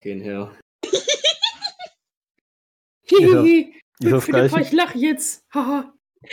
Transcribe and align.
gehen 0.00 0.20
her. 0.20 0.52
Ja. 0.84 0.90
Hihihi. 3.18 3.74
Philipp, 4.02 4.24
gleiche? 4.24 4.60
ich 4.62 4.72
lach 4.72 4.94
jetzt. 4.94 5.44
Haha. 5.54 5.92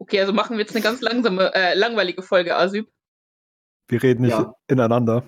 Okay, 0.00 0.20
also 0.20 0.32
machen 0.32 0.56
wir 0.56 0.60
jetzt 0.64 0.74
eine 0.74 0.82
ganz 0.82 1.02
langsame, 1.02 1.52
äh, 1.54 1.74
langweilige 1.74 2.22
Folge, 2.22 2.56
Asyb. 2.56 2.88
Wir 3.88 4.02
reden 4.02 4.22
nicht 4.22 4.30
Ja. 4.30 4.54
ineinander. 4.66 5.22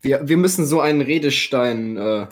Wir, 0.00 0.28
wir 0.28 0.36
müssen 0.36 0.64
so 0.66 0.80
einen 0.80 1.00
Redestein 1.00 1.96
äh, 1.96 2.28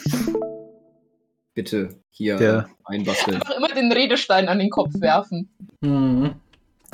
bitte 1.54 2.00
hier 2.10 2.36
Der- 2.36 2.68
äh, 2.68 2.94
einbasteln. 2.94 3.38
Einfach 3.42 3.56
immer 3.56 3.66
den 3.74 3.90
Redestein 3.90 4.48
an 4.48 4.60
den 4.60 4.70
Kopf 4.70 4.92
werfen. 5.00 5.50
Mhm. 5.80 6.40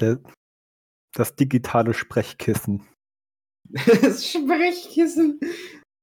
Der, 0.00 0.18
das 1.12 1.36
digitale 1.36 1.92
Sprechkissen. 1.92 2.88
Das 4.02 4.26
Sprechkissen. 4.28 5.40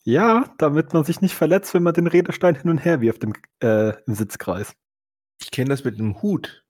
Ja, 0.04 0.54
damit 0.58 0.94
man 0.94 1.04
sich 1.04 1.22
nicht 1.22 1.36
verletzt, 1.36 1.74
wenn 1.74 1.84
man 1.84 1.94
den 1.94 2.08
Redestein 2.08 2.56
hin 2.56 2.70
und 2.72 2.80
her 2.80 3.02
wirft 3.02 3.24
im, 3.24 3.34
äh, 3.62 3.94
im 4.08 4.16
Sitzkreis. 4.16 4.74
Ich 5.42 5.52
kenne 5.52 5.70
das 5.70 5.84
mit 5.84 6.00
einem 6.00 6.22
Hut. 6.22 6.64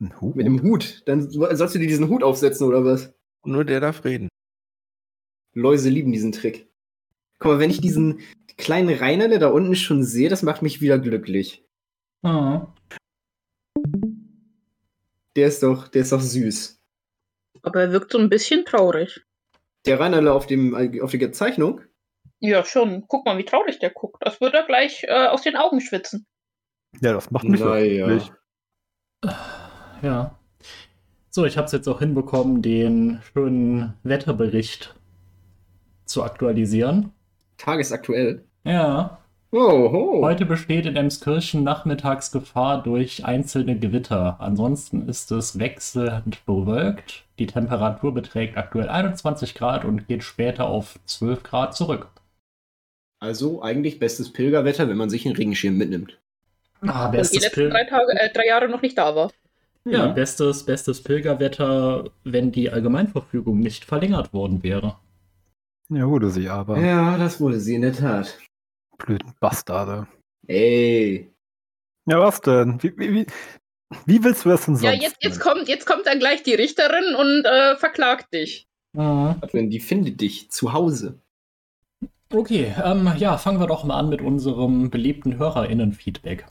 Ein 0.00 0.18
Hut? 0.20 0.36
Mit 0.36 0.46
dem 0.46 0.62
Hut. 0.62 1.02
Dann 1.06 1.30
so- 1.30 1.46
sollst 1.54 1.74
du 1.74 1.78
dir 1.78 1.88
diesen 1.88 2.08
Hut 2.08 2.22
aufsetzen 2.22 2.66
oder 2.66 2.84
was? 2.84 3.12
Nur 3.44 3.64
der 3.64 3.80
darf 3.80 4.04
reden. 4.04 4.28
Läuse 5.54 5.90
lieben 5.90 6.12
diesen 6.12 6.32
Trick. 6.32 6.68
Guck 7.38 7.52
mal, 7.52 7.58
wenn 7.58 7.70
ich 7.70 7.80
diesen 7.80 8.20
kleinen 8.56 8.96
Rainer 8.96 9.28
da 9.38 9.48
unten 9.48 9.74
schon 9.74 10.04
sehe, 10.04 10.28
das 10.28 10.42
macht 10.42 10.62
mich 10.62 10.80
wieder 10.80 10.98
glücklich. 10.98 11.66
Mhm. 12.22 12.66
Der 15.36 15.48
ist 15.48 15.62
doch, 15.62 15.88
der 15.88 16.02
ist 16.02 16.12
doch 16.12 16.20
süß. 16.20 16.78
Aber 17.62 17.80
er 17.82 17.92
wirkt 17.92 18.12
so 18.12 18.18
ein 18.18 18.28
bisschen 18.30 18.64
traurig. 18.64 19.24
Der 19.86 19.98
Rainer 19.98 20.32
auf 20.34 20.46
dem 20.46 20.74
auf 21.02 21.10
der 21.12 21.32
Zeichnung. 21.32 21.80
Ja, 22.40 22.64
schon. 22.64 23.04
Guck 23.08 23.26
mal, 23.26 23.36
wie 23.38 23.44
traurig 23.44 23.78
der 23.78 23.90
guckt. 23.90 24.22
Das 24.24 24.40
wird 24.40 24.54
er 24.54 24.64
gleich 24.64 25.04
äh, 25.04 25.26
aus 25.26 25.42
den 25.42 25.56
Augen 25.56 25.80
schwitzen. 25.80 26.26
Ja, 27.00 27.12
das 27.12 27.30
macht 27.30 27.44
mich 27.44 27.60
Naja. 27.60 28.06
wirklich. 28.08 28.32
Ja. 30.02 30.38
So, 31.28 31.44
ich 31.44 31.56
habe 31.56 31.66
es 31.66 31.72
jetzt 31.72 31.86
auch 31.88 32.00
hinbekommen, 32.00 32.62
den 32.62 33.20
schönen 33.32 33.94
Wetterbericht 34.02 34.96
zu 36.04 36.24
aktualisieren. 36.24 37.12
Tagesaktuell. 37.58 38.44
Ja. 38.64 39.19
Oh, 39.52 39.90
ho. 39.90 40.20
Heute 40.22 40.46
besteht 40.46 40.86
in 40.86 40.94
Emskirchen 40.94 41.64
Nachmittagsgefahr 41.64 42.82
durch 42.84 43.24
einzelne 43.24 43.76
Gewitter. 43.78 44.36
Ansonsten 44.38 45.08
ist 45.08 45.32
es 45.32 45.58
wechselnd 45.58 46.44
bewölkt. 46.46 47.24
Die 47.40 47.46
Temperatur 47.48 48.14
beträgt 48.14 48.56
aktuell 48.56 48.88
21 48.88 49.54
Grad 49.54 49.84
und 49.84 50.06
geht 50.06 50.22
später 50.22 50.66
auf 50.68 51.00
12 51.06 51.42
Grad 51.42 51.76
zurück. 51.76 52.08
Also 53.18 53.60
eigentlich 53.60 53.98
bestes 53.98 54.32
Pilgerwetter, 54.32 54.88
wenn 54.88 54.96
man 54.96 55.10
sich 55.10 55.26
einen 55.26 55.36
Regenschirm 55.36 55.76
mitnimmt. 55.76 56.18
Ah, 56.82 57.06
Und 57.06 57.12
die 57.14 57.18
bestes, 57.18 57.42
letzten 57.42 57.54
Pil 57.54 57.70
drei, 57.70 57.84
Tage, 57.84 58.12
äh, 58.20 58.32
drei 58.32 58.46
Jahre 58.46 58.68
noch 58.68 58.82
nicht 58.82 58.96
da 58.96 59.16
war. 59.16 59.30
ja, 59.84 60.06
bestes, 60.06 60.64
bestes 60.64 61.02
Pilgerwetter, 61.02 62.04
wenn 62.22 62.52
die 62.52 62.70
Allgemeinverfügung 62.70 63.58
nicht 63.58 63.84
verlängert 63.84 64.32
worden 64.32 64.62
wäre. 64.62 64.96
Ja, 65.88 66.06
wurde 66.08 66.30
sie 66.30 66.48
aber. 66.48 66.78
Ja, 66.78 67.18
das 67.18 67.40
wurde 67.40 67.58
sie 67.58 67.74
in 67.74 67.82
der 67.82 67.92
Tat. 67.92 68.38
Blöden 69.04 69.34
Bastarde. 69.40 70.06
Ey. 70.46 71.30
Ja, 72.06 72.20
was 72.20 72.40
denn? 72.40 72.82
Wie, 72.82 72.92
wie, 72.96 73.14
wie, 73.14 73.26
wie 74.06 74.24
willst 74.24 74.44
du 74.44 74.50
das 74.50 74.66
denn 74.66 74.76
sonst? 74.76 74.84
Ja, 74.84 74.92
jetzt, 74.92 75.16
jetzt, 75.20 75.40
kommt, 75.40 75.68
jetzt 75.68 75.86
kommt 75.86 76.06
dann 76.06 76.18
gleich 76.18 76.42
die 76.42 76.54
Richterin 76.54 77.14
und 77.14 77.44
äh, 77.44 77.76
verklagt 77.76 78.32
dich. 78.32 78.66
Mhm. 78.92 79.36
Wenn 79.52 79.70
die 79.70 79.80
findet 79.80 80.20
dich 80.20 80.50
zu 80.50 80.72
Hause. 80.72 81.20
Okay, 82.32 82.74
ähm, 82.84 83.12
ja, 83.16 83.38
fangen 83.38 83.60
wir 83.60 83.66
doch 83.66 83.84
mal 83.84 83.98
an 83.98 84.08
mit 84.08 84.22
unserem 84.22 84.90
beliebten 84.90 85.38
HörerInnen-Feedback. 85.38 86.46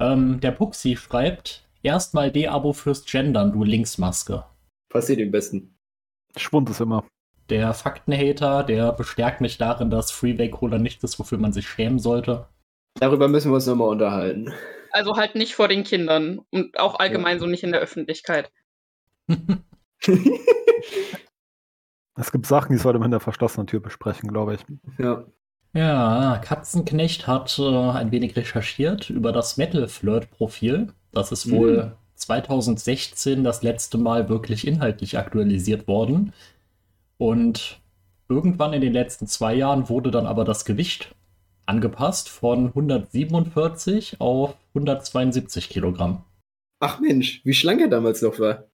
Ähm, 0.00 0.40
der 0.40 0.52
Puxi 0.52 0.96
schreibt, 0.96 1.68
erstmal 1.82 2.30
D-Abo 2.32 2.72
fürs 2.72 3.04
Gendern, 3.04 3.52
du 3.52 3.64
Linksmaske. 3.64 4.44
Passiert 4.88 5.18
dem 5.18 5.30
Besten. 5.30 5.74
Schwund 6.36 6.70
ist 6.70 6.80
immer. 6.80 7.04
Der 7.50 7.72
Faktenhater, 7.74 8.62
der 8.62 8.92
bestärkt 8.92 9.40
mich 9.40 9.56
darin, 9.58 9.90
dass 9.90 10.10
Freeway 10.10 10.50
Cola 10.50 10.78
nicht 10.78 11.02
ist, 11.04 11.18
wofür 11.18 11.38
man 11.38 11.52
sich 11.52 11.68
schämen 11.68 11.98
sollte. 11.98 12.46
Darüber 13.00 13.28
müssen 13.28 13.50
wir 13.50 13.54
uns 13.56 13.66
nochmal 13.66 13.88
unterhalten. 13.88 14.52
Also 14.90 15.16
halt 15.16 15.34
nicht 15.34 15.54
vor 15.54 15.68
den 15.68 15.84
Kindern 15.84 16.40
und 16.50 16.78
auch 16.78 16.98
allgemein 16.98 17.38
so 17.38 17.46
nicht 17.46 17.62
in 17.62 17.72
der 17.72 17.80
Öffentlichkeit. 17.80 18.50
Es 22.16 22.32
gibt 22.32 22.46
Sachen, 22.46 22.72
die 22.72 22.78
sollte 22.78 22.98
man 22.98 23.10
hinter 23.10 23.20
verschlossener 23.20 23.66
Tür 23.66 23.80
besprechen, 23.80 24.28
glaube 24.28 24.54
ich. 24.54 24.60
ja. 24.98 25.24
Ja, 25.74 26.40
Katzenknecht 26.42 27.26
hat 27.26 27.58
äh, 27.58 27.90
ein 27.90 28.10
wenig 28.10 28.34
recherchiert 28.36 29.10
über 29.10 29.32
das 29.32 29.58
Metal-Flirt-Profil. 29.58 30.88
Das 31.12 31.30
ist 31.30 31.50
wohl 31.50 31.84
Mhm. 31.84 31.92
2016 32.14 33.44
das 33.44 33.62
letzte 33.62 33.98
Mal 33.98 34.28
wirklich 34.30 34.66
inhaltlich 34.66 35.18
aktualisiert 35.18 35.86
worden. 35.86 36.32
Und 37.18 37.80
irgendwann 38.28 38.72
in 38.72 38.80
den 38.80 38.92
letzten 38.92 39.26
zwei 39.26 39.54
Jahren 39.54 39.88
wurde 39.88 40.10
dann 40.10 40.26
aber 40.26 40.44
das 40.44 40.64
Gewicht 40.64 41.14
angepasst 41.66 42.28
von 42.28 42.68
147 42.68 44.20
auf 44.20 44.56
172 44.74 45.68
Kilogramm. 45.68 46.24
Ach 46.80 47.00
Mensch, 47.00 47.44
wie 47.44 47.54
schlank 47.54 47.80
er 47.80 47.88
damals 47.88 48.22
noch 48.22 48.38
war. 48.38 48.68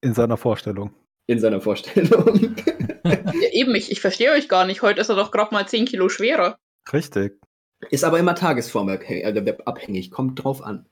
In 0.00 0.14
seiner 0.14 0.36
Vorstellung. 0.36 0.92
In 1.26 1.40
seiner 1.40 1.60
Vorstellung. 1.60 2.56
Ja, 3.02 3.48
eben, 3.52 3.74
ich, 3.74 3.90
ich 3.90 4.00
verstehe 4.00 4.30
euch 4.30 4.46
gar 4.48 4.66
nicht. 4.66 4.82
Heute 4.82 5.00
ist 5.00 5.08
er 5.08 5.16
doch 5.16 5.30
gerade 5.30 5.54
mal 5.54 5.66
10 5.66 5.86
Kilo 5.86 6.10
schwerer. 6.10 6.58
Richtig. 6.92 7.40
Ist 7.88 8.04
aber 8.04 8.18
immer 8.18 8.34
tagesformabhängig, 8.34 9.24
äh, 9.24 9.56
abhängig, 9.64 10.10
kommt 10.10 10.44
drauf 10.44 10.62
an. 10.62 10.86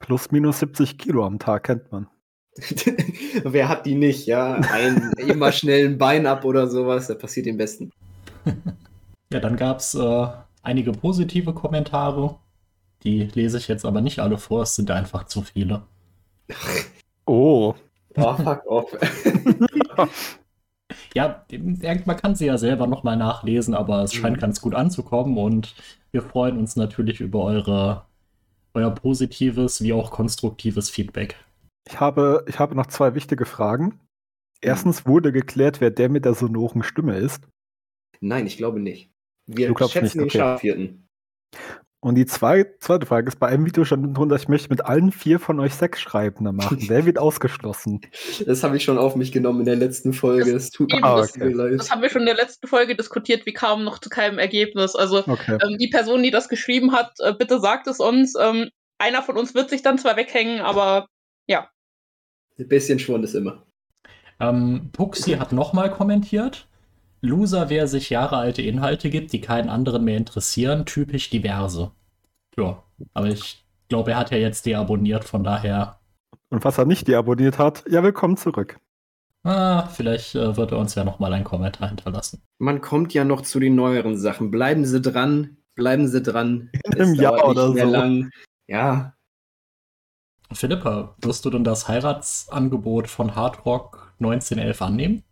Plus 0.00 0.32
minus 0.32 0.58
70 0.58 0.98
Kilo 0.98 1.24
am 1.24 1.38
Tag 1.38 1.64
kennt 1.64 1.92
man. 1.92 2.08
Wer 3.44 3.68
hat 3.68 3.86
die 3.86 3.94
nicht, 3.94 4.26
ja? 4.26 4.54
Ein 4.54 5.12
immer 5.18 5.52
schnell 5.52 5.86
ein 5.88 5.98
Bein 5.98 6.26
ab 6.26 6.44
oder 6.44 6.68
sowas, 6.68 7.06
das 7.08 7.18
passiert 7.18 7.46
dem 7.46 7.56
Besten. 7.58 7.90
Ja, 9.32 9.40
dann 9.40 9.56
gab 9.56 9.80
es 9.80 9.92
äh, 9.96 10.26
einige 10.62 10.92
positive 10.92 11.52
Kommentare. 11.52 12.36
Die 13.02 13.24
lese 13.24 13.58
ich 13.58 13.66
jetzt 13.66 13.84
aber 13.84 14.00
nicht 14.00 14.20
alle 14.20 14.38
vor, 14.38 14.62
es 14.62 14.76
sind 14.76 14.90
einfach 14.90 15.24
zu 15.26 15.42
viele. 15.42 15.82
Oh. 17.28 17.74
Oh, 18.16 18.34
fuck 18.36 18.64
off. 18.66 18.96
Ja, 21.14 21.44
man 22.04 22.16
kann 22.16 22.36
sie 22.36 22.46
ja 22.46 22.58
selber 22.58 22.86
nochmal 22.86 23.16
nachlesen, 23.16 23.74
aber 23.74 24.02
es 24.04 24.14
scheint 24.14 24.36
Mhm. 24.36 24.40
ganz 24.40 24.60
gut 24.60 24.74
anzukommen 24.74 25.38
und 25.38 25.74
wir 26.12 26.22
freuen 26.22 26.58
uns 26.58 26.76
natürlich 26.76 27.20
über 27.20 27.42
eure, 27.42 28.06
euer 28.74 28.90
positives 28.94 29.82
wie 29.82 29.92
auch 29.92 30.10
konstruktives 30.10 30.90
Feedback. 30.90 31.36
Ich 31.88 32.00
habe, 32.00 32.44
ich 32.48 32.58
habe 32.58 32.74
noch 32.74 32.86
zwei 32.86 33.14
wichtige 33.14 33.44
Fragen. 33.46 34.00
Erstens 34.60 35.06
wurde 35.06 35.32
geklärt, 35.32 35.80
wer 35.80 35.90
der 35.90 36.08
mit 36.08 36.24
der 36.24 36.34
sonoren 36.34 36.82
Stimme 36.82 37.16
ist. 37.16 37.46
Nein, 38.20 38.46
ich 38.46 38.56
glaube 38.56 38.80
nicht. 38.80 39.10
Wir 39.46 39.68
Du 39.68 39.74
glaubst 39.74 39.92
schätzen 39.92 40.22
nicht, 40.22 40.34
den 40.34 40.42
okay. 40.42 40.98
Und 42.00 42.14
die 42.14 42.26
zwei, 42.26 42.64
zweite 42.80 43.06
Frage 43.06 43.28
ist, 43.28 43.38
bei 43.38 43.48
einem 43.48 43.66
Video 43.66 43.84
stand 43.84 44.16
drunter, 44.16 44.36
ich 44.36 44.48
möchte 44.48 44.68
mit 44.68 44.84
allen 44.84 45.10
vier 45.12 45.40
von 45.40 45.58
euch 45.60 45.74
Sexschreibende 45.74 46.52
machen. 46.52 46.78
Wer 46.88 47.04
wird 47.06 47.18
ausgeschlossen? 47.18 48.00
Das 48.44 48.62
habe 48.62 48.76
ich 48.76 48.84
schon 48.84 48.98
auf 48.98 49.16
mich 49.16 49.32
genommen 49.32 49.60
in 49.60 49.66
der 49.66 49.76
letzten 49.76 50.12
Folge. 50.12 50.52
Es 50.54 50.70
tut 50.70 50.92
Eben, 50.92 51.04
Ah, 51.04 51.16
das, 51.16 51.30
okay. 51.34 51.44
mir 51.46 51.54
leid. 51.54 51.78
das 51.80 51.90
haben 51.90 52.02
wir 52.02 52.10
schon 52.10 52.22
in 52.22 52.26
der 52.26 52.36
letzten 52.36 52.66
Folge 52.68 52.96
diskutiert. 52.96 53.46
Wir 53.46 53.54
kamen 53.54 53.84
noch 53.84 53.98
zu 53.98 54.08
keinem 54.08 54.38
Ergebnis. 54.38 54.94
Also 54.94 55.18
Okay. 55.26 55.58
ähm, 55.62 55.78
die 55.78 55.88
Person, 55.88 56.22
die 56.22 56.30
das 56.30 56.48
geschrieben 56.48 56.92
hat, 56.92 57.12
äh, 57.20 57.32
bitte 57.34 57.60
sagt 57.60 57.86
es 57.86 57.98
uns. 57.98 58.34
Ähm, 58.40 58.70
einer 58.98 59.22
von 59.22 59.36
uns 59.36 59.54
wird 59.54 59.70
sich 59.70 59.82
dann 59.82 59.98
zwar 59.98 60.16
weghängen, 60.16 60.60
aber 60.60 61.08
Ein 62.58 62.68
bisschen 62.68 62.98
Schwund 62.98 63.24
ist 63.24 63.34
immer. 63.34 63.66
Ähm, 64.40 64.90
Puxi 64.92 65.32
hat 65.32 65.52
nochmal 65.52 65.90
kommentiert. 65.90 66.68
Loser, 67.22 67.70
wer 67.70 67.88
sich 67.88 68.10
jahrealte 68.10 68.62
Inhalte 68.62 69.10
gibt, 69.10 69.32
die 69.34 69.40
keinen 69.42 69.68
anderen 69.68 70.04
mehr 70.04 70.16
interessieren, 70.18 70.86
typisch 70.86 71.30
diverse. 71.30 71.92
Ja, 72.58 72.82
aber 73.14 73.28
ich 73.28 73.64
glaube, 73.88 74.12
er 74.12 74.18
hat 74.18 74.30
ja 74.30 74.38
jetzt 74.38 74.66
deabonniert, 74.66 75.24
von 75.24 75.42
daher, 75.44 76.00
Und 76.50 76.64
was 76.64 76.76
er 76.76 76.86
nicht 76.86 77.06
deabonniert 77.06 77.56
hat, 77.58 77.84
ja, 77.88 78.02
willkommen 78.02 78.36
zurück. 78.36 78.80
ah, 79.44 79.88
vielleicht 79.88 80.34
äh, 80.34 80.56
wird 80.56 80.72
er 80.72 80.78
uns 80.78 80.94
ja 80.94 81.04
nochmal 81.04 81.32
einen 81.32 81.44
Kommentar 81.44 81.88
hinterlassen. 81.88 82.42
Man 82.58 82.80
kommt 82.80 83.14
ja 83.14 83.24
noch 83.24 83.42
zu 83.42 83.60
den 83.60 83.74
neueren 83.74 84.16
Sachen. 84.18 84.50
Bleiben 84.50 84.84
Sie 84.84 85.00
dran, 85.00 85.58
bleiben 85.74 86.08
Sie 86.08 86.22
dran. 86.22 86.70
Im 86.96 87.14
Es 87.14 87.14
Jahr 87.14 87.44
oder 87.48 87.72
so. 87.74 87.74
Lang. 87.84 88.30
Ja, 88.68 89.14
Philippa, 90.52 91.14
wirst 91.18 91.44
du 91.44 91.50
denn 91.50 91.64
das 91.64 91.88
Heiratsangebot 91.88 93.08
von 93.08 93.34
Hardrock 93.34 94.12
1911 94.20 94.82
annehmen? 94.82 95.22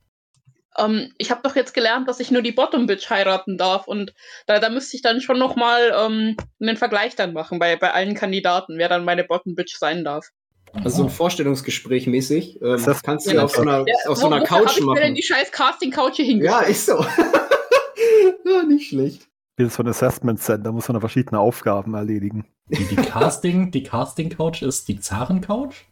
ähm, 0.76 1.12
ich 1.18 1.30
habe 1.30 1.40
doch 1.44 1.54
jetzt 1.54 1.72
gelernt, 1.72 2.08
dass 2.08 2.18
ich 2.18 2.32
nur 2.32 2.42
die 2.42 2.50
Bottom 2.50 2.86
Bitch 2.86 3.08
heiraten 3.08 3.56
darf 3.56 3.86
und 3.86 4.12
da, 4.48 4.58
da 4.58 4.70
müsste 4.70 4.96
ich 4.96 5.02
dann 5.02 5.20
schon 5.20 5.38
noch 5.38 5.54
mal 5.54 5.92
ähm, 5.96 6.36
einen 6.60 6.76
Vergleich 6.76 7.14
dann 7.14 7.32
machen 7.32 7.60
bei, 7.60 7.76
bei 7.76 7.92
allen 7.92 8.14
Kandidaten, 8.16 8.76
wer 8.76 8.88
dann 8.88 9.04
meine 9.04 9.22
Bottom 9.22 9.54
Bitch 9.54 9.76
sein 9.78 10.02
darf. 10.04 10.26
also 10.72 10.88
so 10.96 11.02
ein 11.04 11.10
Vorstellungsgespräch 11.10 12.08
mäßig. 12.08 12.60
Ähm, 12.60 12.82
das- 12.84 13.02
kannst 13.04 13.26
du 13.26 13.34
Ja, 13.36 13.44
auf 13.44 13.54
so 13.54 13.62
einer, 13.62 13.84
Ja, 13.86 13.94
auf 14.10 14.18
so 14.18 14.26
einer 14.26 14.42
Couch 14.42 14.76
ich 14.78 14.84
mir 14.84 14.94
denn 14.96 15.02
machen. 15.02 15.14
die 15.14 15.22
scheiß 15.22 15.52
Casting-Couch 15.52 16.16
hier 16.16 16.24
Ja, 16.24 16.62
hingestellt? 16.62 16.70
ist 16.70 16.86
so. 16.86 17.06
nicht 18.68 18.88
schlecht. 18.88 19.28
Wie 19.56 19.68
so 19.68 19.82
ein 19.82 19.88
Assessment 19.88 20.40
Center, 20.40 20.72
muss 20.72 20.88
man 20.88 20.94
da 20.94 21.00
verschiedene 21.00 21.38
Aufgaben 21.38 21.94
erledigen. 21.94 22.46
Die, 22.68 22.84
die 22.86 22.96
Casting, 22.96 23.70
die 23.70 23.82
Casting-Couch 23.84 24.62
ist 24.62 24.88
die 24.88 24.98
Zaren-Couch? 24.98 25.84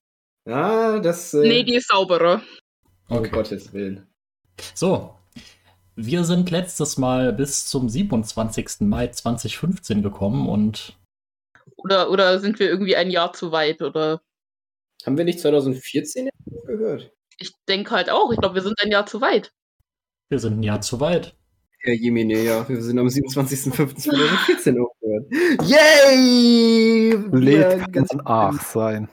Ah, 0.49 0.99
das. 0.99 1.33
Äh, 1.35 1.43
Nee, 1.49 1.63
die 1.65 1.75
ist 1.77 1.89
sauberer. 1.89 2.43
Oh 3.09 3.17
Okay. 3.17 3.31
Gottes 3.31 3.73
Willen. 3.73 4.07
So. 4.75 5.15
Wir 5.95 6.25
sind 6.25 6.51
letztes 6.51 6.97
Mal 6.99 7.33
bis 7.33 7.67
zum 7.67 7.89
27. 7.89 8.81
Mai 8.81 9.09
2015 9.09 10.03
gekommen 10.03 10.49
und 10.49 10.99
Oder, 11.77 12.11
oder 12.11 12.41
sind 12.41 12.59
wir 12.59 12.69
irgendwie 12.69 12.97
ein 12.97 13.11
Jahr 13.11 13.33
zu 13.35 13.53
weit? 13.53 13.83
Oder 13.83 14.23
Haben 15.05 15.19
wir 15.19 15.25
nicht 15.25 15.39
2014 15.41 16.31
gehört? 16.67 17.13
ich 17.39 17.53
denke 17.69 17.91
halt 17.91 18.09
auch. 18.11 18.33
Ich 18.33 18.39
glaube, 18.39 18.55
wir 18.57 18.63
sind 18.63 18.81
ein 18.81 18.91
Jahr 18.91 19.05
zu 19.07 19.21
weit. 19.21 19.53
wir 20.31 20.39
sind 20.39 20.59
ein 20.59 20.63
Jahr 20.63 20.81
zu 20.81 20.99
weit. 21.01 21.37
Ja, 21.85 21.93
Jemine, 21.95 22.43
ja. 22.43 22.69
Wir 22.69 22.81
sind 22.81 22.99
am 22.99 23.09
27.05.2014 23.09 24.81
aufgehört. 24.81 25.27
Yay! 25.65 27.17
Lädt 27.33 27.61
Ja, 27.61 27.79
kann 27.79 27.93
ganz 27.93 28.11
ein 28.13 28.23
Ach 28.25 28.63
sein. 28.63 29.09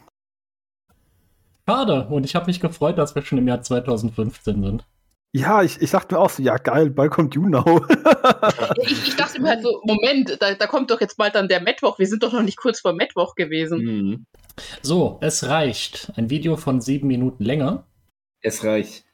Schade. 1.68 2.08
Und 2.10 2.26
ich 2.26 2.36
habe 2.36 2.46
mich 2.46 2.60
gefreut, 2.60 2.98
dass 2.98 3.16
wir 3.16 3.24
schon 3.24 3.40
im 3.40 3.48
Jahr 3.48 3.62
2015 3.62 4.64
sind. 4.64 4.86
Ja, 5.32 5.62
ich, 5.62 5.82
ich 5.82 5.92
dachte 5.92 6.16
mir 6.16 6.22
auch 6.22 6.30
so, 6.30 6.42
ja 6.42 6.58
geil, 6.58 6.90
bald 6.90 7.12
kommt 7.12 7.36
YouNow. 7.36 7.82
Ich, 8.82 9.08
ich 9.10 9.16
dachte 9.16 9.42
mir 9.42 9.50
halt 9.50 9.64
so, 9.64 9.82
Moment, 9.84 10.38
da, 10.40 10.54
da 10.54 10.68
kommt 10.68 10.92
doch 10.92 11.02
jetzt 11.02 11.18
bald 11.18 11.36
dann 11.36 11.48
der 11.48 11.62
Mittwoch. 11.62 12.00
Wir 12.00 12.08
sind 12.08 12.24
doch 12.24 12.34
noch 12.34 12.42
nicht 12.42 12.58
kurz 12.58 12.80
vor 12.80 12.94
Mittwoch 12.94 13.36
gewesen. 13.36 13.80
Mhm. 13.80 14.26
So, 14.82 15.18
es 15.22 15.48
reicht. 15.48 16.12
Ein 16.16 16.30
Video 16.30 16.56
von 16.56 16.82
sieben 16.82 17.08
Minuten 17.08 17.44
länger. 17.44 17.86
Es 18.42 18.64
reicht. 18.64 19.06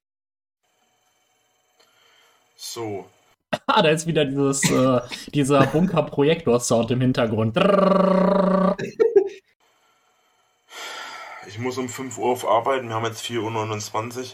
So, 2.56 3.06
Ah, 3.68 3.82
da 3.82 3.90
ist 3.90 4.06
wieder 4.06 4.26
dieses, 4.26 4.70
äh, 4.70 5.02
dieser 5.34 5.66
Bunker-Projektor-Sound 5.68 6.92
im 6.92 7.02
Hintergrund. 7.02 7.58
Ich 11.48 11.62
muss 11.62 11.78
um 11.78 11.88
5 11.88 12.18
Uhr 12.18 12.32
auf 12.32 12.46
arbeiten. 12.46 12.90
Wir 12.90 12.96
haben 12.96 13.06
jetzt 13.06 13.24
4.29 13.24 14.18
Uhr. 14.18 14.26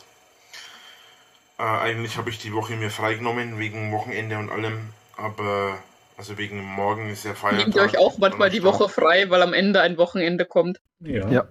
Äh, 1.60 1.64
eigentlich 1.64 2.18
habe 2.18 2.32
ich 2.32 2.40
die 2.40 2.52
Woche 2.52 2.74
mir 2.74 2.90
freigenommen, 2.90 3.60
wegen 3.60 3.92
Wochenende 3.92 4.40
und 4.40 4.50
allem. 4.50 4.90
Aber, 5.18 5.78
also 6.18 6.40
wegen 6.40 6.64
morgen 6.64 7.10
ist 7.10 7.24
ja 7.24 7.36
Feiertag. 7.36 7.66
Nehmt 7.68 7.76
ihr 7.76 7.84
euch 7.84 7.98
auch 8.00 8.18
manchmal 8.18 8.50
die. 8.50 8.64
Woche 8.64 8.90
frei, 8.90 9.30
weil 9.30 9.44
am 9.44 9.54
Ende 9.54 9.82
ein 9.82 9.98
Wochenende 9.98 10.46
kommt. 10.46 10.82
Ja. 11.00 11.30
Ja. 11.30 11.48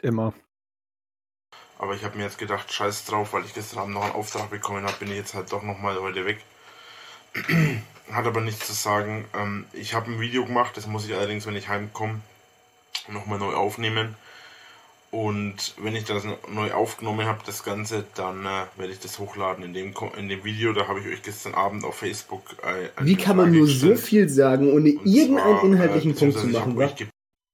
Immer. 0.00 0.32
Aber 1.78 1.94
ich 1.94 2.04
habe 2.04 2.16
mir 2.16 2.24
jetzt 2.24 2.38
gedacht, 2.38 2.72
scheiß 2.72 3.04
drauf, 3.04 3.34
weil 3.34 3.44
ich 3.44 3.52
gestern 3.52 3.80
Abend 3.80 3.94
noch 3.94 4.04
einen 4.04 4.14
Auftrag 4.14 4.48
bekommen 4.48 4.84
habe, 4.86 4.96
bin 4.98 5.10
ich 5.10 5.16
jetzt 5.16 5.34
halt 5.34 5.52
doch 5.52 5.62
nochmal 5.62 6.00
heute 6.00 6.24
weg. 6.24 6.38
Hat 8.10 8.26
aber 8.26 8.40
nichts 8.40 8.66
zu 8.66 8.72
sagen. 8.72 9.24
Ähm, 9.34 9.64
ich 9.72 9.94
habe 9.94 10.10
ein 10.10 10.20
Video 10.20 10.44
gemacht, 10.44 10.76
das 10.76 10.86
muss 10.86 11.06
ich 11.06 11.14
allerdings, 11.14 11.46
wenn 11.46 11.56
ich 11.56 11.68
heimkomme, 11.68 12.20
nochmal 13.08 13.38
neu 13.38 13.54
aufnehmen. 13.54 14.14
Und 15.10 15.74
wenn 15.76 15.94
ich 15.94 16.04
das 16.04 16.24
neu 16.50 16.72
aufgenommen 16.72 17.26
habe, 17.26 17.40
das 17.44 17.64
Ganze, 17.64 18.04
dann 18.14 18.46
äh, 18.46 18.64
werde 18.78 18.92
ich 18.92 18.98
das 18.98 19.18
hochladen 19.18 19.62
in 19.62 19.74
dem, 19.74 19.92
in 20.18 20.30
dem 20.30 20.42
Video. 20.42 20.72
Da 20.72 20.88
habe 20.88 21.00
ich 21.00 21.06
euch 21.06 21.22
gestern 21.22 21.54
Abend 21.54 21.84
auf 21.84 21.96
Facebook. 21.96 22.56
Äh, 22.62 23.04
Wie 23.04 23.16
kann 23.16 23.36
man 23.36 23.52
nur 23.52 23.66
so 23.66 23.94
viel 23.94 24.30
sagen, 24.30 24.72
ohne 24.72 24.92
Und 24.92 25.06
irgendeinen 25.06 25.58
zwar, 25.58 25.64
inhaltlichen 25.64 26.12
äh, 26.12 26.14
Punkt 26.14 26.38
zu 26.38 26.46
machen? 26.46 26.78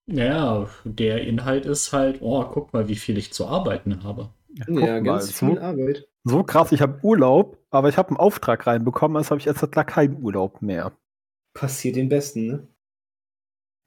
Naja, 0.06 0.70
der 0.84 1.22
Inhalt 1.22 1.66
ist 1.66 1.92
halt, 1.92 2.19
oh, 2.20 2.44
guck 2.44 2.72
mal, 2.72 2.88
wie 2.88 2.96
viel 2.96 3.19
ich 3.19 3.32
zu 3.32 3.46
arbeiten 3.46 4.04
habe. 4.04 4.30
Ja, 4.54 4.64
mal, 4.69 5.02
ganz 5.02 5.36
so, 5.36 5.46
viel 5.46 5.58
Arbeit. 5.58 6.06
So 6.28 6.42
krass, 6.44 6.72
ich 6.72 6.80
habe 6.82 6.98
Urlaub, 7.02 7.58
aber 7.70 7.88
ich 7.88 7.96
habe 7.98 8.08
einen 8.10 8.16
Auftrag 8.19 8.66
reinbekommen, 8.66 9.16
also 9.16 9.30
habe 9.30 9.40
ich 9.40 9.46
jetzt 9.46 9.62
halt 9.62 9.86
keinen 9.88 10.22
Urlaub 10.22 10.62
mehr. 10.62 10.92
Passiert 11.54 11.96
den 11.96 12.08
Besten, 12.08 12.46
ne? 12.46 12.69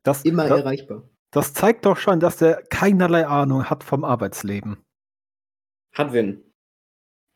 Das, 0.03 0.23
Immer 0.23 0.47
das, 0.49 0.59
erreichbar. 0.61 1.03
das 1.31 1.53
zeigt 1.53 1.85
doch 1.85 1.97
schon, 1.97 2.19
dass 2.19 2.38
der 2.38 2.63
keinerlei 2.69 3.27
Ahnung 3.27 3.65
hat 3.69 3.83
vom 3.83 4.03
Arbeitsleben. 4.03 4.77
Hat 5.93 6.11
Win. 6.13 6.41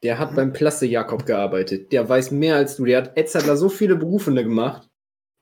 Der 0.03 0.19
hat 0.19 0.35
beim 0.35 0.51
Plaste 0.53 0.85
Jakob 0.85 1.25
gearbeitet. 1.25 1.91
Der 1.91 2.07
weiß 2.07 2.31
mehr 2.31 2.55
als 2.55 2.75
du. 2.77 2.85
Der 2.85 2.97
hat 2.97 3.17
Etzadler 3.17 3.55
so 3.57 3.69
viele 3.69 3.95
Berufene 3.95 4.43
gemacht. 4.43 4.89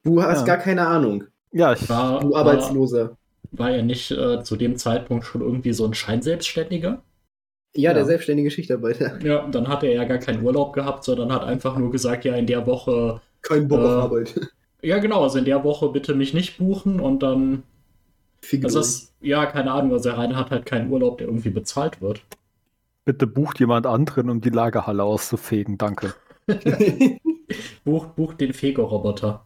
Du 0.04 0.22
hast 0.22 0.40
Ja. 0.42 0.46
gar 0.56 0.58
keine 0.58 0.86
Ahnung. 0.88 1.26
Ja, 1.52 1.74
ich, 1.74 1.88
War, 1.90 2.20
Du 2.22 2.32
war, 2.32 2.42
Arbeitsloser. 2.42 3.18
war 3.52 3.72
er 3.72 3.84
nicht 3.84 4.12
äh, 4.12 4.44
zu 4.44 4.56
dem 4.56 4.78
Zeitpunkt 4.78 5.26
schon 5.26 5.42
irgendwie 5.42 5.74
so 5.74 5.86
ein 5.86 5.94
Scheinselbstständiger? 5.94 7.04
Ja, 7.76 7.94
der 7.94 8.04
Ja. 8.04 8.06
selbstständige 8.06 8.52
Schichtarbeiter. 8.52 9.20
Ja, 9.24 9.48
dann 9.48 9.68
hat 9.68 9.84
er 9.84 9.92
ja 9.94 10.04
gar 10.06 10.20
keinen 10.20 10.44
Urlaub 10.44 10.74
gehabt, 10.74 11.04
sondern 11.04 11.32
hat 11.34 11.44
einfach 11.44 11.78
nur 11.78 11.92
gesagt, 11.92 12.26
ja, 12.26 12.36
in 12.36 12.48
der 12.48 12.66
Woche, 12.68 13.22
Kein 13.44 13.68
Bock 13.68 13.84
Äh, 13.84 13.86
auf 13.86 13.98
Arbeit. 13.98 14.40
ja 14.82 15.00
genau, 15.00 15.24
also 15.24 15.40
in 15.40 15.46
der 15.46 15.64
Woche 15.64 15.90
bitte 15.90 16.16
mich 16.16 16.34
nicht 16.34 16.58
buchen 16.58 17.00
und 17.00 17.24
dann, 17.24 17.64
also 18.64 18.80
dich. 18.80 18.80
das, 18.80 19.14
ja, 19.22 19.46
keine 19.48 19.72
Ahnung, 19.74 19.94
also 19.94 20.10
der 20.10 20.18
Rainer 20.18 20.38
hat 20.38 20.52
halt 20.52 20.66
keinen 20.66 20.92
Urlaub, 20.92 21.18
der 21.20 21.28
irgendwie 21.28 21.50
bezahlt 21.52 22.02
wird. 22.02 22.26
bitte 23.06 23.28
bucht 23.28 23.62
jemand 23.62 23.86
anderen, 23.86 24.30
um 24.30 24.42
die 24.42 24.50
Lagerhalle 24.50 25.04
auszufegen, 25.06 25.78
danke. 25.78 26.16
Bucht, 27.86 28.16
bucht 28.16 28.42
den 28.42 28.54
Fegeroboter. 28.54 29.46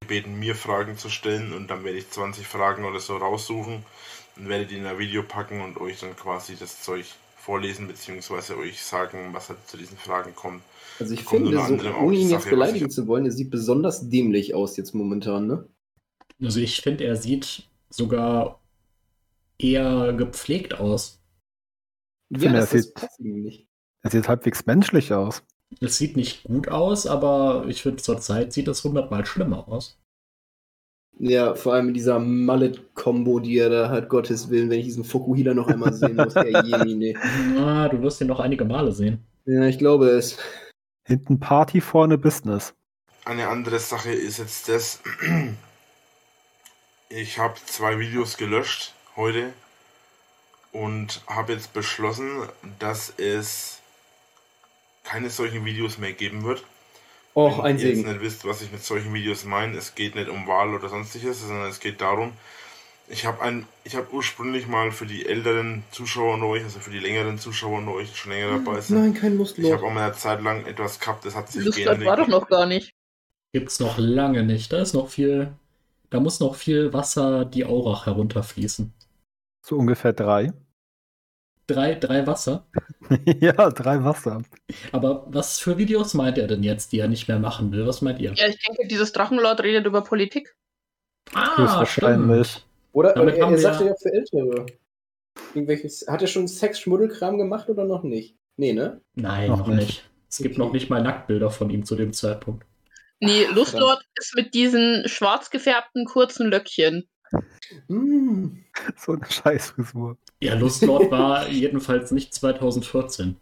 gebeten, 0.00 0.38
mir 0.38 0.54
Fragen 0.54 0.96
zu 0.98 1.08
stellen 1.08 1.52
und 1.52 1.68
dann 1.68 1.82
werde 1.84 1.98
ich 1.98 2.08
20 2.10 2.46
Fragen 2.46 2.84
oder 2.84 3.00
so 3.00 3.16
raussuchen 3.16 3.84
und 4.36 4.48
werde 4.48 4.66
die 4.66 4.76
in 4.76 4.86
ein 4.86 4.98
Video 4.98 5.22
packen 5.22 5.60
und 5.60 5.78
euch 5.80 6.00
dann 6.00 6.16
quasi 6.16 6.56
das 6.56 6.82
Zeug 6.82 7.06
vorlesen 7.36 7.86
beziehungsweise 7.86 8.56
euch 8.56 8.82
sagen, 8.82 9.30
was 9.32 9.50
halt 9.50 9.58
zu 9.66 9.76
diesen 9.76 9.98
Fragen 9.98 10.34
kommt. 10.34 10.62
Also 10.98 11.12
ich 11.14 11.24
Kommt 11.24 11.48
finde, 11.48 11.58
so, 11.58 11.96
ohne 11.98 12.16
ihn 12.16 12.30
jetzt 12.30 12.48
beleidigen 12.48 12.88
zu 12.90 13.06
wollen, 13.06 13.26
er 13.26 13.32
sieht 13.32 13.50
besonders 13.50 14.08
dämlich 14.08 14.54
aus 14.54 14.76
jetzt 14.76 14.94
momentan, 14.94 15.46
ne? 15.46 15.68
Also 16.42 16.60
ich 16.60 16.80
finde, 16.80 17.04
er 17.04 17.16
sieht 17.16 17.68
sogar 17.90 18.60
eher 19.58 20.12
gepflegt 20.14 20.74
aus. 20.74 21.20
Ich 22.30 22.40
finde, 22.40 22.58
das 22.60 22.72
er 22.72 22.78
ist 22.78 22.98
sieht- 22.98 23.20
nicht. 23.20 23.68
Er 24.02 24.10
sieht 24.10 24.28
halbwegs 24.28 24.66
menschlich 24.66 25.12
aus. 25.12 25.42
Es 25.80 25.96
sieht 25.98 26.16
nicht 26.16 26.44
gut 26.44 26.68
aus, 26.68 27.06
aber 27.06 27.64
ich 27.68 27.82
finde, 27.82 28.02
zur 28.02 28.20
Zeit 28.20 28.52
sieht 28.52 28.68
es 28.68 28.84
hundertmal 28.84 29.26
schlimmer 29.26 29.66
aus. 29.68 29.98
Ja, 31.18 31.54
vor 31.54 31.74
allem 31.74 31.86
mit 31.86 31.96
dieser 31.96 32.18
Mallet-Kombo, 32.18 33.38
die 33.38 33.58
er 33.58 33.70
da 33.70 33.88
hat, 33.88 34.08
Gottes 34.08 34.50
Willen, 34.50 34.68
wenn 34.68 34.80
ich 34.80 34.86
diesen 34.86 35.04
Fokuhila 35.04 35.54
noch 35.54 35.68
einmal 35.68 35.92
sehen 35.92 36.16
muss, 36.16 36.34
der 36.34 36.62
Jemine. 36.64 37.14
Na, 37.54 37.88
du 37.88 38.02
wirst 38.02 38.20
ihn 38.20 38.26
noch 38.26 38.40
einige 38.40 38.64
Male 38.64 38.92
sehen. 38.92 39.24
Ja, 39.46 39.64
ich 39.66 39.78
glaube 39.78 40.08
es. 40.08 40.38
Hinten 41.06 41.38
Party, 41.38 41.80
vorne 41.80 42.18
Business. 42.18 42.74
Eine 43.24 43.48
andere 43.48 43.78
Sache 43.78 44.10
ist 44.12 44.38
jetzt 44.38 44.68
das, 44.68 45.00
ich 47.08 47.38
habe 47.38 47.54
zwei 47.64 47.98
Videos 47.98 48.36
gelöscht 48.36 48.92
heute 49.16 49.52
und 50.72 51.22
habe 51.26 51.52
jetzt 51.52 51.72
beschlossen, 51.72 52.28
dass 52.78 53.14
es 53.18 53.78
keine 55.04 55.30
solchen 55.30 55.64
Videos 55.64 55.98
mehr 55.98 56.12
geben 56.12 56.42
wird. 56.44 56.64
Och, 57.34 57.58
Wenn 57.64 57.64
ein 57.64 57.78
ihr 57.78 57.88
jetzt 57.88 57.98
Segen. 57.98 58.08
nicht 58.08 58.20
wisst, 58.20 58.44
was 58.44 58.62
ich 58.62 58.70
mit 58.72 58.84
solchen 58.84 59.12
Videos 59.14 59.44
meine, 59.44 59.76
es 59.76 59.94
geht 59.94 60.14
nicht 60.14 60.28
um 60.28 60.46
Wahl 60.46 60.72
oder 60.74 60.88
sonstiges, 60.88 61.40
sondern 61.40 61.68
es 61.68 61.80
geht 61.80 62.00
darum, 62.00 62.32
ich 63.08 63.26
habe 63.26 63.42
ein, 63.42 63.66
ich 63.84 63.96
habe 63.96 64.12
ursprünglich 64.12 64.66
mal 64.68 64.92
für 64.92 65.06
die 65.06 65.26
älteren 65.26 65.84
Zuschauer 65.92 66.34
unter 66.34 66.46
euch, 66.46 66.64
also 66.64 66.80
für 66.80 66.90
die 66.90 67.00
längeren 67.00 67.38
Zuschauer 67.38 67.78
unter 67.78 67.92
euch, 67.92 68.10
die 68.10 68.16
schon 68.16 68.32
länger 68.32 68.52
dabei 68.58 68.80
sind, 68.80 68.96
Nein, 68.96 69.14
kein 69.14 69.32
ich 69.32 69.38
Lustloch. 69.38 69.72
habe 69.72 69.86
auch 69.86 69.92
mal 69.92 70.04
eine 70.06 70.14
Zeit 70.14 70.42
lang 70.42 70.66
etwas 70.66 71.00
gehabt, 71.00 71.24
das 71.24 71.34
hat 71.34 71.50
sich 71.50 71.64
Lustrat 71.64 72.04
war 72.04 72.16
doch 72.16 72.28
noch 72.28 72.48
gar 72.48 72.66
nicht. 72.66 72.94
Gibt's 73.52 73.80
noch 73.80 73.96
lange 73.98 74.42
nicht. 74.44 74.72
Da 74.72 74.82
ist 74.82 74.92
noch 74.94 75.08
viel, 75.08 75.56
da 76.10 76.20
muss 76.20 76.40
noch 76.40 76.56
viel 76.56 76.92
Wasser 76.92 77.44
die 77.46 77.64
Aurach 77.64 78.06
herunterfließen. 78.06 78.92
So 79.62 79.76
ungefähr 79.78 80.12
drei. 80.12 80.52
Drei, 81.66 81.94
drei 81.94 82.26
Wasser. 82.26 82.66
ja, 83.40 83.52
drei 83.70 84.04
Wasser. 84.04 84.42
Aber 84.92 85.24
was 85.28 85.58
für 85.58 85.78
Videos 85.78 86.12
meint 86.14 86.36
er 86.38 86.46
denn 86.46 86.62
jetzt, 86.62 86.92
die 86.92 86.98
er 86.98 87.08
nicht 87.08 87.26
mehr 87.28 87.38
machen 87.38 87.72
will? 87.72 87.86
Was 87.86 88.02
meint 88.02 88.20
ihr? 88.20 88.32
Ja, 88.34 88.48
ich 88.48 88.58
denke, 88.58 88.86
dieses 88.88 89.12
Drachenlord 89.12 89.62
redet 89.62 89.86
über 89.86 90.02
Politik. 90.02 90.54
Ah, 91.32 91.56
Höchstwahrscheinlich. 91.56 92.64
Oder 92.92 93.14
Damit 93.14 93.36
er, 93.36 93.44
haben 93.46 93.52
er 93.52 93.56
wir 93.56 93.62
sagte 93.62 93.84
ja- 93.84 93.90
ja 93.90 93.96
für 94.00 94.12
Ältere. 94.12 94.66
Irgendwelches, 95.54 96.04
hat 96.08 96.20
er 96.22 96.28
schon 96.28 96.46
Sex-Schmuddelkram 96.46 97.38
gemacht 97.38 97.68
oder 97.68 97.84
noch 97.84 98.02
nicht? 98.02 98.36
Nee, 98.56 98.72
ne? 98.72 99.00
Nein, 99.14 99.48
Noch 99.48 99.60
noch, 99.60 99.68
nicht. 99.68 99.78
nicht. 99.86 100.10
Es 100.30 100.38
gibt 100.38 100.58
noch 100.58 100.72
nicht 100.72 100.90
mal 100.90 101.02
Nacktbilder 101.02 101.50
von 101.50 101.70
ihm 101.70 101.84
zu 101.84 101.96
dem 101.96 102.12
Zeitpunkt. 102.12 102.64
Nee, 103.20 103.46
Lustlord 103.52 104.02
ist 104.16 104.34
mit 104.36 104.52
diesen 104.54 105.08
schwarz 105.08 105.50
gefärbten 105.50 106.04
kurzen 106.04 106.50
Löckchen. 106.50 107.08
Hm. 107.88 108.64
So 108.96 109.12
eine 109.12 109.24
Scheißfrisur. 109.30 110.16
Ja, 110.42 110.54
Lustlord 110.54 111.10
war 111.10 111.48
jedenfalls 111.48 112.10
nicht 112.10 112.34
2014. 112.34 113.36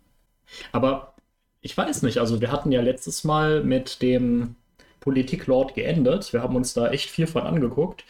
Aber 0.72 1.14
ich 1.62 1.76
weiß 1.76 2.02
nicht, 2.02 2.18
also 2.18 2.40
wir 2.40 2.52
hatten 2.52 2.72
ja 2.72 2.82
letztes 2.82 3.25
Mal 3.25 3.64
mit 3.64 4.02
dem 4.02 4.56
Politiklord 5.00 5.75
geendet. 5.75 6.32
Wir 6.32 6.42
haben 6.42 6.56
uns 6.56 6.75
da 6.75 6.90
echt 6.90 7.11
viel 7.11 7.26
von 7.26 7.42
angeguckt. 7.44 8.04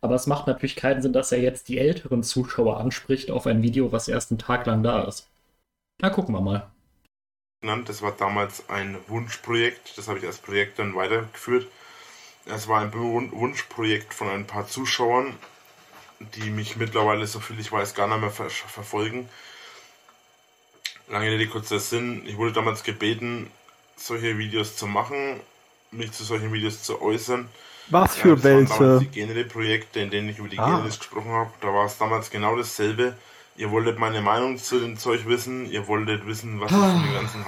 Aber 0.00 0.14
es 0.16 0.26
macht 0.26 0.46
natürlich 0.46 0.76
keinen 0.76 1.02
Sinn, 1.02 1.12
dass 1.14 1.32
er 1.32 1.40
jetzt 1.40 1.68
die 1.68 1.78
älteren 1.78 2.22
Zuschauer 2.22 2.78
anspricht 2.80 3.30
auf 3.30 3.46
ein 3.46 3.62
Video, 3.62 3.92
was 3.92 4.08
erst 4.08 4.30
einen 4.32 4.38
Tag 4.38 4.66
lang 4.66 4.82
da 4.82 5.02
ist. 5.04 5.30
Na, 6.00 6.10
gucken 6.10 6.34
wir 6.34 6.40
mal. 6.40 6.70
genannt. 7.60 7.88
Das 7.88 8.02
war 8.02 8.12
damals 8.12 8.68
ein 8.68 8.96
Wunschprojekt. 9.08 9.98
Das 9.98 10.08
habe 10.08 10.18
ich 10.18 10.26
als 10.26 10.38
Projekt 10.38 10.78
dann 10.78 10.94
weitergeführt. 10.94 11.68
Es 12.46 12.68
war 12.68 12.80
ein 12.80 12.92
Wun- 12.92 13.32
Wunschprojekt 13.32 14.12
von 14.12 14.28
ein 14.28 14.46
paar 14.46 14.66
Zuschauern, 14.68 15.34
die 16.20 16.50
mich 16.50 16.76
mittlerweile, 16.76 17.26
so 17.26 17.40
viel 17.40 17.58
ich 17.58 17.72
weiß, 17.72 17.94
gar 17.94 18.06
nicht 18.06 18.20
mehr 18.20 18.30
ver 18.30 18.50
verfolgen. 18.50 19.28
Lange 21.08 21.26
Rede, 21.30 21.46
kurzer 21.48 21.78
Sinn. 21.80 22.22
Ich 22.26 22.36
wurde 22.36 22.52
damals 22.52 22.82
gebeten, 22.82 23.50
solche 23.96 24.38
Videos 24.38 24.76
zu 24.76 24.86
machen, 24.86 25.40
mich 25.90 26.12
zu 26.12 26.24
solchen 26.24 26.52
Videos 26.52 26.82
zu 26.82 27.00
äußern. 27.00 27.48
Was 27.88 28.16
Ja, 28.16 28.22
für 28.22 28.36
damals 28.36 28.70
welche? 28.80 28.98
die 29.00 29.08
Genere-Projekte, 29.08 30.00
in 30.00 30.10
denen 30.10 30.28
ich 30.30 30.38
über 30.38 30.48
die 30.48 30.58
Ah. 30.58 30.66
Generis 30.66 30.98
gesprochen 30.98 31.30
habe. 31.30 31.50
Da 31.60 31.68
war 31.68 31.84
es 31.86 31.98
damals 31.98 32.30
genau 32.30 32.56
dasselbe. 32.56 33.16
Ihr 33.56 33.70
wolltet 33.70 33.98
meine 33.98 34.20
Meinung 34.22 34.58
zu 34.58 34.80
dem 34.80 34.98
Zeug 34.98 35.26
wissen, 35.26 35.70
ihr 35.70 35.86
wolltet 35.86 36.26
wissen, 36.26 36.60
was 36.60 36.70
ich 36.72 36.76
von 36.78 37.02
den 37.04 37.12
ganzen 37.12 37.46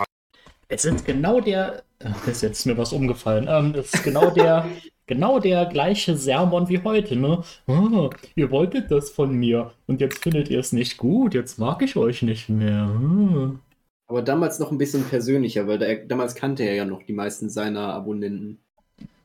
Es 0.68 0.84
ist 0.84 1.04
genau 1.04 1.40
der. 1.40 1.82
Ach, 2.04 2.28
ist 2.28 2.42
jetzt 2.42 2.66
mir 2.66 2.76
was 2.76 2.92
umgefallen. 2.92 3.46
Ähm, 3.48 3.74
es 3.74 3.94
ist 3.94 4.04
genau 4.04 4.30
der, 4.30 4.66
genau 5.06 5.38
der 5.38 5.66
gleiche 5.66 6.16
Sermon 6.16 6.68
wie 6.68 6.82
heute, 6.82 7.16
ne? 7.16 7.42
Ah, 7.66 8.10
ihr 8.34 8.50
wolltet 8.50 8.90
das 8.90 9.10
von 9.10 9.32
mir 9.32 9.72
und 9.86 10.00
jetzt 10.00 10.22
findet 10.22 10.50
ihr 10.50 10.60
es 10.60 10.72
nicht 10.72 10.98
gut. 10.98 11.34
Jetzt 11.34 11.58
mag 11.58 11.82
ich 11.82 11.96
euch 11.96 12.22
nicht 12.22 12.48
mehr. 12.48 12.86
Hm. 12.86 13.60
Aber 14.08 14.22
damals 14.22 14.58
noch 14.58 14.70
ein 14.70 14.78
bisschen 14.78 15.04
persönlicher, 15.04 15.66
weil 15.66 15.78
da, 15.78 15.94
damals 15.94 16.34
kannte 16.34 16.62
er 16.62 16.74
ja 16.74 16.84
noch 16.84 17.02
die 17.02 17.12
meisten 17.12 17.48
seiner 17.48 17.92
Abonnenten. 17.92 18.58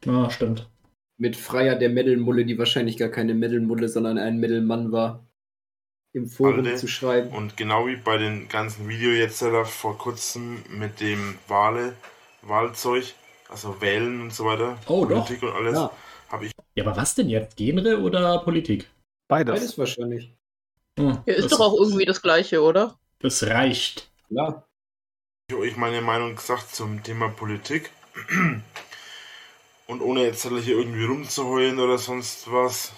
Ah, 0.07 0.29
stimmt. 0.29 0.67
Mit 1.17 1.35
Freier 1.35 1.75
der 1.75 1.89
Metal-Mulle, 1.89 2.45
die 2.45 2.57
wahrscheinlich 2.57 2.97
gar 2.97 3.09
keine 3.09 3.35
Metal-Mulle, 3.35 3.89
sondern 3.89 4.17
ein 4.17 4.39
Metal-Mann 4.39 4.91
war, 4.91 5.23
im 6.13 6.27
Forum 6.27 6.65
Alter. 6.65 6.77
zu 6.77 6.87
schreiben. 6.87 7.29
Und 7.29 7.57
genau 7.57 7.87
wie 7.87 7.95
bei 7.95 8.17
den 8.17 8.47
ganzen 8.49 8.87
Video 8.89 9.11
jetzt 9.11 9.41
vor 9.65 9.97
kurzem 9.97 10.63
mit 10.69 10.99
dem 10.99 11.37
Wale, 11.47 11.93
Wahlzeug, 12.41 13.13
also 13.49 13.79
Wählen 13.81 14.21
und 14.21 14.33
so 14.33 14.45
weiter, 14.45 14.77
Oh, 14.87 15.05
doch. 15.05 15.25
Politik 15.25 15.43
und 15.43 15.51
alles, 15.51 15.75
Ja, 15.75 15.91
habe 16.29 16.45
ich 16.45 16.51
Ja, 16.75 16.83
aber 16.85 16.95
was 16.97 17.15
denn 17.15 17.29
jetzt? 17.29 17.55
Genre 17.57 17.99
oder 18.01 18.39
Politik? 18.39 18.89
Beides. 19.27 19.55
beides 19.55 19.77
wahrscheinlich. 19.77 20.33
Hm, 20.99 21.19
Ja, 21.25 21.33
ist 21.33 21.51
doch 21.51 21.59
auch 21.59 21.77
irgendwie 21.79 22.05
das 22.05 22.21
Gleiche, 22.21 22.61
oder? 22.61 22.97
Das 23.19 23.43
reicht. 23.43 24.09
Ja. 24.29 24.63
euch 25.53 25.77
meine 25.77 26.01
Meinung 26.01 26.35
gesagt 26.35 26.73
zum 26.75 27.03
Thema 27.03 27.29
Politik. 27.29 27.89
Und 29.87 30.01
ohne 30.01 30.23
jetzt 30.23 30.43
hier 30.43 30.77
irgendwie 30.77 31.03
rumzuheulen 31.05 31.79
oder 31.79 31.97
sonst 31.97 32.51
was, 32.51 32.91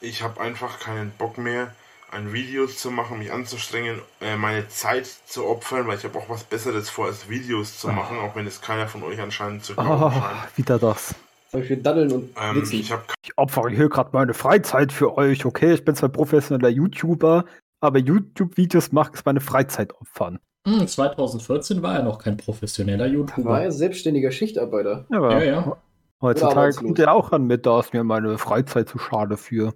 ich 0.00 0.22
habe 0.22 0.40
einfach 0.40 0.80
keinen 0.80 1.12
Bock 1.12 1.38
mehr, 1.38 1.74
ein 2.10 2.32
Video 2.32 2.66
zu 2.66 2.90
machen, 2.90 3.18
mich 3.18 3.32
anzustrengen, 3.32 4.00
äh, 4.20 4.36
meine 4.36 4.68
Zeit 4.68 5.06
zu 5.06 5.46
opfern, 5.46 5.86
weil 5.86 5.98
ich 5.98 6.04
habe 6.04 6.18
auch 6.18 6.28
was 6.28 6.44
Besseres 6.44 6.90
vor, 6.90 7.06
als 7.06 7.28
Videos 7.28 7.78
zu 7.78 7.88
Ah. 7.88 7.92
machen, 7.92 8.18
auch 8.18 8.34
wenn 8.36 8.46
es 8.46 8.60
keiner 8.60 8.88
von 8.88 9.02
euch 9.02 9.20
anscheinend 9.20 9.64
zu 9.64 9.74
glauben 9.74 10.02
Oh, 10.04 10.10
scheint. 10.10 10.58
wieder 10.58 10.78
das. 10.78 11.14
Daddeln 11.52 12.12
und 12.12 12.30
Ähm, 12.40 12.62
ich 12.62 12.92
Ich 13.24 13.36
opfere 13.38 13.70
hier 13.70 13.88
gerade 13.88 14.10
meine 14.12 14.34
Freizeit 14.34 14.92
für 14.92 15.16
euch. 15.18 15.44
Okay, 15.44 15.72
ich 15.74 15.84
bin 15.84 15.94
zwar 15.96 16.08
professioneller 16.08 16.68
YouTuber, 16.68 17.44
aber 17.80 17.98
YouTube-Videos 17.98 18.92
machen 18.92 19.14
ist 19.14 19.26
meine 19.26 19.40
Freizeit 19.40 19.92
opfern. 20.00 20.38
Hm, 20.66 20.86
2014 20.86 21.82
war 21.82 21.96
er 21.96 22.02
noch 22.04 22.18
kein 22.18 22.36
professioneller 22.36 23.04
war 23.06 23.10
YouTuber. 23.12 23.62
er 23.62 23.72
selbstständiger 23.72 24.30
Schichtarbeiter. 24.30 25.06
Aber 25.10 25.42
Ja, 25.42 25.42
ja. 25.42 25.76
heutzutage 26.20 26.74
kommt 26.76 26.98
er 26.98 27.12
auch 27.12 27.32
an 27.32 27.46
mit, 27.46 27.66
da 27.66 27.80
ist 27.80 27.92
mir 27.94 28.04
meine 28.04 28.36
Freizeit 28.38 28.88
zu 28.88 28.98
schade 28.98 29.36
für. 29.36 29.72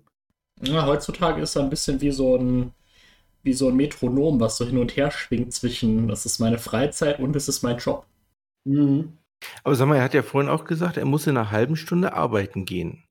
Ja, 0.62 0.87
heutzutage 0.87 1.42
ist 1.42 1.56
er 1.56 1.62
ein 1.62 1.70
bisschen 1.70 2.00
wie 2.00 2.12
so 2.12 2.37
ein, 2.37 2.73
wie 3.42 3.52
so 3.52 3.68
ein 3.68 3.76
Metronom, 3.76 4.40
was 4.40 4.56
so 4.56 4.64
hin 4.64 4.78
und 4.78 4.96
her 4.96 5.11
schwingt 5.11 5.52
zwischen, 5.52 6.08
das 6.08 6.26
ist 6.26 6.38
meine 6.38 6.58
Freizeit 6.58 7.18
und 7.20 7.37
es 7.37 7.49
ist 7.49 7.62
mein 7.62 7.78
Job. 7.78 8.06
Mhm. 8.64 9.18
Aber 9.62 9.75
sag 9.75 9.88
mal, 9.88 9.96
er 9.96 10.04
hat 10.04 10.14
ja 10.14 10.23
vorhin 10.23 10.50
auch 10.50 10.64
gesagt, 10.64 10.96
er 10.96 11.04
muss 11.04 11.26
in 11.26 11.37
einer 11.37 11.50
halben 11.50 11.76
Stunde 11.76 12.14
arbeiten 12.14 12.64
gehen. 12.64 13.04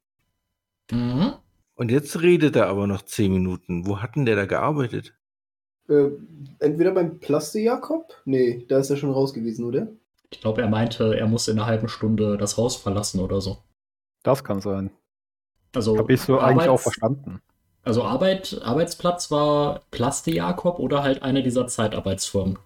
Mhm. 0.92 1.34
Und 1.76 1.92
jetzt 1.92 2.22
redet 2.22 2.56
er 2.56 2.68
aber 2.68 2.88
noch 2.88 3.04
zehn 3.04 3.34
Minuten. 3.34 3.86
Wo 3.86 4.02
hat 4.02 4.16
denn 4.16 4.26
der 4.26 4.36
da 4.36 4.46
gearbeitet? 4.46 5.16
Äh, 5.90 6.10
entweder 6.60 6.92
beim 6.92 7.20
Plaste 7.20 7.60
Jakob? 7.60 8.14
Nee, 8.26 8.66
da 8.68 8.80
ist 8.80 8.90
er 8.90 8.98
schon 8.98 9.12
raus 9.12 9.34
gewesen, 9.34 9.66
oder? 9.66 9.88
Ich 10.32 10.42
glaube, 10.42 10.62
er 10.62 10.70
meinte, 10.70 11.16
er 11.16 11.28
muss 11.28 11.48
in 11.48 11.60
einer 11.60 11.68
halben 11.68 11.88
Stunde 11.88 12.38
das 12.38 12.58
Haus 12.58 12.76
verlassen 12.76 13.20
oder 13.20 13.42
so. 13.42 13.58
Das 14.24 14.44
kann 14.44 14.62
sein. 14.62 14.92
Also, 15.74 15.98
Habe 15.98 16.14
ich 16.14 16.22
so 16.22 16.40
eigentlich 16.40 16.64
auch 16.70 16.74
Arbeits- 16.80 16.84
verstanden. 16.84 17.42
Also 17.86 18.04
Arbeit, 18.04 18.62
Arbeitsplatz 18.64 19.30
war 19.30 19.82
Plaste 19.92 20.32
Jakob 20.32 20.80
oder 20.80 21.04
halt 21.04 21.22
eine 21.22 21.44
dieser 21.44 21.68
Zeitarbeitsfirmen. 21.68 22.58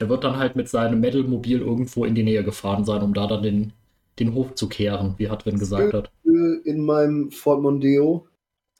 Er 0.00 0.08
wird 0.10 0.22
dann 0.22 0.36
halt 0.36 0.54
mit 0.54 0.68
seinem 0.68 1.00
Metal-Mobil 1.00 1.60
irgendwo 1.60 2.04
in 2.04 2.14
die 2.14 2.22
Nähe 2.22 2.44
gefahren 2.44 2.84
sein, 2.84 3.00
um 3.02 3.14
da 3.14 3.26
dann 3.26 3.42
den, 3.42 3.72
den 4.18 4.34
Hof 4.34 4.54
zu 4.54 4.68
kehren, 4.68 5.14
wie 5.16 5.30
Hadwin 5.30 5.58
gesagt 5.58 5.94
hat. 5.94 6.10
In 6.24 6.84
meinem 6.84 7.30
Ford 7.30 7.62
Mondeo. 7.62 8.28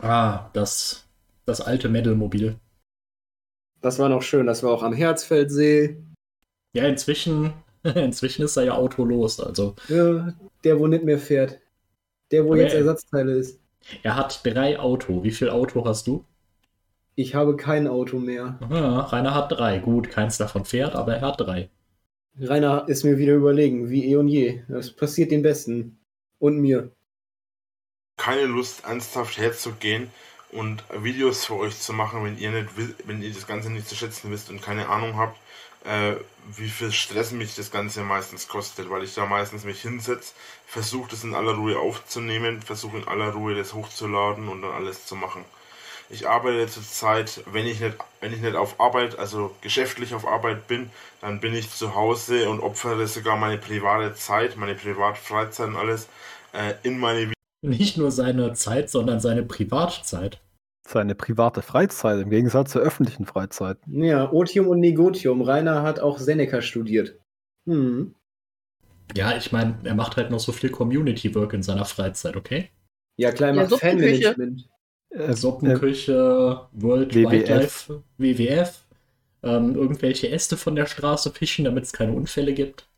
Ah, 0.00 0.50
das, 0.52 1.06
das 1.46 1.60
alte 1.62 1.88
Metal-Mobil. 1.88 2.56
Das 3.80 3.98
war 3.98 4.08
noch 4.10 4.22
schön. 4.22 4.46
Das 4.46 4.62
war 4.62 4.72
auch 4.72 4.82
am 4.82 4.92
Herzfeldsee. 4.92 5.96
Ja, 6.74 6.84
inzwischen, 6.84 7.54
inzwischen 7.82 8.42
ist 8.42 8.56
er 8.58 8.64
ja 8.64 8.74
autolos. 8.74 9.40
Also 9.40 9.74
Ja, 9.88 10.34
der, 10.62 10.78
wo 10.78 10.86
nicht 10.86 11.04
mehr 11.04 11.18
fährt. 11.18 11.58
Der, 12.30 12.44
wo 12.44 12.52
Aber 12.52 12.62
jetzt 12.62 12.72
er- 12.74 12.80
Ersatzteile 12.80 13.32
ist. 13.32 13.60
er 14.02 14.16
hat 14.16 14.40
drei 14.44 14.78
Auto. 14.78 15.22
Wie 15.24 15.30
viel 15.30 15.50
Auto 15.50 15.84
hast 15.84 16.06
du? 16.06 16.24
Ich 17.14 17.34
habe 17.34 17.56
kein 17.56 17.88
Auto 17.88 18.18
mehr. 18.18 18.58
Ja, 18.70 19.00
Rainer 19.00 19.34
hat 19.34 19.50
drei. 19.52 19.78
Gut, 19.80 20.10
keins 20.10 20.38
davon 20.38 20.64
fährt, 20.64 20.94
aber 20.94 21.16
er 21.16 21.22
hat 21.22 21.40
drei. 21.40 21.68
Rainer 22.40 22.84
ist 22.88 23.04
mir 23.04 23.18
wieder 23.18 23.34
überlegen, 23.34 23.90
wie 23.90 24.04
eh 24.10 24.16
und 24.16 24.28
je. 24.28 24.62
Das 24.68 24.92
passiert 24.92 25.30
den 25.32 25.42
Besten. 25.42 25.98
Und 26.38 26.58
mir. 26.60 26.92
keine 28.16 28.44
Lust, 28.46 28.84
ernsthaft 28.84 29.38
herzugehen 29.38 30.10
und 30.52 30.82
Videos 31.02 31.44
für 31.44 31.54
euch 31.56 31.78
zu 31.78 31.92
machen, 31.92 32.24
wenn 32.24 32.38
ihr 32.38 32.50
nicht 32.52 32.76
will, 32.76 32.94
wenn 33.04 33.22
ihr 33.22 33.32
das 33.32 33.46
Ganze 33.46 33.70
nicht 33.70 33.88
zu 33.88 33.94
schätzen 33.96 34.30
wisst 34.30 34.50
und 34.50 34.62
keine 34.62 34.88
Ahnung 34.88 35.16
habt, 35.16 35.38
äh, 35.84 36.14
wie 36.56 36.68
viel 36.68 36.92
Stress 36.92 37.32
mich 37.32 37.54
das 37.54 37.70
Ganze 37.70 38.02
meistens 38.02 38.48
kostet, 38.48 38.90
weil 38.90 39.04
ich 39.04 39.14
da 39.14 39.26
meistens 39.26 39.64
mich 39.64 39.82
hinsetze, 39.82 40.32
versuche 40.66 41.10
das 41.10 41.24
in 41.24 41.34
aller 41.34 41.52
Ruhe 41.52 41.78
aufzunehmen, 41.78 42.62
versuche 42.62 42.98
in 42.98 43.08
aller 43.08 43.32
Ruhe 43.32 43.54
das 43.54 43.74
hochzuladen 43.74 44.48
und 44.48 44.62
dann 44.62 44.72
alles 44.72 45.06
zu 45.06 45.16
machen. 45.16 45.44
Ich 46.10 46.26
arbeite 46.26 46.66
zurzeit, 46.68 47.42
wenn 47.52 47.66
ich 47.66 47.80
nicht, 47.80 47.96
wenn 48.20 48.32
ich 48.32 48.40
nicht 48.40 48.56
auf 48.56 48.80
Arbeit, 48.80 49.18
also 49.18 49.54
geschäftlich 49.60 50.14
auf 50.14 50.26
Arbeit 50.26 50.66
bin, 50.66 50.90
dann 51.20 51.40
bin 51.40 51.54
ich 51.54 51.70
zu 51.70 51.94
Hause 51.94 52.48
und 52.48 52.60
opfere 52.60 53.06
sogar 53.06 53.36
meine 53.36 53.58
private 53.58 54.14
Zeit, 54.14 54.56
meine 54.56 54.74
Privatfreizeit 54.74 55.68
und 55.68 55.76
alles 55.76 56.08
äh, 56.54 56.74
in 56.82 56.98
meine 56.98 57.32
Nicht 57.60 57.98
nur 57.98 58.10
seine 58.10 58.54
Zeit, 58.54 58.88
sondern 58.88 59.20
seine 59.20 59.42
Privatzeit. 59.42 60.40
Seine 60.90 61.14
private 61.14 61.60
Freizeit 61.60 62.18
im 62.18 62.30
Gegensatz 62.30 62.72
zur 62.72 62.80
öffentlichen 62.80 63.26
Freizeit. 63.26 63.76
Ja, 63.88 64.32
Otium 64.32 64.68
und 64.68 64.80
Negotium. 64.80 65.42
Rainer 65.42 65.82
hat 65.82 66.00
auch 66.00 66.18
Seneca 66.18 66.62
studiert. 66.62 67.18
Hm. 67.66 68.14
Ja, 69.14 69.36
ich 69.36 69.52
meine, 69.52 69.78
er 69.84 69.94
macht 69.94 70.16
halt 70.16 70.30
noch 70.30 70.40
so 70.40 70.50
viel 70.50 70.70
Community-Work 70.70 71.52
in 71.52 71.62
seiner 71.62 71.84
Freizeit, 71.84 72.36
okay? 72.36 72.70
Ja, 73.18 73.32
klar, 73.32 73.50
er 73.50 73.54
Ja, 73.54 73.60
macht 73.60 73.70
Suppenküche. 73.70 74.32
Fanmanagement. 74.32 74.70
Äh, 75.10 75.22
äh, 75.24 75.32
Suppenküche, 75.34 76.68
World 76.72 77.14
WWF. 77.14 77.32
Wildlife, 77.32 78.02
WWF, 78.16 78.86
ähm, 79.42 79.74
irgendwelche 79.74 80.30
Äste 80.30 80.56
von 80.56 80.74
der 80.74 80.86
Straße 80.86 81.32
fischen, 81.32 81.66
damit 81.66 81.84
es 81.84 81.92
keine 81.92 82.12
Unfälle 82.12 82.54
gibt. 82.54 82.88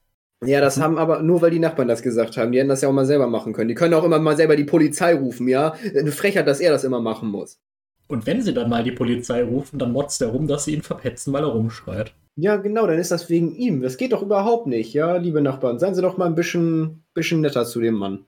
Ja, 0.44 0.60
das 0.60 0.80
haben 0.80 0.96
aber 0.96 1.22
nur, 1.22 1.42
weil 1.42 1.50
die 1.50 1.58
Nachbarn 1.58 1.88
das 1.88 2.02
gesagt 2.02 2.36
haben. 2.36 2.52
Die 2.52 2.58
hätten 2.58 2.68
das 2.68 2.82
ja 2.82 2.88
auch 2.88 2.92
mal 2.92 3.04
selber 3.04 3.26
machen 3.26 3.52
können. 3.52 3.68
Die 3.68 3.74
können 3.74 3.94
auch 3.94 4.04
immer 4.04 4.20
mal 4.20 4.36
selber 4.36 4.54
die 4.54 4.64
Polizei 4.64 5.14
rufen, 5.14 5.48
ja? 5.48 5.72
Eine 5.72 6.12
Frechheit, 6.12 6.46
dass 6.46 6.60
er 6.60 6.70
das 6.70 6.84
immer 6.84 7.00
machen 7.00 7.28
muss. 7.28 7.58
Und 8.10 8.26
wenn 8.26 8.42
sie 8.42 8.52
dann 8.52 8.68
mal 8.68 8.82
die 8.82 8.90
Polizei 8.90 9.44
rufen, 9.44 9.78
dann 9.78 9.92
motzt 9.92 10.20
er 10.20 10.28
rum, 10.28 10.48
dass 10.48 10.64
sie 10.64 10.74
ihn 10.74 10.82
verpetzen, 10.82 11.32
weil 11.32 11.44
er 11.44 11.50
rumschreit. 11.50 12.12
Ja, 12.34 12.56
genau, 12.56 12.86
dann 12.86 12.98
ist 12.98 13.12
das 13.12 13.30
wegen 13.30 13.54
ihm. 13.54 13.82
Das 13.82 13.96
geht 13.96 14.12
doch 14.12 14.22
überhaupt 14.22 14.66
nicht, 14.66 14.92
ja, 14.94 15.16
liebe 15.16 15.40
Nachbarn. 15.40 15.78
Seien 15.78 15.94
Sie 15.94 16.02
doch 16.02 16.16
mal 16.16 16.26
ein 16.26 16.34
bisschen, 16.34 17.04
bisschen 17.14 17.40
netter 17.40 17.64
zu 17.64 17.80
dem 17.80 17.94
Mann. 17.94 18.26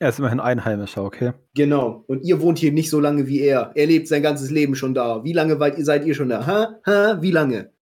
er 0.00 0.08
ist 0.08 0.18
immerhin 0.18 0.40
Einheimischer, 0.40 1.04
okay? 1.04 1.32
Genau. 1.54 2.04
Und 2.06 2.22
ihr 2.22 2.40
wohnt 2.40 2.58
hier 2.58 2.72
nicht 2.72 2.88
so 2.88 2.98
lange 2.98 3.26
wie 3.26 3.40
er. 3.40 3.72
Er 3.74 3.86
lebt 3.86 4.08
sein 4.08 4.22
ganzes 4.22 4.50
Leben 4.50 4.74
schon 4.74 4.94
da. 4.94 5.22
Wie 5.22 5.34
lange 5.34 5.60
weit, 5.60 5.74
seid 5.84 6.06
ihr 6.06 6.14
schon 6.14 6.30
da? 6.30 6.46
Ha? 6.46 6.80
Ha? 6.86 7.18
Wie 7.20 7.30
lange? 7.30 7.72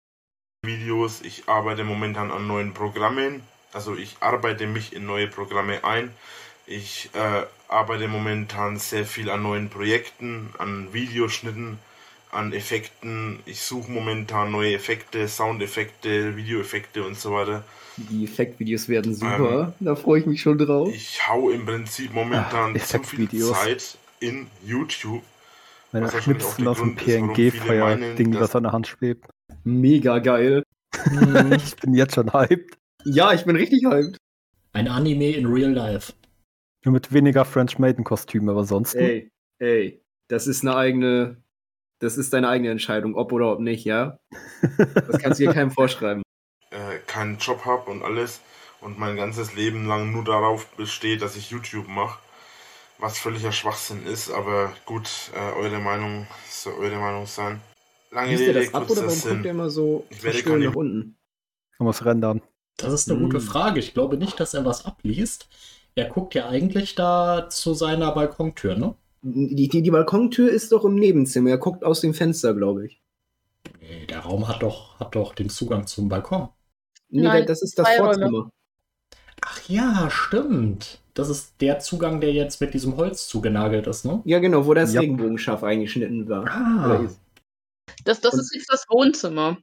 Videos. 0.65 1.23
Ich 1.23 1.45
arbeite 1.47 1.85
momentan 1.85 2.33
an 2.33 2.49
neuen 2.49 2.75
Programmen. 2.75 3.43
Also 3.73 3.95
ich 3.95 4.17
arbeite 4.21 4.67
mich 4.67 4.93
in 4.93 5.07
neue 5.07 5.29
Programme 5.29 5.85
ein. 5.85 6.11
Ich 6.67 7.11
äh, 7.15 7.43
arbeite 7.69 8.09
momentan 8.09 8.77
sehr 8.77 9.05
viel 9.05 9.31
an 9.31 9.43
neuen 9.43 9.69
Projekten, 9.69 10.51
an 10.59 10.93
Videoschnitten, 10.93 11.79
an 12.31 12.53
Effekten. 12.53 13.41
Ich 13.47 13.63
suche 13.63 13.91
momentan 13.91 14.51
neue 14.53 14.75
Effekte, 14.75 15.27
Soundeffekte, 15.29 16.37
Videoeffekte 16.37 17.05
und 17.05 17.19
so 17.19 17.33
weiter. 17.33 17.65
Die 17.97 18.25
Effektvideos 18.25 18.89
werden 18.89 19.15
super. 19.15 19.73
da 19.81 19.95
freue 19.97 20.21
ich 20.21 20.27
mich 20.27 20.43
schon 20.43 20.59
drauf. 20.59 20.91
Ich 20.93 21.27
hau 21.27 21.51
im 21.51 21.65
Prinzip 21.65 22.13
momentan 22.13 22.77
Ah, 22.77 22.79
zu 22.79 23.03
viel. 23.03 23.29
Zeit 23.29 23.97
in 24.21 24.47
YouTube. 24.65 25.23
Er 25.93 26.05
auch 26.07 26.21
Schnipsen 26.21 26.65
der 26.65 26.73
aus 26.73 26.79
dem 26.79 26.95
PNG-Feuer-Ding, 26.95 28.33
das 28.33 28.55
an 28.55 28.65
der 28.65 28.73
Hand 28.73 28.87
schwebt. 28.87 29.27
Mega 29.65 30.19
geil. 30.19 30.63
ich 31.57 31.77
bin 31.77 31.95
jetzt 31.95 32.15
schon 32.15 32.33
hyped. 32.33 32.77
Ja, 33.05 33.33
ich 33.33 33.45
bin 33.45 33.57
richtig 33.57 33.85
hyped. 33.87 34.19
Ein 34.73 34.89
Anime 34.89 35.31
in 35.31 35.47
Real 35.47 35.73
Life. 35.73 36.13
Nur 36.87 36.93
mit 36.93 37.12
weniger 37.12 37.45
French 37.45 37.81
Maiden 37.81 38.05
Kostümen, 38.05 38.49
aber 38.49 38.64
sonst. 38.64 38.95
Ey, 38.95 39.33
ey, 39.59 40.05
das 40.28 40.47
ist 40.47 40.62
eine 40.62 40.76
eigene, 40.76 41.43
das 41.99 42.16
ist 42.16 42.33
deine 42.33 42.49
eigene 42.49 42.71
Entscheidung, 42.71 43.16
ob 43.16 43.33
oder 43.33 43.50
ob 43.50 43.59
nicht, 43.59 43.85
ja? 43.85 44.21
Das 44.95 45.19
kannst 45.19 45.40
du 45.40 45.45
hier 45.45 45.52
keinem 45.52 45.71
vorschreiben. 45.73 46.23
Äh, 46.71 46.99
keinen 47.07 47.38
Job 47.38 47.64
habe 47.64 47.88
und 47.93 48.02
alles 48.02 48.40
und 48.81 48.99
mein 48.99 49.14
ganzes 49.14 49.55
Leben 49.55 49.87
lang 49.87 50.11
nur 50.11 50.25
darauf 50.25 50.66
besteht, 50.76 51.23
dass 51.23 51.37
ich 51.37 51.50
YouTube 51.50 51.87
mache. 51.87 52.19
Was 52.99 53.19
völliger 53.19 53.52
Schwachsinn 53.52 54.05
ist, 54.05 54.33
aber 54.33 54.73
gut, 54.85 55.09
äh, 55.37 55.52
eure 55.57 55.78
Meinung 55.78 56.26
soll 56.50 56.75
eure 56.75 56.97
Meinung 56.97 57.26
sein. 57.26 57.61
Lange 58.11 58.37
Rede, 58.37 58.52
das 58.55 58.75
ab 58.75 58.90
oder 58.90 59.02
warum 59.02 59.14
Sinn. 59.14 59.31
guckt 59.31 59.45
der 59.45 59.52
immer 59.52 59.71
so 59.71 60.05
Ich 60.11 60.25
werde 60.25 60.59
nach 60.59 60.75
unten? 60.75 61.16
Man 61.78 61.87
muss 61.87 62.05
rendern. 62.05 62.43
Das 62.76 62.93
ist 62.93 63.09
eine 63.09 63.21
gute 63.21 63.38
Hm. 63.38 63.45
Frage. 63.45 63.78
Ich 63.78 63.95
glaube 63.95 64.16
nicht, 64.16 64.38
dass 64.40 64.52
er 64.52 64.64
was 64.64 64.85
abliest. 64.85 65.49
Er 65.97 66.09
guckt 66.09 66.35
ja 66.35 66.49
eigentlich 66.49 66.95
da 66.95 67.49
zu 67.49 67.73
seiner 67.75 68.12
Balkontür, 68.12 68.76
ne? 68.76 68.95
Die, 69.23 69.69
die, 69.69 69.83
die 69.83 69.91
Balkontür 69.91 70.50
ist 70.50 70.71
doch 70.73 70.85
im 70.85 70.95
Nebenzimmer. 70.95 71.50
Er 71.50 71.59
guckt 71.59 71.83
aus 71.85 72.00
dem 72.03 72.15
Fenster, 72.15 72.55
glaube 72.55 72.87
ich. 72.87 73.00
Nee, 73.81 74.07
der 74.07 74.21
Raum 74.21 74.47
hat 74.47 74.62
doch, 74.62 75.00
hat 75.00 75.15
doch 75.17 75.35
den 75.35 75.49
Zugang 75.49 75.87
zum 75.87 76.09
Balkon. 76.09 76.50
Nee, 77.09 77.23
Nein, 77.23 77.47
das 77.47 77.62
ist 77.62 77.79
das. 77.79 77.88
Vorzimmer. 77.97 78.50
Ach 79.41 79.69
ja, 79.69 80.09
stimmt. 80.11 81.00
Das 81.15 81.29
ist 81.31 81.55
der 81.61 81.79
Zugang, 81.79 82.21
der 82.21 82.33
jetzt 82.33 82.61
mit 82.61 82.75
diesem 82.75 82.97
Holz 82.97 83.26
zugenagelt 83.26 83.87
ist, 83.87 84.05
ne? 84.05 84.21
Ja, 84.26 84.38
genau, 84.38 84.67
wo 84.67 84.75
das 84.75 84.93
Ja. 84.93 85.00
Regenbogenschaf 85.00 85.62
eingeschnitten 85.65 86.29
war. 86.29 86.47
Ah. 86.47 87.09
Das, 88.05 88.21
das 88.21 88.35
ist 88.35 88.55
jetzt 88.55 88.71
das 88.71 88.85
Wohnzimmer. 88.91 89.57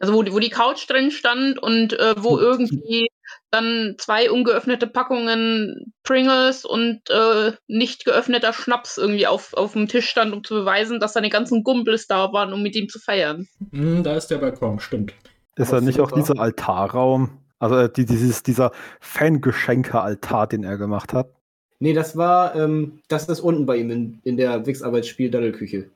Also 0.00 0.12
wo, 0.12 0.22
die- 0.24 0.32
wo 0.32 0.40
die 0.40 0.50
Couch 0.50 0.90
drin 0.90 1.10
stand 1.12 1.62
und 1.62 1.92
äh, 1.92 2.14
wo 2.18 2.38
irgendwie 2.38 3.06
dann 3.50 3.94
zwei 3.98 4.30
ungeöffnete 4.30 4.86
Packungen 4.86 5.92
Pringles 6.02 6.64
und 6.64 7.00
äh, 7.10 7.52
nicht 7.68 8.04
geöffneter 8.04 8.52
Schnaps 8.52 8.98
irgendwie 8.98 9.26
auf, 9.26 9.54
auf 9.54 9.72
dem 9.72 9.88
Tisch 9.88 10.08
stand, 10.08 10.32
um 10.32 10.44
zu 10.44 10.54
beweisen, 10.54 11.00
dass 11.00 11.12
seine 11.12 11.30
ganzen 11.30 11.62
Gumpels 11.62 12.06
da 12.06 12.32
waren, 12.32 12.52
um 12.52 12.62
mit 12.62 12.74
ihm 12.76 12.88
zu 12.88 12.98
feiern. 12.98 13.46
Hm, 13.72 14.02
da 14.02 14.16
ist 14.16 14.28
der 14.28 14.38
Balkon, 14.38 14.80
stimmt. 14.80 15.14
Ist 15.56 15.72
da 15.72 15.80
nicht 15.80 16.00
auch 16.00 16.12
dieser 16.12 16.38
Altarraum? 16.38 17.38
Also 17.58 17.76
äh, 17.76 17.90
die, 17.90 18.04
dieses, 18.04 18.42
dieser 18.42 18.72
Fangeschenke-Altar, 19.00 20.46
den 20.48 20.64
er 20.64 20.76
gemacht 20.76 21.12
hat. 21.12 21.30
Nee, 21.78 21.92
das 21.92 22.16
war, 22.16 22.54
ähm, 22.56 23.00
das 23.08 23.28
ist 23.28 23.40
unten 23.40 23.66
bei 23.66 23.76
ihm 23.76 23.90
in, 23.90 24.20
in 24.24 24.36
der 24.36 24.66
Wix-Arbeitsspiel-Daddelküche. 24.66 25.90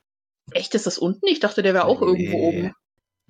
Echt, 0.52 0.74
ist 0.74 0.86
das 0.86 0.98
unten? 0.98 1.26
Ich 1.26 1.40
dachte, 1.40 1.62
der 1.62 1.74
wäre 1.74 1.84
auch 1.84 2.02
irgendwo 2.02 2.36
Nee. 2.36 2.42
oben. 2.48 2.72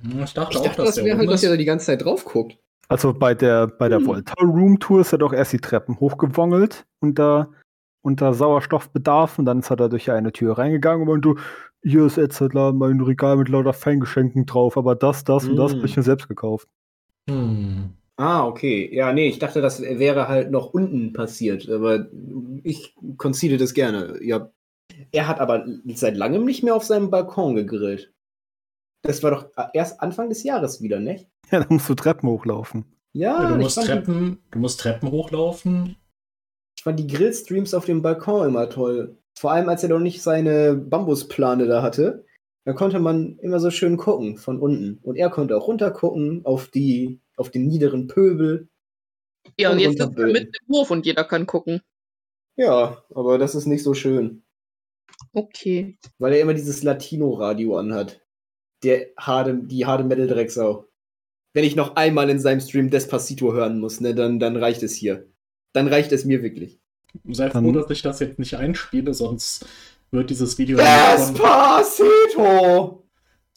Hm, 0.03 0.23
Ich 0.25 0.33
dachte 0.35 0.53
Ich 0.53 0.59
auch, 0.59 0.65
dachte, 0.65 0.83
dass 0.83 0.95
das 0.97 1.05
wäre 1.05 1.19
halt, 1.19 1.31
dass 1.31 1.43
er 1.43 1.51
da 1.51 1.57
die 1.57 1.65
ganze 1.65 1.87
Zeit 1.87 2.05
drauf 2.05 2.25
guckt. 2.25 2.57
Also 2.91 3.15
bei 3.15 3.35
der, 3.35 3.69
bei 3.69 3.89
der 3.89 4.01
Hm. 4.01 4.07
Volta 4.07 4.35
Room 4.43 4.81
Tour 4.81 5.03
ist 5.03 5.13
er 5.13 5.19
doch 5.19 5.33
erst 5.33 5.53
die 5.53 5.61
Treppen 5.61 6.01
hochgewongelt 6.01 6.87
unter, 6.99 7.53
unter 8.03 8.35
Sauerstoffbedarf 8.35 9.39
und 9.39 9.45
dann 9.45 9.61
ist 9.61 9.71
er 9.71 9.77
da 9.77 9.87
durch 9.87 10.11
eine 10.11 10.33
Tür 10.33 10.59
reingegangen 10.59 11.03
und 11.09 11.23
meinte, 11.23 11.41
hier 11.85 12.05
ist 12.05 12.17
jetzt 12.17 12.41
halt 12.41 12.53
mein 12.53 13.01
Regal 13.01 13.37
mit 13.37 13.49
lauter 13.49 13.73
Fangeschenken 13.73 14.45
drauf, 14.45 14.77
aber 14.77 14.97
das, 14.97 15.23
das 15.23 15.49
und 15.49 15.55
das 15.57 15.71
Hm. 15.71 15.79
habe 15.79 15.87
ich 15.87 15.97
mir 15.97 16.03
selbst 16.03 16.29
gekauft. 16.29 16.69
Hm. 17.29 17.91
Ah, 18.17 18.45
okay. 18.45 18.93
Ja, 18.93 19.13
nee, 19.13 19.29
ich 19.29 19.39
dachte, 19.39 19.63
das 19.63 19.81
wäre 19.81 20.27
halt 20.27 20.51
noch 20.51 20.75
unten 20.75 21.13
passiert, 21.13 21.71
aber 21.71 22.09
ich 22.65 22.95
concede 23.17 23.57
das 23.57 23.73
gerne. 23.73 24.19
Ja. 24.21 24.51
Er 25.13 25.29
hat 25.29 25.39
aber 25.39 25.65
seit 25.95 26.17
langem 26.17 26.45
nicht 26.45 26.65
mehr 26.65 26.75
auf 26.75 26.85
seinem 26.85 27.09
Balkon 27.09 27.55
gegrillt. 27.55 28.13
Das 29.03 29.23
war 29.23 29.31
doch 29.31 29.49
erst 29.73 30.01
Anfang 30.01 30.29
des 30.29 30.43
Jahres 30.43 30.83
wieder, 30.83 31.01
nicht? 31.01 31.29
Ja, 31.51 31.61
da 31.61 31.67
musst 31.69 31.89
du 31.89 31.95
Treppen 31.95 32.29
hochlaufen. 32.29 32.85
Ja, 33.13 33.49
du, 33.49 33.55
ich 33.55 33.63
musst 33.63 33.75
fand, 33.77 33.89
die, 33.89 33.93
Treppen, 33.93 34.39
du 34.51 34.59
musst 34.59 34.81
Treppen 34.81 35.11
hochlaufen. 35.11 35.97
ich 36.77 36.85
fand 36.85 36.99
die 37.01 37.07
Grillstreams 37.07 37.75
auf 37.75 37.87
dem 37.87 38.03
Balkon 38.03 38.49
immer 38.49 38.69
toll. 38.71 39.19
Vor 39.37 39.53
allem, 39.53 39.69
als 39.69 39.83
er 39.83 39.89
doch 39.89 39.99
nicht 39.99 40.23
seine 40.23 40.75
Bambusplane 40.75 41.67
da 41.67 41.83
hatte. 41.83 42.25
Da 42.65 42.75
konnte 42.75 43.01
man 43.01 43.39
immer 43.39 43.59
so 43.59 43.71
schön 43.71 43.97
gucken 43.97 44.37
von 44.37 44.61
unten. 44.61 44.99
Und 45.03 45.17
er 45.17 45.31
konnte 45.31 45.57
auch 45.57 45.67
runtergucken 45.67 46.45
auf 46.45 46.69
die, 46.69 47.21
auf 47.37 47.51
den 47.51 47.67
niederen 47.67 48.07
Pöbel. 48.07 48.69
Ja, 49.59 49.71
und 49.71 49.77
Und 49.77 49.81
jetzt 49.81 49.99
sitzt 49.99 50.19
er 50.19 50.27
mitten 50.27 50.53
im 50.69 50.75
Hof 50.75 50.91
und 50.91 51.07
jeder 51.07 51.25
kann 51.25 51.47
gucken. 51.47 51.81
Ja, 52.57 53.03
aber 53.15 53.39
das 53.39 53.55
ist 53.55 53.67
nicht 53.67 53.83
so 53.83 53.95
schön. 53.95 54.45
Okay. 55.33 55.99
Weil 56.19 56.35
er 56.35 56.41
immer 56.41 56.55
dieses 56.55 56.83
Latino-Radio 56.83 57.79
anhat. 57.79 58.21
Der 58.83 59.09
harte, 59.19 59.55
die 59.63 59.85
harte 59.87 60.05
Metal-Drecksau. 60.05 60.87
Wenn 61.53 61.65
ich 61.65 61.77
noch 61.77 61.97
einmal 61.97 62.31
in 62.31 62.39
seinem 62.39 62.61
Stream 62.61 62.91
Despacito 62.91 63.53
hören 63.53 63.79
muss, 63.81 64.01
ne, 64.01 64.15
dann, 64.15 64.39
dann 64.39 64.57
reicht 64.57 64.83
es 64.83 64.95
hier. 64.95 65.27
Dann 65.73 65.89
reicht 65.89 66.13
es 66.13 66.25
mir 66.25 66.43
wirklich. 66.43 66.79
Sei 67.29 67.49
Dann- 67.49 67.65
froh, 67.65 67.73
dass 67.73 67.91
ich 67.91 68.03
das 68.03 68.21
jetzt 68.21 68.39
nicht 68.39 68.55
einspiele, 68.57 69.13
sonst 69.15 69.67
wird 70.13 70.31
dieses 70.31 70.57
Video 70.59 70.77
Despacito! 70.79 73.05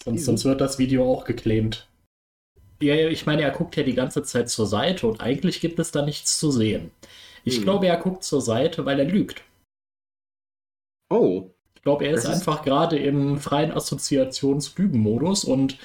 sonst, 0.03 0.25
sonst 0.25 0.45
wird 0.45 0.59
das 0.61 0.79
Video 0.79 1.09
auch 1.11 1.25
geclaimed. 1.25 1.87
Ja, 2.81 2.95
ja, 2.95 3.07
ich 3.09 3.25
meine, 3.25 3.43
er 3.43 3.51
guckt 3.51 3.75
ja 3.77 3.83
die 3.83 3.93
ganze 3.93 4.23
Zeit 4.23 4.49
zur 4.49 4.65
Seite 4.67 5.07
und 5.07 5.21
eigentlich 5.21 5.61
gibt 5.61 5.79
es 5.79 5.91
da 5.91 6.03
nichts 6.03 6.37
zu 6.39 6.51
sehen. 6.51 6.91
Ich 7.45 7.57
Hm. 7.57 7.63
glaube, 7.63 7.87
er 7.87 7.97
guckt 7.97 8.23
zur 8.23 8.41
Seite, 8.41 8.85
weil 8.85 8.99
er 8.99 9.05
lügt. 9.05 9.43
Oh. 11.09 11.52
Ich 11.83 11.85
glaube, 11.85 12.05
er 12.05 12.13
ist, 12.13 12.23
ist- 12.23 12.29
einfach 12.29 12.63
gerade 12.63 12.97
im 12.97 13.37
freien 13.37 13.73
Assoziations-Lügen-Modus 13.73 15.43
und 15.43 15.77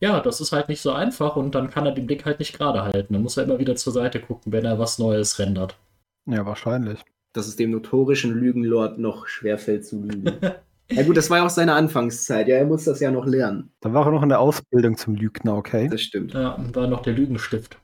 ja, 0.00 0.20
das 0.20 0.40
ist 0.40 0.50
halt 0.50 0.70
nicht 0.70 0.80
so 0.80 0.92
einfach 0.92 1.36
und 1.36 1.54
dann 1.54 1.68
kann 1.68 1.84
er 1.84 1.92
den 1.92 2.06
Blick 2.06 2.24
halt 2.24 2.38
nicht 2.38 2.56
gerade 2.56 2.82
halten. 2.84 3.12
Dann 3.12 3.22
muss 3.22 3.36
er 3.36 3.44
immer 3.44 3.58
wieder 3.58 3.76
zur 3.76 3.92
Seite 3.92 4.18
gucken, 4.18 4.50
wenn 4.50 4.64
er 4.64 4.78
was 4.78 4.98
Neues 4.98 5.38
rendert. 5.38 5.76
Ja, 6.24 6.46
wahrscheinlich. 6.46 7.00
Dass 7.34 7.46
es 7.46 7.56
dem 7.56 7.70
notorischen 7.70 8.32
Lügenlord 8.32 8.98
noch 8.98 9.26
schwerfällt 9.28 9.84
zu 9.86 10.00
lügen. 10.02 10.32
ja 10.90 11.02
gut, 11.02 11.18
das 11.18 11.28
war 11.28 11.36
ja 11.36 11.44
auch 11.44 11.50
seine 11.50 11.74
Anfangszeit. 11.74 12.48
Ja, 12.48 12.56
er 12.56 12.64
muss 12.64 12.84
das 12.84 13.00
ja 13.00 13.10
noch 13.10 13.26
lernen. 13.26 13.70
Da 13.80 13.92
war 13.92 14.06
er 14.06 14.12
noch 14.12 14.22
in 14.22 14.30
der 14.30 14.40
Ausbildung 14.40 14.96
zum 14.96 15.16
Lügner, 15.16 15.54
okay? 15.54 15.86
Das 15.88 16.00
stimmt. 16.00 16.32
Ja, 16.32 16.52
und 16.52 16.74
war 16.74 16.86
noch 16.86 17.02
der 17.02 17.12
Lügenstift. 17.12 17.76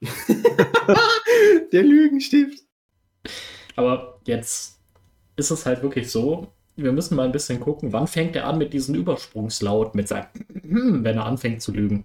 Der 1.72 1.82
Lügenstift. 1.82 2.62
Aber 3.76 4.20
jetzt 4.24 4.80
ist 5.36 5.50
es 5.50 5.66
halt 5.66 5.82
wirklich 5.82 6.10
so, 6.10 6.48
wir 6.78 6.92
müssen 6.92 7.16
mal 7.16 7.26
ein 7.26 7.32
bisschen 7.32 7.60
gucken, 7.60 7.92
wann 7.92 8.06
fängt 8.06 8.36
er 8.36 8.46
an 8.46 8.58
mit 8.58 8.72
diesem 8.72 8.94
Übersprungslaut, 8.94 9.94
mit 9.94 10.08
seinem 10.08 10.26
wenn 11.04 11.16
er 11.16 11.26
anfängt 11.26 11.60
zu 11.60 11.72
lügen. 11.72 12.04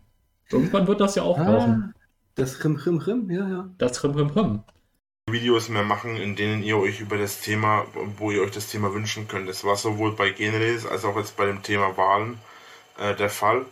Irgendwann 0.52 0.88
wird 0.88 1.00
das 1.00 1.16
ja 1.16 1.24
auftauchen. 1.24 1.94
Ah, 1.94 2.00
das 2.36 2.64
Rim, 2.64 2.76
Rim, 2.76 2.98
Rim, 2.98 3.30
ja, 3.30 3.48
ja. 3.48 3.70
Das 3.78 4.04
Rim, 4.04 4.12
Rim, 4.12 4.30
Rim. 4.30 4.64
Videos 5.30 5.70
mehr 5.70 5.84
machen, 5.84 6.18
in 6.18 6.36
denen 6.36 6.64
ihr 6.64 6.78
euch 6.78 7.00
über 7.00 7.18
das 7.18 7.40
Thema, 7.42 7.86
wo 8.18 8.32
ihr 8.32 8.42
euch 8.42 8.52
das 8.52 8.68
Thema 8.68 8.94
wünschen 8.94 9.28
könnt. 9.28 9.48
Das 9.48 9.64
war 9.64 9.78
sowohl 9.78 10.16
bei 10.16 10.32
Generis 10.32 10.86
als 10.86 11.06
auch 11.06 11.16
jetzt 11.16 11.38
bei 11.38 11.46
dem 11.46 11.62
Thema 11.64 11.96
Wahlen 11.96 12.40
äh, 12.98 13.16
der 13.16 13.30
Fall. 13.30 13.66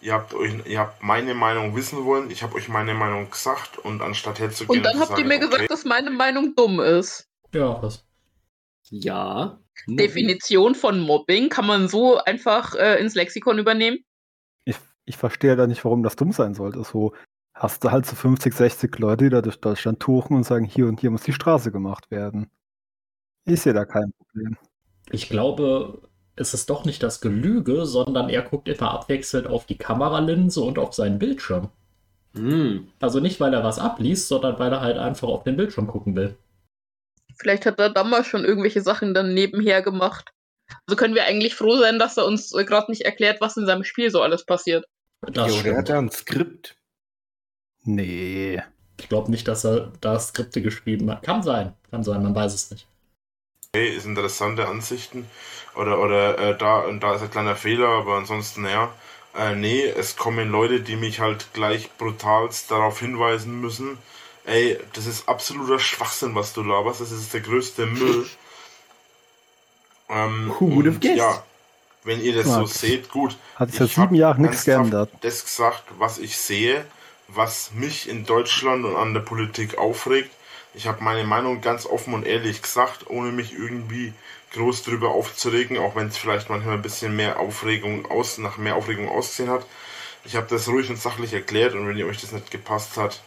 Ihr 0.00 0.14
habt 0.14 0.34
euch, 0.34 0.54
ihr 0.66 0.80
habt 0.80 1.02
meine 1.02 1.34
Meinung 1.34 1.74
wissen 1.76 2.04
wollen, 2.04 2.30
ich 2.30 2.42
habe 2.42 2.54
euch 2.54 2.68
meine 2.68 2.94
Meinung 2.94 3.30
gesagt 3.30 3.78
und 3.78 4.02
anstatt 4.02 4.38
herzugehen 4.38 4.78
Und 4.78 4.84
dann 4.84 5.00
habt 5.00 5.18
ihr 5.18 5.24
mir 5.24 5.36
okay, 5.36 5.46
gesagt, 5.46 5.70
dass 5.70 5.84
meine 5.84 6.10
Meinung 6.10 6.54
dumm 6.54 6.80
ist. 6.80 7.28
Ja, 7.52 7.82
was? 7.82 8.04
Ja. 8.90 9.58
Definition 9.86 10.74
von 10.74 11.00
Mobbing 11.00 11.48
kann 11.48 11.66
man 11.66 11.88
so 11.88 12.18
einfach 12.18 12.74
äh, 12.74 13.00
ins 13.00 13.14
Lexikon 13.14 13.58
übernehmen. 13.58 13.98
Ich, 14.64 14.76
ich 15.04 15.16
verstehe 15.16 15.56
da 15.56 15.66
nicht, 15.66 15.84
warum 15.84 16.02
das 16.02 16.16
dumm 16.16 16.32
sein 16.32 16.54
sollte. 16.54 16.82
So 16.84 17.12
hast 17.54 17.84
du 17.84 17.90
halt 17.90 18.06
so 18.06 18.16
50, 18.16 18.52
60 18.52 18.98
Leute, 18.98 19.24
die 19.24 19.30
da 19.30 19.42
durch 19.42 19.60
Deutschland 19.60 20.00
tuchen 20.00 20.36
und 20.36 20.44
sagen, 20.44 20.64
hier 20.64 20.86
und 20.86 21.00
hier 21.00 21.10
muss 21.10 21.22
die 21.22 21.32
Straße 21.32 21.70
gemacht 21.70 22.10
werden. 22.10 22.50
Ich 23.44 23.60
sehe 23.60 23.74
da 23.74 23.84
kein 23.84 24.12
Problem. 24.18 24.56
Ich 25.10 25.28
glaube, 25.28 26.02
es 26.36 26.54
ist 26.54 26.70
doch 26.70 26.84
nicht 26.84 27.02
das 27.02 27.20
Gelüge, 27.20 27.86
sondern 27.86 28.28
er 28.28 28.42
guckt 28.42 28.68
immer 28.68 28.90
abwechselnd 28.90 29.46
auf 29.46 29.66
die 29.66 29.78
Kameralinse 29.78 30.60
und 30.60 30.78
auf 30.78 30.94
seinen 30.94 31.18
Bildschirm. 31.18 31.68
Hm. 32.34 32.88
Also 33.00 33.20
nicht, 33.20 33.38
weil 33.40 33.54
er 33.54 33.62
was 33.62 33.78
abliest, 33.78 34.28
sondern 34.28 34.58
weil 34.58 34.72
er 34.72 34.80
halt 34.80 34.98
einfach 34.98 35.28
auf 35.28 35.44
den 35.44 35.56
Bildschirm 35.56 35.86
gucken 35.86 36.16
will. 36.16 36.36
Vielleicht 37.38 37.66
hat 37.66 37.78
er 37.78 37.90
damals 37.90 38.26
schon 38.26 38.44
irgendwelche 38.44 38.80
Sachen 38.80 39.14
dann 39.14 39.34
nebenher 39.34 39.82
gemacht. 39.82 40.30
Also 40.86 40.96
können 40.96 41.14
wir 41.14 41.24
eigentlich 41.24 41.54
froh 41.54 41.76
sein, 41.76 41.98
dass 41.98 42.16
er 42.16 42.26
uns 42.26 42.54
äh, 42.54 42.64
gerade 42.64 42.90
nicht 42.90 43.02
erklärt, 43.02 43.40
was 43.40 43.56
in 43.56 43.66
seinem 43.66 43.84
Spiel 43.84 44.10
so 44.10 44.22
alles 44.22 44.44
passiert. 44.44 44.86
Das 45.32 45.64
er 45.64 45.76
hat 45.76 45.88
da 45.88 45.98
ein 45.98 46.10
Skript. 46.10 46.76
Nee. 47.82 48.62
Ich 48.98 49.08
glaube 49.08 49.30
nicht, 49.30 49.48
dass 49.48 49.64
er 49.64 49.92
da 50.00 50.18
Skripte 50.18 50.62
geschrieben 50.62 51.10
hat. 51.10 51.22
Kann 51.22 51.42
sein, 51.42 51.74
kann 51.90 52.04
sein, 52.04 52.22
man 52.22 52.34
weiß 52.34 52.54
es 52.54 52.70
nicht. 52.70 52.86
okay, 53.68 53.88
ist 53.88 54.06
interessante 54.06 54.66
Ansichten 54.68 55.26
oder 55.74 56.00
oder 56.00 56.38
äh, 56.38 56.56
da 56.56 56.80
und 56.80 57.00
da 57.00 57.14
ist 57.14 57.22
ein 57.22 57.30
kleiner 57.30 57.56
Fehler, 57.56 57.88
aber 57.88 58.16
ansonsten 58.16 58.64
ja. 58.64 58.94
Äh, 59.36 59.56
nee, 59.56 59.84
es 59.84 60.16
kommen 60.16 60.48
Leute, 60.50 60.80
die 60.80 60.94
mich 60.94 61.18
halt 61.18 61.52
gleich 61.54 61.90
brutalst 61.98 62.70
darauf 62.70 63.00
hinweisen 63.00 63.60
müssen. 63.60 63.98
Ey, 64.46 64.78
das 64.92 65.06
ist 65.06 65.28
absoluter 65.28 65.78
Schwachsinn, 65.78 66.34
was 66.34 66.52
du 66.52 66.62
laberst. 66.62 67.00
Das 67.00 67.10
ist 67.10 67.32
der 67.32 67.40
größte 67.40 67.86
Müll. 67.86 68.26
Ähm, 70.08 70.52
Who 70.58 70.74
would 70.74 70.86
have 70.86 70.98
guessed? 70.98 71.16
Ja, 71.16 71.42
Wenn 72.04 72.20
ihr 72.20 72.34
das 72.34 72.46
Ja, 72.46 72.60
so 72.60 72.66
seht, 72.66 73.08
gut. 73.10 73.36
Hat 73.56 73.70
sich 73.70 73.78
seit 73.78 73.90
sieben 73.90 74.14
Jahren 74.14 74.42
nichts 74.42 74.64
geändert. 74.64 75.10
Das 75.22 75.44
gesagt, 75.44 75.84
was 75.98 76.18
ich 76.18 76.36
sehe, 76.36 76.84
was 77.28 77.70
mich 77.72 78.08
in 78.08 78.26
Deutschland 78.26 78.84
und 78.84 78.96
an 78.96 79.14
der 79.14 79.20
Politik 79.22 79.78
aufregt. 79.78 80.30
Ich 80.74 80.86
habe 80.86 81.02
meine 81.02 81.24
Meinung 81.24 81.60
ganz 81.60 81.86
offen 81.86 82.12
und 82.14 82.26
ehrlich 82.26 82.60
gesagt, 82.60 83.08
ohne 83.08 83.32
mich 83.32 83.52
irgendwie 83.54 84.12
groß 84.52 84.82
drüber 84.82 85.10
aufzuregen, 85.10 85.78
auch 85.78 85.96
wenn 85.96 86.08
es 86.08 86.18
vielleicht 86.18 86.50
manchmal 86.50 86.74
ein 86.74 86.82
bisschen 86.82 87.16
mehr 87.16 87.40
Aufregung 87.40 88.10
aus, 88.10 88.38
nach 88.38 88.58
mehr 88.58 88.76
Aufregung 88.76 89.08
aussehen 89.08 89.48
hat. 89.48 89.64
Ich 90.24 90.36
habe 90.36 90.46
das 90.50 90.68
ruhig 90.68 90.90
und 90.90 91.00
sachlich 91.00 91.32
erklärt 91.32 91.74
und 91.74 91.86
wenn 91.88 91.96
ihr 91.96 92.06
euch 92.06 92.20
das 92.20 92.32
nicht 92.32 92.50
gepasst 92.50 92.96
hat, 92.96 93.22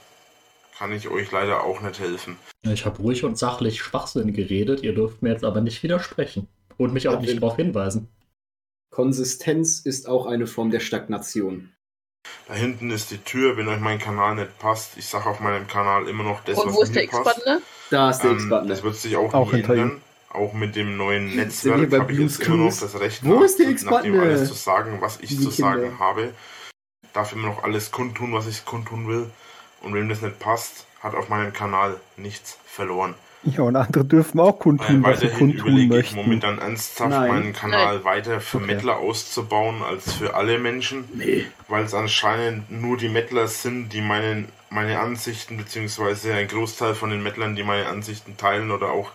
kann 0.77 0.91
ich 0.91 1.07
euch 1.09 1.31
leider 1.31 1.63
auch 1.63 1.81
nicht 1.81 1.99
helfen. 1.99 2.37
Ich 2.63 2.85
habe 2.85 3.01
ruhig 3.01 3.23
und 3.23 3.37
sachlich 3.37 3.81
Schwachsinn 3.81 4.33
geredet, 4.33 4.83
ihr 4.83 4.93
dürft 4.93 5.21
mir 5.21 5.29
jetzt 5.31 5.43
aber 5.43 5.61
nicht 5.61 5.81
widersprechen. 5.83 6.47
Und 6.77 6.93
mich 6.93 7.07
auch 7.07 7.19
nicht 7.19 7.35
darauf 7.41 7.55
hinweisen. 7.55 8.09
Konsistenz 8.91 9.79
ist 9.79 10.07
auch 10.07 10.25
eine 10.27 10.47
Form 10.47 10.69
der 10.71 10.79
Stagnation. 10.79 11.73
Da 12.47 12.53
hinten 12.53 12.91
ist 12.91 13.11
die 13.11 13.17
Tür, 13.19 13.57
wenn 13.57 13.67
euch 13.67 13.79
mein 13.79 13.99
Kanal 13.99 14.35
nicht 14.35 14.59
passt. 14.59 14.97
Ich 14.97 15.05
sage 15.07 15.25
auf 15.29 15.39
meinem 15.39 15.67
Kanal 15.67 16.07
immer 16.07 16.23
noch 16.23 16.43
das, 16.43 16.57
Und 16.57 16.67
was 16.67 16.75
wo 16.75 16.81
ist 16.83 16.93
mir 16.93 17.01
der 17.01 17.07
passt. 17.07 17.27
X-Butler? 17.27 17.61
Da 17.89 18.09
ist 18.09 18.19
der 18.19 18.31
Ähm, 18.31 18.37
X-Button. 18.37 18.67
das 18.67 18.83
wird 18.83 18.95
sich 18.95 19.15
auch, 19.17 19.33
Auch 19.33 19.53
ihm. 19.53 19.59
ändern. 19.65 20.01
Auch 20.29 20.53
mit 20.53 20.75
dem 20.75 20.97
neuen 20.97 21.35
Netzwerk 21.35 21.91
habe 21.93 22.11
ich 22.11 22.19
jetzt 22.19 22.41
immer 22.45 22.57
noch 22.57 22.77
das 22.79 22.99
Recht, 22.99 23.23
Wo 23.25 23.35
nach- 23.35 23.41
ist 23.43 23.57
der 23.59 23.65
nach 23.67 23.71
X-Button? 23.73 24.03
dem 24.11 24.19
alles 24.19 24.47
zu 24.49 24.53
sagen, 24.53 24.97
was 25.01 25.19
ich 25.21 25.29
Die 25.29 25.39
zu 25.39 25.49
Kinder. 25.49 25.71
sagen 25.79 25.99
habe. 25.99 26.33
Darf 27.13 27.33
immer 27.33 27.47
noch 27.47 27.63
alles 27.63 27.91
kundtun, 27.91 28.33
was 28.33 28.45
ich 28.47 28.63
kundtun 28.65 29.07
will. 29.07 29.31
Und 29.81 29.93
wem 29.93 30.09
das 30.09 30.21
nicht 30.21 30.39
passt, 30.39 30.87
hat 30.99 31.15
auf 31.15 31.29
meinem 31.29 31.53
Kanal 31.53 31.99
nichts 32.17 32.59
verloren. 32.65 33.15
Ja, 33.43 33.61
und 33.63 33.75
andere 33.75 34.03
dürfen 34.05 34.39
auch 34.39 34.59
Äh, 34.59 34.59
kundtun, 34.59 35.03
was 35.05 35.19
sie 35.21 35.29
kundtun 35.29 35.77
überlege 35.77 35.99
ich 35.99 36.11
möchten. 36.13 36.15
momentan 36.15 36.59
ernsthaft, 36.59 37.09
Nein. 37.11 37.27
meinen 37.27 37.53
Kanal 37.53 38.03
weiter 38.03 38.41
für 38.41 38.59
Mettler 38.59 38.97
auszubauen 38.97 39.83
als 39.83 40.13
für 40.13 40.33
alle 40.35 40.59
Menschen 40.59 41.05
nee. 41.13 41.45
weil 41.67 41.85
es 41.85 41.93
anscheinend 41.93 42.71
nur 42.71 42.97
die 42.97 43.09
Mettler 43.09 43.47
sind, 43.47 43.89
die 43.93 44.01
meinen, 44.01 44.49
meine 44.69 44.99
Ansichten, 44.99 45.57
beziehungsweise 45.57 46.33
ein 46.33 46.47
Großteil 46.47 46.95
von 46.95 47.09
den 47.11 47.23
Mettlern, 47.23 47.55
die 47.55 47.63
meine 47.63 47.87
Ansichten 47.87 48.37
teilen 48.37 48.71
oder 48.71 48.91
auch 48.91 49.11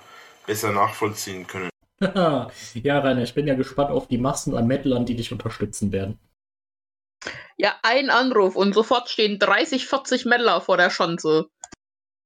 besser 0.46 0.72
nachvollziehen 0.72 1.46
können. 1.46 1.70
ja, 2.00 2.48
Rainer, 2.98 3.22
ich 3.22 3.34
bin 3.34 3.46
ja 3.46 3.54
gespannt 3.54 3.90
auf 3.90 4.08
die 4.08 4.18
Massen 4.18 4.56
an 4.56 4.66
Mettlern, 4.66 5.06
die 5.06 5.16
dich 5.16 5.32
unterstützen 5.32 5.92
werden. 5.92 6.18
Ja, 7.56 7.74
ein 7.82 8.10
Anruf 8.10 8.56
und 8.56 8.74
sofort 8.74 9.08
stehen 9.08 9.38
30, 9.38 9.86
40 9.86 10.24
Mettler 10.24 10.60
vor 10.60 10.76
der 10.76 10.90
Schanze. 10.90 11.46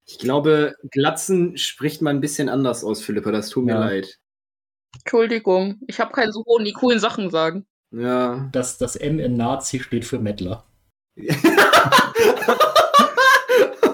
Ich 0.06 0.18
glaube, 0.18 0.74
Glatzen 0.92 1.58
spricht 1.58 2.00
man 2.00 2.16
ein 2.16 2.20
bisschen 2.20 2.48
anders 2.48 2.84
aus, 2.84 3.02
Philippa. 3.02 3.32
Das 3.32 3.48
tut 3.50 3.64
mir 3.64 3.72
Ja. 3.72 3.80
leid. 3.80 4.18
Entschuldigung, 4.98 5.80
ich 5.88 6.00
habe 6.00 6.12
keinen 6.12 6.32
so 6.32 6.44
hohen, 6.46 6.64
die 6.64 6.72
coolen 6.72 7.00
Sachen 7.00 7.30
sagen. 7.30 7.66
Ja. 7.90 8.48
Das, 8.52 8.78
das 8.78 8.96
M 8.96 9.18
in 9.18 9.36
Nazi 9.36 9.80
steht 9.80 10.04
für 10.04 10.18
Mettler. 10.18 10.64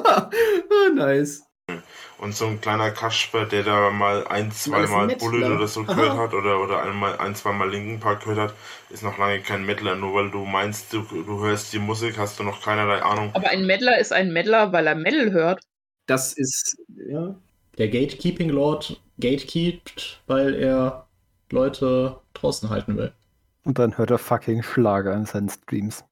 Ah, 0.04 0.30
nice. 0.94 1.42
Und 2.22 2.36
so 2.36 2.46
ein 2.46 2.60
kleiner 2.60 2.92
Kasper, 2.92 3.46
der 3.46 3.64
da 3.64 3.90
mal 3.90 4.24
ein, 4.28 4.52
zweimal. 4.52 5.08
Bullet 5.16 5.44
oder 5.44 5.66
so 5.66 5.80
Aha. 5.80 5.92
gehört 5.92 6.16
hat 6.18 6.34
oder, 6.34 6.60
oder 6.60 6.80
einmal, 6.84 7.18
ein, 7.18 7.34
zweimal 7.34 7.68
Linken 7.68 7.98
Park 7.98 8.20
gehört 8.20 8.38
hat, 8.38 8.54
ist 8.90 9.02
noch 9.02 9.18
lange 9.18 9.40
kein 9.40 9.66
Mettler. 9.66 9.96
Nur 9.96 10.14
weil 10.14 10.30
du 10.30 10.44
meinst, 10.44 10.92
du, 10.92 11.02
du 11.02 11.40
hörst 11.40 11.72
die 11.72 11.80
Musik, 11.80 12.18
hast 12.18 12.38
du 12.38 12.44
noch 12.44 12.62
keinerlei 12.62 13.02
Ahnung. 13.02 13.30
Aber 13.34 13.48
ein 13.48 13.66
Mettler 13.66 13.98
ist 13.98 14.12
ein 14.12 14.32
Mettler, 14.32 14.72
weil 14.72 14.86
er 14.86 14.94
Metal 14.94 15.32
hört. 15.32 15.64
Das 16.06 16.32
ist, 16.34 16.80
ja. 17.08 17.34
Der 17.76 17.88
Gatekeeping 17.88 18.50
Lord 18.50 19.00
gatekeept, 19.18 20.22
weil 20.28 20.54
er 20.54 21.08
Leute 21.50 22.20
draußen 22.34 22.70
halten 22.70 22.96
will. 22.98 23.12
Und 23.64 23.80
dann 23.80 23.98
hört 23.98 24.12
er 24.12 24.18
fucking 24.18 24.62
Schlager 24.62 25.12
in 25.12 25.26
seinen 25.26 25.48
Streams. 25.48 26.04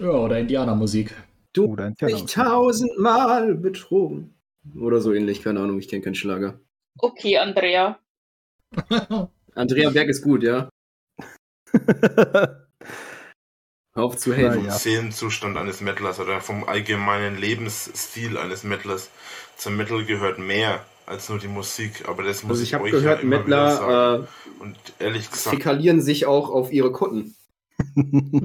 Ja, 0.00 0.08
oder 0.08 0.38
Indianermusik. 0.38 1.14
Du 1.52 1.74
in 1.74 1.94
mich 2.00 2.24
tausendmal 2.24 3.54
betrogen. 3.56 4.32
Oder 4.78 5.00
so 5.00 5.12
ähnlich, 5.12 5.42
keine 5.42 5.60
Ahnung, 5.60 5.78
ich 5.78 5.88
kenne 5.88 6.02
keinen 6.02 6.14
Schlager. 6.14 6.60
Okay, 6.98 7.38
Andrea. 7.38 7.98
Andrea 9.54 9.90
Berg 9.90 10.08
ist 10.08 10.22
gut, 10.22 10.42
ja. 10.42 10.68
Auf 13.94 14.16
zu 14.16 14.30
Na 14.30 14.36
haten. 14.36 14.64
ja. 14.66 14.72
Seelenzustand 14.72 15.56
eines 15.56 15.80
Mettlers 15.80 16.20
oder 16.20 16.40
vom 16.40 16.64
allgemeinen 16.64 17.36
Lebensstil 17.38 18.38
eines 18.38 18.62
Mettlers. 18.64 19.10
Zum 19.56 19.76
Metal 19.76 20.04
gehört 20.04 20.38
mehr 20.38 20.84
als 21.06 21.28
nur 21.28 21.38
die 21.38 21.48
Musik, 21.48 22.08
aber 22.08 22.22
das 22.22 22.44
muss 22.44 22.52
Also 22.52 22.62
ich, 22.62 22.68
ich 22.68 22.74
habe 22.74 22.84
euch 22.84 22.92
gehört, 22.92 23.18
ja 23.18 23.22
immer 23.22 23.44
wieder 23.46 23.70
sagen. 23.76 24.20
Mettler 24.20 24.28
Und 24.60 24.76
ehrlich 25.00 25.26
äh, 25.26 25.30
gesagt, 25.30 25.56
fäkalieren 25.56 26.00
sich 26.00 26.26
auch 26.26 26.50
auf 26.50 26.72
ihre 26.72 26.92
Kutten. 26.92 27.34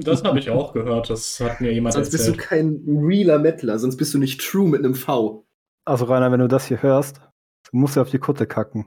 Das 0.02 0.24
habe 0.24 0.38
ich 0.38 0.48
auch 0.50 0.72
gehört. 0.72 1.10
Das 1.10 1.40
hat 1.40 1.60
mir 1.60 1.70
jemand 1.72 1.92
Sonst 1.92 2.10
bist 2.10 2.26
du 2.26 2.32
erzählt. 2.32 2.48
kein 2.48 2.82
realer 2.86 3.38
Mettler, 3.38 3.78
sonst 3.78 3.98
bist 3.98 4.14
du 4.14 4.18
nicht 4.18 4.40
true 4.40 4.66
mit 4.68 4.82
einem 4.84 4.94
V. 4.94 5.45
Also 5.86 6.04
Rainer, 6.06 6.32
wenn 6.32 6.40
du 6.40 6.48
das 6.48 6.66
hier 6.66 6.82
hörst, 6.82 7.20
du 7.70 7.76
musst 7.76 7.94
ja 7.96 8.02
auf 8.02 8.10
die 8.10 8.18
Kutte 8.18 8.46
kacken. 8.46 8.86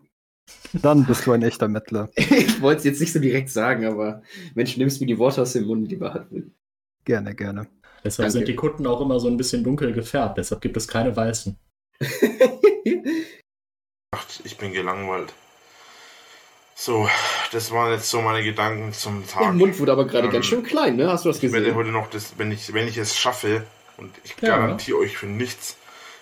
Dann 0.74 1.06
bist 1.06 1.26
du 1.26 1.32
ein 1.32 1.44
echter 1.44 1.68
Mettler. 1.68 2.10
Ich 2.18 2.62
wollte 2.62 2.80
es 2.80 2.84
jetzt 2.86 3.00
nicht 3.00 3.14
so 3.14 3.20
direkt 3.20 3.50
sagen, 3.50 3.86
aber 3.86 4.22
Mensch, 4.56 4.76
nimmst 4.78 5.00
mir 5.00 5.08
die 5.08 5.18
Worte 5.18 5.42
aus 5.44 5.54
dem 5.54 5.66
Mund, 5.66 5.88
lieber 5.90 6.14
Hartwig. 6.14 6.52
Gerne, 7.06 7.34
gerne. 7.36 7.68
Deshalb 8.04 8.26
Danke. 8.28 8.32
sind 8.40 8.48
die 8.50 8.56
Kunden 8.56 8.86
auch 8.86 9.00
immer 9.02 9.20
so 9.20 9.28
ein 9.30 9.38
bisschen 9.38 9.64
dunkel 9.64 9.94
gefärbt. 9.94 10.38
Deshalb 10.38 10.62
gibt 10.62 10.76
es 10.78 10.88
keine 10.88 11.16
weißen. 11.16 11.58
ich 14.44 14.58
bin 14.58 14.74
gelangweilt. 14.74 15.34
So, 16.76 17.08
das 17.52 17.72
waren 17.72 17.92
jetzt 17.94 18.10
so 18.10 18.22
meine 18.22 18.44
Gedanken 18.44 18.92
zum 18.94 19.22
Der 19.22 19.28
Tag. 19.30 19.54
Mund 19.56 19.80
wurde 19.80 19.92
aber 19.94 20.06
gerade 20.08 20.28
Ähm, 20.28 20.34
ganz 20.34 20.46
schön 20.46 20.64
klein, 20.64 20.96
ne? 20.96 21.10
Hast 21.12 21.26
du 21.26 21.30
das 21.30 21.38
Ich 21.38 21.44
werde 21.44 21.60
gesehen? 21.60 21.76
heute 21.76 21.92
noch 21.92 22.10
das, 22.10 22.38
wenn 22.38 22.52
ich, 22.52 22.74
wenn 22.74 22.88
ich 22.88 22.98
es 22.98 23.16
schaffe, 23.18 23.66
und 23.98 24.12
ich 24.24 24.36
Ja. 24.42 24.58
garantiere 24.58 24.98
euch 24.98 25.18
für 25.18 25.26
nichts, 25.28 25.76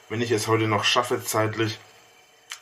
wenn 0.09 0.21
ich 0.21 0.31
es 0.31 0.47
heute 0.47 0.67
noch 0.67 0.83
schaffe 0.83 1.23
zeitlich, 1.23 1.79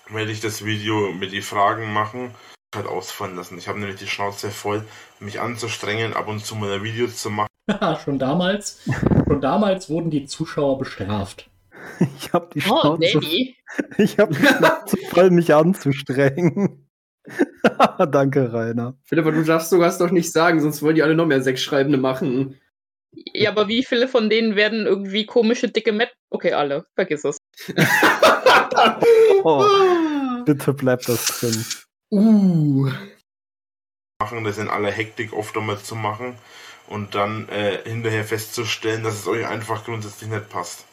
werde 0.10 0.31
ich 0.31 0.41
das 0.41 0.65
Video 0.65 1.12
mit 1.12 1.31
die 1.31 1.41
Fragen 1.41 1.91
machen, 1.93 2.31
halt 2.75 2.88
ausfallen 2.88 3.36
lassen. 3.36 3.58
Ich 3.58 3.67
habe 3.67 3.79
nämlich 3.79 3.97
die 3.99 4.08
Schnauze 4.08 4.51
voll, 4.51 4.86
mich 5.19 5.39
anzustrengen, 5.39 6.13
ab 6.13 6.27
und 6.27 6.45
zu 6.45 6.55
mal 6.55 6.71
ein 6.71 6.84
Video 6.84 7.08
zu 7.08 7.29
machen. 7.29 7.49
schon 8.03 8.19
damals, 8.19 8.81
schon 9.27 9.41
damals 9.41 9.89
wurden 9.89 10.10
die 10.10 10.25
Zuschauer 10.25 10.77
bestraft. 10.77 11.49
Ich 12.17 12.34
habe 12.34 12.49
die 12.53 12.63
Oh, 12.67 12.81
Schnauze, 12.81 12.99
Daddy. 13.13 13.55
ich 13.99 14.17
hab 14.17 14.31
die 14.31 14.43
Schnauze 14.43 14.97
voll, 15.12 15.29
mich 15.29 15.53
anzustrengen. 15.53 16.89
Danke, 18.12 18.51
Rainer. 18.51 18.97
Philippa, 19.03 19.31
du 19.31 19.43
darfst 19.43 19.69
sowas 19.69 19.99
doch 19.99 20.10
nicht 20.10 20.31
sagen, 20.31 20.60
sonst 20.60 20.81
wollen 20.81 20.95
die 20.95 21.03
alle 21.03 21.15
noch 21.15 21.27
mehr 21.27 21.41
Sechsschreibende 21.41 21.97
machen. 21.99 22.60
Ja, 23.34 23.51
aber 23.51 23.67
wie 23.67 23.84
viele 23.84 24.08
von 24.08 24.30
denen 24.30 24.56
werden 24.56 24.86
irgendwie 24.86 25.25
komische, 25.25 25.69
dicke 25.69 25.91
Met... 25.91 26.12
Okay, 26.30 26.54
alle. 26.54 26.86
Vergiss 26.95 27.23
es. 27.23 27.38
Oh, 29.43 29.63
bitte 30.45 30.73
bleibt 30.73 31.08
das 31.08 31.39
drin. 31.39 31.65
Uh. 32.12 32.91
machen, 34.19 34.43
das 34.43 34.58
in 34.58 34.69
aller 34.69 34.91
Hektik 34.91 35.34
oft 35.34 35.56
einmal 35.58 35.80
zu 35.80 35.95
machen 35.95 36.36
und 36.88 37.15
dann 37.15 37.47
äh, 37.49 37.80
hinterher 37.84 38.23
festzustellen, 38.23 39.04
dass 39.04 39.15
es 39.15 39.28
euch 39.28 39.45
einfach 39.47 39.86
grundsätzlich 39.86 40.30
nicht 40.30 40.49
passt. 40.49 40.86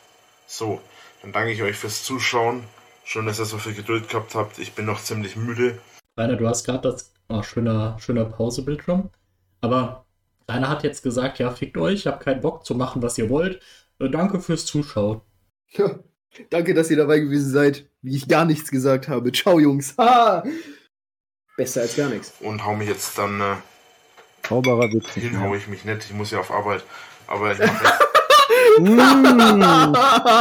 So, 0.47 0.81
dann 1.23 1.33
danke 1.33 1.53
ich 1.53 1.63
euch 1.63 1.77
fürs 1.77 2.05
Zuschauen. 2.05 2.65
Schön, 3.05 3.27
dass 3.27 3.39
ihr 3.39 3.45
so 3.45 3.59
viel 3.59 3.75
Geduld 3.75 4.09
gehabt 4.09 4.35
habt. 4.35 4.59
Ich 4.59 4.75
bin 4.75 4.85
noch 4.85 5.03
ziemlich 5.03 5.37
müde. 5.37 5.79
Rainer, 6.17 6.37
du 6.37 6.47
hast 6.47 6.65
gerade 6.65 6.91
das 6.91 7.13
oh, 7.29 7.43
schöner, 7.43 7.99
schöner 7.99 8.25
Pausebildschirm. 8.27 9.11
Aber 9.61 10.05
Rainer 10.53 10.69
hat 10.69 10.83
jetzt 10.85 11.03
gesagt, 11.03 11.39
ja, 11.39 11.51
fickt 11.51 11.77
euch, 11.79 11.95
ich 12.01 12.07
habe 12.07 12.23
keinen 12.23 12.41
Bock 12.41 12.65
zu 12.65 12.75
machen, 12.75 13.03
was 13.03 13.19
ihr 13.19 13.29
wollt. 13.31 13.61
Äh, 13.99 14.09
danke 14.11 14.41
fürs 14.41 14.67
Zuschauen. 14.67 15.21
Ja, 15.71 15.99
danke, 16.51 16.75
dass 16.75 16.91
ihr 16.91 16.97
dabei 16.97 17.19
gewesen 17.21 17.51
seid, 17.51 17.87
wie 18.03 18.17
ich 18.17 18.29
gar 18.29 18.45
nichts 18.45 18.71
gesagt 18.71 19.09
habe. 19.09 19.33
Ciao, 19.33 19.59
Jungs. 19.59 19.95
Ha! 19.99 20.43
Besser 21.57 21.83
als 21.83 21.97
gar 21.97 22.09
nichts. 22.09 22.33
Und 22.41 22.65
hau 22.65 22.75
mich 22.75 22.89
jetzt 22.89 23.19
dann 23.19 23.41
äh, 23.41 23.55
Zauberer 24.43 24.93
Witz. 24.93 25.17
mehr. 25.17 25.41
hau 25.41 25.55
ich 25.55 25.69
mich 25.69 25.85
nicht. 25.85 26.05
Ich 26.05 26.13
muss 26.15 26.31
ja 26.31 26.41
auf 26.41 26.51
Arbeit. 26.51 26.85
Aber 27.27 27.53
ich 27.53 27.59
mache 27.59 27.71
jetzt 27.85 27.93
Mm, 28.79 28.99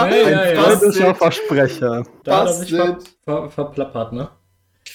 Hey, 0.05 0.25
ein 0.25 0.31
ja, 0.31 0.51
ja. 0.53 0.61
freundlicher 0.63 1.15
Versprecher. 1.15 2.03
Da 2.23 2.39
hat 2.41 2.47
er 2.47 2.53
sich 2.53 2.71
ver 2.71 2.97
ver 3.23 3.49
verplappert, 3.49 4.13
ne? 4.13 4.29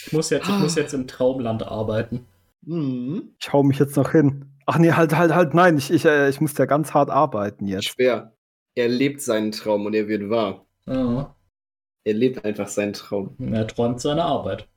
Ich 0.06 0.12
muss, 0.12 0.30
jetzt, 0.30 0.48
ich 0.48 0.54
muss 0.54 0.74
jetzt 0.74 0.94
im 0.94 1.06
Traumland 1.06 1.66
arbeiten. 1.66 2.26
Mhm. 2.62 3.34
Ich 3.40 3.52
hau 3.52 3.62
mich 3.62 3.78
jetzt 3.78 3.96
noch 3.96 4.12
hin. 4.12 4.44
Ach 4.66 4.78
nee, 4.78 4.92
halt, 4.92 5.14
halt, 5.16 5.32
halt, 5.34 5.54
nein, 5.54 5.78
ich, 5.78 5.90
ich, 5.92 6.04
äh, 6.04 6.28
ich 6.28 6.40
muss 6.40 6.56
ja 6.58 6.64
ganz 6.66 6.92
hart 6.92 7.08
arbeiten 7.10 7.66
jetzt. 7.66 7.86
Schwer. 7.88 8.36
Er 8.74 8.88
lebt 8.88 9.22
seinen 9.22 9.52
Traum 9.52 9.86
und 9.86 9.94
er 9.94 10.08
wird 10.08 10.28
wahr. 10.28 10.66
Ja, 10.86 11.34
Er 12.04 12.14
lebt 12.14 12.44
einfach 12.44 12.68
seinen 12.68 12.92
Traum. 12.92 13.36
er 13.52 13.66
träumt 13.66 14.00
seine 14.00 14.24
Arbeit. 14.24 14.68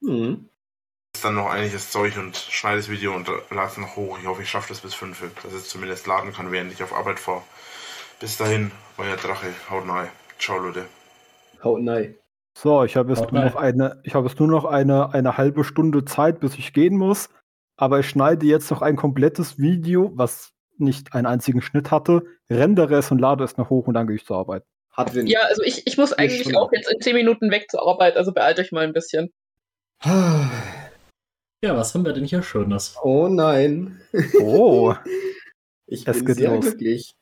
Mhm. 0.00 0.48
dann 1.22 1.34
noch 1.34 1.50
einiges 1.50 1.90
Zeug 1.90 2.16
und 2.18 2.36
schneide 2.36 2.76
das 2.76 2.88
Video 2.88 3.14
und 3.16 3.26
lade 3.50 3.68
es 3.70 3.76
noch 3.78 3.96
hoch. 3.96 4.18
Ich 4.20 4.26
hoffe, 4.26 4.42
ich 4.42 4.50
schaffe 4.50 4.68
das 4.68 4.80
bis 4.82 4.94
5, 4.94 5.20
dass 5.42 5.52
ich 5.52 5.58
es 5.58 5.68
zumindest 5.68 6.06
laden 6.06 6.32
kann, 6.32 6.52
während 6.52 6.72
ich 6.72 6.82
auf 6.82 6.94
Arbeit 6.94 7.18
fahre. 7.18 7.42
Bis 8.20 8.36
dahin, 8.36 8.70
euer 8.98 9.16
Drache. 9.16 9.48
Haut 9.70 9.88
rein. 9.88 10.08
Ciao, 10.38 10.58
Leute. 10.58 10.86
Haut 11.64 11.80
nein. 11.82 12.14
So, 12.56 12.84
ich 12.84 12.96
habe 12.96 13.10
jetzt 13.10 13.22
Haut 13.22 13.32
nur 13.32 13.42
rein. 13.42 13.48
noch 13.48 13.56
eine, 13.56 14.00
ich 14.04 14.14
habe 14.14 14.28
jetzt 14.28 14.38
nur 14.38 14.48
noch 14.48 14.64
eine, 14.64 15.12
eine 15.14 15.36
halbe 15.36 15.64
Stunde 15.64 16.04
Zeit, 16.04 16.38
bis 16.40 16.54
ich 16.56 16.72
gehen 16.72 16.96
muss. 16.96 17.28
Aber 17.78 18.00
ich 18.00 18.08
schneide 18.10 18.44
jetzt 18.44 18.70
noch 18.70 18.82
ein 18.82 18.96
komplettes 18.96 19.58
Video, 19.58 20.12
was 20.14 20.52
nicht 20.76 21.14
einen 21.14 21.26
einzigen 21.26 21.62
Schnitt 21.62 21.90
hatte, 21.90 22.22
rendere 22.50 22.96
es 22.96 23.10
und 23.10 23.18
lade 23.18 23.42
es 23.44 23.56
noch 23.56 23.70
hoch 23.70 23.86
und 23.86 23.94
dann 23.94 24.06
gehe 24.06 24.16
ich 24.16 24.26
zur 24.26 24.36
Arbeit. 24.36 24.64
Hat 24.92 25.14
Wind. 25.14 25.28
Ja, 25.30 25.40
also 25.48 25.62
ich, 25.62 25.86
ich 25.86 25.96
muss 25.96 26.12
eigentlich 26.12 26.40
Stunde. 26.42 26.60
auch 26.60 26.70
jetzt 26.72 26.90
in 26.92 27.00
10 27.00 27.14
Minuten 27.14 27.50
weg 27.50 27.70
zur 27.70 27.88
Arbeit, 27.88 28.16
also 28.16 28.32
beeilt 28.32 28.58
euch 28.58 28.70
mal 28.72 28.84
ein 28.84 28.92
bisschen. 28.92 29.32
Ja, 31.64 31.76
was 31.76 31.92
haben 31.92 32.04
wir 32.04 32.12
denn 32.12 32.24
hier 32.24 32.44
Schönes? 32.44 32.96
Oh 33.02 33.26
nein. 33.26 34.00
Oh, 34.40 34.94
Ich 35.86 36.06
Es 36.06 36.18
bin 36.18 36.26
geht 36.26 36.36
sehr 36.36 36.54
los. 36.54 36.60
glücklich. 36.66 37.16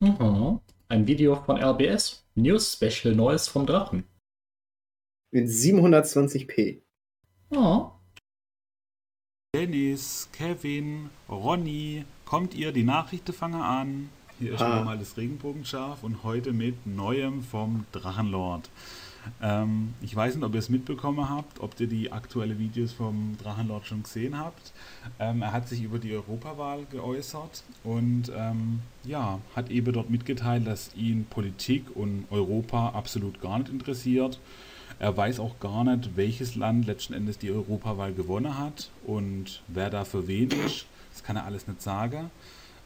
Mhm. 0.00 0.60
Ein 0.88 1.06
Video 1.08 1.34
von 1.34 1.56
RBS. 1.60 2.24
News 2.36 2.74
Special 2.74 3.14
Neues 3.16 3.48
vom 3.48 3.66
Drachen. 3.66 4.04
Mit 5.32 5.48
720p. 5.48 6.82
Oh. 7.50 7.90
Dennis, 9.70 10.28
Kevin, 10.32 11.08
Ronny, 11.30 12.04
kommt 12.26 12.54
ihr, 12.54 12.72
die 12.72 12.82
Nachrichten 12.82 13.32
fangen 13.32 13.62
an. 13.62 14.10
Hier 14.38 14.52
ist 14.52 14.60
Ah. 14.60 14.76
schon 14.76 14.84
mal 14.84 14.98
das 14.98 15.16
Regenbogenschaf 15.16 16.02
und 16.02 16.22
heute 16.24 16.52
mit 16.52 16.86
Neuem 16.86 17.42
vom 17.42 17.86
Drachenlord. 17.92 18.68
Ähm, 19.40 19.94
ich 20.02 20.14
weiß 20.14 20.34
nicht, 20.36 20.44
ob 20.44 20.52
ihr 20.52 20.58
es 20.58 20.68
mitbekommen 20.68 21.30
habt, 21.30 21.58
ob 21.60 21.80
ihr 21.80 21.86
die 21.86 22.12
aktuellen 22.12 22.58
Videos 22.58 22.92
vom 22.92 23.38
Drachenlord 23.42 23.86
schon 23.86 24.02
gesehen 24.02 24.38
habt. 24.38 24.74
Ähm, 25.18 25.40
er 25.40 25.52
hat 25.52 25.68
sich 25.68 25.82
über 25.82 25.98
die 25.98 26.12
Europawahl 26.12 26.84
geäußert 26.90 27.64
und 27.82 28.30
ähm, 28.36 28.80
ja, 29.04 29.40
hat 29.56 29.70
eben 29.70 29.90
dort 29.94 30.10
mitgeteilt, 30.10 30.66
dass 30.66 30.94
ihn 30.94 31.24
Politik 31.30 31.84
und 31.96 32.26
Europa 32.30 32.90
absolut 32.90 33.40
gar 33.40 33.58
nicht 33.58 33.70
interessiert. 33.70 34.38
Er 34.98 35.16
weiß 35.16 35.40
auch 35.40 35.60
gar 35.60 35.84
nicht, 35.84 36.16
welches 36.16 36.54
Land 36.54 36.86
letzten 36.86 37.12
Endes 37.12 37.38
die 37.38 37.50
Europawahl 37.50 38.12
gewonnen 38.14 38.58
hat 38.58 38.90
und 39.06 39.62
wer 39.68 39.90
da 39.90 40.04
für 40.04 40.26
wen 40.26 40.50
ist. 40.50 40.86
Das 41.12 41.22
kann 41.22 41.36
er 41.36 41.44
alles 41.44 41.66
nicht 41.66 41.82
sagen. 41.82 42.30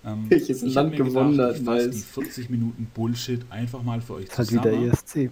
Ähm, 0.05 0.27
Welches 0.29 0.63
ich 0.63 0.75
Land 0.75 0.97
gewonnen 0.97 1.41
hat, 1.41 1.57
ich 1.59 1.91
die 1.91 1.99
40 1.99 2.51
Minuten 2.51 2.91
Bullshit 2.95 3.41
einfach 3.51 3.83
mal 3.83 4.01
für 4.01 4.15
euch 4.15 4.25
ist 4.25 4.39
halt 4.39 4.51
wieder 4.51 4.63
zusammen, 4.63 4.91
ESC. 4.91 5.31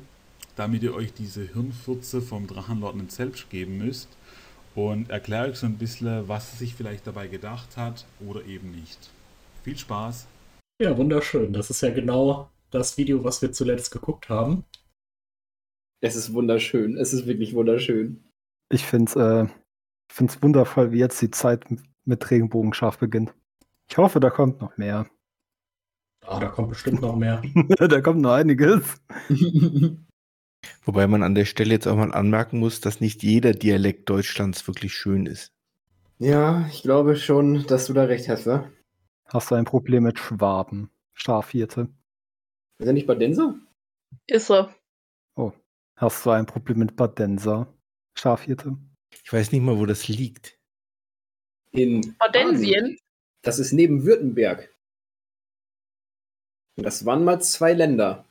damit 0.57 0.83
ihr 0.83 0.95
euch 0.95 1.13
diese 1.15 1.43
Hirnfurze 1.43 2.21
vom 2.21 2.47
Drachenlord 2.47 2.97
nicht 2.97 3.13
selbst 3.13 3.49
geben 3.51 3.79
müsst 3.79 4.09
und 4.75 5.11
erkläre 5.11 5.49
euch 5.49 5.57
so 5.57 5.67
ein 5.67 5.79
bisschen, 5.79 6.29
was 6.29 6.53
er 6.53 6.59
sich 6.59 6.75
vielleicht 6.75 7.07
dabei 7.07 7.29
gedacht 7.29 7.77
hat 7.77 8.05
oder 8.27 8.45
eben 8.45 8.71
nicht. 8.73 9.11
Viel 9.65 9.79
Spaß! 9.79 10.27
Ja, 10.81 10.97
wunderschön. 10.97 11.53
Das 11.53 11.71
ist 11.71 11.81
ja 11.81 11.91
genau 11.91 12.51
das 12.71 12.97
Video, 12.99 13.25
was 13.25 13.43
wir 13.43 13.53
zuletzt 13.53 13.91
geguckt 13.91 14.29
haben. 14.29 14.65
Es 16.01 16.17
ist 16.17 16.33
wunderschön. 16.33 16.97
Es 16.97 17.13
ist 17.13 17.27
wirklich 17.27 17.55
wunderschön. 17.55 18.25
Ich 18.71 18.85
finde 18.85 19.11
es 19.11 19.17
äh, 19.17 19.45
ich 20.11 20.17
find's 20.17 20.43
wundervoll, 20.43 20.93
wie 20.93 20.99
jetzt 20.99 21.21
die 21.21 21.31
Zeit 21.31 21.65
mit 22.05 22.31
Regenbogenschaf 22.31 22.99
beginnt. 22.99 23.35
Ich 23.91 23.99
hoffe, 23.99 24.21
da 24.21 24.31
kommt 24.31 24.61
noch 24.61 24.77
mehr. 24.77 25.07
Ah, 26.27 26.41
da 26.41 26.49
kommt 26.49 26.71
bestimmt 26.71 27.01
noch 27.01 27.17
mehr. 27.17 27.43
da 27.79 28.01
kommt 28.01 28.21
noch 28.21 28.33
einiges. 28.33 29.01
Wobei 30.85 31.07
man 31.07 31.23
an 31.23 31.35
der 31.35 31.45
Stelle 31.45 31.71
jetzt 31.71 31.87
auch 31.87 31.97
mal 31.97 32.13
anmerken 32.13 32.59
muss, 32.59 32.81
dass 32.81 33.01
nicht 33.01 33.23
jeder 33.23 33.53
Dialekt 33.53 34.11
Deutschlands 34.11 34.67
wirklich 34.67 34.93
schön 34.93 35.27
ist. 35.27 35.53
ja, 36.19 36.67
ich 36.69 36.83
glaube 36.83 37.17
schon, 37.17 37.67
dass 37.67 37.87
du 37.87 37.93
da 37.93 38.05
recht 38.05 38.29
hast, 38.29 38.47
wa? 38.47 38.69
Hast 39.27 39.51
du 39.51 39.55
ein 39.55 39.65
Problem 39.65 40.05
mit 40.05 40.19
Schwaben? 40.19 40.91
Schafhirte. 41.15 41.89
Ist 42.79 42.87
er 42.87 42.93
nicht 42.93 43.07
Badenser? 43.07 43.55
Ist 44.27 44.51
er. 44.51 44.75
Hast 45.99 46.25
du 46.25 46.31
ein 46.31 46.47
Problem 46.47 46.79
mit 46.79 46.95
Badenser? 46.95 47.67
Schafhirte. 48.17 48.77
Ich 49.25 49.33
weiß 49.33 49.51
nicht 49.51 49.63
mal, 49.63 49.77
wo 49.79 49.85
das 49.85 50.07
liegt. 50.07 50.57
In 51.73 52.15
Badensien? 52.19 52.97
Das 53.43 53.59
ist 53.59 53.73
neben 53.73 54.05
Württemberg. 54.05 54.73
Das 56.77 57.05
waren 57.05 57.25
mal 57.25 57.41
zwei 57.43 57.73
Länder. 57.73 58.25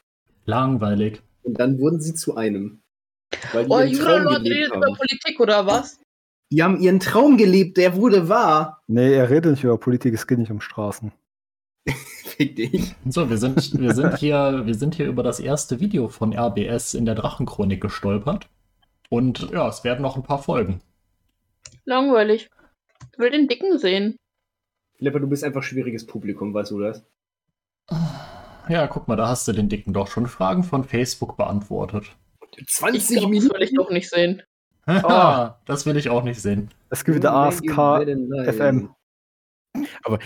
Langweilig. 0.45 1.21
Und 1.43 1.60
dann 1.60 1.77
wurden 1.80 1.99
sie 1.99 2.13
zu 2.13 2.38
einem. 2.38 2.80
Weil 3.51 3.65
die 3.65 3.71
Oh, 3.71 3.77
gelebt 3.80 4.45
redet 4.45 4.73
über. 4.73 4.95
Politik 4.95 5.39
oder 5.41 5.65
was? 5.67 5.99
Die 6.49 6.63
haben 6.63 6.80
ihren 6.80 7.01
Traum 7.01 7.36
gelebt, 7.36 7.75
der 7.75 7.97
wurde 7.97 8.30
wahr. 8.30 8.82
Nee, 8.88 9.13
er 9.13 9.30
redet 9.30 9.51
nicht 9.51 9.65
über 9.65 9.77
Politik, 9.77 10.13
es 10.13 10.25
geht 10.25 10.39
nicht 10.39 10.51
um 10.51 10.62
Straßen. 10.62 11.12
Fick 12.38 12.56
dich. 12.56 12.95
So, 13.10 13.30
wir 13.30 13.38
sind, 13.38 13.80
wir 13.80 13.93
sind 13.95 14.17
hier, 14.17 14.62
wir 14.65 14.76
sind 14.76 14.93
hier 14.95 15.08
über 15.08 15.23
das 15.23 15.39
erste 15.39 15.80
Video 15.80 16.08
von 16.08 16.38
RBS 16.38 16.93
in 16.93 17.06
der 17.06 17.15
Drachenchronik 17.15 17.82
gestolpert. 17.82 18.47
Und 19.10 19.50
ja, 19.52 19.67
es 19.67 19.84
werden 19.84 20.04
noch 20.04 20.15
ein 20.17 20.23
paar 20.23 20.41
Folgen. 20.41 20.82
Langweilig. 21.86 22.50
Ich 23.13 23.19
will 23.19 23.32
den 23.32 23.47
Dicken 23.47 23.80
sehen. 23.80 24.17
Lepper, 25.00 25.19
du 25.19 25.28
bist 25.28 25.43
einfach 25.43 25.63
schwieriges 25.63 26.06
Publikum, 26.06 26.54
weißt 26.54 26.71
du 26.71 26.80
das? 26.80 27.04
Ja, 28.69 28.86
guck 28.88 29.08
mal, 29.08 29.15
da 29.15 29.28
hast 29.30 29.47
du 29.47 29.54
den 29.54 29.69
Dicken 29.69 29.93
doch 29.93 30.08
schon 30.08 30.28
Fragen 30.28 30.63
von 30.63 30.84
Facebook 30.84 31.38
beantwortet. 31.38 32.15
20 32.67 33.02
Ich 33.02 33.08
glaub, 33.17 33.21
das 33.23 33.30
Minuten. 33.32 33.54
will 33.56 33.63
ich 33.63 33.73
doch 33.73 33.89
nicht 33.89 34.10
sehen. 34.10 34.43
Haha, 34.86 35.60
das 35.65 35.86
will 35.86 35.97
ich 35.97 36.10
auch 36.10 36.23
nicht 36.23 36.41
sehen. 36.41 36.69
Es 36.89 37.04
gibt 37.04 37.17
wieder 37.17 37.34
ASK 37.34 37.63
FM. 37.65 38.89
Aber 40.03 40.19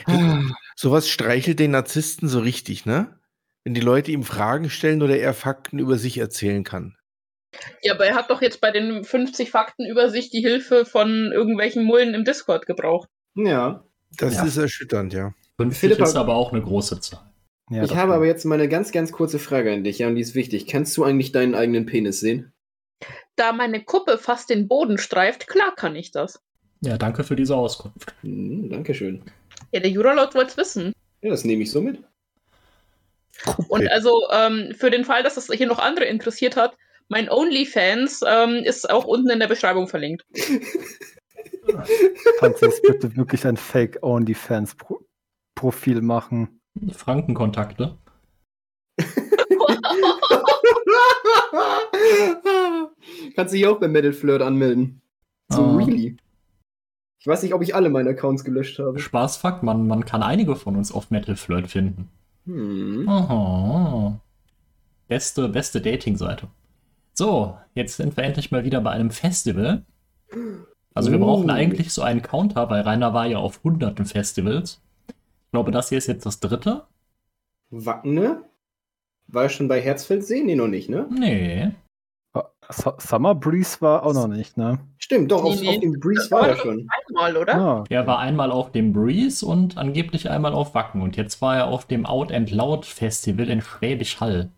sowas 0.75 1.09
streichelt 1.09 1.59
den 1.59 1.71
Narzissten 1.71 2.27
so 2.29 2.39
richtig, 2.39 2.85
ne? 2.85 3.19
Wenn 3.63 3.73
die 3.73 3.81
Leute 3.81 4.11
ihm 4.11 4.23
Fragen 4.23 4.69
stellen 4.69 5.01
oder 5.01 5.17
er 5.17 5.33
Fakten 5.33 5.77
über 5.79 5.97
sich 5.97 6.17
erzählen 6.17 6.63
kann. 6.63 6.95
Ja, 7.83 7.93
aber 7.93 8.05
er 8.05 8.15
hat 8.15 8.29
doch 8.29 8.41
jetzt 8.41 8.61
bei 8.61 8.71
den 8.71 9.03
50 9.03 9.51
Fakten 9.51 9.85
über 9.85 10.09
sich 10.09 10.29
die 10.29 10.39
Hilfe 10.41 10.85
von 10.85 11.31
irgendwelchen 11.33 11.83
Mullen 11.83 12.13
im 12.13 12.23
Discord 12.23 12.65
gebraucht. 12.65 13.09
Ja. 13.35 13.83
Das 14.17 14.35
Ja. 14.35 14.43
ist 14.45 14.57
erschütternd, 14.57 15.13
ja. 15.13 15.33
50 15.57 15.79
Philippa- 15.79 16.03
ist 16.05 16.15
aber 16.15 16.35
auch 16.35 16.51
eine 16.53 16.61
große 16.61 16.99
Zahl. 17.01 17.31
Ja, 17.69 17.83
ich 17.83 17.95
habe 17.95 18.13
aber 18.13 18.25
jetzt 18.25 18.43
mal 18.45 18.55
eine 18.55 18.67
ganz, 18.67 18.91
ganz 18.91 19.11
kurze 19.11 19.39
Frage 19.39 19.71
an 19.73 19.83
dich, 19.83 19.99
ja, 19.99 20.07
und 20.07 20.15
die 20.15 20.21
ist 20.21 20.35
wichtig. 20.35 20.67
Kannst 20.67 20.97
du 20.97 21.03
eigentlich 21.03 21.31
deinen 21.31 21.55
eigenen 21.55 21.85
Penis 21.85 22.19
sehen? 22.19 22.51
Da 23.37 23.53
meine 23.53 23.83
Kuppe 23.83 24.17
fast 24.17 24.49
den 24.49 24.67
Boden 24.67 24.97
streift, 24.97 25.47
klar 25.47 25.73
kann 25.75 25.95
ich 25.95 26.11
das. 26.11 26.41
Ja, 26.81 26.97
danke 26.97 27.23
für 27.23 27.35
diese 27.35 27.55
Auskunft. 27.55 28.13
Hm, 28.21 28.69
Dankeschön. 28.69 29.21
Ja, 29.71 29.79
der 29.79 29.89
Juralord 29.91 30.33
wollte 30.35 30.51
es 30.51 30.57
wissen. 30.57 30.93
Ja, 31.21 31.29
das 31.29 31.45
nehme 31.45 31.63
ich 31.63 31.71
so 31.71 31.81
mit. 31.81 31.99
Und 33.69 33.87
also 33.89 34.27
ähm, 34.31 34.73
für 34.77 34.89
den 34.91 35.05
Fall, 35.05 35.23
dass 35.23 35.37
es 35.37 35.47
hier 35.47 35.67
noch 35.67 35.79
andere 35.79 36.05
interessiert 36.05 36.55
hat, 36.55 36.75
mein 37.07 37.29
OnlyFans 37.29 38.21
ähm, 38.27 38.55
ist 38.63 38.89
auch 38.89 39.05
unten 39.05 39.29
in 39.29 39.39
der 39.39 39.47
Beschreibung 39.47 39.87
verlinkt. 39.87 40.25
Kannst 42.39 42.61
du 42.61 42.65
jetzt 42.65 42.81
bitte 42.83 43.15
wirklich 43.15 43.45
ein 43.45 43.55
Fake-Onlyfans-Profil 43.57 46.01
machen? 46.01 46.59
Frankenkontakte. 46.91 47.97
Kannst 53.35 53.53
du 53.53 53.57
dich 53.57 53.67
auch 53.67 53.79
bei 53.79 53.87
Metal 53.87 54.13
Flirt 54.13 54.41
anmelden. 54.41 55.01
So 55.49 55.61
Ah. 55.63 55.75
really. 55.77 56.17
Ich 57.21 57.27
weiß 57.27 57.43
nicht, 57.43 57.53
ob 57.53 57.61
ich 57.61 57.75
alle 57.75 57.89
meine 57.89 58.09
Accounts 58.09 58.43
gelöscht 58.43 58.79
habe. 58.79 58.97
Spaßfakt, 58.97 59.61
man, 59.61 59.85
man 59.87 60.05
kann 60.05 60.23
einige 60.23 60.55
von 60.55 60.75
uns 60.75 60.91
auf 60.91 61.11
Metal 61.11 61.35
Flirt 61.35 61.67
finden. 61.67 62.09
Hm. 62.47 63.07
Aha. 63.07 64.19
Beste, 65.07 65.47
beste 65.49 65.81
Dating-Seite. 65.81 66.47
So, 67.13 67.55
jetzt 67.75 67.97
sind 67.97 68.17
wir 68.17 68.23
endlich 68.23 68.49
mal 68.51 68.63
wieder 68.63 68.81
bei 68.81 68.89
einem 68.89 69.11
Festival. 69.11 69.83
Also 70.95 71.11
wir 71.11 71.19
Uh. 71.19 71.25
brauchen 71.25 71.51
eigentlich 71.51 71.93
so 71.93 72.01
einen 72.01 72.23
Counter, 72.23 72.71
weil 72.71 72.81
Rainer 72.81 73.13
war 73.13 73.27
ja 73.27 73.37
auf 73.37 73.63
hunderten 73.63 74.05
Festivals. 74.07 74.81
Ich 75.09 75.51
glaube, 75.51 75.69
das 75.69 75.89
hier 75.89 75.99
ist 75.99 76.07
jetzt 76.07 76.25
das 76.25 76.39
dritte. 76.39 76.85
Wackene? 77.69 78.45
War 79.27 79.47
schon 79.49 79.67
bei 79.67 79.79
Herzfeldsee? 79.79 80.41
Nee, 80.43 80.55
noch 80.55 80.67
nicht, 80.67 80.89
ne? 80.89 81.07
Nee. 81.11 81.71
Su- 82.69 82.93
Summer 82.97 83.35
Breeze 83.35 83.79
war 83.81 84.03
auch 84.05 84.13
noch 84.13 84.27
nicht, 84.27 84.57
ne? 84.57 84.79
Stimmt, 85.03 85.31
doch, 85.31 85.43
Nee, 85.43 85.49
auf, 85.49 85.61
nee. 85.61 85.69
auf 85.69 85.79
dem 85.79 85.99
Breeze 85.99 86.29
war 86.31 86.41
war 86.41 86.49
er 86.49 86.57
schon. 86.57 86.87
Einmal, 87.09 87.35
oder? 87.37 87.55
Ah, 87.55 87.83
Er 87.89 88.05
war 88.07 88.19
einmal 88.19 88.51
auf 88.51 88.71
dem 88.71 88.93
Breeze 88.93 89.43
und 89.45 89.77
angeblich 89.77 90.29
einmal 90.29 90.53
auf 90.53 90.73
Wacken. 90.75 91.01
Und 91.01 91.17
jetzt 91.17 91.41
war 91.41 91.55
er 91.57 91.67
auf 91.67 91.85
dem 91.85 92.05
Out 92.05 92.31
and 92.31 92.51
Loud 92.51 92.85
Festival 92.85 93.49
in 93.49 93.61
Schwäbisch 93.61 94.19
Hall. 94.19 94.49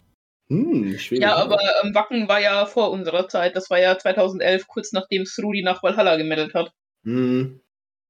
Hm, 0.49 0.97
Schwäbisch 0.99 1.23
Ja, 1.23 1.37
Hall. 1.37 1.43
aber 1.43 1.59
ähm, 1.83 1.95
Wacken 1.95 2.27
war 2.27 2.41
ja 2.41 2.65
vor 2.65 2.91
unserer 2.91 3.27
Zeit. 3.29 3.55
Das 3.55 3.69
war 3.69 3.79
ja 3.79 3.97
2011, 3.97 4.67
kurz 4.67 4.91
nachdem 4.91 5.25
Srudi 5.25 5.63
nach 5.63 5.81
Valhalla 5.81 6.17
gemeldet 6.17 6.53
hat. 6.53 6.73
Hm. 7.05 7.61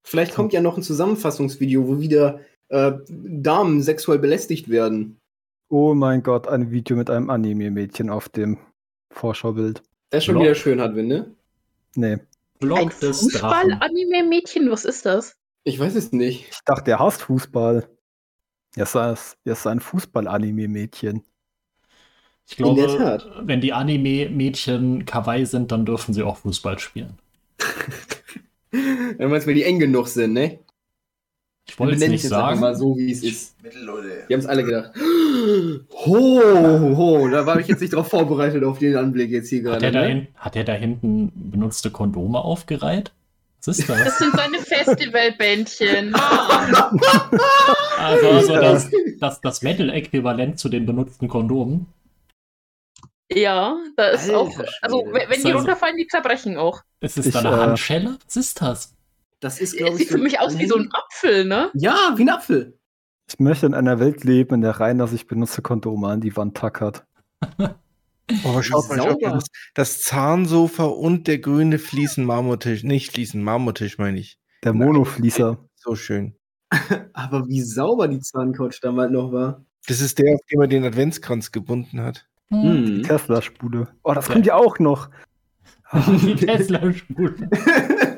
Vielleicht 0.05 0.33
kommt 0.33 0.51
ja 0.53 0.59
noch 0.61 0.75
ein 0.75 0.83
Zusammenfassungsvideo, 0.83 1.87
wo 1.87 2.01
wieder 2.01 2.39
äh, 2.69 2.93
Damen 3.07 3.81
sexuell 3.83 4.19
belästigt 4.19 4.69
werden. 4.69 5.19
oh 5.69 5.93
mein 5.93 6.23
Gott, 6.23 6.47
ein 6.47 6.71
Video 6.71 6.97
mit 6.97 7.09
einem 7.09 7.29
Anime-Mädchen 7.29 8.09
auf 8.09 8.27
dem 8.27 8.57
Vorschaubild. 9.11 9.81
Das 10.09 10.19
ist 10.19 10.25
schon 10.25 10.33
Blog. 10.35 10.43
wieder 10.45 10.55
schön, 10.55 10.81
Hadwin, 10.81 11.07
ne? 11.07 11.31
Nee, 11.95 12.17
Blog 12.59 12.79
Ein. 12.79 12.91
Fußball-Anime-Mädchen, 12.91 14.71
was 14.71 14.85
ist 14.85 15.05
das? 15.05 15.35
Ich 15.63 15.79
weiß 15.79 15.95
es 15.95 16.11
nicht. 16.11 16.49
ich 16.51 16.59
dachte, 16.65 16.91
er 16.91 16.99
hasst 16.99 17.23
Fußball. 17.23 17.87
Er 18.75 18.83
ist, 18.83 18.95
er 18.95 19.17
ist 19.45 19.67
ein 19.67 19.79
Fußball-Anime-Mädchen. 19.79 21.23
Ich 22.47 22.59
In 22.59 22.75
der 22.75 22.87
glaube, 22.87 22.97
Tat. 22.97 23.27
wenn 23.47 23.61
die 23.61 23.73
Anime-Mädchen 23.73 25.05
Kawaii 25.05 25.45
sind, 25.45 25.71
dann 25.71 25.85
dürfen 25.85 26.13
sie 26.13 26.23
auch 26.23 26.37
Fußball 26.37 26.79
spielen. 26.79 27.17
Wenn 28.71 29.31
wir 29.31 29.45
weil 29.45 29.53
die 29.53 29.63
eng 29.63 29.77
genug 29.79 30.07
sind, 30.07 30.33
ne? 30.33 30.59
Ich 31.67 31.79
wollte 31.79 31.95
es 31.95 32.01
nicht 32.01 32.23
jetzt 32.23 32.33
einfach 32.33 32.49
sagen. 32.49 32.59
mal 32.59 32.75
so, 32.75 32.97
wie 32.97 33.11
es 33.11 33.23
ist. 33.23 33.61
Mittel, 33.63 33.83
Leute. 33.83 34.25
Die 34.29 34.33
haben 34.33 34.41
es 34.41 34.45
alle 34.45 34.63
gedacht. 34.63 34.91
Ho, 36.05 36.95
ho, 36.97 37.27
da 37.29 37.45
war 37.45 37.59
ich 37.59 37.67
jetzt 37.67 37.79
nicht 37.81 37.93
drauf 37.93 38.09
vorbereitet 38.09 38.63
auf 38.63 38.79
den 38.79 38.95
Anblick 38.97 39.31
jetzt 39.31 39.49
hier 39.49 39.59
Hat 39.71 39.79
gerade. 39.79 39.85
er, 39.85 39.91
da 39.91 40.01
Ne? 40.01 40.07
hin, 40.07 40.27
hat 40.35 40.55
er 40.55 40.63
da 40.65 40.73
hinten 40.73 41.31
benutzte 41.51 41.89
Kondome 41.89 42.39
aufgereiht? 42.39 43.11
Was 43.65 43.79
ist 43.79 43.87
Das 43.87 43.97
das? 44.03 44.17
sind 44.19 44.35
seine 44.35 44.59
Festivalbändchen. 44.59 46.11
Mann. 46.11 46.99
Also, 47.97 48.27
also 48.27 48.53
das, 48.55 48.91
das, 49.21 49.39
das 49.39 49.61
Metal-Äquivalent 49.61 50.59
zu 50.59 50.67
den 50.67 50.85
benutzten 50.85 51.29
Kondomen. 51.29 51.85
Ja, 53.31 53.77
da 53.95 54.07
ist 54.09 54.23
Alter 54.29 54.37
auch. 54.39 54.59
Also, 54.81 55.05
wenn 55.11 55.29
die 55.41 55.45
Also- 55.45 55.57
runterfallen, 55.57 55.95
die 55.95 56.07
zerbrechen 56.07 56.57
auch. 56.57 56.81
Ist 56.99 57.17
es 57.17 57.27
Ich, 57.27 57.33
da 57.33 57.39
eine 57.39 57.49
äh, 57.49 57.59
Handschelle? 57.59 58.17
Was 58.25 58.35
ist 58.35 58.61
das? 58.61 58.93
Das 59.43 59.59
ist, 59.59 59.73
Es 59.73 59.77
glaube 59.77 59.93
ich, 59.93 59.99
sieht 59.99 60.09
für 60.09 60.17
mich 60.17 60.39
aus 60.39 60.57
wie 60.57 60.67
so 60.67 60.77
ein 60.77 60.89
Apfel, 60.93 61.43
ne? 61.43 61.69
Ja, 61.73 62.13
wie 62.15 62.21
ein 62.21 62.29
Apfel. 62.29 62.79
Ich 63.29 63.39
möchte 63.39 63.65
in 63.65 63.73
einer 63.73 63.99
Welt 63.99 64.23
leben, 64.23 64.55
in 64.55 64.61
der 64.61 64.79
Rainer 64.79 65.05
sich 65.07 65.27
benutzte 65.27 65.61
Kondome 65.61 66.07
an 66.07 66.21
die 66.21 66.35
Wand 66.35 66.57
tackert. 66.57 67.05
Oh, 68.45 68.61
schaut 68.61 68.87
mal, 68.87 68.97
schaut 68.97 69.21
mal, 69.21 69.33
das, 69.33 69.47
das 69.73 70.01
Zahnsofa 70.01 70.85
und 70.85 71.27
der 71.27 71.39
grüne 71.39 71.77
Fliesen-Marmortisch. 71.77 72.83
Nicht 72.83 73.11
Fliesen, 73.11 73.43
Marmortisch 73.43 73.97
meine 73.97 74.17
ich. 74.17 74.39
Der 74.63 74.71
Monofließer. 74.71 75.57
So 75.75 75.95
schön. 75.95 76.33
Aber 77.13 77.45
wie 77.49 77.61
sauber 77.61 78.07
die 78.07 78.21
Zahncouch 78.21 78.79
damals 78.81 79.11
noch 79.11 79.33
war. 79.33 79.65
Das 79.87 79.99
ist 79.99 80.19
der, 80.19 80.35
auf 80.35 80.39
dem 80.49 80.61
er 80.61 80.67
den 80.67 80.85
Adventskranz 80.85 81.51
gebunden 81.51 81.99
hat. 81.99 82.25
Hm. 82.47 82.61
Mhm. 82.99 83.03
Tesla-Spule. 83.03 83.89
Oh, 84.03 84.13
das 84.13 84.29
kommt 84.29 84.45
ja 84.45 84.55
auch 84.55 84.79
noch. 84.79 85.09
Die 86.07 86.35
Tesla-Spule. 86.35 88.12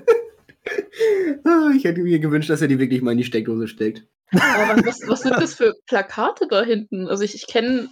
Ah, 1.44 1.72
ich 1.76 1.84
hätte 1.84 2.02
mir 2.02 2.20
gewünscht, 2.20 2.50
dass 2.50 2.62
er 2.62 2.68
die 2.68 2.80
wirklich 2.80 3.02
mal 3.02 3.12
in 3.12 3.18
die 3.18 3.24
Steckdose 3.24 3.68
steckt. 3.68 4.06
Aber 4.32 4.86
was, 4.86 5.02
was 5.08 5.22
sind 5.22 5.36
das 5.36 5.54
für 5.54 5.74
Plakate 5.88 6.48
da 6.50 6.64
hinten? 6.64 7.08
Also, 7.08 7.24
ich, 7.24 7.36
ich 7.36 7.48
kenne 7.48 7.90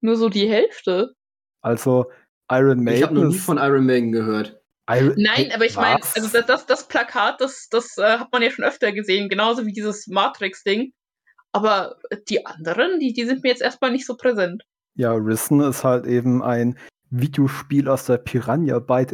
nur 0.00 0.16
so 0.16 0.28
die 0.28 0.48
Hälfte. 0.48 1.14
Also 1.60 2.06
Iron 2.50 2.82
Maiden. 2.82 2.98
Ich 2.98 3.02
habe 3.02 3.14
noch 3.14 3.24
nie 3.24 3.38
von 3.38 3.58
Iron 3.58 3.86
Maiden 3.86 4.12
gehört. 4.12 4.60
Iron 4.88 5.14
Nein, 5.16 5.50
aber 5.54 5.66
ich 5.66 5.76
meine, 5.76 6.00
also 6.14 6.28
das, 6.28 6.46
das, 6.46 6.66
das 6.66 6.88
Plakat, 6.88 7.40
das, 7.40 7.68
das 7.70 7.98
äh, 7.98 8.18
hat 8.18 8.32
man 8.32 8.42
ja 8.42 8.50
schon 8.50 8.64
öfter 8.64 8.92
gesehen, 8.92 9.28
genauso 9.28 9.66
wie 9.66 9.72
dieses 9.72 10.06
Matrix-Ding. 10.06 10.92
Aber 11.52 11.96
die 12.28 12.46
anderen, 12.46 12.98
die, 12.98 13.12
die 13.12 13.26
sind 13.26 13.42
mir 13.42 13.50
jetzt 13.50 13.62
erstmal 13.62 13.90
nicht 13.90 14.06
so 14.06 14.16
präsent. 14.16 14.64
Ja, 14.94 15.12
Risen 15.12 15.60
ist 15.60 15.84
halt 15.84 16.06
eben 16.06 16.42
ein 16.42 16.78
Videospiel 17.10 17.88
aus 17.88 18.06
der 18.06 18.18
Piranha 18.18 18.78
Byte 18.78 19.12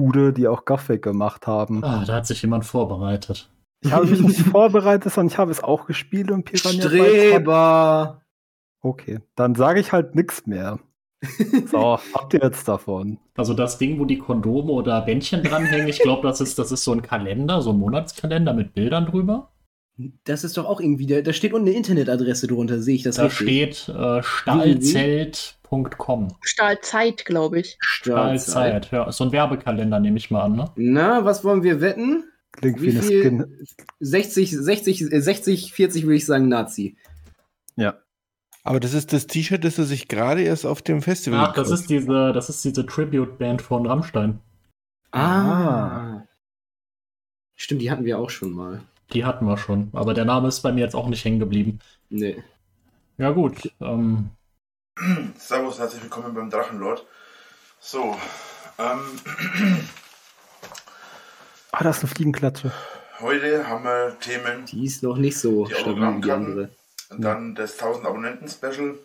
Entwicklerbude, 0.00 0.32
die 0.32 0.48
auch 0.48 0.64
Gaffek 0.64 1.02
gemacht 1.02 1.46
haben. 1.46 1.84
Ah, 1.84 2.04
da 2.06 2.16
hat 2.16 2.26
sich 2.26 2.42
jemand 2.42 2.64
vorbereitet. 2.64 3.50
Ich 3.82 3.92
habe 3.92 4.06
mich 4.06 4.20
nicht 4.20 4.40
vorbereitet, 4.40 5.12
sondern 5.12 5.32
ich 5.32 5.38
habe 5.38 5.50
es 5.50 5.62
auch 5.62 5.86
gespielt 5.86 6.30
und 6.30 6.44
Piranha 6.44 6.82
Streber! 6.82 8.22
Okay, 8.82 9.20
dann 9.36 9.54
sage 9.54 9.80
ich 9.80 9.92
halt 9.92 10.14
nichts 10.14 10.46
mehr. 10.46 10.78
So, 11.66 11.98
habt 12.14 12.34
ihr 12.34 12.40
jetzt 12.42 12.66
davon? 12.66 13.18
Also 13.36 13.54
das 13.54 13.78
Ding, 13.78 13.98
wo 13.98 14.04
die 14.06 14.18
Kondome 14.18 14.72
oder 14.72 15.00
Bändchen 15.02 15.42
dranhängen, 15.42 15.88
ich 15.88 16.00
glaube, 16.00 16.26
das 16.26 16.40
ist, 16.40 16.58
das 16.58 16.72
ist 16.72 16.84
so 16.84 16.92
ein 16.92 17.02
Kalender, 17.02 17.60
so 17.60 17.70
ein 17.70 17.78
Monatskalender 17.78 18.54
mit 18.54 18.74
Bildern 18.74 19.06
drüber. 19.06 19.49
Das 20.24 20.44
ist 20.44 20.56
doch 20.56 20.66
auch 20.66 20.80
irgendwie, 20.80 21.06
da, 21.06 21.20
da 21.22 21.32
steht 21.32 21.52
unten 21.52 21.68
eine 21.68 21.76
Internetadresse 21.76 22.46
drunter, 22.46 22.80
sehe 22.82 22.94
ich 22.96 23.02
das 23.02 23.16
Da 23.16 23.24
richtig? 23.24 23.78
steht 23.78 23.88
äh, 23.94 24.22
stahlzelt.com. 24.22 26.28
Stahlzeit, 26.42 27.24
glaube 27.24 27.60
ich. 27.60 27.76
Stahlzeit, 27.80 28.90
ja. 28.90 29.08
Ist 29.08 29.16
so 29.18 29.24
ein 29.24 29.32
Werbekalender, 29.32 30.00
nehme 30.00 30.18
ich 30.18 30.30
mal 30.30 30.42
an, 30.42 30.56
ne? 30.56 30.70
Na, 30.76 31.24
was 31.24 31.44
wollen 31.44 31.62
wir 31.62 31.80
wetten? 31.80 32.24
Klingt 32.52 32.80
Wie 32.80 32.86
wie 32.86 32.90
eine 32.90 33.02
viel- 33.02 33.22
Skin. 33.22 33.66
60, 34.00 34.50
60, 34.56 35.12
äh, 35.12 35.20
60, 35.20 35.72
40 35.72 36.02
würde 36.04 36.16
ich 36.16 36.26
sagen 36.26 36.48
Nazi. 36.48 36.96
Ja. 37.76 37.94
Aber 38.64 38.80
das 38.80 38.92
ist 38.92 39.12
das 39.12 39.26
T-Shirt, 39.26 39.64
das 39.64 39.78
er 39.78 39.84
sich 39.84 40.08
gerade 40.08 40.42
erst 40.42 40.66
auf 40.66 40.82
dem 40.82 41.00
Festival 41.00 41.46
Ach, 41.48 41.54
das 41.54 41.70
ist 41.70 41.88
diese, 41.88 42.32
das 42.32 42.50
ist 42.50 42.62
diese 42.64 42.84
Tribute-Band 42.84 43.62
von 43.62 43.86
Rammstein. 43.86 44.40
Ah. 45.12 46.22
Stimmt, 47.54 47.82
die 47.82 47.90
hatten 47.90 48.04
wir 48.04 48.18
auch 48.18 48.30
schon 48.30 48.50
mal. 48.52 48.82
Die 49.12 49.24
hatten 49.24 49.44
wir 49.46 49.58
schon, 49.58 49.90
aber 49.92 50.14
der 50.14 50.24
Name 50.24 50.48
ist 50.48 50.60
bei 50.60 50.72
mir 50.72 50.80
jetzt 50.84 50.94
auch 50.94 51.08
nicht 51.08 51.24
hängen 51.24 51.40
geblieben. 51.40 51.80
Nee. 52.10 52.42
Ja 53.18 53.30
gut, 53.30 53.70
ähm, 53.80 54.30
Servus, 55.36 55.78
herzlich 55.78 56.02
willkommen 56.02 56.34
beim 56.34 56.50
Drachenlord. 56.50 57.06
So, 57.80 58.16
ähm, 58.78 59.00
Ah, 61.72 61.84
das 61.84 61.98
ist 61.98 62.04
eine 62.04 62.12
Fliegenklatsche. 62.14 62.72
heute 63.20 63.66
haben 63.68 63.84
wir 63.84 64.16
Themen. 64.20 64.64
Die 64.66 64.84
ist 64.86 65.02
noch 65.02 65.16
nicht 65.16 65.38
so 65.38 65.66
stabil 65.66 66.16
wie 66.16 66.20
die 66.20 66.30
andere. 66.32 66.70
Und 67.10 67.22
dann 67.22 67.54
das 67.54 67.78
1000 67.78 68.06
Abonnenten-Special. 68.06 68.98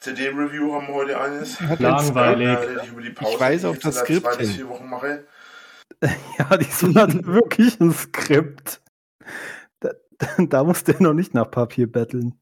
CD-Review 0.00 0.74
haben 0.74 0.88
wir 0.88 0.94
heute 0.94 1.20
eines. 1.20 1.60
Langweilig. 1.78 2.48
Rede 2.58 2.80
ich 2.84 2.90
über 2.90 3.02
die 3.02 3.10
Pause, 3.10 3.36
Ich 3.54 3.60
die 3.60 3.66
auf 3.66 3.76
ich 3.76 3.82
das 3.82 3.98
Skript 3.98 4.22
zwei 4.22 4.36
bis 4.36 4.48
hin. 4.48 4.56
vier 4.56 4.68
Wochen 4.68 4.88
mache. 4.88 5.24
Ja, 6.38 6.56
diesmal 6.56 6.94
hat 7.04 7.26
wirklich 7.26 7.80
ein 7.80 7.92
Skript. 7.92 8.82
Da, 9.80 9.90
da 10.38 10.64
musst 10.64 10.88
du 10.88 11.02
noch 11.02 11.14
nicht 11.14 11.34
nach 11.34 11.50
Papier 11.50 11.90
betteln. 11.90 12.40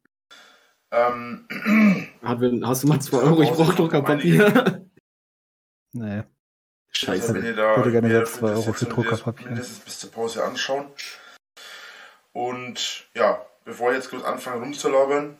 Ähm, 0.92 1.46
Hast 2.22 2.82
du 2.82 2.88
mal 2.88 3.00
2 3.00 3.16
Euro? 3.18 3.42
Ich 3.42 3.50
brauche 3.50 3.76
Druckerpapier. 3.76 4.86
Nee. 5.92 6.16
also 6.16 6.26
Scheiße. 6.92 7.34
wenn 7.34 7.44
ihr 7.44 7.56
da 7.56 7.76
würde 7.76 7.92
gerne 7.92 8.12
jetzt 8.12 8.36
zwei 8.36 8.50
Euro 8.50 8.62
für 8.62 8.68
interessiert 8.70 8.90
seid, 8.90 8.96
Druckerpapier. 8.96 9.46
mindestens 9.48 9.78
bis 9.80 9.98
zur 10.00 10.10
Pause 10.10 10.44
anschauen. 10.44 10.86
Und 12.32 13.08
ja, 13.14 13.44
bevor 13.64 13.90
ich 13.90 13.96
jetzt 13.96 14.10
kurz 14.10 14.24
anfange 14.24 14.60
rumzulabern, 14.62 15.38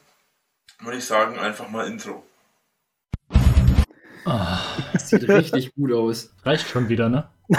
würde 0.80 0.98
ich 0.98 1.04
sagen, 1.04 1.38
einfach 1.38 1.68
mal 1.68 1.87
Intro. 1.87 2.24
Ah, 4.26 4.59
Das 4.92 5.09
sieht 5.11 5.28
richtig 5.28 5.74
gut 5.74 5.92
aus. 5.92 6.30
reicht 6.44 6.68
schon 6.68 6.88
wieder, 6.88 7.09
ne? 7.09 7.24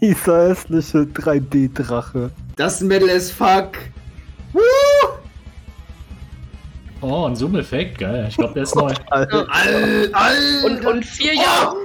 Dieser 0.00 0.48
hässliche 0.50 0.98
3D-Drache. 0.98 2.30
Das 2.56 2.80
Metal 2.80 3.10
as 3.10 3.30
fuck. 3.30 3.72
Oh, 7.02 7.26
ein 7.26 7.36
Zoom-Effekt, 7.36 7.98
geil. 7.98 8.26
Ich 8.28 8.36
glaube, 8.36 8.54
der 8.54 8.62
ist 8.62 8.74
neu. 8.74 8.92
Alter, 9.10 9.46
all, 9.50 10.62
Und, 10.64 10.84
und 10.86 11.04
vier 11.04 11.34
Jahre 11.34 11.76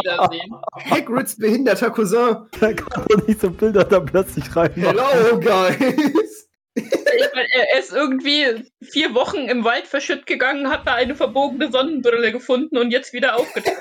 wiedersehen. 0.00 0.54
Hagrids 0.90 1.36
behinderter 1.36 1.90
Cousin. 1.90 2.36
da 2.60 2.72
kann 2.72 3.04
doch 3.08 3.26
nicht 3.26 3.40
so 3.40 3.50
Bilder 3.50 3.84
da 3.84 4.00
plötzlich 4.00 4.54
rein. 4.54 4.70
Hello, 4.74 5.40
guys. 5.40 6.35
Ich 6.76 7.28
mein, 7.34 7.46
er 7.52 7.78
ist 7.78 7.92
irgendwie 7.92 8.70
vier 8.82 9.14
Wochen 9.14 9.48
im 9.48 9.64
Wald 9.64 9.86
verschütt 9.86 10.26
gegangen, 10.26 10.68
hat 10.70 10.86
da 10.86 10.94
eine 10.94 11.14
verbogene 11.14 11.70
Sonnenbrille 11.72 12.32
gefunden 12.32 12.76
und 12.76 12.90
jetzt 12.90 13.12
wieder 13.12 13.36
aufgetaucht. 13.36 13.76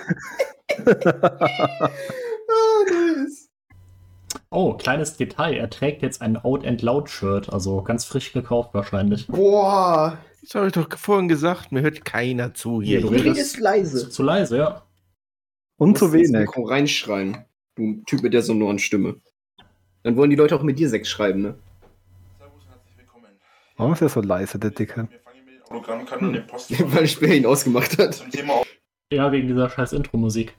Nice. 2.88 3.49
Oh, 4.51 4.73
kleines 4.73 5.17
Detail. 5.17 5.55
Er 5.55 5.69
trägt 5.69 6.01
jetzt 6.01 6.21
ein 6.21 6.38
Out 6.38 6.65
and 6.65 6.81
Loud 6.81 7.10
Shirt, 7.10 7.51
also 7.51 7.81
ganz 7.81 8.05
frisch 8.05 8.31
gekauft 8.31 8.73
wahrscheinlich. 8.73 9.27
Boah. 9.27 10.17
Das 10.41 10.55
habe 10.55 10.67
ich 10.67 10.73
doch 10.73 10.88
vorhin 10.97 11.27
gesagt, 11.27 11.71
mir 11.71 11.81
hört 11.81 12.05
keiner 12.05 12.53
zu 12.53 12.81
hier. 12.81 13.01
Du 13.01 13.10
redest- 13.10 13.60
leise. 13.60 13.99
Zu, 14.05 14.10
zu 14.10 14.23
leise, 14.23 14.58
ja. 14.58 14.84
Und 15.77 15.97
zu 15.97 16.13
wenig. 16.13 16.47
Reinschreien. 16.55 17.45
Du 17.75 18.01
Typ 18.05 18.21
mit 18.21 18.34
der 18.34 18.43
sonoren 18.43 18.79
Stimme. 18.79 19.15
Dann 20.03 20.15
wollen 20.15 20.29
die 20.29 20.36
Leute 20.36 20.55
auch 20.55 20.63
mit 20.63 20.77
dir 20.79 20.88
Sex 20.88 21.10
schreiben, 21.10 21.41
ne? 21.41 21.55
Servus 22.38 22.63
und 22.63 22.69
herzlich 22.69 22.97
willkommen. 22.97 23.25
Warum 23.78 23.94
ist 23.94 24.02
er 24.02 24.10
so 24.10 24.22
leise, 24.22 24.58
der 24.58 24.72
Dicke? 24.72 25.08
Wir 25.10 25.20
fangen 25.20 25.46
mit 25.46 25.56
den 25.56 25.62
Autogrammkarten 25.64 26.28
und 26.28 26.34
dem 26.34 26.48
Post 26.48 26.72
Weil 26.94 27.08
Speer 27.08 27.36
ihn 27.36 27.46
ausgemacht 27.46 27.98
hat. 27.98 28.26
Ja, 29.12 29.32
wegen 29.32 29.48
dieser 29.48 29.70
scheiß 29.70 29.94
Intro-Musik. 29.94 30.58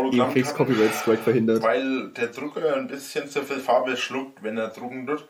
Du 0.00 0.32
kriegst. 0.32 0.54
Copyright 0.54 0.94
Strike 0.94 1.22
verhindert. 1.22 1.62
weil 1.62 2.10
der 2.12 2.28
Drucker 2.28 2.76
ein 2.76 2.86
bisschen 2.86 3.28
zu 3.28 3.42
viel 3.42 3.58
Farbe 3.58 3.96
schluckt, 3.96 4.42
wenn 4.42 4.56
er 4.56 4.68
drucken 4.68 5.06
wird. 5.06 5.28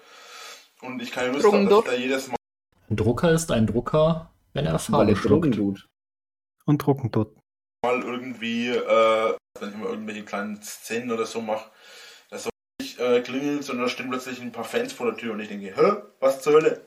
Und 0.83 1.03
ich 1.03 1.11
keine 1.11 1.33
Lust 1.33 1.45
Drucken 1.45 1.67
habe, 1.71 1.83
dass 1.83 1.85
da 1.85 1.95
jedes 1.95 2.29
Mal 2.29 2.37
Ein 2.89 2.97
Drucker 2.97 3.33
ist 3.33 3.51
ein 3.51 3.67
Drucker, 3.67 4.31
wenn 4.53 4.67
er 4.67 4.79
Farbe 4.79 5.13
er 5.13 5.17
schluckt. 5.17 5.55
tut. 5.55 5.89
Und 6.67 6.79
drucken 6.85 7.11
dort. 7.11 7.35
irgendwie, 7.85 8.69
äh, 8.69 9.35
wenn 9.59 9.69
ich 9.71 9.77
mal 9.77 9.89
irgendwelche 9.89 10.25
kleinen 10.25 10.63
Szenen 10.63 11.11
oder 11.11 11.25
so 11.25 11.41
mache, 11.41 11.71
dass 12.31 12.45
so 12.45 12.51
nicht 12.81 13.01
äh, 13.01 13.21
klingelt, 13.23 13.65
sondern 13.65 13.87
da 13.87 13.91
stehen 13.91 14.11
plötzlich 14.11 14.41
ein 14.41 14.53
paar 14.53 14.65
Fans 14.65 14.93
vor 14.93 15.07
der 15.07 15.17
Tür 15.17 15.33
und 15.33 15.41
ich 15.41 15.49
denke, 15.49 15.75
hä, 15.75 16.03
was 16.21 16.43
zur 16.43 16.53
Hölle? 16.53 16.83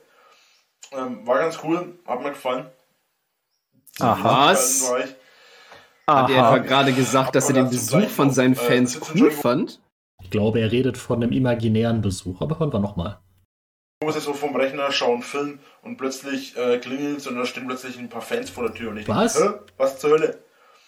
Ähm, 0.94 1.26
war 1.26 1.38
ganz 1.38 1.58
cool, 1.64 1.98
hat 2.06 2.22
mir 2.22 2.30
gefallen. 2.30 2.66
Aha. 4.00 4.50
Was? 4.50 4.92
Hat 6.06 6.30
er 6.30 6.36
etwa 6.36 6.58
gerade 6.58 6.92
gesagt, 6.92 7.34
dass 7.34 7.48
er 7.48 7.54
den 7.54 7.70
Besuch 7.70 8.08
von 8.08 8.30
seinen 8.30 8.54
Fans 8.54 9.00
cool 9.14 9.30
fand? 9.30 9.80
Ich 10.22 10.30
glaube, 10.30 10.60
er 10.60 10.70
redet 10.70 10.98
von 10.98 11.22
einem 11.22 11.32
imaginären 11.32 12.00
Besuch, 12.00 12.40
aber 12.40 12.58
hören 12.58 12.72
wir 12.72 12.80
nochmal. 12.80 13.18
Ich 14.00 14.06
muss 14.06 14.14
jetzt 14.16 14.24
so 14.24 14.34
vom 14.34 14.56
Rechner 14.56 14.90
schauen, 14.90 15.22
Film 15.22 15.60
und 15.82 15.96
plötzlich 15.96 16.56
äh, 16.56 16.78
klingelt 16.78 17.24
und 17.26 17.36
da 17.36 17.46
stehen 17.46 17.66
plötzlich 17.66 17.98
ein 17.98 18.08
paar 18.08 18.22
Fans 18.22 18.50
vor 18.50 18.64
der 18.64 18.74
Tür 18.74 18.90
und 18.90 18.98
ich 18.98 19.08
Was? 19.08 19.34
denke, 19.34 19.64
was 19.76 19.98
zur 19.98 20.10
Hölle? 20.10 20.42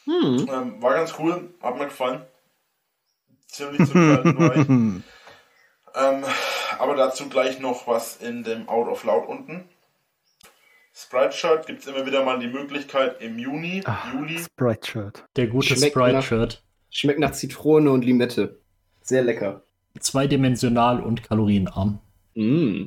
Hm. 0.04 0.48
Ähm, 0.52 0.82
war 0.82 0.94
ganz 0.94 1.14
cool, 1.18 1.54
hat 1.62 1.78
mir 1.78 1.84
gefallen. 1.84 2.22
Ziemlich 3.46 3.88
zurückhaltend 3.88 4.38
war 4.38 4.56
ich. 4.56 4.68
Ähm, 5.96 6.24
aber 6.78 6.96
dazu 6.96 7.28
gleich 7.28 7.60
noch 7.60 7.86
was 7.86 8.16
in 8.16 8.42
dem 8.42 8.68
Out 8.68 8.88
of 8.88 9.04
Loud 9.04 9.28
unten. 9.28 9.68
Sprite-Shirt 10.96 11.66
gibt 11.66 11.80
es 11.80 11.86
immer 11.88 12.06
wieder 12.06 12.24
mal 12.24 12.38
die 12.38 12.46
Möglichkeit 12.46 13.20
im 13.20 13.38
Juni, 13.38 13.82
Ah, 13.84 14.12
Juli. 14.12 14.38
Sprite-Shirt. 14.38 15.24
Der 15.36 15.48
gute 15.48 15.76
Sprite-Shirt. 15.76 16.62
Schmeckt 16.90 17.18
nach 17.18 17.32
Zitrone 17.32 17.90
und 17.90 18.04
Limette. 18.04 18.60
Sehr 19.00 19.22
lecker. 19.22 19.62
Zweidimensional 19.98 21.00
und 21.02 21.24
kalorienarm. 21.24 21.98
Mm. 22.34 22.84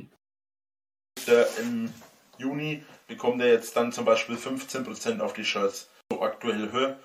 Der 1.26 1.46
Im 1.60 1.92
Juni 2.38 2.82
bekommt 3.06 3.40
er 3.42 3.48
jetzt 3.48 3.76
dann 3.76 3.92
zum 3.92 4.04
Beispiel 4.06 4.36
15% 4.36 5.20
auf 5.20 5.34
die 5.34 5.44
Shirts. 5.44 5.90
So 6.10 6.22
aktuelle 6.22 6.72
Höhe. 6.72 6.96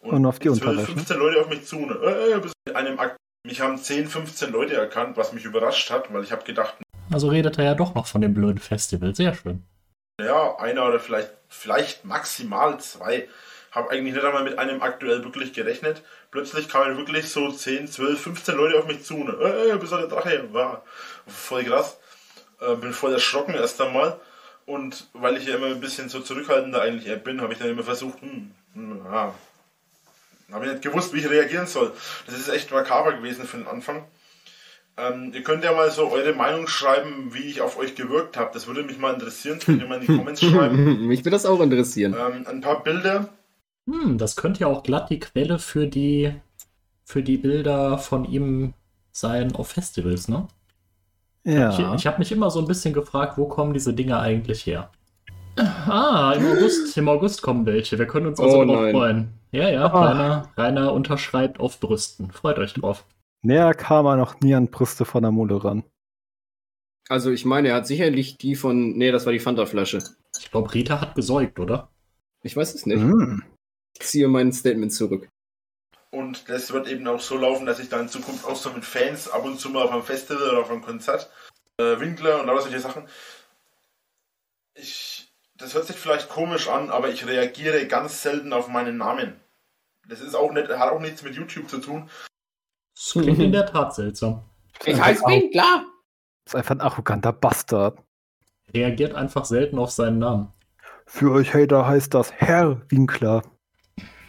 Und 0.00 0.24
auf 0.26 0.38
die 0.38 0.48
Unterwäsche. 0.48 0.92
15 0.92 1.18
Leute 1.18 1.40
auf 1.40 1.48
mich 1.48 1.64
zu. 1.64 1.76
Ne? 1.80 1.94
Äh, 1.94 2.38
bis 2.40 2.52
mit 2.66 2.76
einem 2.76 2.98
Akt 3.00 3.16
mich 3.44 3.60
haben 3.60 3.76
10, 3.78 4.06
15 4.06 4.52
Leute 4.52 4.74
erkannt, 4.74 5.16
was 5.16 5.32
mich 5.32 5.44
überrascht 5.44 5.90
hat, 5.90 6.12
weil 6.12 6.22
ich 6.22 6.30
habe 6.30 6.44
gedacht, 6.44 6.76
Also 7.10 7.28
redet 7.28 7.58
er 7.58 7.64
ja 7.64 7.74
doch 7.74 7.94
noch 7.96 8.06
von 8.06 8.20
dem 8.20 8.34
blöden 8.34 8.58
Festival. 8.58 9.14
Sehr 9.16 9.34
schön. 9.34 9.64
Ja, 10.24 10.56
einer 10.58 10.86
oder 10.86 11.00
vielleicht, 11.00 11.30
vielleicht 11.48 12.04
maximal 12.04 12.78
zwei. 12.80 13.28
Habe 13.70 13.90
eigentlich 13.90 14.14
nicht 14.14 14.24
einmal 14.24 14.44
mit 14.44 14.58
einem 14.58 14.82
aktuell 14.82 15.24
wirklich 15.24 15.52
gerechnet. 15.52 16.02
Plötzlich 16.30 16.68
kamen 16.68 16.96
wirklich 16.98 17.30
so 17.30 17.50
10, 17.50 17.88
12, 17.88 18.20
15 18.20 18.56
Leute 18.56 18.78
auf 18.78 18.86
mich 18.86 19.04
zu. 19.04 19.24
Ne? 19.24 19.32
Äh, 19.32 19.76
bist 19.78 19.92
du 19.92 19.96
der 19.96 20.08
Drache? 20.08 20.52
War 20.52 20.84
voll 21.26 21.64
krass. 21.64 21.98
Äh, 22.60 22.74
bin 22.76 22.92
voll 22.92 23.12
erschrocken 23.14 23.54
erst 23.54 23.80
einmal. 23.80 24.20
Und 24.66 25.08
weil 25.14 25.36
ich 25.36 25.46
ja 25.46 25.56
immer 25.56 25.66
ein 25.66 25.80
bisschen 25.80 26.08
so 26.08 26.20
zurückhaltender 26.20 26.82
eigentlich 26.82 27.22
bin, 27.22 27.40
habe 27.40 27.52
ich 27.52 27.58
dann 27.58 27.70
immer 27.70 27.82
versucht, 27.82 28.20
hm, 28.20 28.54
hm, 28.74 29.04
ja. 29.04 29.34
Habe 30.52 30.66
ich 30.66 30.72
nicht 30.72 30.82
gewusst, 30.82 31.14
wie 31.14 31.20
ich 31.20 31.30
reagieren 31.30 31.66
soll. 31.66 31.92
Das 32.26 32.38
ist 32.38 32.48
echt 32.48 32.70
makaber 32.70 33.14
gewesen 33.14 33.46
für 33.46 33.56
den 33.56 33.66
Anfang. 33.66 34.06
Ähm, 34.98 35.32
ihr 35.34 35.42
könnt 35.42 35.64
ja 35.64 35.72
mal 35.72 35.90
so 35.90 36.10
eure 36.10 36.34
Meinung 36.34 36.66
schreiben, 36.66 37.32
wie 37.32 37.44
ich 37.44 37.60
auf 37.62 37.78
euch 37.78 37.94
gewirkt 37.94 38.36
habe. 38.36 38.50
Das 38.52 38.66
würde 38.66 38.82
mich 38.82 38.98
mal 38.98 39.14
interessieren. 39.14 39.58
Könnt 39.58 39.80
ihr 39.80 39.88
mal 39.88 40.00
in 40.00 40.06
die 40.06 40.16
Comments 40.18 40.40
schreiben. 40.44 41.06
Mich 41.06 41.20
würde 41.20 41.30
das 41.30 41.46
auch 41.46 41.60
interessieren. 41.60 42.14
Ähm, 42.18 42.46
ein 42.46 42.60
paar 42.60 42.82
Bilder. 42.82 43.28
Hm, 43.88 44.18
das 44.18 44.36
könnte 44.36 44.60
ja 44.60 44.66
auch 44.66 44.82
glatt 44.82 45.08
die 45.10 45.18
Quelle 45.18 45.58
für 45.58 45.86
die, 45.86 46.34
für 47.04 47.22
die 47.22 47.38
Bilder 47.38 47.98
von 47.98 48.24
ihm 48.24 48.74
sein 49.12 49.54
auf 49.54 49.68
Festivals, 49.68 50.28
ne? 50.28 50.46
Ja. 51.44 51.70
Ich, 51.70 52.00
ich 52.00 52.06
habe 52.06 52.18
mich 52.18 52.30
immer 52.30 52.50
so 52.50 52.60
ein 52.60 52.68
bisschen 52.68 52.94
gefragt, 52.94 53.36
wo 53.38 53.46
kommen 53.46 53.74
diese 53.74 53.92
Dinge 53.94 54.18
eigentlich 54.20 54.64
her? 54.66 54.90
Ah, 55.56 56.32
im 56.36 56.46
August, 56.46 56.96
im 56.96 57.08
August 57.08 57.42
kommen 57.42 57.66
welche. 57.66 57.98
Wir 57.98 58.06
können 58.06 58.26
uns 58.26 58.40
also 58.40 58.58
Oh 58.58 58.64
drauf 58.64 58.80
nein. 58.82 58.92
freuen. 58.94 59.28
Ja, 59.50 59.68
ja, 59.68 59.84
Ah. 59.92 60.08
Rainer, 60.08 60.48
Rainer 60.56 60.92
unterschreibt 60.92 61.60
auf 61.60 61.78
Brüsten. 61.80 62.30
Freut 62.30 62.58
euch 62.58 62.74
drauf. 62.74 63.04
Näher 63.42 63.74
kam 63.74 64.06
er 64.06 64.16
noch 64.16 64.40
nie 64.40 64.54
an 64.54 64.70
Brüste 64.70 65.04
von 65.04 65.22
der 65.22 65.32
Mode 65.32 65.62
ran. 65.62 65.84
Also 67.08 67.30
ich 67.30 67.44
meine, 67.44 67.68
er 67.68 67.76
hat 67.76 67.86
sicherlich 67.86 68.38
die 68.38 68.54
von. 68.54 68.92
Nee, 68.96 69.10
das 69.10 69.26
war 69.26 69.32
die 69.32 69.40
Fanta-Flasche. 69.40 69.98
Ich 70.38 70.50
glaube, 70.50 70.72
Rita 70.72 71.00
hat 71.00 71.14
gesäugt, 71.14 71.58
oder? 71.58 71.90
Ich 72.42 72.56
weiß 72.56 72.74
es 72.74 72.86
nicht. 72.86 73.02
Mm. 73.02 73.42
Ich 73.98 74.06
ziehe 74.06 74.28
mein 74.28 74.52
Statement 74.52 74.92
zurück. 74.92 75.28
Und 76.10 76.48
das 76.48 76.72
wird 76.72 76.88
eben 76.88 77.06
auch 77.08 77.20
so 77.20 77.36
laufen, 77.36 77.66
dass 77.66 77.80
ich 77.80 77.88
da 77.88 78.00
in 78.00 78.08
Zukunft 78.08 78.44
auch 78.44 78.56
so 78.56 78.70
mit 78.70 78.84
Fans 78.84 79.28
ab 79.28 79.44
und 79.44 79.58
zu 79.58 79.70
mal 79.70 79.82
auf 79.82 79.90
einem 79.90 80.02
Festival 80.02 80.50
oder 80.50 80.60
auf 80.60 80.70
einem 80.70 80.82
Konzert, 80.82 81.30
äh, 81.78 81.98
Winkler 81.98 82.40
und 82.40 82.46
lauter 82.46 82.62
solche 82.62 82.80
Sachen. 82.80 83.08
Ich, 84.74 85.32
das 85.56 85.74
hört 85.74 85.86
sich 85.86 85.96
vielleicht 85.96 86.28
komisch 86.28 86.68
an, 86.68 86.90
aber 86.90 87.08
ich 87.08 87.26
reagiere 87.26 87.86
ganz 87.86 88.22
selten 88.22 88.52
auf 88.52 88.68
meinen 88.68 88.98
Namen. 88.98 89.40
Das 90.06 90.20
ist 90.20 90.34
auch 90.34 90.52
nicht, 90.52 90.68
hat 90.68 90.92
auch 90.92 91.00
nichts 91.00 91.22
mit 91.22 91.34
YouTube 91.34 91.68
zu 91.68 91.78
tun. 91.78 92.10
Das 92.94 93.12
klingt 93.12 93.38
in 93.38 93.52
der 93.52 93.66
Tat 93.72 93.94
seltsam. 93.94 94.42
Ich 94.84 95.00
heiße 95.00 95.24
Winkler! 95.24 95.84
Ist 96.44 96.56
einfach 96.56 96.74
ein 96.74 96.80
arroganter 96.80 97.32
Bastard. 97.32 97.98
Reagiert 98.74 99.14
einfach 99.14 99.44
selten 99.44 99.78
auf 99.78 99.90
seinen 99.90 100.18
Namen. 100.18 100.48
Für 101.06 101.32
euch 101.32 101.54
Hater 101.54 101.86
heißt 101.86 102.14
das 102.14 102.32
Herr 102.32 102.80
Winkler. 102.88 103.42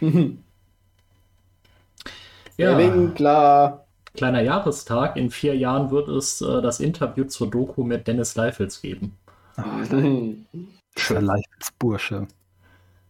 Der 2.58 2.78
Winkler. 2.78 3.86
kleiner 4.14 4.42
Jahrestag. 4.42 5.16
In 5.16 5.30
vier 5.30 5.56
Jahren 5.56 5.90
wird 5.90 6.08
es 6.08 6.40
äh, 6.40 6.62
das 6.62 6.78
Interview 6.80 7.24
zur 7.24 7.50
Doku 7.50 7.82
mit 7.82 8.06
Dennis 8.06 8.36
Leifels 8.36 8.80
geben. 8.80 9.16
Der 9.56 11.20
Leifelsbursche. 11.20 12.28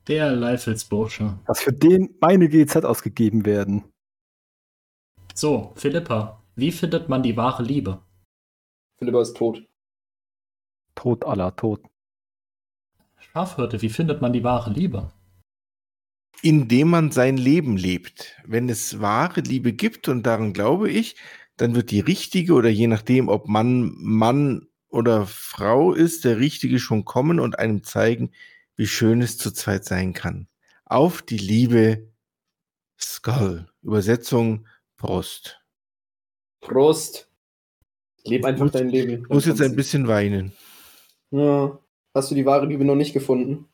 Der 0.09 0.33
Leifels-Bursche. 0.33 1.39
Dass 1.47 1.61
für 1.61 1.73
den 1.73 2.15
meine 2.21 2.49
GZ 2.49 2.85
ausgegeben 2.85 3.47
werden. 3.47 3.85
So, 5.37 5.73
Philippa, 5.75 6.45
wie 6.55 6.71
findet 6.71 7.09
man 7.09 7.25
die 7.25 7.37
wahre 7.37 7.65
Liebe? 7.65 8.01
Philippa 8.99 9.21
ist 9.21 9.37
tot. 9.37 9.67
Tod 10.95 11.25
aller 11.25 11.57
Tod. 11.57 11.83
Schafhirte, 13.19 13.83
wie 13.83 13.89
findet 13.89 14.23
man 14.23 14.33
die 14.33 14.45
wahre 14.45 14.71
Liebe? 14.71 15.13
Indem 16.41 16.91
man 16.91 17.11
sein 17.11 17.37
Leben 17.37 17.77
lebt. 17.77 18.41
Wenn 18.45 18.69
es 18.69 19.01
wahre 19.01 19.41
Liebe 19.41 19.73
gibt, 19.73 20.07
und 20.07 20.23
daran 20.23 20.53
glaube 20.53 20.89
ich, 20.89 21.17
dann 21.57 21.75
wird 21.75 21.91
die 21.91 22.01
richtige 22.01 22.55
oder 22.55 22.69
je 22.69 22.87
nachdem, 22.87 23.29
ob 23.29 23.49
Mann, 23.49 23.93
Mann 23.97 24.69
oder 24.89 25.27
Frau 25.27 25.93
ist, 25.95 26.25
der 26.25 26.39
Richtige 26.39 26.79
schon 26.79 27.05
kommen 27.05 27.41
und 27.41 27.59
einem 27.59 27.83
zeigen, 27.83 28.31
wie 28.77 28.87
schön 28.87 29.21
es 29.21 29.37
zu 29.37 29.51
zweit 29.51 29.85
sein 29.85 30.13
kann. 30.13 30.47
Auf 30.85 31.23
die 31.23 31.39
Liebe 31.39 32.09
Skull. 33.01 33.69
Übersetzung 33.83 34.67
Prost. 35.05 35.61
Prost. 36.63 37.31
Leb 38.25 38.43
einfach 38.47 38.71
dein 38.71 38.89
Leben. 38.89 39.25
Ich 39.25 39.29
muss 39.29 39.45
jetzt 39.45 39.61
ein 39.61 39.77
bisschen 39.77 40.09
weinen. 40.09 40.53
Ja. 41.31 41.79
Hast 42.15 42.31
du 42.31 42.35
die 42.35 42.47
wahre 42.47 42.65
Liebe 42.65 42.87
noch 42.87 42.95
nicht 42.95 43.13
gefunden? 43.13 43.69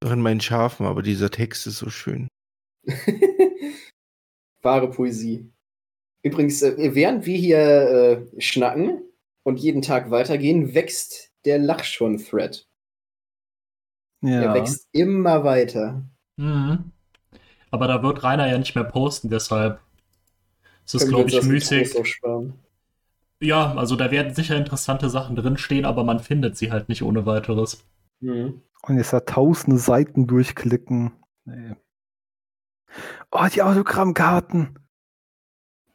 Doch 0.00 0.12
in 0.12 0.22
meinen 0.22 0.40
Schafen, 0.40 0.86
aber 0.86 1.02
dieser 1.02 1.30
Text 1.30 1.66
ist 1.66 1.76
so 1.76 1.90
schön. 1.90 2.28
Wahre 4.62 4.88
Poesie. 4.88 5.52
Übrigens, 6.22 6.62
äh, 6.62 6.94
während 6.94 7.26
wir 7.26 7.36
hier 7.36 7.58
äh, 7.58 8.40
schnacken 8.40 9.02
und 9.42 9.60
jeden 9.60 9.82
Tag 9.82 10.10
weitergehen, 10.10 10.74
wächst 10.74 11.32
der 11.44 11.58
Lachschon-Thread. 11.58 12.66
Ja. 14.22 14.40
Der 14.40 14.54
wächst 14.54 14.88
immer 14.92 15.44
weiter. 15.44 16.08
Mhm. 16.36 16.92
Aber 17.70 17.88
da 17.88 18.02
wird 18.02 18.22
Rainer 18.22 18.48
ja 18.48 18.56
nicht 18.56 18.74
mehr 18.74 18.84
posten, 18.84 19.28
deshalb 19.28 19.82
es, 20.94 21.02
Können 21.02 21.12
wir 21.12 21.24
glaube 21.24 21.30
ich, 21.30 21.36
das 21.36 21.46
müßig. 21.46 22.20
Ja, 23.42 23.74
also 23.74 23.96
da 23.96 24.10
werden 24.10 24.34
sicher 24.34 24.56
interessante 24.56 25.08
Sachen 25.08 25.34
drinstehen, 25.34 25.86
aber 25.86 26.04
man 26.04 26.20
findet 26.20 26.56
sie 26.56 26.70
halt 26.70 26.88
nicht 26.88 27.02
ohne 27.02 27.24
weiteres. 27.24 27.84
Mhm. 28.20 28.62
Und 28.82 28.96
jetzt 28.96 29.12
da 29.12 29.20
tausende 29.20 29.78
Seiten 29.78 30.26
durchklicken. 30.26 31.12
Nee. 31.44 31.74
Oh, 33.30 33.46
die 33.52 33.62
Autogrammkarten. 33.62 34.78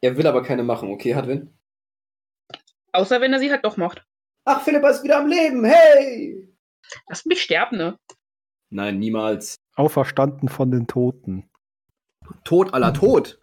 Er 0.00 0.16
will 0.16 0.26
aber 0.26 0.42
keine 0.42 0.62
machen, 0.62 0.90
okay, 0.90 1.14
Hadwin? 1.14 1.52
Außer 2.92 3.20
wenn 3.20 3.32
er 3.32 3.38
sie 3.38 3.50
halt 3.50 3.64
doch 3.64 3.76
macht. 3.76 4.06
Ach, 4.44 4.62
Philippa 4.62 4.88
ist 4.88 5.04
wieder 5.04 5.18
am 5.18 5.28
Leben, 5.28 5.64
hey! 5.64 6.48
Lass 7.08 7.26
mich 7.26 7.42
sterben, 7.42 7.76
ne? 7.76 7.98
Nein, 8.70 8.98
niemals. 8.98 9.56
Auferstanden 9.74 10.48
von 10.48 10.70
den 10.70 10.86
Toten. 10.86 11.48
Tod 12.44 12.72
aller 12.74 12.94
Tod. 12.94 13.38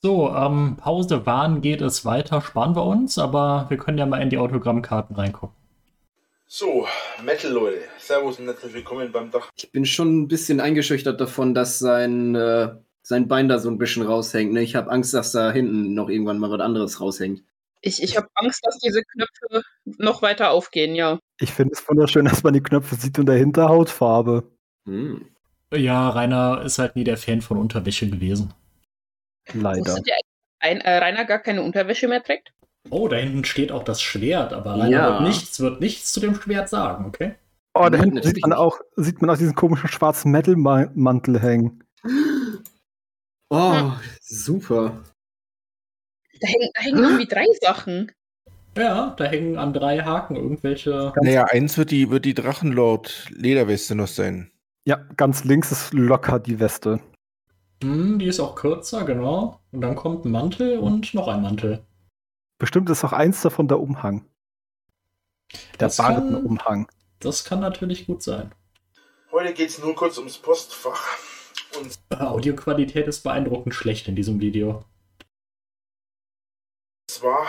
So, 0.00 0.32
ähm, 0.32 0.76
Pause, 0.76 1.22
wann 1.24 1.60
geht 1.60 1.80
es 1.80 2.04
weiter? 2.04 2.40
Sparen 2.40 2.76
wir 2.76 2.84
uns, 2.84 3.18
aber 3.18 3.66
wir 3.68 3.78
können 3.78 3.98
ja 3.98 4.06
mal 4.06 4.22
in 4.22 4.30
die 4.30 4.38
Autogrammkarten 4.38 5.16
reingucken. 5.16 5.56
So, 6.46 6.86
Metal 7.24 7.50
Leute, 7.50 7.80
Servus 7.98 8.38
und 8.38 8.46
herzlich 8.46 8.74
willkommen 8.74 9.10
beim 9.10 9.32
Dach. 9.32 9.50
Ich 9.56 9.72
bin 9.72 9.84
schon 9.84 10.20
ein 10.20 10.28
bisschen 10.28 10.60
eingeschüchtert 10.60 11.20
davon, 11.20 11.52
dass 11.52 11.80
sein, 11.80 12.36
äh, 12.36 12.76
sein 13.02 13.26
Bein 13.26 13.48
da 13.48 13.58
so 13.58 13.68
ein 13.70 13.78
bisschen 13.78 14.04
raushängt. 14.04 14.52
Ne? 14.52 14.62
Ich 14.62 14.76
habe 14.76 14.88
Angst, 14.88 15.14
dass 15.14 15.32
da 15.32 15.50
hinten 15.50 15.94
noch 15.94 16.08
irgendwann 16.08 16.38
mal 16.38 16.52
was 16.52 16.60
anderes 16.60 17.00
raushängt. 17.00 17.42
Ich, 17.80 18.00
ich 18.00 18.16
habe 18.16 18.28
Angst, 18.34 18.60
dass 18.64 18.78
diese 18.78 19.02
Knöpfe 19.02 19.62
noch 19.84 20.22
weiter 20.22 20.50
aufgehen, 20.50 20.94
ja. 20.94 21.18
Ich 21.40 21.50
finde 21.50 21.72
es 21.74 21.88
wunderschön, 21.88 22.24
dass 22.24 22.44
man 22.44 22.54
die 22.54 22.62
Knöpfe 22.62 22.94
sieht 22.94 23.18
und 23.18 23.26
dahinter 23.26 23.68
Hautfarbe. 23.68 24.44
Hm. 24.86 25.26
Ja, 25.74 26.08
Rainer 26.08 26.62
ist 26.64 26.78
halt 26.78 26.94
nie 26.94 27.04
der 27.04 27.16
Fan 27.16 27.42
von 27.42 27.58
Unterwäsche 27.58 28.08
gewesen. 28.08 28.54
Leider. 29.54 29.80
Wusstet 29.80 30.06
ihr, 30.08 30.14
ein, 30.60 30.80
äh, 30.80 30.98
Rainer 30.98 31.24
gar 31.24 31.38
keine 31.38 31.62
Unterwäsche 31.62 32.08
mehr 32.08 32.22
trägt? 32.22 32.52
Oh, 32.90 33.08
da 33.08 33.16
hinten 33.16 33.44
steht 33.44 33.70
auch 33.72 33.82
das 33.84 34.00
Schwert, 34.00 34.52
aber 34.52 34.72
Rainer 34.72 34.88
Ja. 34.90 35.12
wird, 35.14 35.28
nichts, 35.28 35.60
wird 35.60 35.80
nichts 35.80 36.12
zu 36.12 36.20
dem 36.20 36.34
Schwert 36.34 36.68
sagen, 36.68 37.04
okay? 37.06 37.34
Oh, 37.74 37.82
da 37.84 37.90
Nein, 37.90 38.00
hinten 38.12 38.22
sieht 38.22 38.40
man 38.42 38.52
auch, 38.52 38.80
sieht 38.96 39.20
man 39.20 39.30
auch 39.30 39.36
diesen 39.36 39.54
komischen 39.54 39.88
schwarzen 39.88 40.32
Metal-Mantel 40.32 41.40
hängen. 41.40 41.84
Oh, 43.50 43.92
super. 44.20 45.04
Da 46.40 46.48
hängen, 46.48 46.70
da 46.74 46.80
hängen 46.82 46.98
irgendwie 46.98 47.26
drei 47.26 47.46
Sachen. 47.60 48.12
Ja, 48.76 49.14
da 49.16 49.24
hängen 49.24 49.58
an 49.58 49.72
drei 49.72 49.98
Haken 50.00 50.36
irgendwelche. 50.36 51.12
Naja, 51.20 51.44
eins 51.44 51.76
wird 51.78 51.90
die, 51.90 52.10
wird 52.10 52.24
die 52.24 52.34
Drachenlord 52.34 53.26
Lederweste 53.30 53.94
noch 53.94 54.06
sein. 54.06 54.52
Ja, 54.84 54.96
ganz 55.16 55.44
links 55.44 55.72
ist 55.72 55.92
locker 55.92 56.38
die 56.38 56.60
Weste. 56.60 57.00
Hm, 57.82 58.18
die 58.18 58.26
ist 58.26 58.40
auch 58.40 58.54
kürzer, 58.56 59.04
genau. 59.04 59.60
Und 59.72 59.80
dann 59.82 59.94
kommt 59.94 60.24
ein 60.24 60.30
Mantel 60.32 60.78
und 60.78 61.14
noch 61.14 61.28
ein 61.28 61.42
Mantel. 61.42 61.84
Bestimmt 62.58 62.90
ist 62.90 63.04
auch 63.04 63.12
eins 63.12 63.40
davon 63.42 63.68
der 63.68 63.78
Umhang. 63.80 64.26
Der 65.52 65.88
Das 65.88 65.96
kann- 65.98 66.14
Bartenumhang. 66.14 66.88
Das 67.20 67.44
kann 67.44 67.60
natürlich 67.60 68.06
gut 68.06 68.22
sein. 68.22 68.52
Heute 69.30 69.52
geht 69.54 69.70
es 69.70 69.78
nur 69.78 69.94
kurz 69.94 70.18
ums 70.18 70.38
Postfach. 70.38 71.04
Und 71.78 71.98
Äh, 72.10 72.16
Audioqualität 72.16 73.06
ist 73.06 73.22
beeindruckend 73.22 73.74
schlecht 73.74 74.08
in 74.08 74.16
diesem 74.16 74.40
Video. 74.40 74.84
zwar 77.08 77.46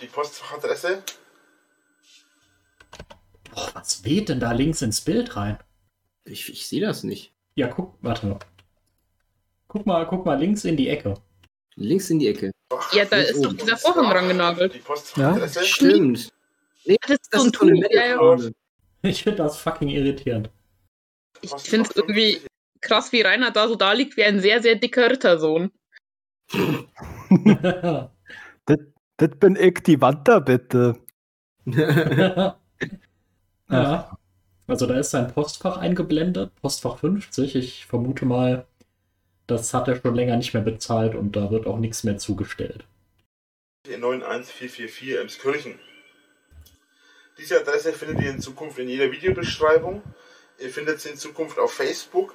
die 0.00 0.06
Postfachadresse. 0.06 1.02
Boah, 3.50 3.70
was 3.74 4.04
weht 4.04 4.28
denn 4.28 4.40
da 4.40 4.52
links 4.52 4.82
ins 4.82 5.00
Bild 5.00 5.34
rein? 5.36 5.58
Ich, 6.24 6.48
ich 6.50 6.66
sehe 6.68 6.80
das 6.80 7.02
nicht. 7.04 7.34
Ja, 7.54 7.68
guck, 7.68 7.94
warte. 8.02 8.38
Guck 9.68 9.86
mal, 9.86 10.06
guck 10.06 10.24
mal 10.24 10.38
links 10.38 10.64
in 10.64 10.76
die 10.76 10.88
Ecke. 10.88 11.14
Links 11.76 12.10
in 12.10 12.18
die 12.18 12.28
Ecke. 12.28 12.50
Ja, 12.92 13.04
da 13.04 13.18
ist 13.18 13.44
doch 13.44 13.50
oben. 13.50 13.58
dieser 13.58 13.76
Vorhang 13.76 14.10
dran 14.10 14.28
genagelt. 14.28 14.74
Die 14.74 14.78
Postfachadresse. 14.78 15.64
Stimmt. 15.64 16.32
Nee, 16.84 16.96
Das 17.02 17.10
ist 17.10 17.28
das 17.32 17.42
so 17.42 17.48
ein 17.48 17.52
Tuch. 17.52 17.90
Ja, 17.90 18.06
ja. 18.06 18.50
Ich 19.02 19.22
finde 19.22 19.38
das 19.38 19.58
fucking 19.58 19.88
irritierend. 19.90 20.50
Ich 21.42 21.52
finde 21.52 21.88
es 21.88 21.96
irgendwie 21.96 22.40
krass, 22.80 23.12
wie 23.12 23.20
Rainer 23.20 23.50
da 23.50 23.68
so 23.68 23.76
da 23.76 23.92
liegt 23.92 24.16
wie 24.16 24.24
ein 24.24 24.40
sehr, 24.40 24.62
sehr 24.62 24.76
dicker 24.76 25.10
Rittersohn. 25.10 25.70
Das 29.16 29.30
bin 29.40 29.56
ich, 29.56 29.82
die 29.82 30.00
Wand 30.00 30.26
da 30.26 30.38
bitte. 30.40 30.96
ja. 31.66 32.58
Also 34.66 34.86
da 34.86 34.98
ist 34.98 35.10
sein 35.10 35.32
Postfach 35.32 35.76
eingeblendet, 35.78 36.54
Postfach 36.56 36.98
50. 36.98 37.54
Ich 37.54 37.86
vermute 37.86 38.26
mal, 38.26 38.66
das 39.48 39.74
hat 39.74 39.88
er 39.88 39.96
schon 40.00 40.14
länger 40.14 40.36
nicht 40.36 40.54
mehr 40.54 40.62
bezahlt 40.62 41.14
und 41.16 41.32
da 41.34 41.50
wird 41.50 41.66
auch 41.66 41.78
nichts 41.78 42.04
mehr 42.04 42.18
zugestellt. 42.18 42.84
in 43.86 44.00
91444 44.00 45.16
Emskirchen. 45.18 45.78
Diese 47.38 47.60
Adresse 47.60 47.92
findet 47.92 48.20
ihr 48.22 48.30
in 48.30 48.40
Zukunft 48.40 48.78
in 48.78 48.88
jeder 48.88 49.10
Videobeschreibung. 49.10 50.02
Ihr 50.58 50.70
findet 50.70 51.00
sie 51.00 51.10
in 51.10 51.16
Zukunft 51.16 51.58
auf 51.58 51.72
Facebook. 51.72 52.34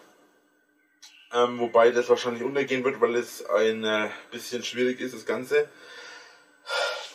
Ähm, 1.34 1.60
wobei 1.60 1.92
das 1.92 2.10
wahrscheinlich 2.10 2.44
untergehen 2.44 2.84
wird, 2.84 3.02
weil 3.02 3.16
es 3.16 3.46
ein 3.46 3.84
äh, 3.84 4.10
bisschen 4.32 4.64
schwierig 4.64 5.00
ist, 5.02 5.14
das 5.14 5.26
Ganze. 5.26 5.68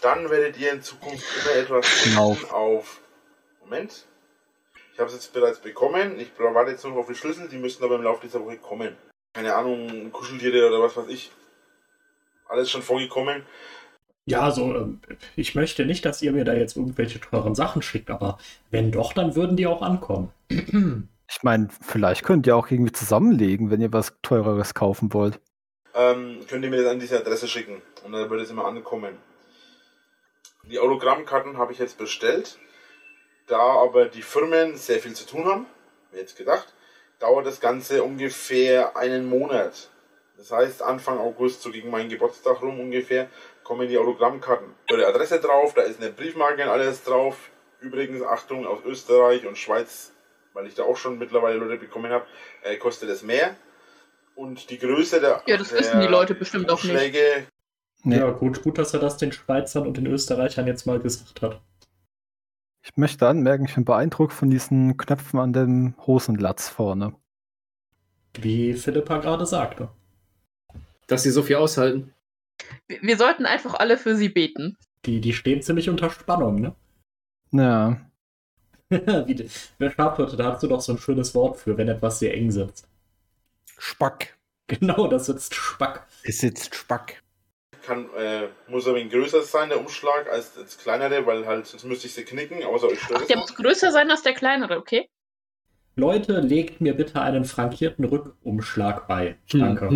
Dann 0.03 0.29
werdet 0.31 0.59
ihr 0.59 0.73
in 0.73 0.83
Zukunft 0.83 1.25
immer 1.43 1.57
etwas 1.57 2.05
Genau. 2.05 2.35
finden 2.35 2.53
auf. 2.55 3.01
Moment. 3.61 4.05
Ich 4.93 4.99
habe 5.01 5.09
es 5.09 5.15
jetzt 5.15 5.33
bereits 5.33 5.61
bekommen. 5.61 6.19
Ich 6.21 6.31
warte 6.39 6.73
jetzt 6.73 6.85
noch 6.85 6.97
auf 6.97 7.07
die 7.09 7.15
Schlüssel. 7.15 7.49
Die 7.49 7.57
müssten 7.59 7.83
aber 7.85 7.95
im 7.97 8.03
Laufe 8.03 8.27
dieser 8.27 8.45
Woche 8.45 8.59
kommen. 8.59 8.97
Keine 9.33 9.55
Ahnung, 9.55 10.11
Kuscheltiere 10.12 10.68
oder 10.68 10.83
was 10.83 10.97
weiß 10.97 11.09
ich. 11.09 11.31
Alles 12.49 12.70
schon 12.70 12.83
vorgekommen. 12.83 13.45
Ja, 14.26 14.41
also 14.43 14.74
ähm, 14.74 15.01
ich 15.37 15.55
möchte 15.55 15.85
nicht, 15.87 16.05
dass 16.05 16.20
ihr 16.22 16.33
mir 16.33 16.45
da 16.45 16.55
jetzt 16.55 16.76
irgendwelche 16.76 17.20
teuren 17.20 17.55
Sachen 17.55 17.83
schickt, 17.83 18.11
aber 18.11 18.39
wenn 18.70 18.91
doch, 18.93 19.12
dann 19.12 19.37
würden 19.37 19.57
die 19.57 19.66
auch 19.66 19.83
ankommen. 19.83 20.33
Ich 21.31 21.43
meine, 21.43 21.68
vielleicht 21.83 22.24
könnt 22.24 22.47
ihr 22.47 22.57
auch 22.57 22.70
irgendwie 22.70 22.91
zusammenlegen, 22.93 23.70
wenn 23.70 23.83
ihr 23.83 23.93
was 23.93 24.14
Teureres 24.22 24.72
kaufen 24.72 25.12
wollt. 25.12 25.39
ähm, 25.95 26.41
könnt 26.49 26.64
ihr 26.64 26.70
mir 26.70 26.83
das 26.83 26.91
an 26.91 27.01
diese 27.01 27.18
Adresse 27.18 27.47
schicken 27.49 27.83
und 28.03 28.12
dann 28.12 28.31
wird 28.31 28.41
es 28.41 28.49
immer 28.49 28.64
ankommen. 28.64 29.14
Die 30.64 30.79
Autogrammkarten 30.79 31.59
habe 31.59 31.72
ich 31.72 31.79
jetzt 31.79 31.99
bestellt. 31.99 32.59
Da 33.47 33.59
aber 33.59 34.07
die 34.07 34.22
Firmen 34.22 34.76
sehr 34.79 35.01
viel 35.01 35.12
zu 35.12 35.26
tun 35.26 35.45
haben, 35.45 35.66
wie 36.12 36.16
jetzt 36.18 36.39
gedacht, 36.39 36.72
dauert 37.19 37.47
das 37.47 37.61
Ganze 37.61 38.03
ungefähr 38.03 38.97
einen 38.97 39.27
Monat. 39.29 39.91
Das 40.37 40.53
heißt, 40.53 40.83
Anfang 40.83 41.19
August, 41.19 41.62
so 41.62 41.71
gegen 41.71 41.91
meinen 41.91 42.09
Geburtstag 42.09 42.62
rum 42.62 42.79
ungefähr, 42.79 43.29
kommen 43.64 43.89
die 43.89 43.99
Autogrammkarten. 43.99 44.69
Eure 44.91 45.07
Adresse 45.07 45.41
drauf, 45.41 45.75
da 45.75 45.83
ist 45.83 46.01
eine 46.01 46.11
Briefmarke 46.11 46.62
und 46.62 46.69
alles 46.69 47.03
drauf. 47.03 47.51
Übrigens, 47.81 48.23
Achtung, 48.23 48.66
aus 48.66 48.79
Österreich 48.85 49.47
und 49.47 49.59
Schweiz, 49.59 50.12
weil 50.53 50.66
ich 50.66 50.75
da 50.75 50.85
auch 50.85 50.97
schon 50.97 51.19
mittlerweile 51.19 51.59
Leute 51.59 51.77
bekommen 51.77 52.11
habe, 52.12 52.25
äh, 52.62 52.77
kostet 52.77 53.09
es 53.11 53.23
mehr. 53.23 53.57
Und 54.37 54.71
die 54.71 54.79
Größe 54.79 55.21
der, 55.21 55.43
Ja, 55.47 55.57
das 55.57 55.71
der 55.71 55.81
wissen 55.81 56.01
die 56.01 56.07
Leute 56.07 56.35
bestimmt 56.35 56.71
auch 56.71 56.83
nicht. 56.85 57.14
Nee. 58.05 58.16
Ja, 58.16 58.31
gut, 58.31 58.62
gut, 58.62 58.79
dass 58.79 58.95
er 58.95 59.01
das 59.01 59.16
den 59.16 59.33
Schweizern 59.33 59.87
und 59.87 59.97
den 59.97 60.07
Österreichern 60.07 60.69
jetzt 60.69 60.87
mal 60.87 61.01
gesagt 61.01 61.43
hat. 61.43 61.61
Ich 62.91 62.97
möchte 62.97 63.28
anmerken, 63.28 63.66
ich 63.66 63.74
bin 63.74 63.84
beeindruckt 63.84 64.32
von 64.32 64.49
diesen 64.49 64.97
Knöpfen 64.97 65.39
an 65.39 65.53
dem 65.53 65.95
Hosenlatz 66.07 66.68
vorne. 66.68 67.14
Wie 68.34 68.72
Philippa 68.72 69.18
gerade 69.18 69.45
sagte. 69.45 69.91
Dass 71.07 71.22
sie 71.22 71.30
so 71.30 71.43
viel 71.43 71.57
aushalten. 71.57 72.14
Wir 72.89 73.16
sollten 73.16 73.47
einfach 73.47 73.74
alle 73.74 73.99
für 73.99 74.16
sie 74.16 74.30
beten. 74.30 74.76
Die, 75.05 75.20
die 75.20 75.32
stehen 75.32 75.62
ziemlich 75.62 75.89
unter 75.89 76.11
Spannung, 76.11 76.61
ne? 76.61 76.74
Ja. 77.53 78.01
Wie, 78.91 79.51
wer 79.78 79.91
Scharfhirte, 79.91 80.36
da 80.36 80.53
hast 80.53 80.62
du 80.62 80.66
doch 80.66 80.80
so 80.80 80.93
ein 80.93 80.99
schönes 80.99 81.34
Wort 81.34 81.59
für, 81.59 81.76
wenn 81.76 81.89
etwas 81.89 82.18
sehr 82.18 82.34
eng 82.34 82.51
sitzt. 82.51 82.89
Spack. 83.76 84.39
Genau, 84.66 85.09
das 85.09 85.26
sitzt 85.26 85.55
Spack. 85.55 86.07
Es 86.24 86.39
sitzt 86.39 86.74
Spack. 86.74 87.22
Kann, 87.89 88.07
äh, 88.16 88.49
muss 88.68 88.86
ein 88.86 88.95
wenig 88.95 89.12
größer 89.12 89.43
sein, 89.43 89.68
der 89.70 89.80
Umschlag, 89.80 90.30
als 90.30 90.55
das 90.55 90.78
kleinere, 90.78 91.26
weil 91.26 91.47
halt, 91.47 91.66
sonst 91.66 91.84
müsste 91.84 92.07
ich 92.07 92.14
sie 92.14 92.24
knicken, 92.24 92.62
außer 92.62 92.86
euch 92.89 93.01
stört 93.03 93.20
Ach, 93.22 93.26
der 93.26 93.39
muss 93.39 93.55
größer 93.55 93.91
sein 93.91 94.11
als 94.11 94.22
der 94.22 94.34
kleinere, 94.34 94.78
okay? 94.78 95.09
Leute, 95.97 96.39
legt 96.41 96.80
mir 96.80 96.95
bitte 96.95 97.20
einen 97.20 97.45
frankierten 97.45 98.05
Rückumschlag 98.05 99.09
bei. 99.09 99.36
Hm. 99.51 99.61
Danke. 99.61 99.89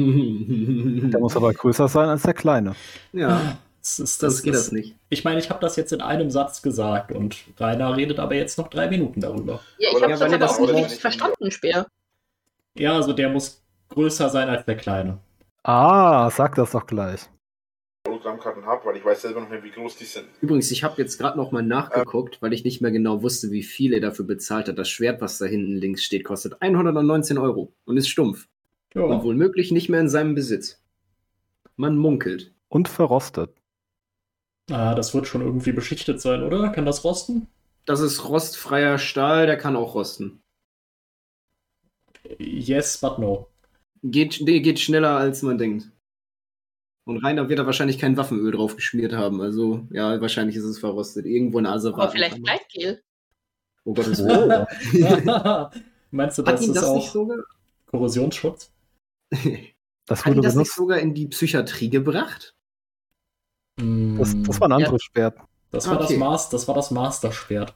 Der 1.11 1.21
muss 1.21 1.37
aber 1.37 1.53
größer 1.53 1.87
sein 1.87 2.09
als 2.09 2.23
der 2.23 2.35
kleine. 2.35 2.75
ja, 3.13 3.57
Das 3.81 4.01
ist, 4.01 4.19
sonst 4.19 4.43
geht 4.43 4.55
das 4.55 4.73
nicht. 4.73 4.97
Ich 5.11 5.23
meine, 5.23 5.39
ich 5.39 5.49
habe 5.49 5.61
das 5.61 5.77
jetzt 5.77 5.93
in 5.93 6.01
einem 6.01 6.31
Satz 6.31 6.61
gesagt 6.63 7.13
und 7.13 7.37
Rainer 7.59 7.97
redet 7.97 8.19
aber 8.19 8.35
jetzt 8.35 8.59
noch 8.59 8.67
drei 8.69 8.89
Minuten 8.89 9.21
darüber. 9.21 9.61
Ja, 9.79 9.91
ich 9.91 10.03
habe 10.03 10.13
das 10.13 10.23
aber 10.23 10.51
auch 10.51 10.59
nicht 10.59 10.71
das- 10.73 10.77
richtig 10.87 11.01
verstanden, 11.01 11.51
Speer. 11.53 11.87
Ja, 12.75 12.95
also 12.95 13.13
der 13.13 13.29
muss 13.29 13.63
größer 13.91 14.29
sein 14.29 14.49
als 14.49 14.65
der 14.65 14.77
kleine. 14.77 15.19
Ah, 15.63 16.29
sag 16.31 16.57
das 16.57 16.73
doch 16.73 16.87
gleich. 16.87 17.29
Autogrammkarten 18.23 18.67
habe, 18.67 18.85
weil 18.87 18.97
ich 18.97 19.05
weiß 19.05 19.23
selber 19.23 19.41
noch 19.41 19.51
nicht, 19.51 19.65
wie 19.65 19.71
groß 19.71 19.97
die 19.97 20.05
sind. 20.05 20.27
Übrigens, 20.41 20.71
ich 20.71 20.85
habe 20.85 21.01
jetzt 21.01 21.19
gerade 21.19 21.37
noch 21.37 21.53
mal 21.53 21.63
nachgeguckt, 21.63 22.41
weil 22.41 22.53
ich 22.53 22.65
nicht 22.65 22.81
mehr 22.81 22.91
genau 22.91 23.23
wusste, 23.23 23.51
wie 23.51 23.63
viel 23.63 23.93
er 23.93 24.01
dafür 24.01 24.25
bezahlt 24.25 24.69
hat. 24.69 24.79
Das 24.79 24.89
Schwert, 24.89 25.21
was 25.21 25.39
da 25.39 25.47
hinten 25.47 25.77
links 25.77 26.03
steht, 26.03 26.25
kostet 26.25 26.61
119 26.61 27.39
Euro 27.39 27.73
und 27.85 27.97
ist 27.97 28.09
stumpf. 28.09 28.49
Ja. 28.95 29.03
Und 29.03 29.25
womöglich 29.25 29.73
nicht 29.73 29.89
mehr 29.89 30.01
in 30.01 30.09
seinem 30.09 30.35
Besitz. 30.35 30.81
Man 31.77 31.97
munkelt. 31.97 32.53
Und 32.69 32.89
verrostet. 32.89 33.51
Ah, 34.71 34.95
das 34.95 35.15
wird 35.15 35.27
schon 35.27 35.43
irgendwie 35.43 35.73
beschichtet 35.73 36.21
sein, 36.21 36.43
oder? 36.43 36.69
Kann 36.71 36.87
das 36.87 37.05
rosten? 37.05 37.49
Das 37.85 38.01
ist 38.01 38.29
rostfreier 38.29 38.99
Stahl, 38.99 39.47
der 39.47 39.57
kann 39.57 39.77
auch 39.77 39.95
rosten. 39.95 40.41
Yes, 42.39 42.99
but 42.99 43.19
no. 43.19 43.49
Geht, 44.05 44.47
der 44.47 44.61
geht 44.61 44.79
schneller, 44.79 45.17
als 45.17 45.43
man 45.43 45.59
denkt. 45.59 45.91
Und 47.05 47.19
Rainer 47.25 47.49
wird 47.49 47.59
da 47.59 47.67
wahrscheinlich 47.67 47.99
kein 47.99 48.17
Waffenöl 48.17 48.53
drauf 48.53 48.77
geschmiert 48.77 49.13
haben. 49.13 49.41
Also, 49.41 49.87
ja, 49.91 50.21
wahrscheinlich 50.21 50.57
ist 50.57 50.65
es 50.65 50.79
verrostet. 50.79 51.27
Irgendwo 51.27 51.59
in 51.59 51.67
Asien. 51.67 51.95
Aber 51.95 52.09
vielleicht 52.11 52.43
Gleitgel. 52.43 53.03
Oh 53.85 53.93
Gottes 53.95 54.25
Willen. 54.25 54.67
Meinst 56.13 56.39
du, 56.39 56.45
Hat 56.45 56.55
das 56.55 56.63
ihn 56.63 56.69
ist 56.71 56.77
das 56.77 56.85
auch 56.85 56.95
nicht 56.97 57.11
sogar? 57.11 57.39
Korrosionsschutz? 57.87 58.71
Das 60.07 60.25
Hat 60.25 60.33
ihn 60.33 60.39
wurde 60.39 60.47
das 60.49 60.55
nicht 60.57 60.65
benutzt. 60.65 60.75
sogar 60.77 60.99
in 60.99 61.15
die 61.15 61.29
Psychiatrie 61.29 61.89
gebracht? 61.89 62.57
Das, 63.77 64.35
das 64.43 64.61
war 64.61 64.69
ein 64.69 64.71
Ja. 64.73 64.77
anderes 64.87 65.03
Schwert. 65.05 65.39
Das 65.71 65.87
war, 65.89 65.97
das, 65.97 66.07
Okay. 66.07 66.17
Mas 66.19 66.51
das 66.51 66.67
war 66.67 66.75
das 66.75 66.91
Masterschwert. 66.91 67.75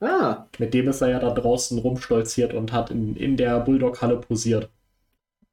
Ah, 0.00 0.46
Mit 0.58 0.74
dem 0.74 0.88
ist 0.88 1.00
er 1.00 1.08
ja 1.08 1.18
da 1.18 1.30
draußen 1.30 1.78
rumstolziert 1.78 2.52
und 2.52 2.72
hat 2.72 2.90
in, 2.90 3.16
in 3.16 3.38
der 3.38 3.58
Bulldog-Halle 3.60 4.18
posiert. 4.20 4.70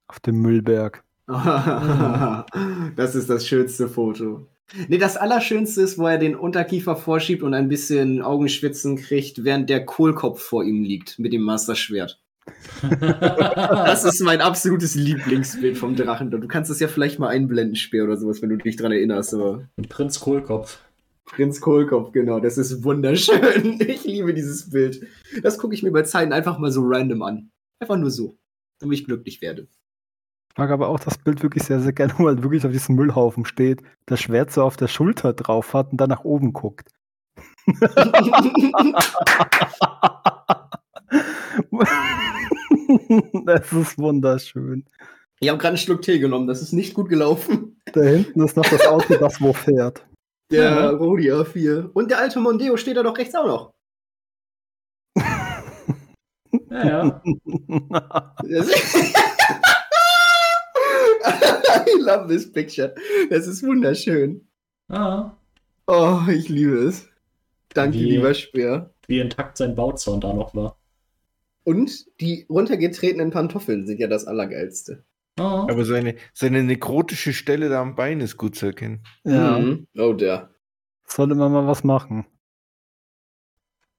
Auf 0.08 0.20
dem 0.20 0.42
Müllberg. 0.42 1.04
das 2.96 3.14
ist 3.14 3.30
das 3.30 3.46
schönste 3.46 3.88
Foto. 3.88 4.48
Nee, 4.88 4.98
das 4.98 5.16
Allerschönste 5.16 5.82
ist, 5.82 5.98
wo 5.98 6.08
er 6.08 6.18
den 6.18 6.36
Unterkiefer 6.36 6.96
vorschiebt 6.96 7.44
und 7.44 7.54
ein 7.54 7.70
bisschen 7.70 8.22
Augenschwitzen 8.22 8.98
kriegt, 8.98 9.44
während 9.44 9.70
der 9.70 9.86
Kohlkopf 9.86 10.42
vor 10.42 10.64
ihm 10.64 10.84
liegt 10.84 11.20
mit 11.20 11.34
dem 11.34 11.42
Masterschwert. 11.42 12.20
Das 12.90 14.06
ist 14.06 14.22
mein 14.22 14.42
absolutes 14.42 14.96
Lieblingsbild 14.96 15.78
vom 15.78 15.96
Drachen. 15.96 16.32
Du 16.32 16.48
kannst 16.48 16.72
es 16.72 16.80
ja 16.80 16.88
vielleicht 16.88 17.20
mal 17.20 17.28
einblenden, 17.28 17.76
Speer 17.76 18.06
oder 18.06 18.18
sowas, 18.18 18.42
wenn 18.42 18.50
du 18.50 18.58
dich 18.58 18.76
dran 18.76 18.92
erinnerst. 18.92 19.34
Aber 19.34 19.68
Prinz 19.88 20.20
Kohlkopf. 20.20 20.80
Prinz 21.26 21.62
Kohlkopf, 21.62 22.12
genau, 22.12 22.40
das 22.40 22.58
ist 22.58 22.84
wunderschön. 22.84 23.80
Ich 23.88 24.04
liebe 24.06 24.34
dieses 24.34 24.72
Bild. 24.72 25.06
Das 25.44 25.60
gucke 25.60 25.76
ich 25.76 25.84
mir 25.84 25.92
bei 25.92 26.04
Zeiten 26.04 26.34
einfach 26.34 26.58
mal 26.58 26.72
so 26.72 26.82
random 26.84 27.22
an. 27.22 27.52
Einfach 27.80 27.98
nur 27.98 28.10
so, 28.10 28.38
damit 28.80 29.00
ich 29.00 29.06
glücklich 29.06 29.42
werde. 29.42 29.68
Ich 30.60 30.62
mag 30.62 30.72
aber 30.72 30.90
auch 30.90 31.00
das 31.00 31.18
Bild 31.18 31.42
wirklich 31.42 31.64
sehr, 31.64 31.80
sehr 31.80 31.94
gerne, 31.94 32.14
weil 32.18 32.36
er 32.36 32.44
wirklich 32.44 32.66
auf 32.66 32.74
diesem 32.74 32.96
Müllhaufen 32.96 33.46
steht, 33.46 33.82
das 34.08 34.20
Schwert 34.20 34.52
so 34.52 34.62
auf 34.62 34.76
der 34.76 34.90
Schulter 34.90 35.32
drauf 35.32 35.74
hat 35.74 35.94
und 35.94 36.02
dann 36.02 36.10
nach 36.10 36.26
oben 36.26 36.52
guckt. 36.52 36.92
das 43.46 43.72
ist 43.72 43.98
wunderschön. 43.98 44.84
Ich 45.40 45.48
habe 45.48 45.58
gerade 45.58 45.70
einen 45.70 45.78
Schluck 45.78 46.02
Tee 46.02 46.20
genommen, 46.20 46.48
das 46.48 46.62
ist 46.62 46.74
nicht 46.74 46.94
gut 46.94 47.08
gelaufen. 47.08 47.80
Da 47.94 48.02
hinten 48.02 48.44
ist 48.44 48.58
noch 48.58 48.66
das 48.66 48.86
Auto, 48.86 49.16
das 49.16 49.40
wo 49.40 49.54
fährt. 49.54 50.06
Der 50.52 50.64
Ja. 50.64 50.90
Rodi 50.90 51.32
A4. 51.32 51.90
Und 51.94 52.12
der 52.12 52.20
alte 52.20 52.42
Mondeo 52.42 52.76
steht 52.76 52.98
da 52.98 53.04
doch 53.04 53.18
rechts 53.18 53.34
auch 53.34 53.48
noch. 53.48 53.72
Ja, 56.70 56.86
ja. 56.86 57.22
Das- 58.44 59.14
I 61.26 62.00
love 62.02 62.28
this 62.28 62.52
picture. 62.52 62.94
Das 63.30 63.48
ist 63.48 63.64
wunderschön. 63.64 64.48
Ah, 64.90 65.36
Oh, 65.88 66.20
ich 66.30 66.50
liebe 66.50 66.78
es. 66.78 67.08
Danke, 67.74 67.98
Wie- 67.98 68.04
lieber 68.12 68.34
Speer. 68.36 68.94
wie 69.08 69.20
intakt 69.20 69.58
sein 69.58 69.74
Bauzaun 69.76 70.22
da 70.22 70.34
noch 70.34 70.54
war. 70.54 70.78
Und 71.64 72.06
die 72.22 72.46
runtergetretenen 72.50 73.32
Pantoffeln 73.32 73.86
sind 73.88 74.00
ja 74.00 74.08
das 74.08 74.26
Allergeilste. 74.26 75.04
Ah. 75.40 75.64
Aber 75.70 75.86
seine, 75.86 76.16
seine 76.34 76.64
nekrotische 76.64 77.34
Stelle 77.34 77.70
da 77.70 77.82
am 77.82 77.96
Bein 77.96 78.22
ist 78.22 78.38
gut 78.38 78.56
zu 78.56 78.68
erkennen. 78.68 79.04
Ja, 79.24 79.58
Mhm. 79.60 79.88
Oh, 79.98 80.14
der. 80.14 80.50
sollte 81.06 81.34
man 81.36 81.52
mal 81.52 81.66
was 81.68 81.84
machen. 81.84 82.26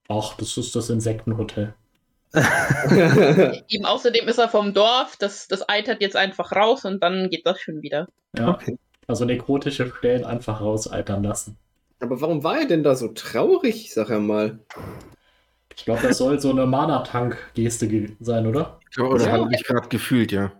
Ach, 0.08 0.36
das 0.36 0.56
ist 0.56 0.74
das 0.76 0.90
Insektenhotel. 0.90 1.74
Eben 3.68 3.84
außerdem 3.84 4.28
ist 4.28 4.38
er 4.38 4.48
vom 4.48 4.72
Dorf, 4.72 5.16
das, 5.18 5.48
das 5.48 5.68
eitert 5.68 6.00
jetzt 6.00 6.16
einfach 6.16 6.52
raus 6.52 6.84
und 6.84 7.02
dann 7.02 7.28
geht 7.30 7.46
das 7.46 7.60
schon 7.60 7.82
wieder. 7.82 8.08
Ja. 8.36 8.50
Okay. 8.50 8.78
Also 9.06 9.24
nekrotische 9.24 9.92
Stellen 9.98 10.24
einfach 10.24 10.60
rausaltern 10.60 11.22
lassen. 11.24 11.56
Aber 12.00 12.20
warum 12.20 12.44
war 12.44 12.60
er 12.60 12.66
denn 12.66 12.82
da 12.82 12.94
so 12.94 13.08
traurig, 13.08 13.92
sag 13.92 14.10
er 14.10 14.20
mal? 14.20 14.60
Ich 15.76 15.84
glaube, 15.84 16.02
das 16.06 16.18
soll 16.18 16.38
so 16.40 16.50
eine 16.50 16.66
Mana-Tank-Geste 16.66 17.88
ge- 17.88 18.16
sein, 18.20 18.46
oder? 18.46 18.78
Oder 18.98 19.24
Ja. 19.26 19.32
habe 19.32 19.50
ich 19.54 19.64
gerade 19.64 19.88
gefühlt, 19.88 20.30
ja. 20.32 20.52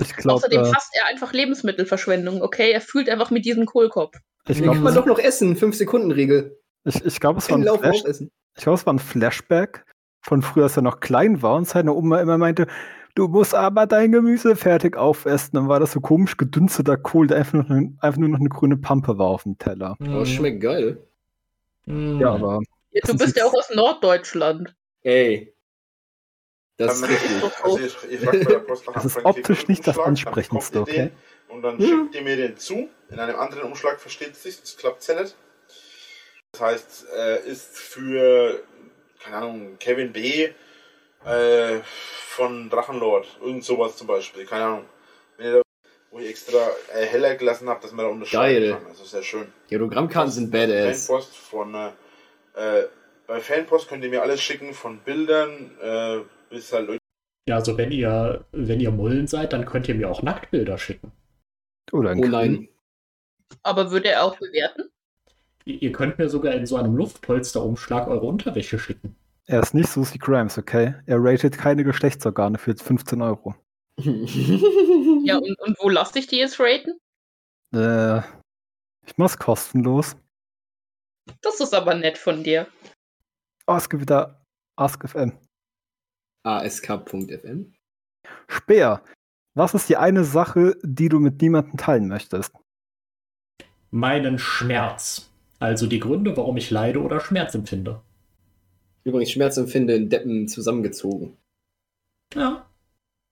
Ich 0.00 0.14
glaube, 0.14 0.34
Außerdem 0.36 0.62
äh, 0.64 0.72
hasst 0.72 0.92
er 0.94 1.06
einfach 1.06 1.32
Lebensmittelverschwendung, 1.32 2.42
okay? 2.42 2.70
Er 2.70 2.80
fühlt 2.80 3.08
einfach 3.08 3.30
mit 3.30 3.44
diesem 3.44 3.66
Kohlkopf. 3.66 4.16
ich 4.48 4.56
Kann 4.58 4.64
glaube, 4.64 4.80
man 4.80 4.94
doch 4.94 5.06
noch 5.06 5.18
essen, 5.18 5.56
5-Sekunden-Regel. 5.56 6.58
ich, 6.84 7.04
ich 7.04 7.18
glaub, 7.20 7.38
es, 7.38 7.50
war 7.50 7.58
ein 7.58 7.64
Flash, 7.64 8.02
ich 8.06 8.62
glaub, 8.62 8.74
es 8.76 8.86
war 8.86 8.92
ein 8.94 8.98
Flashback 8.98 9.84
von 10.26 10.42
früher, 10.42 10.64
als 10.64 10.76
er 10.76 10.82
noch 10.82 11.00
klein 11.00 11.40
war 11.42 11.54
und 11.56 11.68
seine 11.68 11.92
Oma 11.94 12.20
immer 12.20 12.36
meinte, 12.36 12.66
du 13.14 13.28
musst 13.28 13.54
aber 13.54 13.86
dein 13.86 14.10
Gemüse 14.12 14.56
fertig 14.56 14.96
aufessen. 14.96 15.50
Dann 15.54 15.68
war 15.68 15.78
das 15.80 15.92
so 15.92 16.00
komisch 16.00 16.36
gedünsteter 16.36 16.96
Kohl, 16.96 17.28
der 17.28 17.38
einfach 17.38 17.54
nur, 17.54 17.64
noch- 17.80 18.02
einfach 18.02 18.18
nur 18.18 18.28
noch 18.28 18.40
eine 18.40 18.48
grüne 18.48 18.76
Pampe 18.76 19.18
war 19.18 19.28
auf 19.28 19.44
dem 19.44 19.56
Teller. 19.58 19.96
Oh, 20.00 20.24
schmeckt 20.24 20.60
geil. 20.60 20.98
Mm. 21.86 22.20
Ja, 22.20 22.32
aber 22.34 22.60
Ja, 22.90 23.00
Das 23.02 23.10
du 23.10 23.16
ist 23.16 23.22
bist 23.24 23.36
ja 23.36 23.44
auch 23.44 23.54
aus 23.54 23.70
Norddeutschland. 23.74 24.74
Ey. 25.02 25.54
Das 26.78 26.94
ist 26.96 27.02
Dann- 27.02 27.10
richtig. 27.10 27.30
Also 27.62 28.60
Post 28.66 28.86
nach 28.86 28.94
Das 28.94 29.04
ist 29.04 29.24
optisch 29.24 29.68
nicht 29.68 29.86
das 29.86 29.96
Umschlag, 29.96 30.08
Ansprechendste, 30.08 30.80
okay? 30.80 31.10
Und 31.48 31.62
dann 31.62 31.78
Ja. 31.78 31.86
schickt 31.86 32.14
ihr 32.16 32.22
mir 32.22 32.36
den 32.36 32.56
zu. 32.56 32.88
In 33.10 33.20
einem 33.20 33.36
anderen 33.36 33.62
Umschlag 33.62 34.00
versteht 34.00 34.32
es 34.32 34.42
sich, 34.42 34.60
das 34.60 34.76
klappt 34.76 35.06
ja 35.06 35.22
nicht. 35.22 35.36
Das 36.52 36.60
heißt, 36.60 37.06
äh, 37.16 37.48
ist 37.48 37.78
für, 37.78 38.60
keine 39.22 39.36
Ahnung, 39.36 39.78
Kevin 39.78 40.12
B. 40.12 40.48
Äh, 41.24 41.80
von 41.82 42.70
Drachenlord, 42.70 43.26
irgend 43.40 43.64
sowas 43.64 43.96
zum 43.96 44.06
Beispiel, 44.06 44.44
keine 44.44 44.64
Ahnung. 44.64 44.84
Wenn 45.36 45.46
ihr 45.46 45.52
da, 45.54 45.62
wo 46.10 46.18
ich 46.20 46.28
extra 46.28 46.58
äh, 46.94 47.04
heller 47.04 47.34
gelassen 47.34 47.68
habt, 47.68 47.82
dass 47.82 47.92
man 47.92 48.04
da 48.04 48.10
unterscheiden 48.10 48.70
Geil. 48.70 48.72
kann. 48.74 48.86
Also 48.86 49.04
sehr 49.04 49.22
schön. 49.22 49.52
Die 49.70 49.76
Autogrammkarten 49.76 50.30
sind 50.30 50.50
badass. 50.50 51.06
Fanpost 51.06 51.36
von 51.36 51.74
äh, 51.74 51.88
äh, 52.54 52.88
bei 53.26 53.40
Fanpost 53.40 53.88
könnt 53.88 54.04
ihr 54.04 54.10
mir 54.10 54.22
alles 54.22 54.40
schicken, 54.40 54.72
von 54.72 55.00
Bildern 55.00 55.76
äh, 55.82 56.20
bis 56.48 56.72
halt 56.72 56.98
Ja, 57.48 57.56
also 57.56 57.76
wenn 57.76 57.90
ihr, 57.90 58.44
wenn 58.52 58.80
ihr 58.80 58.92
Mullen 58.92 59.26
seid, 59.26 59.52
dann 59.52 59.66
könnt 59.66 59.88
ihr 59.88 59.94
mir 59.94 60.08
auch 60.08 60.22
Nacktbilder 60.22 60.78
schicken. 60.78 61.12
Oder 61.92 62.10
ein 62.10 62.24
Oh 62.24 62.28
nein. 62.28 62.68
Aber 63.62 63.90
würde 63.90 64.10
er 64.10 64.24
auch 64.24 64.38
bewerten? 64.38 64.90
Ihr 65.66 65.90
könnt 65.90 66.16
mir 66.16 66.28
sogar 66.28 66.54
in 66.54 66.64
so 66.64 66.76
einem 66.76 66.94
Luftpolsterumschlag 66.94 68.06
eure 68.06 68.24
Unterwäsche 68.24 68.78
schicken. 68.78 69.16
Er 69.46 69.60
ist 69.60 69.74
nicht 69.74 69.88
Susie 69.88 70.18
Grimes, 70.18 70.58
okay? 70.58 70.94
Er 71.06 71.18
ratet 71.18 71.58
keine 71.58 71.82
Geschlechtsorgane 71.82 72.56
für 72.56 72.76
15 72.76 73.20
Euro. 73.20 73.54
Ja, 73.98 75.38
und, 75.38 75.58
und 75.60 75.76
wo 75.80 75.88
lasse 75.88 76.20
ich 76.20 76.28
die 76.28 76.36
jetzt 76.36 76.60
raten? 76.60 77.00
Äh, 77.74 78.18
ich 79.04 79.16
mach's 79.16 79.36
kostenlos. 79.36 80.16
Das 81.40 81.58
ist 81.58 81.74
aber 81.74 81.94
nett 81.94 82.16
von 82.16 82.44
dir. 82.44 82.68
Oh, 83.66 83.74
es 83.74 83.88
gibt 83.88 84.02
wieder 84.02 84.44
AskFM. 84.76 85.32
ask.fm. 86.44 87.74
Speer, 88.46 89.02
was 89.54 89.74
ist 89.74 89.88
die 89.88 89.96
eine 89.96 90.22
Sache, 90.22 90.76
die 90.84 91.08
du 91.08 91.18
mit 91.18 91.40
niemandem 91.40 91.76
teilen 91.76 92.06
möchtest? 92.06 92.52
Meinen 93.90 94.38
Schmerz. 94.38 95.32
Also 95.58 95.86
die 95.86 96.00
Gründe, 96.00 96.36
warum 96.36 96.56
ich 96.56 96.70
leide 96.70 97.02
oder 97.02 97.20
Schmerz 97.20 97.54
empfinde. 97.54 98.00
Übrigens, 99.04 99.30
Schmerzempfinde 99.30 99.94
in 99.94 100.10
Deppen 100.10 100.48
zusammengezogen. 100.48 101.36
Ja. 102.34 102.66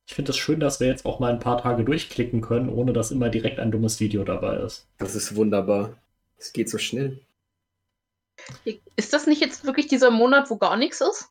Ich 0.07 0.15
finde 0.15 0.31
es 0.31 0.37
schön, 0.37 0.61
dass 0.61 0.81
wir 0.81 0.87
jetzt 0.87 1.07
auch 1.07 1.19
mal 1.19 1.33
ein 1.33 1.41
paar 1.41 1.61
Tage 1.61 1.85
durchklicken 1.85 2.41
können, 2.41 2.69
ohne 2.69 2.93
dass 2.93 3.11
immer 3.11 3.29
direkt 3.29 3.59
ein 3.59 3.73
dummes 3.73 4.01
Video 4.01 4.23
dabei 4.23 4.57
ist. 4.59 4.87
Das 4.99 5.15
ist 5.15 5.35
wunderbar. 5.35 5.97
Es 6.39 6.53
geht 6.53 6.69
so 6.69 6.79
schnell. 6.79 7.21
Ist 8.97 9.13
das 9.13 9.27
nicht 9.27 9.41
jetzt 9.41 9.65
wirklich 9.65 9.87
dieser 9.87 10.11
Monat, 10.11 10.51
wo 10.51 10.57
gar 10.57 10.77
nichts 10.77 11.01
ist? 11.01 11.31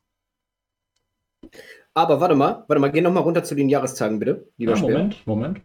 Aber 1.94 2.20
warte 2.20 2.34
mal, 2.34 2.64
warte 2.66 2.80
mal, 2.80 2.90
geh 2.90 3.00
noch 3.00 3.12
mal 3.12 3.20
runter 3.20 3.44
zu 3.44 3.54
den 3.54 3.68
Jahrestagen, 3.68 4.18
bitte. 4.18 4.48
Lieber 4.56 4.74
Ja. 4.74 4.80
Moment, 4.80 5.26
Moment. 5.26 5.60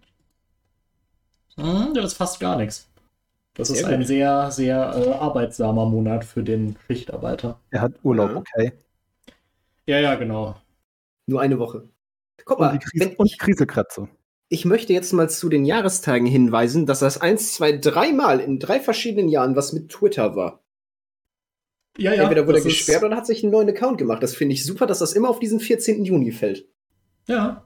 Hm, 1.56 1.94
das 1.94 2.06
ist 2.06 2.18
fast 2.18 2.40
gar 2.40 2.58
nichts. 2.58 2.89
Das 3.60 3.68
Sehr 3.68 3.76
ist 3.76 3.84
gut. 3.84 3.92
ein 3.94 4.06
sehr, 4.06 4.52
sehr 4.52 4.94
äh, 4.96 5.10
arbeitsamer 5.12 5.86
Monat 5.86 6.24
für 6.24 6.44
den 6.44 6.78
Schichtarbeiter. 6.88 7.60
Er 7.72 7.82
hat 7.82 7.92
Urlaub, 8.04 8.38
okay? 8.38 8.72
Ja, 9.86 10.00
ja, 10.00 10.16
genau. 10.16 10.56
Nur 11.26 11.42
eine 11.42 11.60
Woche. 11.60 11.90
Guck 12.46 12.60
Und 12.60 12.68
mal, 12.68 12.72
die, 12.72 12.80
Krise, 12.80 13.06
wenn 13.08 13.16
und 13.18 13.26
ich, 13.26 13.38
Krisekratze. 13.38 14.08
ich 14.48 14.64
möchte 14.64 14.94
jetzt 14.94 15.12
mal 15.12 15.30
zu 15.30 15.50
den 15.50 15.66
Jahrestagen 15.66 16.26
hinweisen, 16.26 16.86
dass 16.86 17.00
das 17.00 17.20
eins, 17.20 17.54
zwei, 17.54 17.74
dreimal 17.74 18.40
in 18.40 18.60
drei 18.60 18.80
verschiedenen 18.80 19.28
Jahren 19.28 19.58
was 19.58 19.74
mit 19.74 19.90
Twitter 19.90 20.38
war. 20.38 20.64
Ja, 21.98 22.14
ja. 22.14 22.24
Entweder 22.24 22.48
wurde 22.48 22.60
er 22.60 22.64
gesperrt 22.64 23.04
oder 23.04 23.18
hat 23.18 23.28
sich 23.28 23.44
einen 23.44 23.52
neuen 23.52 23.68
Account 23.68 23.98
gemacht. 23.98 24.24
Das 24.24 24.36
finde 24.36 24.54
ich 24.54 24.66
super, 24.66 24.88
dass 24.88 25.00
das 25.00 25.12
immer 25.12 25.30
auf 25.30 25.40
diesen 25.40 25.60
14. 25.60 26.06
Juni 26.06 26.32
fällt. 26.32 26.66
Ja. 27.28 27.66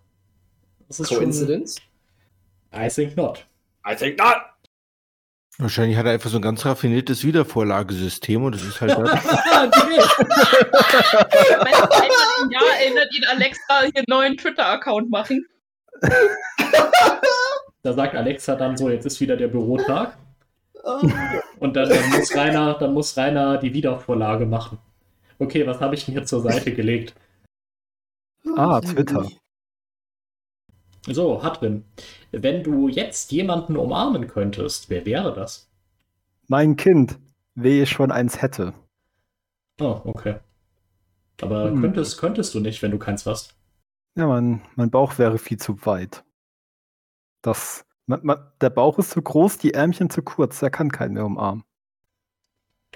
Das 0.88 1.00
ist 1.00 1.10
schon. 1.10 1.20
Coincidence? 1.20 1.78
I 2.76 2.88
think 2.88 3.16
not. 3.16 3.46
I 3.88 3.96
think 3.96 4.18
not. 4.18 4.38
Wahrscheinlich 5.60 5.97
hat 5.97 6.08
er 6.08 6.14
einfach 6.14 6.32
so 6.32 6.38
ein 6.38 6.41
ganz 6.41 6.66
raffiniertes 6.66 7.24
Wiedervorlagesystem 7.24 8.43
und 8.43 8.56
das 8.56 8.64
ist 8.64 8.82
halt. 8.82 8.91
Einmal 8.97 9.10
im 12.43 12.51
Jahr 12.51 12.64
erinnert 12.80 13.16
ihn 13.16 13.24
Alexa 13.30 13.82
hier 13.82 13.97
einen 13.97 14.06
neuen 14.08 14.36
Twitter-Account 14.38 15.12
machen. 15.12 15.45
da 17.84 17.93
sagt 17.93 18.16
Alexa 18.16 18.56
dann 18.56 18.76
so, 18.78 18.89
jetzt 18.89 19.06
ist 19.06 19.22
wieder 19.22 19.38
der 19.38 19.47
Bürotag. 19.47 20.18
Und 21.60 21.76
dann, 21.76 21.88
dann, 21.88 22.10
muss 22.10 22.36
Rainer, 22.36 22.74
dann 22.74 22.93
muss 22.93 23.16
Rainer 23.16 23.58
die 23.58 23.74
Wiedervorlage 23.74 24.45
machen. 24.45 24.80
Okay, 25.39 25.66
was 25.66 25.80
habe 25.80 25.95
ich 25.95 26.06
denn 26.06 26.14
hier 26.14 26.26
zur 26.26 26.41
Seite 26.41 26.74
gelegt? 26.74 27.14
Ah, 28.58 28.82
Twitter. 28.82 29.28
So, 31.08 31.41
Hatrin, 31.41 31.86
wenn 32.34 32.62
du 32.62 32.89
jetzt 32.89 33.32
jemanden 33.32 33.78
umarmen 33.78 34.28
könntest, 34.28 34.89
wer 34.89 35.06
wäre 35.06 35.34
das? 35.34 35.70
Mein 36.47 36.78
Kind, 36.78 37.20
wehe 37.54 37.84
ich 37.84 37.89
schon 37.89 38.10
eins 38.10 38.41
hätte. 38.41 38.74
Oh, 39.80 40.01
okay. 40.06 40.39
Aber 41.41 41.70
Hm. 41.70 41.82
könntest, 41.82 42.18
könntest 42.18 42.56
du 42.56 42.60
nicht, 42.60 42.82
wenn 42.82 42.89
du 42.89 42.97
keins 42.97 43.28
hast. 43.28 43.56
Ja, 44.16 44.26
mein, 44.26 44.64
mein 44.76 44.89
Bauch 44.89 45.20
wäre 45.20 45.38
viel 45.38 45.58
zu 45.60 45.86
weit. 45.86 46.24
Das, 47.43 47.86
man, 48.08 48.22
man, 48.26 48.51
der 48.60 48.72
Bauch 48.72 48.97
ist 48.97 49.12
zu 49.12 49.22
groß, 49.22 49.60
die 49.60 49.76
Ärmchen 49.76 50.10
zu 50.10 50.24
kurz, 50.24 50.62
er 50.64 50.72
kann 50.72 50.91
keinen 50.91 51.14
mehr 51.14 51.26
umarmen. 51.26 51.64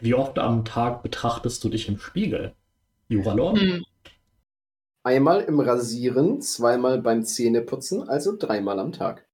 Wie 0.02 0.16
oft 0.16 0.40
am 0.40 0.66
Tag 0.66 1.04
betrachtest 1.04 1.64
du 1.64 1.70
dich 1.70 1.88
im 1.88 2.00
Spiegel? 2.00 2.56
Juralor? 3.10 3.56
Hm. 3.58 3.84
Einmal 5.08 5.40
im 5.44 5.62
Rasieren, 5.62 6.42
zweimal 6.42 7.02
beim 7.02 7.24
Zähneputzen, 7.24 8.10
also 8.10 8.36
dreimal 8.38 8.78
am 8.78 8.92
Tag. 8.92 9.26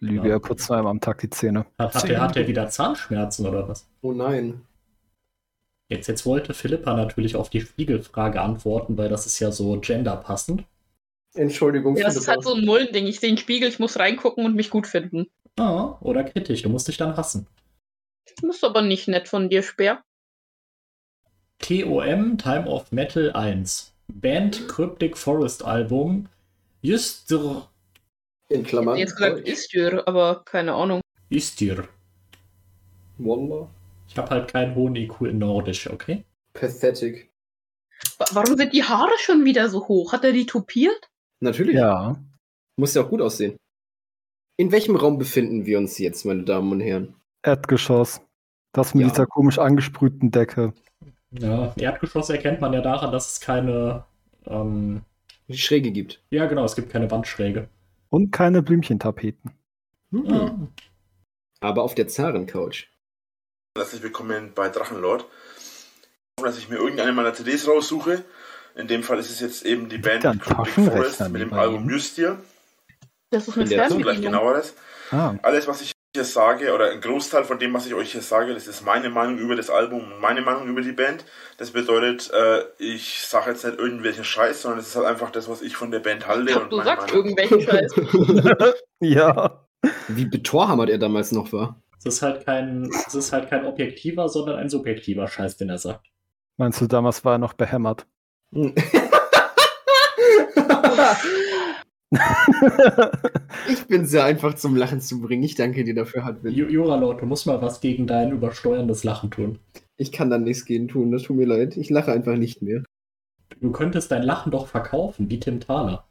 Lüge, 0.00 0.28
er 0.28 0.40
putzt 0.40 0.68
nur 0.68 0.78
einmal 0.78 0.90
am 0.90 1.00
Tag 1.00 1.18
die 1.18 1.30
Zähne. 1.30 1.64
Hat, 1.78 1.94
hat, 1.94 2.08
der, 2.08 2.20
hat 2.20 2.34
der 2.34 2.48
wieder 2.48 2.68
Zahnschmerzen 2.68 3.46
oder 3.46 3.68
was? 3.68 3.88
Oh 4.00 4.10
nein. 4.10 4.62
Jetzt, 5.88 6.08
jetzt 6.08 6.26
wollte 6.26 6.54
Philippa 6.54 6.94
natürlich 6.94 7.36
auf 7.36 7.50
die 7.50 7.60
Spiegelfrage 7.60 8.40
antworten, 8.40 8.98
weil 8.98 9.08
das 9.08 9.26
ist 9.26 9.38
ja 9.38 9.52
so 9.52 9.78
genderpassend. 9.78 10.64
Entschuldigung. 11.34 11.96
Ja, 11.96 12.06
das 12.06 12.16
ist 12.16 12.26
halt 12.26 12.42
so 12.42 12.54
ein 12.54 12.64
Mullending. 12.64 13.06
Ich 13.06 13.20
sehe 13.20 13.28
einen 13.28 13.38
Spiegel, 13.38 13.68
ich 13.68 13.78
muss 13.78 13.96
reingucken 13.96 14.44
und 14.44 14.56
mich 14.56 14.70
gut 14.70 14.88
finden. 14.88 15.28
Ah, 15.56 15.98
oder 16.00 16.24
kritisch, 16.24 16.62
du 16.62 16.68
musst 16.68 16.88
dich 16.88 16.96
dann 16.96 17.16
hassen. 17.16 17.46
Das 18.42 18.56
ist 18.56 18.64
aber 18.64 18.82
nicht 18.82 19.06
nett 19.06 19.28
von 19.28 19.48
dir, 19.48 19.62
Speer. 19.62 20.02
TOM 21.60 22.38
Time 22.38 22.66
of 22.66 22.90
Metal 22.90 23.32
1. 23.32 23.92
Band 24.12 24.68
Cryptic 24.68 25.16
Forest 25.16 25.64
Album. 25.64 26.28
Just 26.82 27.30
In 27.32 27.62
Ich 28.48 28.64
Klammern. 28.68 28.96
jetzt 28.96 29.16
gesagt. 29.16 29.40
Istür, 29.48 30.06
aber 30.06 30.44
keine 30.44 30.74
Ahnung. 30.74 31.00
Ist 31.28 31.60
dir. 31.60 31.88
Wallah. 33.18 33.68
Ich 34.08 34.16
habe 34.16 34.30
halt 34.30 34.52
keinen 34.52 34.74
hohen 34.74 34.94
IQ 34.94 35.22
in 35.22 35.38
Nordisch, 35.38 35.90
okay? 35.90 36.24
Pathetic. 36.52 37.30
Wa- 38.18 38.26
Warum 38.32 38.56
sind 38.56 38.72
die 38.72 38.84
Haare 38.84 39.12
schon 39.18 39.44
wieder 39.44 39.68
so 39.68 39.88
hoch? 39.88 40.12
Hat 40.12 40.24
er 40.24 40.32
die 40.32 40.46
tupiert? 40.46 41.08
Natürlich. 41.40 41.74
Ja. 41.74 42.16
Muss 42.76 42.94
ja 42.94 43.02
auch 43.02 43.08
gut 43.10 43.20
aussehen. 43.20 43.56
In 44.58 44.70
welchem 44.72 44.96
Raum 44.96 45.18
befinden 45.18 45.66
wir 45.66 45.78
uns 45.78 45.98
jetzt, 45.98 46.24
meine 46.24 46.44
Damen 46.44 46.70
und 46.72 46.80
Herren? 46.80 47.14
Erdgeschoss. 47.42 48.20
Das 48.72 48.94
mit 48.94 49.02
Ja. 49.04 49.08
dieser 49.10 49.26
komisch 49.26 49.58
angesprühten 49.58 50.30
Decke. 50.30 50.72
Ja, 51.38 51.72
Erdgeschoss 51.76 52.30
erkennt 52.30 52.60
man 52.60 52.72
ja 52.72 52.80
daran, 52.80 53.12
dass 53.12 53.32
es 53.32 53.40
keine. 53.40 54.04
Ähm, 54.46 55.02
Die 55.48 55.58
Schräge 55.58 55.90
gibt. 55.90 56.22
ja, 56.30 56.46
genau, 56.46 56.64
es 56.64 56.76
gibt 56.76 56.90
keine 56.90 57.10
Wandschräge. 57.10 57.68
Und 58.10 58.30
keine 58.30 58.62
Blümchentapeten. 58.62 59.52
Hm. 60.12 60.24
Ja. 60.26 60.56
Aber 61.60 61.82
auf 61.82 61.94
der 61.94 62.08
Zaren-Couch. 62.08 62.86
Herzlich 63.76 64.02
willkommen 64.02 64.52
bei 64.54 64.68
Drachenlord. 64.68 65.22
Ich 65.24 66.40
hoffe, 66.42 66.48
dass 66.48 66.58
ich 66.58 66.68
mir 66.68 66.76
irgendeine 66.76 67.12
meiner 67.12 67.34
CDs 67.34 67.66
raussuche. 67.68 68.24
In 68.74 68.86
dem 68.88 69.02
Fall 69.02 69.18
ist 69.18 69.30
es 69.30 69.40
jetzt 69.40 69.64
eben 69.64 69.88
die 69.88 69.98
Band 69.98 70.22
Cryptic 70.22 70.84
Forest 70.84 71.28
mit 71.30 71.40
dem 71.42 71.52
Album 71.52 71.82
Ihnen? 71.82 71.90
Justier. 71.90 72.38
Das 73.30 73.48
ist 73.48 73.56
eine 73.56 73.64
gleich 73.66 73.88
Fernbedienung. 73.88 74.22
genaueres. 74.22 74.74
Ah, 75.10 75.34
Alles, 75.42 75.66
was 75.66 75.80
ich 75.82 75.92
hier 76.16 76.24
sage, 76.24 76.74
oder 76.74 76.90
ein 76.90 77.00
Großteil 77.00 77.44
von 77.44 77.58
dem, 77.58 77.72
was 77.72 77.86
ich 77.86 77.94
euch 77.94 78.12
hier 78.12 78.20
sage, 78.20 78.52
das 78.52 78.66
ist 78.66 78.84
meine 78.84 79.08
Meinung 79.08 79.38
über 79.38 79.54
das 79.54 79.70
Album 79.70 80.00
und 80.12 80.20
meine 80.20 80.40
Meinung 80.42 80.66
über 80.66 80.82
die 80.82 80.92
Band. 80.92 81.24
Das 81.58 81.70
bedeutet, 81.70 82.30
äh, 82.32 82.64
ich 82.78 83.22
sage 83.22 83.50
jetzt 83.50 83.64
nicht 83.64 83.78
irgendwelchen 83.78 84.24
Scheiß, 84.24 84.62
sondern 84.62 84.80
es 84.80 84.88
ist 84.88 84.96
halt 84.96 85.06
einfach 85.06 85.30
das, 85.30 85.48
was 85.48 85.62
ich 85.62 85.76
von 85.76 85.90
der 85.90 86.00
Band 86.00 86.26
halte. 86.26 86.50
Ich 86.50 86.56
und 86.56 86.68
glaub, 86.68 86.70
du 86.70 86.76
meine 86.76 86.88
sagst 86.88 87.14
Meinung. 87.14 87.36
irgendwelchen 87.36 87.60
Scheiß. 87.62 88.74
ja. 89.00 89.66
Wie 90.08 90.24
betorhammert 90.24 90.90
er 90.90 90.98
damals 90.98 91.30
noch 91.32 91.52
war. 91.52 91.80
Es 91.98 92.06
ist 92.06 92.22
halt 92.22 92.44
kein, 92.44 92.90
es 93.06 93.14
ist 93.14 93.32
halt 93.32 93.48
kein 93.48 93.64
objektiver, 93.64 94.28
sondern 94.28 94.56
ein 94.56 94.68
subjektiver 94.68 95.28
Scheiß, 95.28 95.56
den 95.56 95.70
er 95.70 95.78
sagt. 95.78 96.06
Meinst 96.56 96.80
du, 96.80 96.86
damals 96.86 97.24
war 97.24 97.34
er 97.34 97.38
noch 97.38 97.52
behämmert? 97.52 98.06
ich 103.68 103.86
bin 103.88 104.06
sehr 104.06 104.24
einfach 104.24 104.54
zum 104.54 104.76
Lachen 104.76 105.00
zu 105.00 105.20
bringen. 105.20 105.42
Ich 105.42 105.54
danke 105.54 105.84
dir 105.84 105.94
dafür, 105.94 106.24
Hadwin. 106.24 106.54
Ju- 106.54 106.68
Juralord, 106.68 107.20
du 107.20 107.26
musst 107.26 107.46
mal 107.46 107.60
was 107.62 107.80
gegen 107.80 108.06
dein 108.06 108.30
übersteuerndes 108.32 109.04
Lachen 109.04 109.30
tun. 109.30 109.58
Ich 109.96 110.12
kann 110.12 110.30
da 110.30 110.38
nichts 110.38 110.64
gegen 110.64 110.88
tun, 110.88 111.10
das 111.10 111.22
tut 111.22 111.36
mir 111.36 111.46
leid. 111.46 111.76
Ich 111.76 111.90
lache 111.90 112.12
einfach 112.12 112.36
nicht 112.36 112.62
mehr. 112.62 112.82
Du 113.60 113.72
könntest 113.72 114.10
dein 114.10 114.22
Lachen 114.22 114.52
doch 114.52 114.66
verkaufen, 114.68 115.30
wie 115.30 115.40
Tim 115.40 115.60
Thaler. 115.60 116.06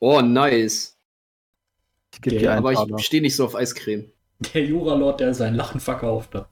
Oh, 0.00 0.20
nice. 0.20 0.96
Ich 2.12 2.18
Okay, 2.20 2.38
dir 2.38 2.50
einen 2.52 2.58
Aber 2.58 2.74
Taler. 2.74 2.96
ich 2.98 3.04
stehe 3.06 3.22
nicht 3.22 3.36
so 3.36 3.44
auf 3.44 3.54
Eiscreme. 3.56 4.10
Der 4.54 4.64
Juralord, 4.64 5.20
der 5.20 5.34
sein 5.34 5.54
Lachen 5.54 5.80
verkauft 5.80 6.34
hat. 6.34 6.48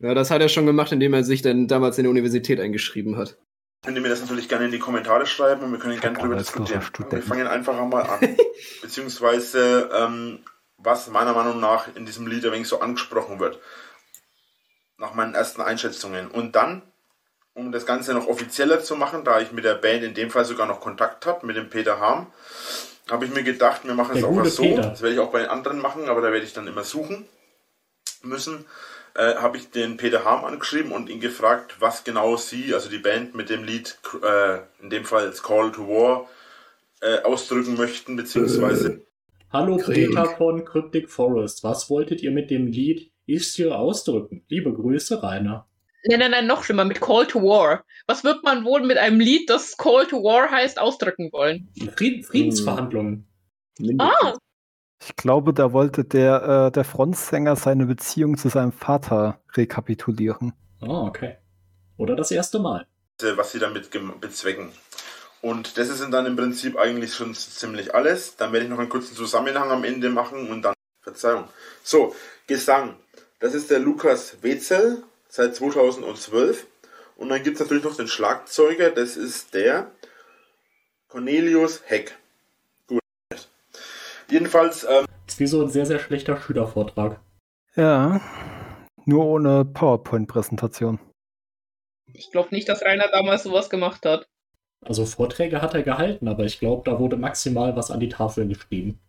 Ja, 0.00 0.14
das 0.14 0.30
hat 0.30 0.40
er 0.40 0.48
schon 0.48 0.66
gemacht, 0.66 0.92
indem 0.92 1.12
er 1.14 1.24
sich 1.24 1.42
dann 1.42 1.66
damals 1.66 1.98
in 1.98 2.04
der 2.04 2.10
Universität 2.10 2.60
eingeschrieben 2.60 3.16
hat. 3.16 3.36
Könnt 3.84 3.96
ihr 3.96 4.02
mir 4.02 4.08
das 4.08 4.20
natürlich 4.20 4.48
gerne 4.48 4.64
in 4.64 4.72
die 4.72 4.80
Kommentare 4.80 5.26
schreiben 5.26 5.62
und 5.62 5.72
wir 5.72 5.78
können 5.78 6.00
gerne 6.00 6.18
drüber 6.18 6.34
alles 6.34 6.48
diskutieren. 6.48 6.82
Wir 7.10 7.22
fangen 7.22 7.46
einfach 7.46 7.78
einmal 7.78 8.02
an. 8.04 8.36
Beziehungsweise, 8.82 9.88
ähm, 9.92 10.44
was 10.78 11.08
meiner 11.08 11.32
Meinung 11.32 11.60
nach 11.60 11.94
in 11.94 12.04
diesem 12.04 12.26
Lied 12.26 12.44
ein 12.44 12.52
wenig 12.52 12.68
so 12.68 12.80
angesprochen 12.80 13.38
wird. 13.38 13.60
Nach 14.96 15.14
meinen 15.14 15.34
ersten 15.34 15.62
Einschätzungen. 15.62 16.28
Und 16.28 16.56
dann, 16.56 16.82
um 17.54 17.70
das 17.70 17.86
Ganze 17.86 18.14
noch 18.14 18.26
offizieller 18.26 18.82
zu 18.82 18.96
machen, 18.96 19.22
da 19.22 19.40
ich 19.40 19.52
mit 19.52 19.64
der 19.64 19.74
Band 19.74 20.02
in 20.02 20.14
dem 20.14 20.30
Fall 20.30 20.44
sogar 20.44 20.66
noch 20.66 20.80
Kontakt 20.80 21.24
habe, 21.24 21.46
mit 21.46 21.56
dem 21.56 21.70
Peter 21.70 22.00
Harm, 22.00 22.32
habe 23.08 23.26
ich 23.26 23.32
mir 23.32 23.44
gedacht, 23.44 23.84
wir 23.84 23.94
machen 23.94 24.16
es 24.16 24.22
mal 24.22 24.28
gute 24.28 24.50
so. 24.50 24.62
Peter. 24.62 24.82
Das 24.82 25.02
werde 25.02 25.14
ich 25.14 25.20
auch 25.20 25.30
bei 25.30 25.40
den 25.40 25.48
anderen 25.48 25.80
machen, 25.80 26.08
aber 26.08 26.20
da 26.20 26.32
werde 26.32 26.44
ich 26.44 26.52
dann 26.52 26.66
immer 26.66 26.82
suchen 26.82 27.28
müssen. 28.22 28.66
Äh, 29.18 29.34
habe 29.34 29.56
ich 29.56 29.72
den 29.72 29.96
Peter 29.96 30.24
Harm 30.24 30.44
angeschrieben 30.44 30.92
und 30.92 31.10
ihn 31.10 31.18
gefragt, 31.18 31.80
was 31.80 32.04
genau 32.04 32.36
sie, 32.36 32.72
also 32.72 32.88
die 32.88 33.00
Band 33.00 33.34
mit 33.34 33.50
dem 33.50 33.64
Lied, 33.64 33.98
äh, 34.22 34.58
in 34.80 34.90
dem 34.90 35.04
Fall 35.04 35.32
Call 35.42 35.72
to 35.72 35.88
War, 35.88 36.28
äh, 37.00 37.22
ausdrücken 37.22 37.76
möchten, 37.76 38.14
beziehungsweise 38.14 39.04
Hallo 39.52 39.76
Krieg. 39.78 40.10
Peter 40.10 40.24
von 40.36 40.64
Cryptic 40.64 41.10
Forest, 41.10 41.64
was 41.64 41.90
wolltet 41.90 42.22
ihr 42.22 42.30
mit 42.30 42.48
dem 42.52 42.68
Lied 42.68 43.10
hier 43.26 43.76
ausdrücken? 43.76 44.44
Liebe 44.48 44.72
Grüße, 44.72 45.20
Rainer. 45.20 45.66
Nein, 46.04 46.20
nein, 46.20 46.30
nein, 46.30 46.46
noch 46.46 46.62
schlimmer, 46.62 46.84
mit 46.84 47.00
Call 47.00 47.26
to 47.26 47.42
War. 47.42 47.84
Was 48.06 48.22
wird 48.22 48.44
man 48.44 48.64
wohl 48.64 48.86
mit 48.86 48.98
einem 48.98 49.18
Lied, 49.18 49.50
das 49.50 49.76
Call 49.76 50.06
to 50.06 50.22
War 50.22 50.48
heißt, 50.48 50.78
ausdrücken 50.78 51.32
wollen? 51.32 51.68
Fried 51.96 52.24
Friedensverhandlungen. 52.24 53.26
Ah, 53.98 54.34
Ich 55.00 55.16
glaube, 55.16 55.52
da 55.52 55.72
wollte 55.72 56.04
der, 56.04 56.66
äh, 56.68 56.72
der 56.72 56.84
Frontsänger 56.84 57.56
seine 57.56 57.86
Beziehung 57.86 58.36
zu 58.36 58.48
seinem 58.48 58.72
Vater 58.72 59.40
rekapitulieren. 59.54 60.52
Oh, 60.80 61.06
okay. 61.06 61.36
Oder 61.96 62.16
das 62.16 62.30
erste 62.30 62.58
Mal. 62.58 62.86
was 63.20 63.52
sie 63.52 63.58
damit 63.58 63.90
bezwecken. 64.20 64.70
Und 65.40 65.78
das 65.78 65.88
ist 65.88 66.00
dann 66.10 66.26
im 66.26 66.36
Prinzip 66.36 66.76
eigentlich 66.76 67.14
schon 67.14 67.34
ziemlich 67.34 67.94
alles. 67.94 68.36
Dann 68.36 68.52
werde 68.52 68.66
ich 68.66 68.70
noch 68.70 68.78
einen 68.78 68.88
kurzen 68.88 69.14
Zusammenhang 69.14 69.70
am 69.70 69.84
Ende 69.84 70.10
machen 70.10 70.50
und 70.50 70.62
dann, 70.62 70.74
Verzeihung. 71.00 71.48
So, 71.82 72.14
Gesang. 72.46 72.96
Das 73.40 73.54
ist 73.54 73.70
der 73.70 73.78
Lukas 73.78 74.42
Wetzel 74.42 75.04
seit 75.28 75.54
2012. 75.54 76.66
Und 77.16 77.28
dann 77.28 77.42
gibt 77.42 77.56
es 77.56 77.60
natürlich 77.60 77.84
noch 77.84 77.96
den 77.96 78.08
Schlagzeuger, 78.08 78.90
das 78.90 79.16
ist 79.16 79.54
der 79.54 79.90
Cornelius 81.08 81.82
Heck. 81.86 82.16
Jedenfalls, 84.30 84.84
ähm, 84.84 85.06
Das 85.26 85.34
ist 85.34 85.40
wie 85.40 85.46
so 85.46 85.62
ein 85.62 85.68
sehr, 85.68 85.86
sehr 85.86 85.98
schlechter 85.98 86.36
Schülervortrag. 86.36 87.20
Ja. 87.76 88.20
Nur 89.04 89.24
ohne 89.26 89.64
PowerPoint-Präsentation. 89.64 90.98
ich 92.12 92.30
glaube 92.30 92.48
nicht, 92.54 92.68
dass 92.68 92.82
Rainer 92.82 93.08
damals 93.10 93.42
sowas 93.44 93.70
gemacht 93.70 94.04
hat. 94.04 94.26
Also 94.84 95.06
Vorträge 95.06 95.60
hat 95.62 95.74
er 95.74 95.82
gehalten, 95.82 96.28
aber 96.28 96.44
ich 96.44 96.60
glaube, 96.60 96.88
da 96.88 96.98
wurde 97.00 97.16
maximal 97.16 97.74
was 97.76 97.90
an 97.90 98.00
die 98.00 98.08
Tafel 98.08 98.46
geschrieben. 98.46 99.00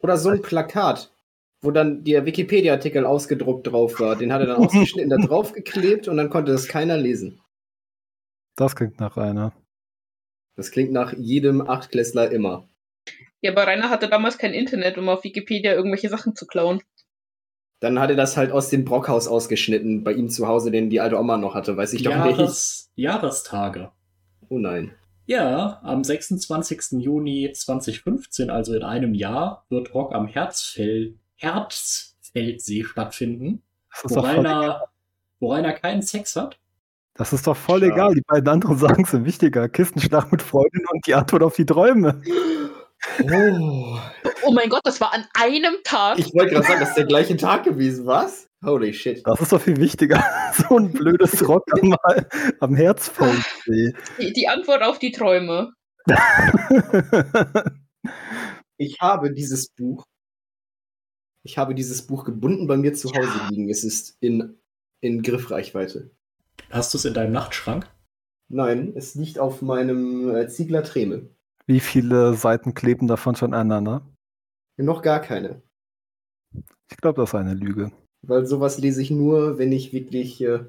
Oder 0.00 0.16
so 0.16 0.28
ein 0.28 0.42
Plakat, 0.42 1.12
wo 1.60 1.70
dann 1.72 2.04
der 2.04 2.24
Wikipedia-Artikel 2.24 3.04
ausgedruckt 3.04 3.66
drauf 3.66 3.98
war. 4.00 4.16
Den 4.16 4.32
hat 4.32 4.40
er 4.42 4.46
dann 4.48 4.64
ausgeschnitten, 4.64 5.10
da 5.10 5.16
drauf 5.26 5.52
geklebt 5.52 6.08
und 6.08 6.16
dann 6.18 6.30
konnte 6.30 6.52
das 6.52 6.68
keiner 6.68 6.96
lesen. 6.96 7.40
Das 8.56 8.76
klingt 8.76 9.00
nach 9.00 9.16
einer. 9.16 9.52
Das 10.56 10.70
klingt 10.70 10.92
nach 10.92 11.12
jedem 11.14 11.60
Achtklässler 11.68 12.30
immer. 12.30 12.68
Ja, 13.40 13.52
aber 13.52 13.66
Rainer 13.66 13.90
hatte 13.90 14.08
damals 14.08 14.38
kein 14.38 14.52
Internet, 14.54 14.98
um 14.98 15.08
auf 15.08 15.24
Wikipedia 15.24 15.72
irgendwelche 15.72 16.08
Sachen 16.08 16.34
zu 16.34 16.46
klauen. 16.46 16.82
Dann 17.80 18.00
hat 18.00 18.10
er 18.10 18.16
das 18.16 18.36
halt 18.36 18.50
aus 18.50 18.70
dem 18.70 18.84
Brockhaus 18.84 19.28
ausgeschnitten, 19.28 20.02
bei 20.02 20.12
ihm 20.12 20.28
zu 20.28 20.48
Hause, 20.48 20.72
den 20.72 20.90
die 20.90 21.00
alte 21.00 21.16
Oma 21.18 21.36
noch 21.36 21.54
hatte, 21.54 21.76
weiß 21.76 21.92
ich 21.92 22.02
doch 22.02 22.12
nicht. 22.24 22.36
Jahres 22.38 22.90
Jahrestage. 22.96 23.92
Oh 24.48 24.58
nein. 24.58 24.92
Ja, 25.26 25.78
am 25.84 26.02
26. 26.02 27.00
Juni 27.00 27.52
2015, 27.54 28.50
also 28.50 28.74
in 28.74 28.82
einem 28.82 29.14
Jahr, 29.14 29.64
wird 29.68 29.94
Rock 29.94 30.12
am 30.14 30.26
Herzfeld, 30.26 31.14
Herzfeldsee 31.36 32.82
stattfinden, 32.84 33.62
wo 34.04 34.20
Rainer, 34.20 34.84
wo 35.38 35.52
Rainer 35.52 35.74
keinen 35.74 36.02
Sex 36.02 36.34
hat. 36.34 36.58
das 37.14 37.32
ist 37.32 37.46
doch 37.46 37.56
voll 37.56 37.82
Ja. 37.82 37.92
egal. 37.92 38.14
Die 38.14 38.22
beiden 38.22 38.48
anderen 38.48 38.76
Sachen 38.78 39.04
sind 39.04 39.24
wichtiger. 39.24 39.68
Kistenschlag 39.68 40.32
mit 40.32 40.42
Freundin 40.42 40.82
und 40.92 41.06
die 41.06 41.14
Antwort 41.14 41.42
auf 41.44 41.54
die 41.54 41.66
Träume. 41.66 42.20
Oh. 43.22 43.98
Oh 44.42 44.52
mein 44.52 44.68
Gott, 44.68 44.82
das 44.84 45.00
war 45.00 45.12
an 45.12 45.24
einem 45.34 45.76
Tag. 45.84 46.18
Ich 46.18 46.32
wollte 46.34 46.54
gerade 46.54 46.66
sagen, 46.66 46.80
das 46.80 46.90
ist 46.90 46.98
der 46.98 47.06
gleiche 47.06 47.36
Tag 47.36 47.64
gewesen, 47.64 48.06
was? 48.06 48.48
Holy 48.64 48.92
shit. 48.92 49.22
Das 49.24 49.40
ist 49.40 49.52
doch 49.52 49.60
viel 49.60 49.76
wichtiger. 49.76 50.24
So 50.58 50.76
ein 50.76 50.90
blödes 50.90 51.46
Rock 51.48 51.62
am, 51.72 51.94
am 52.58 52.74
Herzfeldsee. 52.74 53.92
Die, 54.18 54.32
die 54.32 54.48
Antwort 54.48 54.82
auf 54.82 54.98
die 54.98 55.12
Träume. 55.12 55.72
Ich 58.80 59.00
habe 59.00 59.34
dieses 59.34 59.70
Buch. 59.70 60.04
Ich 61.44 61.58
habe 61.58 61.74
dieses 61.74 62.06
Buch 62.06 62.24
gebunden 62.24 62.68
bei 62.68 62.76
mir 62.76 62.94
zu 62.94 63.12
Hause 63.12 63.48
liegen. 63.50 63.68
Es 63.68 63.82
ist 63.82 64.16
in, 64.20 64.60
in 65.00 65.22
Griffreichweite. 65.22 66.12
Hast 66.70 66.94
du 66.94 66.98
es 66.98 67.04
in 67.04 67.14
deinem 67.14 67.32
Nachtschrank? 67.32 67.90
Nein, 68.48 68.92
es 68.96 69.14
liegt 69.16 69.38
auf 69.38 69.62
meinem 69.62 70.34
äh, 70.34 70.48
Ziegler 70.48 70.84
Treme. 70.84 71.28
Wie 71.68 71.80
viele 71.80 72.32
Seiten 72.32 72.72
kleben 72.72 73.06
davon 73.08 73.36
schon 73.36 73.52
aneinander? 73.52 74.00
Noch 74.78 75.02
gar 75.02 75.20
keine. 75.20 75.60
Ich 76.90 76.96
glaube, 76.96 77.20
das 77.20 77.28
ist 77.30 77.34
eine 77.34 77.52
Lüge. 77.52 77.92
Weil 78.22 78.46
sowas 78.46 78.78
lese 78.78 79.02
ich 79.02 79.10
nur, 79.10 79.58
wenn 79.58 79.70
ich 79.70 79.92
wirklich 79.92 80.40
äh, 80.42 80.64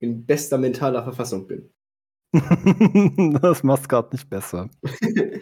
in 0.00 0.26
bester 0.26 0.58
mentaler 0.58 1.02
Verfassung 1.02 1.46
bin. 1.46 1.70
das 3.40 3.62
macht 3.62 3.88
gerade 3.88 4.10
nicht 4.12 4.28
besser. 4.28 4.68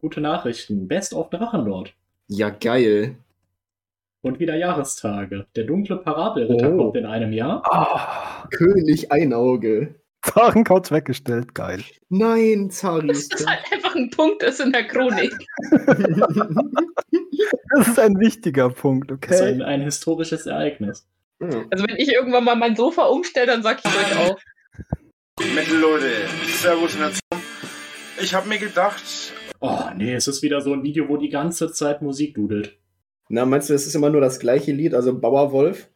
Gute 0.00 0.20
Nachrichten. 0.20 0.86
Best 0.86 1.12
of 1.12 1.30
Drachenlord. 1.30 1.92
Ja, 2.28 2.50
geil. 2.50 3.16
Und 4.22 4.38
wieder 4.38 4.56
Jahrestage. 4.56 5.46
Der 5.56 5.64
dunkle 5.64 5.96
Parabelritter 5.96 6.72
Oh. 6.72 6.76
kommt 6.76 6.96
in 6.96 7.06
einem 7.06 7.32
Jahr. 7.32 7.62
Ah, 7.68 8.46
König 8.52 9.10
Einauge. 9.10 9.96
Zarencouch 10.24 10.90
weggestellt, 10.90 11.54
geil. 11.54 11.82
Nein, 12.08 12.70
Zari 12.70 13.08
Das 13.08 13.18
ist 13.18 13.34
ist 13.34 13.46
halt 13.48 13.60
einfach 13.70 13.94
ein 13.94 14.10
Punkt, 14.10 14.42
das 14.42 14.60
in 14.60 14.72
der 14.72 14.86
Chronik. 14.86 15.32
Das 17.76 17.88
ist 17.88 17.98
ein 17.98 18.18
wichtiger 18.20 18.70
Punkt, 18.70 19.10
Das 19.10 19.18
ist 19.18 19.40
okay? 19.40 19.52
ein, 19.54 19.62
ein 19.62 19.80
historisches 19.82 20.46
Ereignis. 20.46 21.06
Hm. 21.40 21.66
Also 21.70 21.84
wenn 21.88 21.96
ich 21.96 22.12
irgendwann 22.12 22.44
mal 22.44 22.54
mein 22.54 22.76
Sofa 22.76 23.04
umstelle, 23.04 23.46
dann 23.46 23.62
sag 23.62 23.80
ich 23.84 23.86
euch 23.86 24.16
auch. 24.18 24.38
Metal 25.54 25.76
Leute, 25.76 26.10
Servus 26.46 26.96
Nation. 26.98 27.20
Ich 28.20 28.32
habe 28.34 28.48
mir 28.48 28.58
gedacht, 28.58 29.02
Oh, 29.60 29.80
nee, 29.96 30.14
es 30.14 30.28
ist 30.28 30.42
wieder 30.42 30.60
so 30.60 30.72
ein 30.72 30.82
Video, 30.82 31.08
wo 31.08 31.16
die 31.16 31.30
ganze 31.30 31.72
Zeit 31.72 32.02
Musik 32.02 32.34
dudelt. 32.34 32.78
Na, 33.28 33.44
meinst 33.46 33.70
du, 33.70 33.74
es 33.74 33.86
ist 33.86 33.94
immer 33.94 34.10
nur 34.10 34.20
das 34.20 34.38
gleiche 34.38 34.72
Lied, 34.72 34.94
also 34.94 35.18
Bauerwolf? 35.18 35.88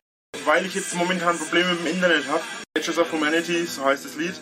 weil 0.45 0.67
ich 0.67 0.75
jetzt 0.75 0.95
momentan 0.95 1.37
Probleme 1.37 1.71
mit 1.71 1.81
dem 1.81 1.95
Internet 1.95 2.27
habe, 2.29 2.43
Edges 2.79 2.97
of 2.97 3.11
Humanity, 3.13 3.65
so 3.67 3.85
heißt 3.85 4.05
das 4.05 4.17
Lied. 4.17 4.35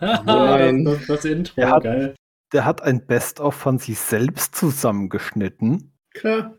Nein. 0.00 0.84
das, 0.84 0.98
das, 0.98 1.06
das 1.08 1.24
Intro, 1.24 1.60
Er 1.60 1.70
hat- 1.70 1.82
geil. 1.82 2.14
Der 2.52 2.64
hat 2.64 2.80
ein 2.82 3.04
Best-of 3.06 3.54
von 3.56 3.78
sich 3.78 3.98
selbst 3.98 4.54
zusammengeschnitten. 4.54 5.92
Klar. 6.14 6.54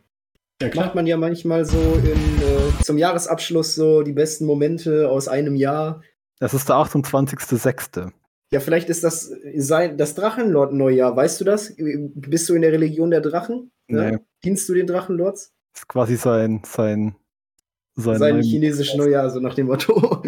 Ja, 0.62 0.68
Macht 0.68 0.72
klar. 0.74 0.92
man 0.96 1.08
ja 1.08 1.16
manchmal 1.18 1.64
so 1.66 1.80
in, 1.80 2.04
äh, 2.42 2.84
zum 2.84 2.98
Jahresabschluss 2.98 3.74
so 3.74 4.04
die 4.04 4.12
besten 4.12 4.46
Momente 4.46 5.10
aus 5.10 5.28
einem 5.30 5.56
Jahr. 5.56 6.04
Das 6.40 6.54
ist 6.54 6.68
der 6.70 6.76
28.06. 6.76 8.12
Ja, 8.52 8.60
vielleicht 8.60 8.90
ist 8.90 9.04
das 9.06 9.32
sein, 9.56 9.98
das 9.98 10.14
Drachenlord-Neujahr. 10.16 11.16
Weißt 11.16 11.40
du 11.40 11.46
das? 11.46 11.74
Bist 11.78 12.50
du 12.50 12.54
in 12.56 12.62
der 12.64 12.74
Religion 12.74 13.10
der 13.12 13.22
Drachen? 13.22 13.72
Ja? 13.88 14.12
Nee, 14.12 14.18
Dienst 14.44 14.68
du 14.68 14.74
den 14.74 14.88
Drachenlords? 14.88 15.54
ist 15.74 15.88
quasi 15.88 16.18
sein, 16.18 16.62
sein, 16.66 17.16
sein, 18.00 18.18
Sein 18.18 18.42
chinesisches 18.42 18.96
Neujahr, 18.96 19.30
so 19.30 19.40
nach 19.40 19.56
dem 19.56 19.68
Motto. 19.68 20.24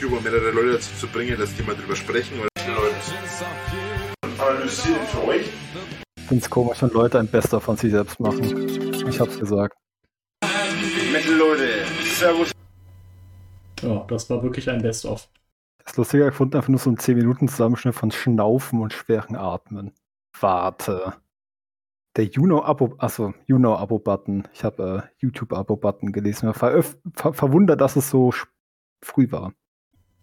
Über 0.00 0.20
mehrere 0.20 0.50
Leute 0.50 0.72
dazu 0.72 0.94
zu 0.98 1.06
bringen, 1.06 1.38
dass 1.38 1.54
die 1.54 1.62
mal 1.62 1.76
drüber 1.76 1.94
sprechen 1.94 2.38
oder 2.40 2.48
die 2.58 2.70
Leute 2.70 2.94
analysieren 4.38 5.06
für 5.06 5.24
euch. 5.28 5.46
Ich 6.16 6.22
finde 6.24 6.44
es 6.44 6.50
komisch, 6.50 6.82
wenn 6.82 6.90
Leute 6.90 7.18
ein 7.18 7.28
Best-of 7.28 7.62
von 7.62 7.76
sich 7.76 7.90
selbst 7.90 8.18
machen. 8.18 8.68
Ich 9.08 9.20
hab's 9.20 9.38
gesagt. 9.38 9.76
Metal 11.12 11.34
Leute, 11.34 11.68
Servus. 12.16 12.52
Ja, 13.82 14.04
das 14.08 14.30
war 14.30 14.42
wirklich 14.42 14.68
ein 14.70 14.80
Best-of. 14.80 15.28
Das 15.84 15.96
Lustige 15.96 16.26
gefunden, 16.26 16.56
einfach 16.56 16.68
nur 16.68 16.78
so 16.78 16.90
ein 16.90 16.98
10 16.98 17.16
Minuten 17.16 17.48
Zusammenschnitt 17.48 17.94
von 17.94 18.10
Schnaufen 18.10 18.80
und 18.80 18.92
schweren 18.92 19.36
Atmen. 19.36 19.92
Warte. 20.40 21.14
Der 22.16 22.24
Juno-Abo, 22.26 22.94
achso, 22.98 23.34
Juno-Abo-Button. 23.46 24.48
Ich 24.54 24.64
habe 24.64 25.04
äh, 25.08 25.14
YouTube-Abo-Button 25.18 26.12
gelesen. 26.12 26.52
Veröf- 26.54 26.96
ver 27.14 27.32
verwundert, 27.34 27.80
dass 27.80 27.96
es 27.96 28.10
so 28.10 28.32
früh 29.02 29.30
war. 29.30 29.52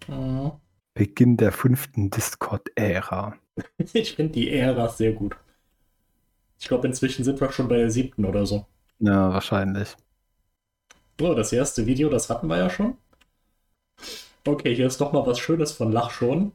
Mhm. 0.07 0.51
Beginn 0.93 1.35
der 1.35 1.51
fünften 1.51 2.11
Discord-Ära. 2.11 3.35
Ich 3.93 4.13
finde 4.15 4.33
die 4.33 4.51
Ära 4.51 4.87
sehr 4.89 5.13
gut. 5.13 5.35
Ich 6.59 6.67
glaube, 6.67 6.85
inzwischen 6.87 7.25
sind 7.25 7.41
wir 7.41 7.51
schon 7.51 7.67
bei 7.67 7.77
der 7.77 7.89
siebten 7.89 8.23
oder 8.23 8.45
so. 8.45 8.67
Ja, 8.99 9.33
wahrscheinlich. 9.33 9.97
So, 11.19 11.35
das 11.35 11.53
erste 11.53 11.85
Video, 11.85 12.09
das 12.09 12.31
hatten 12.31 12.47
wir 12.47 12.57
ja 12.57 12.67
schon. 12.71 12.97
Okay, 14.45 14.75
hier 14.75 14.87
ist 14.87 14.99
doch 14.99 15.13
mal 15.13 15.25
was 15.25 15.39
Schönes 15.39 15.71
von 15.71 15.91
Lach 15.93 16.11
schon. 16.11 16.51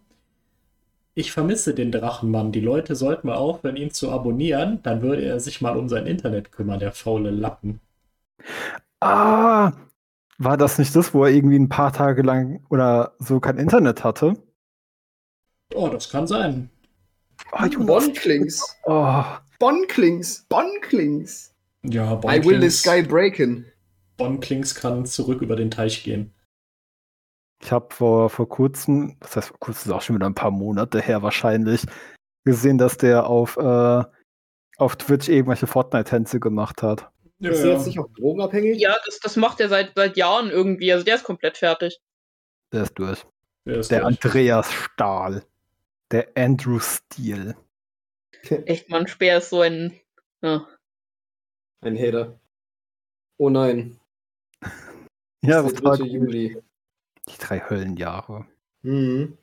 Ich 1.14 1.30
vermisse 1.30 1.74
den 1.74 1.92
Drachenmann. 1.92 2.50
Die 2.50 2.60
Leute 2.60 2.96
sollten 2.96 3.28
mal 3.28 3.36
aufhören, 3.36 3.76
ihn 3.76 3.92
zu 3.92 4.10
abonnieren. 4.10 4.80
Dann 4.82 5.00
würde 5.00 5.22
er 5.22 5.38
sich 5.38 5.60
mal 5.60 5.76
um 5.76 5.88
sein 5.88 6.06
Internet 6.06 6.50
kümmern, 6.50 6.80
der 6.80 6.92
faule 6.92 7.30
Lappen. 7.30 7.80
Ah! 9.00 9.72
War 10.38 10.56
das 10.56 10.78
nicht 10.78 10.94
das, 10.96 11.14
wo 11.14 11.24
er 11.24 11.30
irgendwie 11.30 11.58
ein 11.58 11.68
paar 11.68 11.92
Tage 11.92 12.22
lang 12.22 12.64
oder 12.68 13.14
so 13.20 13.38
kein 13.38 13.58
Internet 13.58 14.02
hatte? 14.02 14.34
Oh, 15.72 15.88
das 15.88 16.10
kann 16.10 16.26
sein. 16.26 16.70
Oh, 17.52 17.64
Jonas. 17.64 17.86
Bonklings. 17.86 18.76
Oh, 18.84 19.22
Bonklings. 19.60 20.44
Bonklings. 20.48 21.54
Ja, 21.84 22.20
I 22.24 22.44
will 22.44 22.60
the 22.60 22.70
sky 22.70 23.02
breaken. 23.02 23.66
Bonklings 24.16 24.74
kann 24.74 25.06
zurück 25.06 25.42
über 25.42 25.54
den 25.54 25.70
Teich 25.70 26.02
gehen. 26.02 26.32
Ich 27.62 27.72
habe 27.72 27.94
vor, 27.94 28.30
vor 28.30 28.48
kurzem, 28.48 29.16
das 29.20 29.36
heißt 29.36 29.48
vor 29.48 29.58
kurzem, 29.58 29.90
ist 29.90 29.96
auch 29.96 30.02
schon 30.02 30.16
wieder 30.16 30.26
ein 30.26 30.34
paar 30.34 30.50
Monate 30.50 31.00
her 31.00 31.22
wahrscheinlich, 31.22 31.82
gesehen, 32.44 32.78
dass 32.78 32.98
der 32.98 33.26
auf, 33.26 33.56
äh, 33.56 34.04
auf 34.76 34.96
Twitch 34.96 35.28
irgendwelche 35.28 35.66
Fortnite-Tänze 35.66 36.40
gemacht 36.40 36.82
hat. 36.82 37.10
Ja, 37.38 37.50
Ist 37.50 37.62
der 37.62 37.72
jetzt 37.72 37.86
nicht 37.86 37.98
auch 37.98 38.08
drogenabhängig? 38.16 38.78
Ja, 38.78 38.96
das, 39.06 39.18
das 39.20 39.36
macht 39.36 39.60
er 39.60 39.68
seit, 39.68 39.92
seit 39.94 40.16
Jahren 40.16 40.50
irgendwie. 40.50 40.92
Also 40.92 41.04
der 41.04 41.16
ist 41.16 41.24
komplett 41.24 41.58
fertig. 41.58 42.00
Der 42.72 42.82
ist 42.84 42.94
durch. 42.94 43.24
der 43.66 43.78
ist 43.78 43.90
Der 43.90 44.00
durch. 44.00 44.24
Andreas 44.24 44.72
Stahl. 44.72 45.44
Der 46.10 46.28
Andrew 46.36 46.78
Steele. 46.78 47.56
Echt, 48.66 48.88
man, 48.90 49.06
Speer 49.06 49.38
ist 49.38 49.50
so 49.50 49.60
ein. 49.62 49.98
Ja. 50.42 50.66
Ein 51.80 51.98
Hater. 51.98 52.38
Oh 53.36 53.50
nein. 53.50 53.98
Ja, 55.42 55.62
das 55.62 55.64
das 55.64 55.72
ist 55.72 55.80
der 55.80 55.90
war 55.90 55.96
3. 55.98 56.04
Juli. 56.04 56.62
Die 57.28 57.38
drei 57.38 57.60
Höllenjahre. 57.60 58.46
Mhm. 58.82 59.38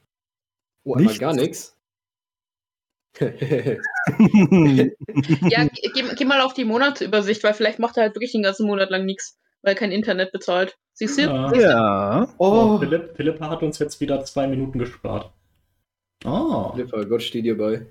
Oh, 0.84 0.96
einmal 0.96 1.18
gar 1.18 1.34
nichts. 1.34 1.78
Ja, 3.20 3.28
ge- 5.66 5.92
geh, 5.94 6.04
geh 6.16 6.26
mal 6.26 6.42
auf 6.42 6.54
die 6.54 6.66
Monatsübersicht, 6.66 7.44
weil 7.44 7.54
vielleicht 7.54 7.80
macht 7.80 7.98
er 7.98 8.04
halt 8.04 8.16
wirklich 8.16 8.32
den 8.32 8.44
ganzen 8.44 8.66
Monat 8.66 8.90
lang 8.90 9.06
nichts, 9.06 9.38
weil 9.62 9.74
er 9.74 9.78
kein 9.78 9.92
Internet 9.92 10.32
bezahlt. 10.32 10.78
Siehst 10.94 11.18
du? 11.18 11.24
Ja. 11.24 11.54
ja. 11.54 12.28
Oh, 12.38 12.76
oh, 12.76 12.80
Philipp, 12.80 13.16
Philippa 13.16 13.50
hat 13.50 13.64
uns 13.64 13.80
jetzt 13.80 14.00
wieder 14.00 14.24
zwei 14.24 14.48
Minuten 14.48 14.80
gespart. 14.80 15.32
Oh, 16.26 16.72
Flipper, 16.74 17.06
Gott 17.06 17.22
steht 17.22 17.46
dir 17.46 17.58
bei. 17.58 17.86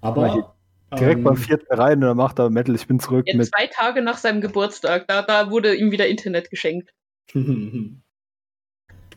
Aber 0.00 0.54
Direkt 0.98 1.18
ähm, 1.18 1.24
beim 1.24 1.36
vierten 1.36 1.74
rein 1.74 1.94
und 1.94 2.02
dann 2.02 2.16
macht 2.16 2.38
er 2.38 2.50
Metal, 2.50 2.74
ich 2.74 2.86
bin 2.86 3.00
zurück 3.00 3.24
Ja, 3.26 3.36
mit. 3.36 3.46
zwei 3.46 3.66
Tage 3.66 4.02
nach 4.02 4.18
seinem 4.18 4.40
Geburtstag, 4.40 5.08
da, 5.08 5.22
da 5.22 5.50
wurde 5.50 5.74
ihm 5.74 5.90
wieder 5.90 6.06
Internet 6.06 6.50
geschenkt. 6.50 6.90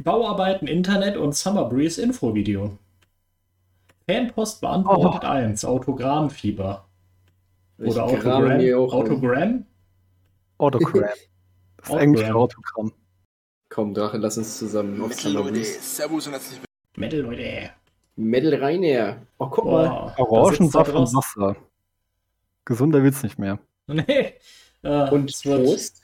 Bauarbeiten, 0.03 0.67
Internet 0.67 1.17
und 1.17 1.35
Summer 1.35 1.65
Breeze 1.69 2.01
Infovideo. 2.01 2.77
Fanpost 4.09 4.61
beantwortet 4.61 5.25
1, 5.25 5.65
Autogrammfieber. 5.65 6.85
Oder 7.79 8.03
Autogramm. 8.05 8.51
Autogramm? 8.91 9.65
Autogramm. 10.57 11.03
Das 11.79 11.89
ist 11.95 12.01
englische 12.01 12.35
Autogramm. 12.35 12.91
Komm, 13.69 13.93
Drache, 13.93 14.17
lass 14.17 14.37
uns 14.37 14.57
zusammen 14.57 14.99
auf 15.01 15.09
Metal 15.09 15.31
Leute, 15.31 15.51
Breeze. 15.51 15.79
Servus 15.79 16.25
und 16.27 16.33
herzlich 16.33 16.59
Metal, 16.97 17.19
Leute. 17.19 17.69
Metal 18.15 18.53
Rainer. 18.55 19.17
Oh, 19.37 19.47
guck 19.47 19.65
mal. 19.65 20.13
Orangensaft 20.17 20.91
und 20.93 21.13
Wasser. 21.13 21.55
Gesunder 22.65 23.03
wird's 23.03 23.23
nicht 23.23 23.37
mehr. 23.39 23.59
Nee. 23.87 24.33
Äh, 24.81 25.09
Und 25.11 25.29
es 25.29 25.45
wird, 25.45 25.63
Toast. 25.65 26.01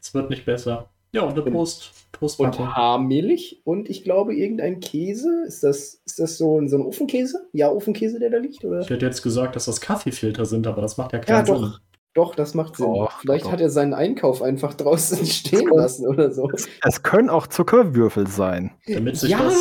Es 0.00 0.12
wird 0.14 0.30
nicht 0.30 0.44
besser. 0.44 0.88
Ja, 1.12 1.22
und 1.22 1.38
eine 1.38 1.42
Und- 1.56 1.92
Und. 2.22 2.58
Haarmilch 2.76 3.60
und 3.64 3.88
ich 3.90 4.04
glaube 4.04 4.34
irgendein 4.34 4.80
Käse. 4.80 5.44
Ist 5.46 5.62
das, 5.62 6.00
ist 6.06 6.18
das 6.18 6.38
so, 6.38 6.60
ein- 6.60 6.68
so 6.68 6.76
ein 6.76 6.82
Ofenkäse? 6.82 7.48
Ja, 7.52 7.70
Ofenkäse, 7.70 8.18
der 8.18 8.30
da 8.30 8.38
liegt? 8.38 8.64
Oder? 8.64 8.80
Ich 8.80 8.90
hätte 8.90 9.04
jetzt 9.06 9.22
gesagt, 9.22 9.56
dass 9.56 9.64
das 9.66 9.80
Kaffeefilter 9.80 10.44
sind, 10.44 10.66
aber 10.66 10.80
das 10.82 10.96
macht 10.96 11.12
ja 11.12 11.18
Ja, 11.18 11.24
keinen 11.24 11.46
doch. 11.46 11.60
Sinn. 11.60 11.74
Doch, 12.14 12.34
das 12.34 12.52
macht 12.54 12.76
Sinn. 12.76 12.92
Doch, 12.92 13.20
Vielleicht 13.20 13.46
doch. 13.46 13.52
hat 13.52 13.60
er 13.62 13.70
seinen 13.70 13.94
Einkauf 13.94 14.42
einfach 14.42 14.74
draußen 14.74 15.24
stehen 15.26 15.68
lassen 15.68 16.06
oder 16.06 16.30
so. 16.30 16.50
Es 16.84 17.02
können 17.02 17.30
auch 17.30 17.46
Zuckerwürfel 17.46 18.26
sein. 18.26 18.70
Damit 18.86 19.16
sich, 19.16 19.30
ja! 19.30 19.42
das, 19.42 19.56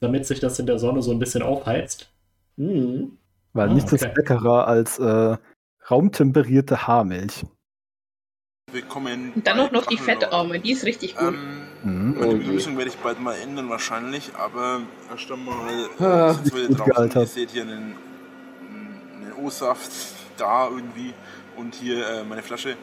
damit 0.00 0.24
sich 0.26 0.40
das 0.40 0.58
in 0.58 0.66
der 0.66 0.78
Sonne 0.78 1.02
so 1.02 1.10
ein 1.12 1.18
bisschen 1.18 1.42
aufheizt. 1.42 2.10
Hm. 2.56 3.18
Weil 3.52 3.68
Ah, 3.68 3.74
nichts 3.74 3.92
okay. 3.92 4.06
ist 4.06 4.16
leckerer 4.16 4.66
als 4.66 4.98
äh, 4.98 5.36
raumtemperierte 5.90 6.86
Haarmilch. 6.86 7.44
Willkommen. 8.74 9.32
Und 9.34 9.46
dann 9.46 9.58
auch 9.60 9.70
noch 9.70 9.86
die. 9.86 9.96
Fettarme, 9.96 10.60
die 10.60 10.72
ist 10.72 10.84
richtig 10.84 11.16
gut. 11.16 11.28
Ähm, 11.28 11.62
Mhm. 11.82 12.14
meine 12.14 12.26
Oh 12.26 12.32
je. 12.32 12.38
Begrüßung 12.38 12.76
werde 12.78 12.90
ich 12.90 12.96
bald 12.96 13.20
mal 13.20 13.34
ändern 13.34 13.68
wahrscheinlich, 13.68 14.30
aber 14.36 14.80
erst 15.10 15.30
einmal 15.30 15.88
Ah, 15.98 16.32
sind 16.34 16.54
wir 16.54 16.68
draußen. 16.76 17.20
Ihr 17.20 17.26
seht 17.26 17.50
hier 17.50 17.62
einen, 17.62 17.94
einen 19.16 19.32
O-Saft 19.44 19.90
da 20.38 20.68
irgendwie 20.68 21.12
und 21.56 21.74
hier 21.74 22.06
äh, 22.06 22.24
meine 22.24 22.42
Flasche. 22.42 22.76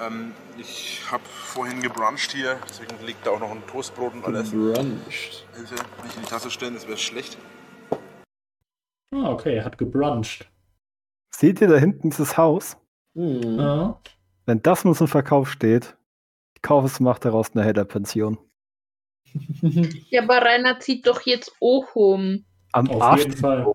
Ähm, 0.00 0.32
ich 0.58 1.02
habe 1.10 1.22
vorhin 1.24 1.82
gebruncht 1.82 2.32
hier, 2.32 2.56
deswegen 2.68 2.94
liegt 3.06 3.26
da 3.26 3.30
auch 3.32 3.40
noch 3.40 3.50
ein 3.50 3.62
Toastbrot 3.66 4.14
und 4.14 4.24
alles. 4.24 4.50
Bruncht. 4.50 5.46
Hilfe, 5.54 5.74
nicht 6.02 6.16
in 6.16 6.22
die 6.22 6.28
Tasse 6.28 6.50
stellen, 6.50 6.72
das 6.74 6.86
wäre 6.88 6.96
schlecht. 6.96 7.36
Ah, 9.14 9.30
okay, 9.30 9.56
er 9.56 9.64
hat 9.66 9.76
gebruncht. 9.76 10.48
Seht 11.34 11.60
ihr 11.60 11.68
da 11.68 11.76
hinten 11.76 12.08
dieses 12.10 12.36
Haus? 12.38 12.76
Hm. 13.14 13.58
Ja. 13.58 14.00
Wenn 14.50 14.62
das 14.62 14.84
nur 14.84 14.96
zum 14.96 15.06
Verkauf 15.06 15.48
steht, 15.48 15.96
ich 16.56 16.62
kaufe 16.62 16.88
es 16.88 16.98
und 16.98 17.04
mache 17.04 17.20
daraus 17.20 17.54
eine 17.54 17.64
Hater-Pension. 17.64 18.36
Ja, 20.10 20.22
aber 20.24 20.38
Rainer 20.42 20.80
zieht 20.80 21.06
doch 21.06 21.20
jetzt 21.20 21.52
auch 21.60 21.94
um. 21.94 22.44
Am 22.72 22.90
Auf 22.90 23.00
Arsch. 23.00 23.20
jeden 23.20 23.36
Fall. 23.36 23.72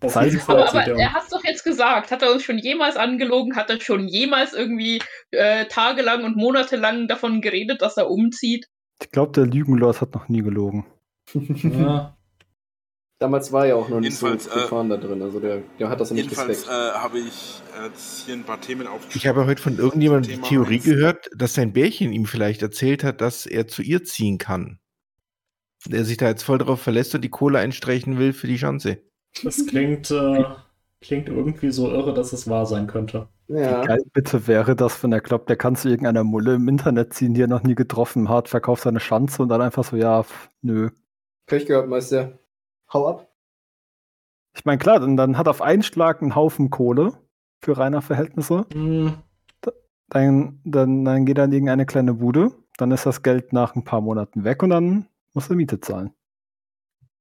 Das 0.00 0.16
heißt, 0.16 0.50
Aber, 0.50 0.68
aber 0.68 0.84
er 0.84 1.12
hat 1.12 1.22
es 1.22 1.28
doch 1.28 1.44
jetzt 1.44 1.62
gesagt. 1.62 2.10
Hat 2.10 2.22
er 2.22 2.32
uns 2.32 2.42
schon 2.42 2.58
jemals 2.58 2.96
angelogen? 2.96 3.54
Hat 3.54 3.70
er 3.70 3.80
schon 3.80 4.08
jemals 4.08 4.52
irgendwie 4.52 5.00
äh, 5.30 5.66
tagelang 5.66 6.24
und 6.24 6.36
monatelang 6.36 7.06
davon 7.06 7.40
geredet, 7.40 7.82
dass 7.82 7.96
er 7.96 8.10
umzieht? 8.10 8.66
Ich 9.00 9.12
glaube, 9.12 9.30
der 9.30 9.46
Lügenlord 9.46 10.00
hat 10.00 10.12
noch 10.12 10.28
nie 10.28 10.42
gelogen. 10.42 10.86
Ja. 11.34 12.16
Damals 13.20 13.52
war 13.52 13.66
er 13.66 13.76
auch 13.76 13.88
noch 13.88 14.00
nicht 14.00 14.16
so 14.16 14.26
Jedenfalls, 14.26 14.54
äh, 14.54 14.62
gefahren 14.62 14.88
da 14.88 14.96
drin. 14.96 15.22
Also 15.22 15.38
der, 15.38 15.62
der 15.78 15.88
hat 15.88 16.00
das 16.00 16.10
ja 16.10 16.16
nicht 16.16 16.30
Jedenfalls 16.30 16.66
äh, 16.66 16.70
habe 16.70 17.20
ich 17.20 17.62
jetzt 17.84 18.26
hier 18.26 18.34
ein 18.34 18.44
paar 18.44 18.60
Themen 18.60 18.86
aufgeschrieben. 18.86 19.16
Ich 19.16 19.26
habe 19.26 19.46
heute 19.46 19.62
von 19.62 19.78
irgendjemandem 19.78 20.32
die 20.32 20.48
Theorie 20.48 20.74
eins. 20.74 20.84
gehört, 20.84 21.30
dass 21.36 21.54
sein 21.54 21.72
Bärchen 21.72 22.12
ihm 22.12 22.26
vielleicht 22.26 22.62
erzählt 22.62 23.04
hat, 23.04 23.20
dass 23.20 23.46
er 23.46 23.68
zu 23.68 23.82
ihr 23.82 24.04
ziehen 24.04 24.38
kann. 24.38 24.80
Der 25.86 26.04
sich 26.04 26.16
da 26.16 26.28
jetzt 26.28 26.42
voll 26.42 26.58
drauf 26.58 26.80
verlässt 26.80 27.14
und 27.14 27.22
die 27.22 27.30
Kohle 27.30 27.58
einstreichen 27.58 28.18
will 28.18 28.32
für 28.32 28.46
die 28.46 28.56
Chance. 28.56 28.98
Das 29.42 29.64
klingt, 29.66 30.10
äh, 30.10 30.44
klingt 31.00 31.28
irgendwie 31.28 31.70
so 31.70 31.90
irre, 31.90 32.14
dass 32.14 32.32
es 32.32 32.48
wahr 32.48 32.66
sein 32.66 32.86
könnte. 32.86 33.28
Ja. 33.48 33.84
Geil 33.84 34.02
bitte 34.12 34.46
wäre 34.46 34.74
das, 34.74 35.02
wenn 35.02 35.12
er 35.12 35.20
glaubt, 35.20 35.48
der 35.48 35.56
kann 35.56 35.76
zu 35.76 35.88
irgendeiner 35.88 36.24
Mulle 36.24 36.54
im 36.54 36.68
Internet 36.68 37.12
ziehen, 37.12 37.34
die 37.34 37.42
er 37.42 37.48
noch 37.48 37.62
nie 37.62 37.74
getroffen 37.74 38.28
hat, 38.28 38.48
verkauft 38.48 38.84
seine 38.84 39.00
Schanze 39.00 39.42
und 39.42 39.50
dann 39.50 39.60
einfach 39.60 39.84
so, 39.84 39.96
ja, 39.96 40.24
nö. 40.62 40.88
Pech 41.46 41.66
gehabt, 41.66 41.88
Meister. 41.88 42.38
Hau 42.92 43.08
ab. 43.08 43.30
Ich 44.56 44.64
meine, 44.64 44.78
klar, 44.78 45.00
dann, 45.00 45.16
dann 45.16 45.36
hat 45.36 45.48
auf 45.48 45.62
einen 45.62 45.82
Schlag 45.82 46.22
einen 46.22 46.34
Haufen 46.34 46.70
Kohle 46.70 47.12
für 47.60 47.76
reiner 47.76 48.02
Verhältnisse. 48.02 48.66
Hm, 48.72 49.18
Dann, 50.08 50.60
dann, 50.64 51.04
dann 51.04 51.26
geht 51.26 51.38
er 51.38 51.44
in 51.44 51.52
irgendeine 51.52 51.86
kleine 51.86 52.14
Bude. 52.14 52.52
Dann 52.76 52.92
ist 52.92 53.06
das 53.06 53.22
Geld 53.22 53.52
nach 53.52 53.74
ein 53.74 53.84
paar 53.84 54.00
Monaten 54.00 54.44
weg 54.44 54.62
und 54.62 54.70
dann 54.70 55.08
muss 55.32 55.50
er 55.50 55.56
Miete 55.56 55.80
zahlen. 55.80 56.12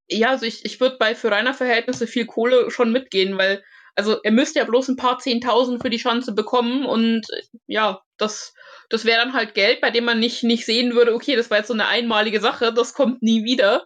Ja, 0.09 0.30
also 0.30 0.45
ich, 0.45 0.66
ich 0.66 0.80
würde 0.80 0.97
bei 0.99 1.16
für 1.16 1.32
Rainer 1.32 1.53
Verhältnisse 1.53 2.07
viel 2.07 2.26
Kohle 2.26 2.70
schon 2.70 2.91
mitgehen, 2.91 3.38
weil, 3.38 3.64
also 3.95 4.18
er 4.22 4.32
müsste 4.32 4.59
ja 4.59 4.66
bloß 4.66 4.89
ein 4.89 4.97
paar 4.97 5.20
Zehntausend 5.20 5.82
für 5.82 5.89
die 5.89 5.97
Chance 5.97 6.34
bekommen 6.34 6.86
und 6.86 7.26
ja, 7.68 8.01
das, 8.18 8.53
das 8.89 9.05
wäre 9.05 9.24
dann 9.24 9.34
halt 9.34 9.53
Geld, 9.53 9.82
bei 9.82 9.91
dem 9.91 10.03
man 10.05 10.20
nicht, 10.20 10.43
nicht 10.43 10.66
sehen 10.66 10.93
würde, 10.93 11.14
okay, 11.16 11.36
das 11.36 11.49
war 11.49 11.59
jetzt 11.59 11.70
so 11.70 11.74
eine 11.74 11.88
einmalige 11.88 12.41
Sache, 12.41 12.74
das 12.74 12.93
kommt 12.93 13.24
nie 13.24 13.43
wieder. 13.43 13.86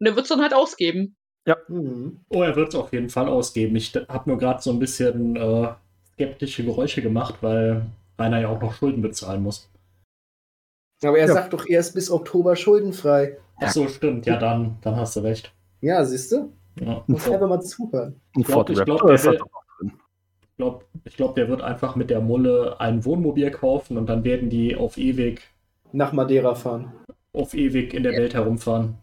Und 0.00 0.06
er 0.06 0.14
wird 0.16 0.24
es 0.24 0.28
dann 0.28 0.40
halt 0.42 0.54
ausgeben. 0.54 1.16
Mhm. 1.68 2.20
Oh, 2.28 2.42
er 2.42 2.56
wird 2.56 2.70
es 2.70 2.74
auf 2.74 2.92
jeden 2.92 3.08
Fall 3.08 3.28
ausgeben. 3.28 3.76
Ich 3.76 3.94
habe 3.94 4.28
nur 4.30 4.38
gerade 4.38 4.60
so 4.60 4.70
ein 4.70 4.78
bisschen 4.80 5.36
äh, 5.36 5.68
skeptische 6.14 6.64
Geräusche 6.64 7.02
gemacht, 7.02 7.36
weil 7.40 7.86
Rainer 8.18 8.40
ja 8.40 8.48
auch 8.48 8.60
noch 8.60 8.74
Schulden 8.74 9.00
bezahlen 9.00 9.42
muss. 9.42 9.70
Aber 11.04 11.18
er 11.18 11.28
Ja. 11.28 11.34
sagt 11.34 11.52
doch 11.52 11.66
erst 11.68 11.94
bis 11.94 12.10
Oktober 12.10 12.56
schuldenfrei. 12.56 13.38
Ach 13.60 13.70
so, 13.70 13.86
stimmt. 13.88 14.26
Ja, 14.26 14.38
dann, 14.38 14.76
dann 14.82 14.96
hast 14.96 15.14
du 15.16 15.20
recht. 15.20 15.52
Ja, 15.80 16.04
siehst 16.04 16.32
du? 16.32 16.52
Ja. 16.80 17.04
Muss 17.06 17.28
einfach 17.30 17.48
mal 17.48 17.60
zuhören. 17.60 18.20
Ich 18.36 18.44
glaub- 18.44 18.54
Ford 18.66 18.70
ich 18.70 18.84
glaub, 18.84 19.02
Raptor 19.04 19.16
der 19.16 19.24
will-. 19.24 19.40
Ich 20.42 20.56
glaube, 20.58 20.84
ich 21.04 21.16
glaub, 21.16 21.34
der 21.34 21.48
wird 21.48 21.60
einfach 21.62 21.96
mit 21.96 22.08
der 22.10 22.20
Mulle 22.20 22.80
ein 22.80 23.04
Wohnmobil 23.04 23.50
kaufen 23.50 23.98
und 23.98 24.06
dann 24.08 24.24
werden 24.24 24.48
die 24.50 24.74
auf 24.74 24.96
ewig, 24.96 25.42
Nach 25.92 26.12
Madeira 26.12 26.54
fahren. 26.54 26.92
auf 27.34 27.52
ewig 27.54 27.92
in 27.94 28.02
der 28.02 28.12
Welt 28.12 28.32
herumfahren. 28.34 28.96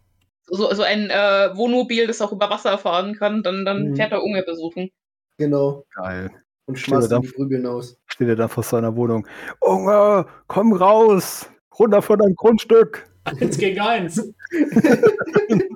So, 0.45 0.73
so 0.73 0.83
ein 0.83 1.09
äh, 1.09 1.49
Wohnmobil, 1.55 2.05
das 2.07 2.21
auch 2.21 2.31
über 2.31 2.49
Wasser 2.49 2.77
fahren 2.77 3.15
kann, 3.15 3.43
dann, 3.43 3.63
dann 3.65 3.89
Mhm. 3.91 3.95
fährt 3.95 4.11
er 4.11 4.23
Unge 4.23 4.43
besuchen. 4.43 4.89
Genau. 5.37 5.85
Geil. 5.95 6.31
Und 6.65 6.77
schmeißt 6.77 7.11
die 7.11 7.27
Prügeln 7.31 7.65
aus. 7.65 7.97
Steht 8.07 8.27
er 8.27 8.35
da 8.35 8.47
vor 8.47 8.63
seiner 8.63 8.95
Wohnung. 8.95 9.27
Unge, 9.59 10.25
komm 10.47 10.73
raus! 10.73 11.49
Runter 11.77 12.01
von 12.01 12.19
deinem 12.19 12.35
Grundstück! 12.35 13.09
Eins 13.25 13.57
gegen 13.57 13.79
eins. 13.79 14.33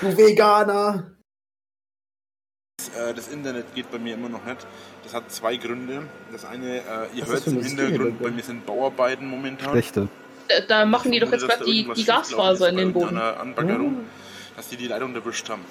Du 0.00 0.16
Veganer! 0.16 1.12
Äh, 2.96 3.12
das 3.14 3.28
Internet 3.28 3.74
geht 3.74 3.90
bei 3.90 3.98
mir 3.98 4.14
immer 4.14 4.28
noch 4.28 4.44
nicht. 4.44 4.66
Das 5.02 5.12
hat 5.14 5.30
zwei 5.30 5.56
Gründe. 5.56 6.02
Das 6.32 6.44
eine, 6.44 6.78
äh, 6.78 6.80
ihr 7.14 7.26
hört 7.26 7.42
für 7.42 7.50
im 7.50 7.62
Hintergrund, 7.62 8.22
bei 8.22 8.30
mir 8.30 8.42
sind 8.42 8.64
Bauarbeiten 8.64 9.26
momentan. 9.28 9.70
Schlechte. 9.70 10.08
Da, 10.48 10.60
da 10.66 10.84
machen 10.84 11.12
die 11.12 11.18
doch 11.20 11.32
jetzt 11.32 11.46
gerade 11.46 11.64
die, 11.64 11.88
die 11.94 12.04
Gasfaser 12.04 12.68
in 12.68 12.76
den 12.76 12.92
Boden. 12.92 13.16
Anbaggerung, 13.16 14.04
dass 14.56 14.68
die 14.68 14.76
die 14.76 14.88
Leitung 14.88 15.14
erwischt 15.14 15.48
haben. 15.48 15.62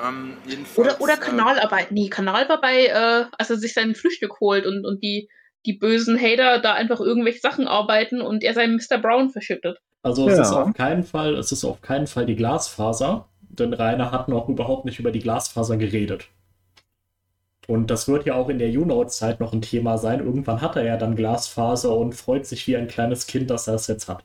Ähm, 0.00 0.36
Oder, 0.76 1.00
oder 1.00 1.14
äh, 1.14 1.16
Kanalarbeit. 1.16 1.90
Nee, 1.90 2.08
Kanal 2.08 2.48
war 2.48 2.60
bei, 2.60 2.86
äh, 2.86 3.24
als 3.36 3.50
er 3.50 3.56
sich 3.56 3.74
sein 3.74 3.94
Frühstück 3.94 4.38
holt 4.40 4.64
und, 4.64 4.84
und 4.86 5.02
die, 5.02 5.28
die 5.66 5.72
bösen 5.72 6.20
Hater 6.20 6.60
da 6.60 6.74
einfach 6.74 7.00
irgendwelche 7.00 7.40
Sachen 7.40 7.66
arbeiten 7.66 8.20
und 8.20 8.44
er 8.44 8.54
seinen 8.54 8.76
Mr. 8.76 8.98
Brown 8.98 9.30
verschüttet. 9.30 9.78
Also 10.02 10.28
es 10.28 10.36
Ja. 10.36 10.42
ist 10.42 10.52
auf 10.52 10.72
keinen 10.74 11.02
Fall, 11.02 11.34
es 11.34 11.50
ist 11.50 11.64
auf 11.64 11.80
keinen 11.82 12.06
Fall 12.06 12.26
die 12.26 12.36
Glasfaser, 12.36 13.28
denn 13.40 13.72
Rainer 13.72 14.12
hat 14.12 14.28
noch 14.28 14.48
überhaupt 14.48 14.84
nicht 14.84 15.00
über 15.00 15.10
die 15.10 15.18
Glasfaser 15.18 15.76
geredet. 15.76 16.28
Und 17.68 17.90
das 17.90 18.08
wird 18.08 18.24
ja 18.24 18.34
auch 18.34 18.48
in 18.48 18.58
der 18.58 18.70
U-Note-Zeit 18.70 19.40
noch 19.40 19.52
ein 19.52 19.60
Thema 19.60 19.98
sein. 19.98 20.20
Irgendwann 20.20 20.62
hat 20.62 20.76
er 20.76 20.84
ja 20.84 20.96
dann 20.96 21.16
Glasfaser 21.16 21.94
und 21.94 22.14
freut 22.14 22.46
sich 22.46 22.66
wie 22.66 22.78
ein 22.78 22.88
kleines 22.88 23.26
Kind, 23.26 23.50
dass 23.50 23.68
er 23.68 23.74
es 23.74 23.86
jetzt 23.88 24.08
hat. 24.08 24.24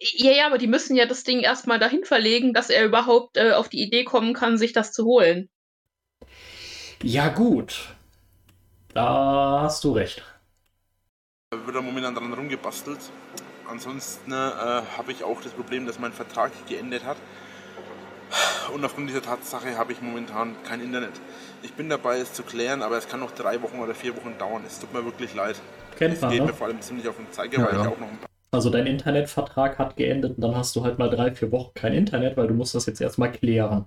Ja, 0.00 0.32
ja, 0.32 0.46
aber 0.46 0.58
die 0.58 0.66
müssen 0.66 0.96
ja 0.96 1.06
das 1.06 1.22
Ding 1.22 1.38
erstmal 1.38 1.78
dahin 1.78 2.04
verlegen, 2.04 2.52
dass 2.52 2.68
er 2.68 2.84
überhaupt 2.84 3.36
äh, 3.36 3.52
auf 3.52 3.68
die 3.68 3.80
Idee 3.80 4.02
kommen 4.02 4.34
kann, 4.34 4.58
sich 4.58 4.72
das 4.72 4.92
zu 4.92 5.04
holen. 5.04 5.48
Ja, 7.00 7.28
gut. 7.28 7.94
Da 8.92 9.60
hast 9.62 9.84
du 9.84 9.92
recht. 9.92 10.24
wird 11.52 11.76
da 11.76 11.80
momentan 11.80 12.16
dran 12.16 12.32
rumgebastelt. 12.32 12.98
Ansonsten 13.70 14.32
äh, 14.32 14.34
habe 14.34 15.12
ich 15.12 15.22
auch 15.22 15.40
das 15.42 15.52
Problem, 15.52 15.86
dass 15.86 16.00
mein 16.00 16.12
Vertrag 16.12 16.50
geendet 16.68 17.04
hat. 17.04 17.18
Und 18.72 18.84
aufgrund 18.84 19.08
dieser 19.08 19.22
Tatsache 19.22 19.76
habe 19.78 19.92
ich 19.92 20.02
momentan 20.02 20.54
kein 20.62 20.80
Internet. 20.82 21.12
Ich 21.62 21.72
bin 21.74 21.88
dabei, 21.88 22.18
es 22.18 22.32
zu 22.32 22.42
klären, 22.42 22.82
aber 22.82 22.98
es 22.98 23.08
kann 23.08 23.20
noch 23.20 23.30
drei 23.32 23.60
Wochen 23.62 23.78
oder 23.78 23.94
vier 23.94 24.14
Wochen 24.16 24.36
dauern. 24.38 24.62
Es 24.66 24.78
tut 24.78 24.92
mir 24.92 25.04
wirklich 25.04 25.34
leid. 25.34 25.56
Kennt 25.96 26.14
Es 26.14 26.20
man, 26.20 26.30
geht 26.30 26.44
mir 26.44 26.46
ne? 26.48 26.52
vor 26.52 26.66
allem 26.66 26.80
ziemlich 26.80 27.08
auf 27.08 27.16
den 27.16 27.30
Zeiger, 27.32 27.58
Ja, 27.58 27.64
weil 27.66 27.74
ja. 27.74 27.80
ich 27.80 27.86
auch 27.88 27.98
noch 27.98 28.08
ein 28.08 28.18
paar 28.18 28.28
Also 28.52 28.70
dein 28.70 28.86
Internetvertrag 28.86 29.78
hat 29.78 29.96
geendet 29.96 30.36
und 30.36 30.42
dann 30.42 30.54
hast 30.56 30.76
du 30.76 30.84
halt 30.84 30.98
mal 30.98 31.10
drei, 31.10 31.34
vier 31.34 31.50
Wochen 31.52 31.72
kein 31.74 31.92
Internet, 31.94 32.36
weil 32.36 32.46
du 32.48 32.54
musst 32.54 32.74
das 32.74 32.86
jetzt 32.86 33.00
erstmal 33.00 33.32
klären. 33.32 33.86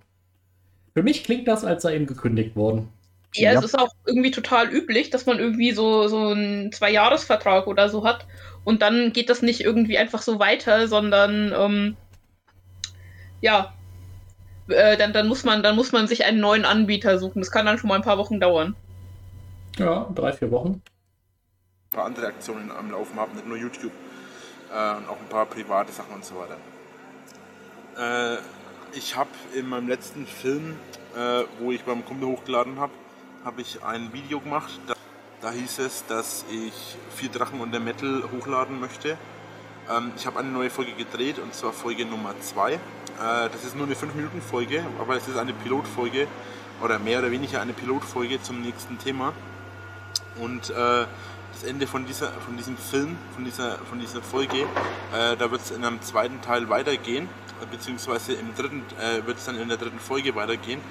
Für 0.93 1.03
mich 1.03 1.23
klingt 1.23 1.47
das, 1.47 1.63
als 1.65 1.83
sei 1.83 1.95
ihm 1.95 2.07
gekündigt 2.07 2.55
worden. 2.55 2.89
Ja, 3.33 3.53
Ja. 3.53 3.59
es 3.59 3.63
ist 3.63 3.77
auch 3.79 3.89
irgendwie 4.05 4.31
total 4.31 4.69
üblich, 4.69 5.09
dass 5.09 5.25
man 5.25 5.39
irgendwie 5.39 5.71
so, 5.71 6.07
so 6.07 6.29
einen 6.29 6.71
Zwei-Jahres-Vertrag 6.71 7.67
oder 7.67 7.89
so 7.89 8.03
hat. 8.05 8.25
Und 8.65 8.81
dann 8.81 9.13
geht 9.13 9.29
das 9.29 9.41
nicht 9.41 9.61
irgendwie 9.61 9.97
einfach 9.97 10.21
so 10.21 10.39
weiter, 10.39 10.87
sondern 10.87 11.53
ähm, 11.57 11.97
ja, 13.41 13.73
äh, 14.71 14.97
dann, 14.97 15.13
dann, 15.13 15.27
muss 15.27 15.43
man, 15.43 15.63
dann 15.63 15.75
muss 15.75 15.91
man 15.91 16.07
sich 16.07 16.25
einen 16.25 16.39
neuen 16.39 16.65
Anbieter 16.65 17.19
suchen. 17.19 17.39
Das 17.39 17.51
kann 17.51 17.65
dann 17.65 17.77
schon 17.77 17.87
mal 17.87 17.95
ein 17.95 18.01
paar 18.01 18.17
Wochen 18.17 18.39
dauern. 18.39 18.75
Ja, 19.77 20.09
drei, 20.13 20.33
vier 20.33 20.51
Wochen. 20.51 20.81
paar 21.89 22.05
andere 22.05 22.27
Aktionen 22.27 22.71
am 22.71 22.91
Laufen 22.91 23.19
habe, 23.19 23.35
nicht 23.35 23.47
nur 23.47 23.57
YouTube. 23.57 23.91
Äh, 24.71 24.97
und 24.97 25.09
auch 25.09 25.19
ein 25.19 25.29
paar 25.29 25.45
private 25.45 25.91
Sachen 25.91 26.15
und 26.15 26.25
so 26.25 26.35
weiter. 26.35 26.57
Äh, 27.97 28.41
ich 28.93 29.15
habe 29.15 29.29
in 29.55 29.67
meinem 29.67 29.87
letzten 29.87 30.25
Film, 30.25 30.75
äh, 31.15 31.43
wo 31.59 31.71
ich 31.71 31.83
beim 31.83 32.05
Kumpel 32.05 32.27
hochgeladen 32.27 32.79
habe, 32.79 32.93
habe 33.43 33.61
ich 33.61 33.83
ein 33.83 34.13
Video 34.13 34.39
gemacht. 34.39 34.79
Da, 34.87 34.93
da 35.41 35.51
hieß 35.51 35.79
es, 35.79 36.05
dass 36.07 36.45
ich 36.51 36.73
vier 37.15 37.29
Drachen 37.29 37.59
und 37.61 37.71
der 37.71 37.79
Metal 37.79 38.23
hochladen 38.31 38.79
möchte. 38.79 39.17
Ähm, 39.89 40.11
ich 40.15 40.25
habe 40.25 40.39
eine 40.39 40.49
neue 40.49 40.69
Folge 40.69 40.93
gedreht 40.93 41.39
und 41.39 41.53
zwar 41.53 41.73
Folge 41.73 42.05
Nummer 42.05 42.33
2. 42.39 42.79
Äh, 43.19 43.49
das 43.49 43.63
ist 43.63 43.75
nur 43.75 43.85
eine 43.85 43.95
5-Minuten-Folge, 43.95 44.83
aber 44.99 45.15
es 45.15 45.27
ist 45.27 45.37
eine 45.37 45.53
Pilotfolge 45.53 46.27
oder 46.81 46.99
mehr 46.99 47.19
oder 47.19 47.31
weniger 47.31 47.61
eine 47.61 47.73
Pilotfolge 47.73 48.41
zum 48.41 48.61
nächsten 48.61 48.97
Thema. 48.97 49.33
Und 50.39 50.69
äh, 50.69 50.73
das 51.53 51.63
Ende 51.67 51.87
von, 51.87 52.05
dieser, 52.05 52.31
von 52.31 52.57
diesem 52.57 52.77
Film, 52.77 53.17
von 53.35 53.43
dieser, 53.43 53.77
von 53.79 53.99
dieser 53.99 54.21
Folge, 54.21 54.61
äh, 54.61 55.35
da 55.37 55.51
wird 55.51 55.61
es 55.61 55.71
in 55.71 55.83
einem 55.83 56.01
zweiten 56.01 56.41
Teil 56.41 56.69
weitergehen, 56.69 57.29
beziehungsweise 57.69 58.33
im 58.33 58.55
dritten 58.55 58.81
wird 59.25 59.37
es 59.37 59.45
dann 59.45 59.59
in 59.59 59.67
der 59.67 59.77
dritten 59.77 59.99
Folge 59.99 60.33
weitergehen. 60.33 60.81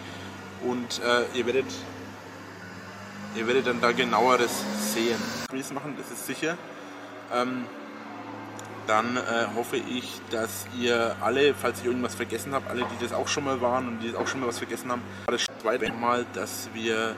Und 0.62 1.00
ihr 1.34 1.46
werdet 1.46 1.66
ihr 3.34 3.46
werdet 3.46 3.66
dann 3.66 3.80
da 3.80 3.90
genaueres 3.90 4.62
sehen. 4.94 5.18
Freeze 5.48 5.74
machen, 5.74 5.96
das 5.98 6.12
ist 6.12 6.26
sicher. 6.26 6.56
Ähm, 7.34 7.64
dann 8.86 9.16
äh, 9.16 9.20
hoffe 9.54 9.76
ich, 9.76 10.20
dass 10.30 10.66
ihr 10.78 11.14
alle, 11.20 11.54
falls 11.54 11.80
ich 11.80 11.86
irgendwas 11.86 12.14
vergessen 12.14 12.52
habe, 12.54 12.68
alle, 12.68 12.82
die 12.82 13.02
das 13.02 13.12
auch 13.12 13.28
schon 13.28 13.44
mal 13.44 13.60
waren 13.60 13.88
und 13.88 14.00
die 14.00 14.08
das 14.08 14.16
auch 14.16 14.26
schon 14.26 14.40
mal 14.40 14.48
was 14.48 14.58
vergessen 14.58 14.90
haben, 14.90 15.02
das 15.26 15.46
zweite 15.60 15.92
Mal, 15.92 16.26
dass 16.34 16.68
wir 16.74 17.14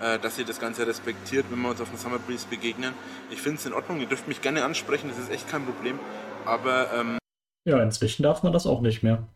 äh, 0.00 0.18
dass 0.18 0.38
ihr 0.38 0.44
das 0.44 0.60
Ganze 0.60 0.86
respektiert, 0.86 1.46
wenn 1.50 1.60
wir 1.60 1.70
uns 1.70 1.80
auf 1.80 1.88
dem 1.88 1.98
Summer 1.98 2.18
Breeze 2.18 2.46
begegnen. 2.48 2.92
Ich 3.30 3.40
finde 3.40 3.58
es 3.58 3.66
in 3.66 3.72
Ordnung, 3.72 4.00
ihr 4.00 4.06
dürft 4.06 4.28
mich 4.28 4.42
gerne 4.42 4.64
ansprechen, 4.64 5.08
das 5.08 5.18
ist 5.18 5.30
echt 5.30 5.48
kein 5.48 5.64
Problem. 5.64 5.98
Aber 6.44 6.92
ähm, 6.92 7.18
Ja, 7.64 7.82
inzwischen 7.82 8.22
darf 8.22 8.42
man 8.42 8.52
das 8.52 8.66
auch 8.66 8.80
nicht 8.80 9.02
mehr. 9.02 9.26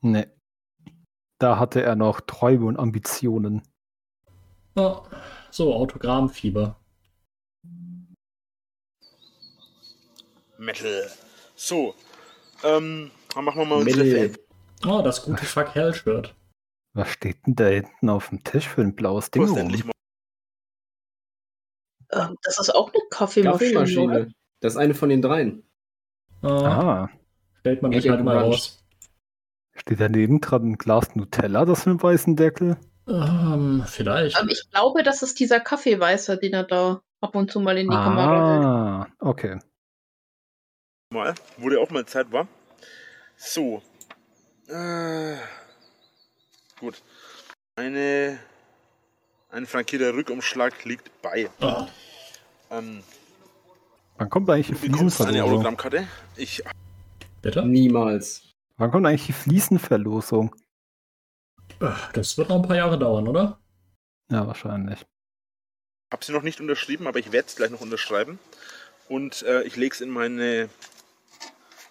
Nee. 0.00 0.26
Da 1.38 1.58
hatte 1.58 1.82
er 1.82 1.96
noch 1.96 2.22
Träume 2.22 2.66
und 2.66 2.78
Ambitionen. 2.78 3.62
Ja, 4.76 5.02
so, 5.50 5.74
Autogrammfieber. 5.74 6.76
Metal. 10.58 11.10
So, 11.54 11.94
ähm, 12.64 13.10
dann 13.34 13.44
machen 13.44 13.58
wir 13.60 13.64
mal 13.66 13.78
unsere 13.78 14.04
Metal. 14.04 14.30
Fan. 14.30 14.90
Oh, 14.90 15.02
das 15.02 15.22
gute 15.22 15.44
Fuck 15.44 15.74
Hell-Shirt. 15.74 16.34
Was 16.94 17.08
steht 17.10 17.46
denn 17.46 17.54
da 17.56 17.66
hinten 17.66 18.08
auf 18.08 18.28
dem 18.30 18.42
Tisch 18.44 18.68
für 18.68 18.80
ein 18.82 18.94
blaues 18.94 19.30
Ding 19.30 19.44
rum? 19.44 19.68
Ähm, 22.12 22.36
das 22.42 22.58
ist 22.58 22.70
auch 22.74 22.92
eine 22.92 23.02
Kaffeemaschine. 23.10 23.72
Kaffeemaschine. 23.74 24.32
Das 24.60 24.74
ist 24.74 24.78
eine 24.78 24.94
von 24.94 25.08
den 25.08 25.22
dreien. 25.22 25.62
Ah, 26.42 26.48
Ah, 26.48 27.10
stellt 27.60 27.82
man 27.82 27.92
sich 27.92 28.08
halt 28.08 28.24
mal 28.24 28.38
raus. 28.38 28.82
Steht 29.74 30.00
daneben 30.00 30.40
dran 30.40 30.70
ein 30.70 30.78
Glas 30.78 31.14
Nutella, 31.14 31.64
das 31.64 31.80
mit 31.80 31.92
einem 31.92 32.02
weißen 32.02 32.36
Deckel? 32.36 32.76
Ähm, 33.08 33.84
vielleicht. 33.86 34.40
Ähm, 34.40 34.48
ich 34.48 34.68
glaube, 34.70 35.02
das 35.02 35.22
ist 35.22 35.38
dieser 35.38 35.60
Kaffeeweißer, 35.60 36.36
den 36.38 36.54
er 36.54 36.64
da 36.64 37.02
ab 37.20 37.34
und 37.34 37.50
zu 37.50 37.60
mal 37.60 37.76
in 37.76 37.88
die 37.90 37.94
Kamera 37.96 38.52
hält. 38.54 38.64
Ah, 38.64 39.06
okay. 39.20 39.58
Mal, 41.10 41.34
wo 41.58 41.68
der 41.68 41.80
auch 41.80 41.90
mal 41.90 42.04
Zeit 42.04 42.32
war. 42.32 42.48
So. 43.36 43.80
Äh, 44.68 45.36
gut. 46.80 47.00
Eine, 47.76 48.40
ein 49.50 49.66
frankierter 49.66 50.14
Rückumschlag 50.14 50.84
liegt 50.84 51.10
bei. 51.22 51.48
Ah, 51.60 51.86
Ähm, 52.70 53.04
Wann 54.18 54.30
kommt 54.30 54.50
eigentlich 54.50 54.66
die 54.80 54.88
bekommst 54.88 55.20
eine 55.20 55.28
Fliesenverlosung? 55.30 55.54
Autogrammkarte. 55.58 56.08
Ich 56.36 56.62
bitte? 57.42 57.64
Niemals. 57.64 58.42
Wann 58.76 58.90
kommt 58.90 59.06
eigentlich 59.06 59.26
die 59.26 59.32
Fliesenverlosung? 59.32 60.54
Das 62.14 62.36
wird 62.36 62.48
noch 62.48 62.56
ein 62.56 62.66
paar 62.66 62.76
Jahre 62.76 62.98
dauern, 62.98 63.28
oder? 63.28 63.60
Ja, 64.30 64.46
wahrscheinlich. 64.46 65.06
habe 66.12 66.24
sie 66.24 66.32
noch 66.32 66.42
nicht 66.42 66.60
unterschrieben, 66.60 67.06
aber 67.06 67.18
ich 67.20 67.30
werde 67.30 67.46
es 67.46 67.54
gleich 67.56 67.70
noch 67.70 67.80
unterschreiben. 67.82 68.38
Und 69.08 69.42
äh, 69.42 69.62
ich 69.62 69.76
lege 69.76 69.94
es 69.94 70.00
in 70.00 70.10
meine 70.10 70.68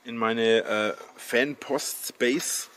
in 0.06 0.18
meine 0.18 0.64
äh, 0.64 0.94
Fanpost-Space, 1.18 2.70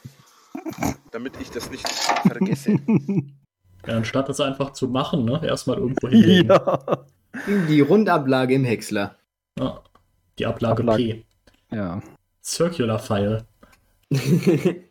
damit 1.12 1.34
ich 1.40 1.50
das 1.50 1.70
nicht 1.70 1.86
vergesse. 1.88 2.78
Ja, 3.86 3.96
anstatt 3.96 4.28
es 4.28 4.40
einfach 4.40 4.72
zu 4.72 4.88
machen, 4.88 5.24
ne? 5.24 5.40
Erstmal 5.42 5.78
irgendwo 5.78 6.08
hinlegen. 6.10 6.48
ja. 6.48 7.06
Die 7.68 7.80
Rundablage 7.80 8.54
im 8.54 8.64
Häcksler. 8.64 9.16
Ah, 9.58 9.80
die 10.38 10.44
Ablage, 10.46 10.82
Ablage. 10.82 11.24
P. 11.70 11.76
Ja. 11.76 12.02
Circular 12.42 12.98
File. 12.98 13.46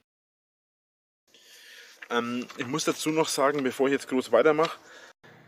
Ähm, 2.10 2.46
ich 2.58 2.66
muss 2.68 2.86
dazu 2.86 3.10
noch 3.10 3.28
sagen, 3.28 3.64
bevor 3.64 3.88
ich 3.88 3.94
jetzt 3.94 4.08
groß 4.08 4.32
weitermache, 4.32 4.78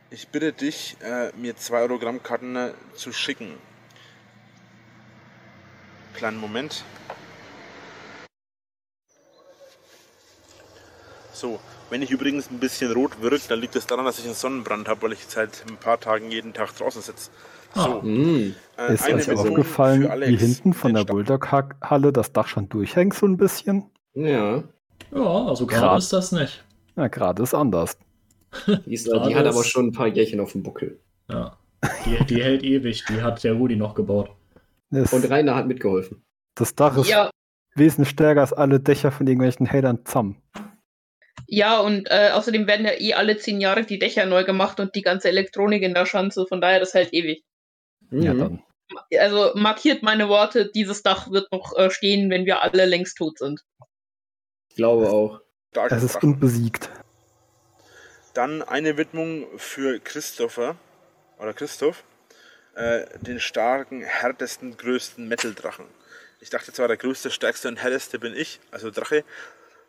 ich 0.09 0.27
bitte 0.27 0.51
dich, 0.51 0.97
äh, 1.01 1.31
mir 1.37 1.55
zwei 1.55 1.83
Autogrammkarten 1.83 2.55
äh, 2.55 2.73
zu 2.95 3.13
schicken. 3.13 3.53
Kleinen 6.13 6.37
Moment. 6.39 6.83
So, 11.33 11.59
wenn 11.89 12.01
ich 12.01 12.11
übrigens 12.11 12.49
ein 12.51 12.59
bisschen 12.59 12.91
rot 12.91 13.21
wirke, 13.21 13.39
dann 13.47 13.59
liegt 13.61 13.75
es 13.75 13.87
daran, 13.87 14.05
dass 14.05 14.19
ich 14.19 14.25
einen 14.25 14.33
Sonnenbrand 14.33 14.89
habe, 14.89 15.01
weil 15.03 15.13
ich 15.13 15.19
seit 15.27 15.63
ein 15.69 15.77
paar 15.77 15.99
Tagen 15.99 16.31
jeden 16.31 16.53
Tag 16.53 16.75
draußen 16.75 17.01
sitze. 17.01 17.29
So, 17.75 17.81
Ah. 17.81 18.01
Mm. 18.01 18.55
äh, 18.77 18.93
Ist 18.93 19.07
euch 19.07 19.29
aufgefallen, 19.37 20.09
wie 20.25 20.35
hinten 20.35 20.73
von 20.73 20.93
der 20.93 21.05
Bulldog-Halle 21.05 22.11
das 22.11 22.33
Dach 22.33 22.47
schon 22.47 22.67
durchhängt 22.67 23.13
so 23.13 23.25
ein 23.27 23.37
bisschen? 23.37 23.85
Ja. 24.15 24.63
Ja, 25.11 25.45
also 25.45 25.65
gerade 25.65 25.85
Krass. 25.87 26.03
ist 26.05 26.13
das 26.13 26.31
nicht. 26.31 26.63
Ja, 26.95 27.07
gerade 27.07 27.41
ist 27.43 27.53
anders. 27.53 27.97
Die, 28.85 28.93
ist, 28.93 29.05
die 29.07 29.35
hat 29.35 29.45
aber 29.45 29.63
schon 29.63 29.87
ein 29.87 29.91
paar 29.91 30.07
Jährchen 30.07 30.39
auf 30.39 30.51
dem 30.53 30.63
Buckel. 30.63 30.99
Ja. 31.29 31.55
Die, 32.05 32.25
die 32.25 32.43
hält 32.43 32.63
ewig, 32.63 33.05
die 33.07 33.21
hat 33.21 33.43
der 33.43 33.53
Rudi 33.53 33.75
noch 33.75 33.93
gebaut. 33.93 34.31
Das, 34.91 35.13
Und 35.13 35.29
Rainer 35.29 35.55
hat 35.55 35.67
mitgeholfen. 35.67 36.23
das 36.55 36.73
Dach 36.75 36.97
ist 36.97 37.07
Ja, 37.09 37.29
wesentlich 37.75 38.09
stärker 38.09 38.41
als 38.41 38.53
alle 38.53 38.79
Dächer 38.79 39.11
von 39.11 39.27
irgendwelchen 39.27 39.71
Hatern 39.71 40.03
zusammen. 40.05 40.41
ja, 41.47 41.79
und 41.79 42.07
äh, 42.09 42.31
außerdem 42.33 42.67
werden 42.67 42.85
ja 42.85 42.93
eh 42.99 43.13
alle 43.13 43.37
zehn 43.37 43.61
Jahre 43.61 43.83
die 43.85 43.99
Dächer 43.99 44.25
neu 44.25 44.43
gemacht 44.43 44.79
und 44.79 44.95
die 44.95 45.01
ganze 45.01 45.29
Elektronik 45.29 45.83
in 45.83 45.93
der 45.93 46.05
Schanze, 46.05 46.45
von 46.47 46.61
daher 46.61 46.79
das 46.79 46.93
hält 46.93 47.13
ewig. 47.13 47.43
Ja, 48.11 48.33
Mhm. 48.33 48.39
dann. 48.39 48.63
Also 49.19 49.51
markiert 49.53 50.01
meine 50.01 50.29
Worte, 50.29 50.71
dieses 50.71 51.03
Dach 51.03 51.29
wird 51.29 51.51
noch 51.51 51.77
äh, 51.77 51.91
stehen, 51.91 52.31
wenn 52.31 52.45
wir 52.45 52.63
alle 52.63 52.85
längst 52.85 53.17
tot 53.17 53.37
sind. 53.37 53.63
Ich 54.69 54.75
glaube 54.75 55.07
auch. 55.09 55.41
starken 55.71 55.95
Es 55.95 56.03
ist 56.03 56.23
unbesiegt. 56.23 56.89
Dann 58.33 58.63
eine 58.63 58.97
Widmung 58.97 59.45
für 59.57 59.99
Christopher 59.99 60.75
oder 61.37 61.53
Christoph, 61.53 62.03
äh, 62.79 63.05
den 63.21 63.39
starken, 63.39 64.01
härtesten, 64.01 64.77
größten 64.77 65.27
Metal-Drachen. 65.27 65.85
Ich 66.41 66.49
dachte 66.49 66.71
zwar, 66.71 66.87
der 66.87 66.97
größte, 66.97 67.29
stärkste 67.29 67.67
und 67.67 67.81
härteste 67.81 68.17
bin 68.19 68.33
ich, 68.33 68.59
also 68.71 68.89
Drache, 68.89 69.25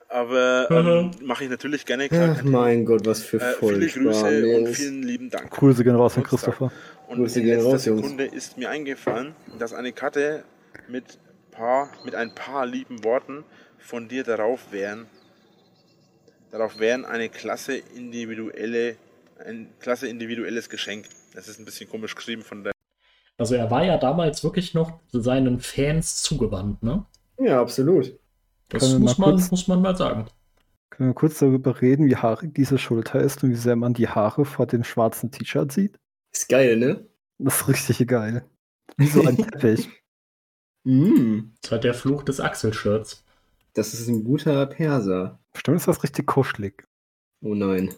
aber 0.09 0.69
ähm, 0.71 1.13
mache 1.23 1.45
ich 1.45 1.51
natürlich 1.51 1.87
gerne. 1.87 2.09
Klar, 2.09 2.37
Ach 2.37 2.43
mein 2.43 2.85
Gott, 2.85 3.07
was 3.07 3.23
für 3.23 3.41
äh, 3.41 3.55
viele 3.61 3.87
Grüße 3.87 4.57
und 4.57 4.69
vielen 4.75 5.05
lieben 5.05 5.31
Dank. 5.31 5.53
Grüße 5.53 5.85
gehen 5.85 5.95
raus 5.95 6.17
an. 6.17 6.25
Christopher. 6.25 6.73
Und 7.07 7.19
Grüße 7.19 7.41
in 7.41 7.47
letzter 7.47 7.65
raus, 7.71 7.85
Jungs. 7.85 8.03
Sekunde 8.03 8.25
ist 8.25 8.59
mir 8.59 8.71
eingefallen, 8.71 9.37
dass 9.61 9.73
eine 9.73 9.93
Karte 9.93 10.43
mit, 10.89 11.05
paar, 11.53 11.91
mit 12.05 12.17
ein 12.17 12.35
paar 12.35 12.67
lieben 12.67 13.05
Worten 13.05 13.45
von 13.79 14.09
dir 14.09 14.25
darauf 14.25 14.73
wären. 14.73 15.07
Darauf 16.51 16.81
wären 16.81 17.05
eine 17.05 17.29
klasse 17.29 17.77
individuelle, 17.77 18.97
ein 19.45 19.69
klasse 19.79 20.09
individuelles 20.09 20.69
Geschenk. 20.69 21.07
Das 21.35 21.47
ist 21.47 21.61
ein 21.61 21.65
bisschen 21.65 21.89
komisch 21.89 22.17
geschrieben 22.17 22.43
von 22.43 22.65
der. 22.65 22.73
Also 23.41 23.55
er 23.55 23.71
war 23.71 23.83
ja 23.85 23.97
damals 23.97 24.45
wirklich 24.45 24.75
noch 24.75 25.01
seinen 25.13 25.61
Fans 25.61 26.23
zugewandt, 26.23 26.83
ne? 26.83 27.07
Ja, 27.39 27.61
absolut. 27.63 28.13
Das 28.69 28.93
muss 28.99 29.17
man, 29.17 29.31
kurz- 29.31 29.51
muss 29.51 29.67
man 29.67 29.81
mal 29.81 29.97
sagen. 29.97 30.27
Können 30.91 31.09
wir 31.11 31.15
kurz 31.15 31.39
darüber 31.39 31.81
reden, 31.81 32.05
wie 32.07 32.17
haarig 32.17 32.55
diese 32.55 32.77
Schulter 32.77 33.19
ist 33.21 33.43
und 33.43 33.51
wie 33.51 33.55
sehr 33.57 33.77
man 33.77 33.95
die 33.95 34.09
Haare 34.09 34.45
vor 34.45 34.67
dem 34.67 34.85
schwarzen 34.85 35.31
T-Shirt 35.31 35.73
sieht? 35.73 35.99
Ist 36.33 36.51
geil, 36.51 36.77
ne? 36.77 37.07
Das 37.39 37.63
ist 37.63 37.69
richtig 37.69 38.07
geil. 38.09 38.45
Wie 38.99 39.07
so 39.07 39.23
ein 39.27 39.37
Teppich. 39.39 39.89
Mm. 40.85 41.53
Das 41.63 41.69
ist 41.69 41.71
halt 41.73 41.85
der 41.85 41.95
Fluch 41.95 42.23
des 42.25 42.41
Achselshirts. 42.41 43.25
Das 43.73 43.95
ist 43.95 44.09
ein 44.09 44.23
guter 44.25 44.67
Perser. 44.67 45.39
Bestimmt 45.55 45.79
ist 45.79 45.89
das 45.89 46.03
richtig 46.03 46.27
kuschelig. 46.27 46.85
Oh 47.41 47.55
nein. 47.55 47.95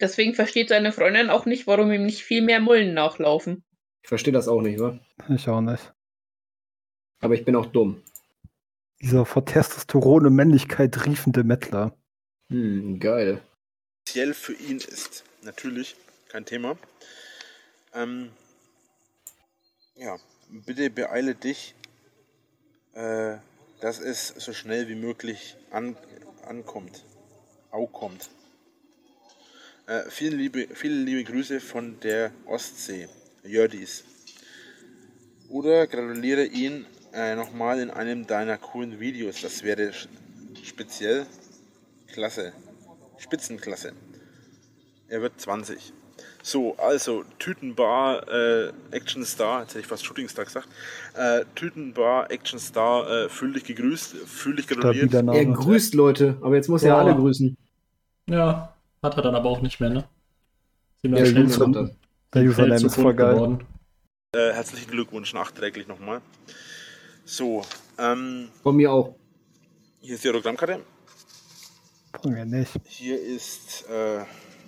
Deswegen 0.00 0.34
versteht 0.34 0.68
seine 0.68 0.92
Freundin 0.92 1.30
auch 1.30 1.46
nicht, 1.46 1.66
warum 1.66 1.90
ihm 1.92 2.04
nicht 2.04 2.22
viel 2.24 2.42
mehr 2.42 2.60
Mullen 2.60 2.92
nachlaufen. 2.92 3.64
Ich 4.04 4.08
verstehe 4.08 4.34
das 4.34 4.48
auch 4.48 4.60
nicht, 4.60 4.78
wa? 4.78 5.00
Ich 5.30 5.48
auch 5.48 5.62
nicht. 5.62 5.94
Aber 7.20 7.32
ich 7.32 7.46
bin 7.46 7.56
auch 7.56 7.64
dumm. 7.64 8.02
Dieser 9.00 9.24
vor 9.24 9.46
Testosteron 9.46 10.26
und 10.26 10.34
Männlichkeit 10.34 10.92
triefende 10.92 11.42
Mettler. 11.42 11.96
Hm, 12.50 13.00
geil. 13.00 13.40
speziell 14.02 14.34
für 14.34 14.52
ihn 14.52 14.76
ist. 14.76 15.24
Natürlich, 15.42 15.96
kein 16.28 16.44
Thema. 16.44 16.76
Ähm, 17.94 18.30
ja, 19.94 20.18
bitte 20.50 20.90
beeile 20.90 21.34
dich, 21.34 21.74
äh, 22.92 23.38
dass 23.80 24.00
es 24.00 24.28
so 24.28 24.52
schnell 24.52 24.86
wie 24.88 24.96
möglich 24.96 25.56
an, 25.70 25.96
ankommt. 26.46 27.06
Aukommt. 27.70 28.28
Äh, 29.86 30.02
viele, 30.10 30.36
liebe, 30.36 30.68
viele 30.74 30.96
liebe 30.96 31.24
Grüße 31.24 31.58
von 31.60 31.98
der 32.00 32.32
Ostsee, 32.44 33.08
Jördis. 33.44 34.04
Oder 35.48 35.86
gratuliere 35.86 36.44
ihn 36.44 36.86
äh, 37.12 37.36
nochmal 37.36 37.78
in 37.80 37.90
einem 37.90 38.26
deiner 38.26 38.56
coolen 38.58 38.98
Videos. 39.00 39.40
Das 39.42 39.62
wäre 39.62 39.92
speziell 40.62 41.26
klasse. 42.08 42.52
Spitzenklasse. 43.18 43.92
Er 45.08 45.22
wird 45.22 45.40
20. 45.40 45.92
So, 46.42 46.76
also 46.76 47.24
Tütenbar, 47.38 48.28
äh, 48.28 48.72
Action 48.90 49.24
Star, 49.24 49.62
jetzt 49.62 49.70
hätte 49.70 49.80
ich 49.80 49.86
fast 49.86 50.04
Shooting 50.04 50.28
Star 50.28 50.44
gesagt. 50.44 50.68
Äh, 51.14 51.44
Tütenbar, 51.54 52.30
Action 52.30 52.58
Star, 52.58 53.08
äh, 53.08 53.28
fühl 53.28 53.52
dich 53.54 53.64
gegrüßt, 53.64 54.14
fühl 54.26 54.56
dich 54.56 54.66
gratuliert. 54.66 55.14
Er 55.14 55.44
grüßt 55.46 55.94
Leute, 55.94 56.36
aber 56.42 56.56
jetzt 56.56 56.68
muss 56.68 56.82
er 56.82 56.88
Ja. 56.90 56.98
alle 56.98 57.14
grüßen. 57.14 57.56
Ja, 58.28 58.74
hat 59.02 59.16
er 59.16 59.22
dann 59.22 59.34
aber 59.34 59.48
auch 59.48 59.62
nicht 59.62 59.80
mehr, 59.80 59.90
ne? 59.90 60.04
Sind 61.00 61.12
Ja, 61.12 61.18
wir 61.24 61.26
schnell 61.26 61.94
Der 62.34 62.42
Username 62.42 62.86
ist 62.86 62.94
voll 62.96 63.14
geil. 63.14 63.34
geworden. 63.34 63.66
Äh, 64.34 64.52
herzlichen 64.52 64.90
Glückwunsch 64.90 65.32
nachträglich 65.32 65.86
nochmal. 65.86 66.20
So, 67.24 67.64
ähm, 67.98 68.48
Von 68.62 68.76
mir 68.76 68.92
auch. 68.92 69.14
hier 70.00 70.16
ist 70.16 70.24
die 70.24 70.30
Autogrammkarte. 70.30 70.80
Von 72.20 72.32
mir 72.32 72.44
nicht. 72.44 72.72
Hier 72.84 73.20
ist 73.20 73.84
äh, 73.88 74.24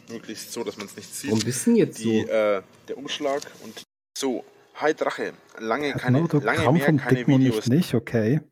möglichst 0.09 0.53
so, 0.53 0.63
dass 0.63 0.77
man 0.77 0.87
es 0.87 0.97
nicht 0.97 1.13
sieht. 1.13 1.31
Warum 1.31 1.45
bist 1.45 1.67
denn 1.67 1.77
jetzt 1.77 1.99
die, 1.99 2.23
so? 2.23 2.29
äh, 2.29 2.63
der 2.89 2.97
Umschlag 2.97 3.43
und 3.65 3.83
so. 4.17 4.45
Hi 4.77 4.95
Drache, 4.95 5.33
lange, 5.59 5.95
ein 5.95 5.99
keine, 5.99 6.19
lange 6.21 6.73
mehr 6.73 6.85
vom 6.85 6.97
keine 6.99 7.17
Dickmann 7.17 7.41
Videos. 7.41 7.67
nicht, 7.67 7.71
nicht, 7.71 7.95
okay. 7.95 8.43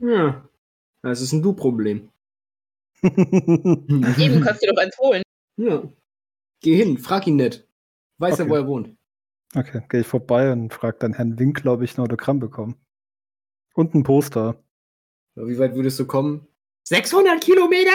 Ja. 0.00 0.48
Das 1.02 1.20
ist 1.20 1.32
ein 1.32 1.42
Du-Problem. 1.42 2.08
Eben 3.02 4.40
kannst 4.40 4.62
du 4.62 4.66
dir 4.66 4.72
doch 4.74 4.82
eins 4.82 4.98
holen. 4.98 5.22
Ja. 5.58 5.82
Geh 6.62 6.74
hin, 6.74 6.96
frag 6.98 7.26
ihn 7.26 7.36
nicht. 7.36 7.67
Weiß 8.18 8.34
Okay. 8.34 8.42
er, 8.42 8.48
wo 8.48 8.54
er 8.56 8.66
wohnt. 8.66 8.96
Okay, 9.54 9.82
gehe 9.88 10.00
ich 10.00 10.06
vorbei 10.06 10.52
und 10.52 10.74
frage 10.74 10.98
dann 11.00 11.14
Herrn 11.14 11.38
Winkler, 11.38 11.72
ob 11.74 11.82
ich 11.82 11.96
ein 11.96 12.02
Autogramm 12.02 12.38
bekomme. 12.38 12.74
Und 13.74 13.94
ein 13.94 14.02
Poster. 14.02 14.62
Wie 15.36 15.58
weit 15.58 15.74
würdest 15.74 15.98
du 16.00 16.06
kommen? 16.06 16.46
600 16.84 17.40
Kilometer! 17.40 17.90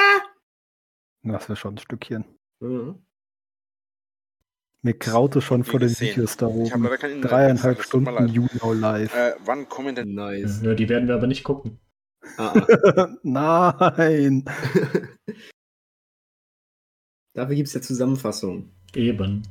Das 1.23 1.47
wäre 1.49 1.55
schon 1.55 1.75
ein 1.75 1.77
Stückchen. 1.77 2.25
Ja. 2.61 2.95
Mir 4.81 4.93
graute 4.95 5.41
schon 5.41 5.63
vor 5.63 5.79
den. 5.79 5.89
Videos 5.97 6.35
da 6.37 6.47
Ich 6.49 6.73
habe 6.73 6.89
oben. 6.89 7.21
Dreieinhalb 7.21 7.77
mir 7.77 7.83
Stunden. 7.83 8.27
YouNow 8.27 8.73
live. 8.75 9.15
Äh, 9.15 9.33
wann 9.45 9.69
kommen 9.69 9.95
denn 9.95 10.13
Nice. 10.13 10.61
Ja, 10.61 10.73
die 10.73 10.89
werden 10.89 11.07
wir 11.07 11.15
aber 11.15 11.27
nicht 11.27 11.43
gucken. 11.43 11.79
Ah, 12.37 12.53
ah. 12.53 13.15
Nein. 13.23 14.43
Dafür 17.33 17.55
gibt 17.55 17.67
es 17.67 17.73
ja 17.73 17.81
Zusammenfassungen 17.81 18.71
Eben. 18.95 19.43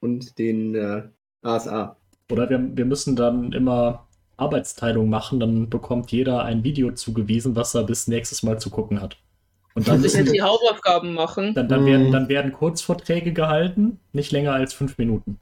Und 0.00 0.38
den 0.38 0.74
äh, 0.74 1.02
ASA. 1.42 1.96
Oder 2.30 2.48
wir, 2.50 2.76
wir 2.76 2.84
müssen 2.84 3.16
dann 3.16 3.52
immer 3.52 4.06
Arbeitsteilung 4.36 5.08
machen, 5.08 5.40
dann 5.40 5.68
bekommt 5.68 6.12
jeder 6.12 6.44
ein 6.44 6.64
Video 6.64 6.92
zugewiesen, 6.92 7.56
was 7.56 7.74
er 7.74 7.84
bis 7.84 8.08
nächstes 8.08 8.42
Mal 8.42 8.58
zu 8.58 8.70
gucken 8.70 9.00
hat. 9.00 9.18
Und 9.74 9.86
dann, 9.86 10.00
müssen, 10.00 10.24
die 10.24 10.42
Hausaufgaben 10.42 11.14
machen. 11.14 11.54
dann, 11.54 11.68
dann, 11.68 11.82
Mhm. 11.82 11.86
werden, 11.86 12.12
dann 12.12 12.28
werden 12.28 12.52
Kurzvorträge 12.52 13.32
gehalten, 13.32 14.00
nicht 14.12 14.32
länger 14.32 14.52
als 14.52 14.74
fünf 14.74 14.98
Minuten. 14.98 15.38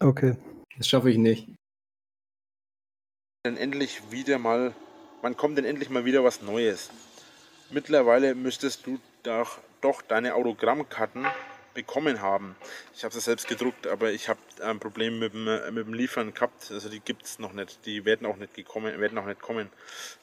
Okay. 0.00 0.36
Das 0.76 0.86
schaffe 0.86 1.10
ich 1.10 1.18
nicht. 1.18 1.48
Dann 3.42 3.56
endlich 3.56 4.00
wieder 4.10 4.38
mal, 4.38 4.74
wann 5.22 5.36
kommt 5.36 5.58
denn 5.58 5.64
endlich 5.64 5.90
mal 5.90 6.04
wieder 6.04 6.22
was 6.22 6.42
Neues? 6.42 6.90
Mittlerweile 7.70 8.34
müsstest 8.34 8.86
du 8.86 8.98
doch, 9.22 9.58
doch 9.80 10.02
deine 10.02 10.34
Autogrammkarten 10.34 11.26
bekommen 11.74 12.20
haben. 12.20 12.56
Ich 12.94 13.04
habe 13.04 13.14
sie 13.14 13.20
selbst 13.20 13.48
gedruckt, 13.48 13.86
aber 13.86 14.10
ich 14.10 14.28
habe 14.28 14.38
ein 14.62 14.80
Problem 14.80 15.18
mit 15.18 15.32
dem, 15.32 15.46
äh, 15.46 15.70
mit 15.70 15.86
dem 15.86 15.94
Liefern 15.94 16.34
gehabt. 16.34 16.70
Also 16.70 16.88
die 16.88 17.00
gibt 17.00 17.24
es 17.24 17.38
noch 17.38 17.52
nicht. 17.52 17.84
Die 17.86 18.04
werden 18.04 18.26
auch 18.26 18.36
nicht 18.36 18.54
gekommen, 18.54 18.98
werden 19.00 19.18
auch 19.18 19.26
nicht 19.26 19.40
kommen, 19.40 19.68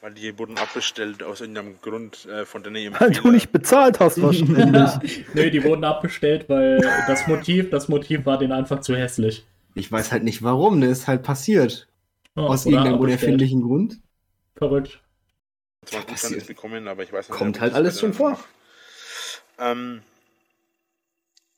weil 0.01 0.13
die 0.13 0.37
wurden 0.37 0.57
abbestellt 0.57 1.23
aus 1.23 1.41
irgendeinem 1.41 1.79
Grund 1.81 2.25
äh, 2.25 2.45
von 2.45 2.63
denen 2.63 2.93
Weil 2.99 3.11
du 3.11 3.31
nicht 3.31 3.51
bezahlt 3.51 3.99
hast 3.99 4.21
wahrscheinlich. 4.21 5.25
nee, 5.33 5.49
die 5.49 5.63
wurden 5.63 5.83
abbestellt, 5.83 6.49
weil 6.49 6.79
das 7.07 7.27
Motiv, 7.27 7.69
das 7.69 7.87
Motiv 7.87 8.25
war 8.25 8.37
denen 8.37 8.51
einfach 8.51 8.81
zu 8.81 8.95
hässlich. 8.95 9.45
Ich 9.75 9.91
weiß 9.91 10.11
halt 10.11 10.23
nicht 10.23 10.43
warum, 10.43 10.79
ne? 10.79 10.87
Ist 10.87 11.07
halt 11.07 11.23
passiert. 11.23 11.87
Ja, 12.35 12.43
Aus 12.43 12.65
irgendeinem 12.65 12.99
unerfindlichen 12.99 13.61
Grund. 13.61 13.99
Verrückt. 14.55 15.01
zwar 15.85 16.01
gut 16.01 16.23
dann 16.23 16.45
bekommen, 16.45 16.87
aber 16.87 17.03
ich 17.03 17.11
weiß 17.11 17.29
nicht, 17.29 17.37
Kommt 17.37 17.61
halt 17.61 17.73
alles 17.73 17.99
schon 17.99 18.13
vor. 18.13 18.39
Ähm, 19.57 20.01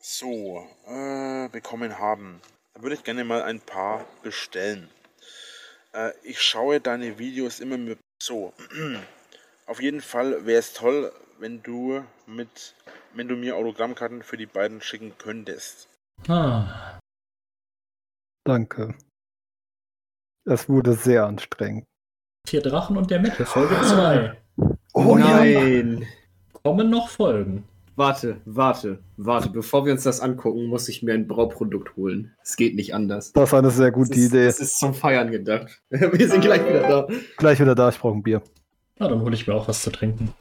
so, 0.08 0.66
äh, 0.88 1.50
bekommen 1.50 2.00
haben. 2.00 2.40
Da 2.74 2.82
würde 2.82 2.96
ich 2.96 3.04
gerne 3.04 3.26
mal 3.26 3.42
ein 3.42 3.60
paar 3.60 4.06
bestellen. 4.24 4.90
Äh, 5.94 6.12
ich 6.24 6.42
schaue 6.42 6.80
deine 6.80 7.20
Videos 7.20 7.60
immer 7.60 7.78
mit. 7.78 8.00
So, 8.24 8.54
auf 9.68 9.82
jeden 9.82 10.02
Fall 10.02 10.46
wäre 10.46 10.60
es 10.60 10.74
toll, 10.74 11.12
wenn 11.40 11.62
du 11.62 12.04
mit, 12.26 12.74
wenn 13.14 13.28
du 13.28 13.36
mir 13.36 13.56
Autogrammkarten 13.58 14.24
für 14.24 14.38
die 14.38 14.46
beiden 14.46 14.82
schicken 14.82 15.14
könntest. 15.18 15.88
Ah, 16.28 16.98
Danke. 18.48 18.96
Es 20.46 20.70
wurde 20.70 20.94
sehr 20.94 21.26
anstrengend. 21.26 21.84
Vier 22.48 22.62
Drachen 22.62 22.96
und 22.96 23.12
der 23.12 23.20
Mitte, 23.20 23.46
Folge 23.46 23.76
2. 23.82 24.38
Oh 24.94 25.18
nein! 25.18 26.08
Kommen 26.64 26.90
noch 26.90 27.10
Folgen. 27.10 27.68
Warte, 27.98 28.42
warte, 28.46 29.00
warte. 29.18 29.50
Bevor 29.50 29.84
wir 29.84 29.92
uns 29.92 30.04
das 30.04 30.20
angucken, 30.20 30.68
muss 30.68 30.88
ich 30.88 31.02
mir 31.02 31.16
ein 31.16 31.28
Brauprodukt 31.28 31.96
holen. 31.98 32.32
Es 32.44 32.56
geht 32.56 32.76
nicht 32.76 32.94
anders. 32.94 33.34
Das 33.34 33.52
war 33.52 33.58
eine 33.58 33.72
sehr 33.72 33.92
gute 33.92 34.12
das 34.12 34.20
ist, 34.20 34.26
Idee. 34.28 34.46
Das 34.46 34.60
ist 34.60 34.78
zum 34.78 34.94
Feiern 34.94 35.32
gedacht. 35.32 35.82
Wir 35.90 36.30
sind 36.30 36.42
gleich 36.42 36.62
wieder 36.62 36.88
da. 36.88 37.08
Gleich 37.38 37.60
wieder 37.60 37.74
da, 37.74 37.90
ich 37.90 37.98
brauche 37.98 38.16
ein 38.16 38.22
Bier. 38.22 38.44
Na, 39.00 39.08
dann 39.08 39.22
hole 39.22 39.34
ich 39.34 39.48
mir 39.48 39.56
auch 39.56 39.68
was 39.68 39.82
zu 39.82 39.90
trinken. 39.90 40.32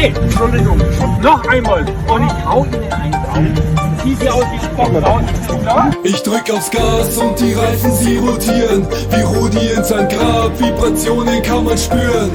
Hey, 0.00 0.14
Entschuldigung, 0.22 0.78
noch 1.20 1.44
einmal 1.48 1.80
und 1.80 2.24
ich 2.24 2.46
hau 2.46 2.64
Ihnen 2.66 2.92
einen 2.92 3.10
drauf. 3.10 4.04
Wie 4.04 4.14
Sie 4.14 4.28
ausgesprochen 4.28 5.04
haben, 5.04 5.26
klar? 5.60 5.90
Ich 6.04 6.22
drück 6.22 6.48
aufs 6.52 6.70
Gas 6.70 7.16
und 7.16 7.40
die 7.40 7.52
Reifen 7.52 7.92
sie 7.92 8.18
rotieren. 8.18 8.86
Wie 9.10 9.22
Rudi 9.22 9.70
in 9.76 9.82
sein 9.82 10.08
Grab, 10.08 10.56
Vibrationen 10.60 11.42
kann 11.42 11.64
man 11.64 11.76
spüren. 11.76 12.30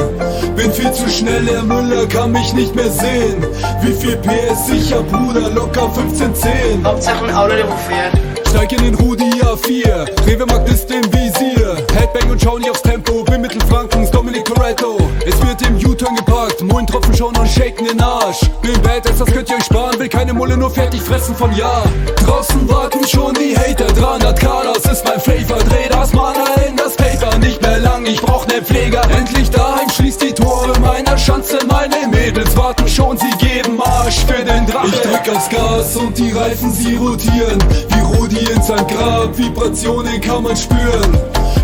Bin 0.58 0.74
viel 0.74 0.92
zu 0.92 1.08
schnell, 1.08 1.48
Herr 1.48 1.64
Müller 1.64 2.06
kann 2.08 2.34
mich 2.34 2.54
nicht 2.54 2.76
mehr 2.76 2.90
sehen. 2.90 3.46
Wie 3.82 3.94
viel 3.94 4.18
PS 4.18 4.68
sicher, 4.68 5.02
Bruder, 5.04 5.50
locker 5.52 5.86
1510. 5.86 6.86
Hauptsache 6.86 7.24
ein 7.24 7.34
Auto, 7.34 7.56
der 7.56 7.66
wo 7.66 7.76
fährt. 7.88 8.14
Steig 8.50 8.74
in 8.74 8.84
den 8.84 8.96
Rudi 8.96 9.33
A4, 9.54 10.08
Rewe 10.26 10.48
Markt 10.48 10.68
ist 10.68 10.90
im 10.90 11.04
Visier. 11.14 11.76
Headbang 11.94 12.32
und 12.32 12.42
schau 12.42 12.58
nicht 12.58 12.72
aufs 12.72 12.82
Tempo, 12.82 13.24
bin 13.24 13.42
Mittelfrankens 13.42 14.10
Dominic 14.10 14.46
Toretto. 14.46 14.98
Es 15.28 15.40
wird 15.46 15.62
im 15.68 15.76
U-Turn 15.76 16.16
geparkt, 16.16 16.64
Mullentropfen 16.64 17.16
schauen 17.16 17.38
und 17.38 17.48
shaken 17.48 17.86
den 17.86 18.02
Arsch. 18.02 18.40
Bin 18.64 18.82
Badass, 18.82 19.20
das 19.20 19.32
könnt 19.32 19.48
ihr 19.52 19.58
euch 19.58 19.66
sparen, 19.66 20.00
will 20.00 20.10
keine 20.10 20.34
Mulle, 20.34 20.58
nur 20.58 20.72
fertig 20.72 21.02
fressen 21.02 21.36
von 21.36 21.56
Ja. 21.56 21.84
Draußen 22.26 22.68
warten 22.68 23.08
schon 23.08 23.36
die 23.36 23.56
Hater, 23.56 23.86
300k, 23.90 24.74
das 24.74 24.92
ist 24.92 25.06
mein 25.06 25.20
Flavor. 25.20 25.60
Dreh 25.60 25.88
das 25.88 26.14
Mana 26.14 26.46
in 26.68 26.76
das 26.76 26.96
Paper, 26.96 27.38
nicht 27.38 27.62
lang, 28.04 28.14
ich 28.14 28.22
brauch 28.22 28.46
ne 28.48 28.62
Pfleger. 28.62 29.02
Endlich 29.10 29.50
daheim, 29.50 29.90
schließt 29.90 30.22
die 30.22 30.34
Tore 30.34 30.78
meiner 30.80 31.18
Schanze, 31.18 31.60
meine 31.70 32.08
Mädels 32.08 32.56
warten 32.56 32.88
schon, 32.88 33.18
sie 33.18 33.32
geben 33.38 33.82
Arsch 33.82 34.20
für 34.26 34.44
den 34.44 34.66
Drache. 34.66 34.88
Ich 34.88 35.02
drück 35.02 35.36
aufs 35.36 35.50
Gas 35.50 35.96
und 35.96 36.18
die 36.18 36.32
Reifen 36.32 36.72
sie 36.72 36.96
rotieren, 36.96 37.60
wie 37.90 38.18
Rudi 38.18 38.40
in 38.40 38.62
sein 38.62 38.86
Grab, 38.88 39.38
Vibrationen 39.38 40.20
kann 40.22 40.44
man 40.44 40.56
spüren. 40.56 41.18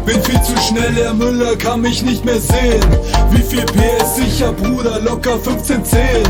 Bin 0.06 0.22
viel 0.24 0.41
zu 0.41 0.57
schnell, 0.57 0.94
Herr 0.95 1.14
Müller 1.14 1.56
kann 1.56 1.82
mich 1.82 2.02
nicht 2.02 2.26
mehr 2.26 2.40
sehen. 2.40 2.84
Wie 3.32 3.44
viel 3.44 3.64
PS 3.66 4.16
sicher, 4.16 4.52
Bruder, 4.53 4.99
locker 5.02 5.34
1510. 5.34 6.24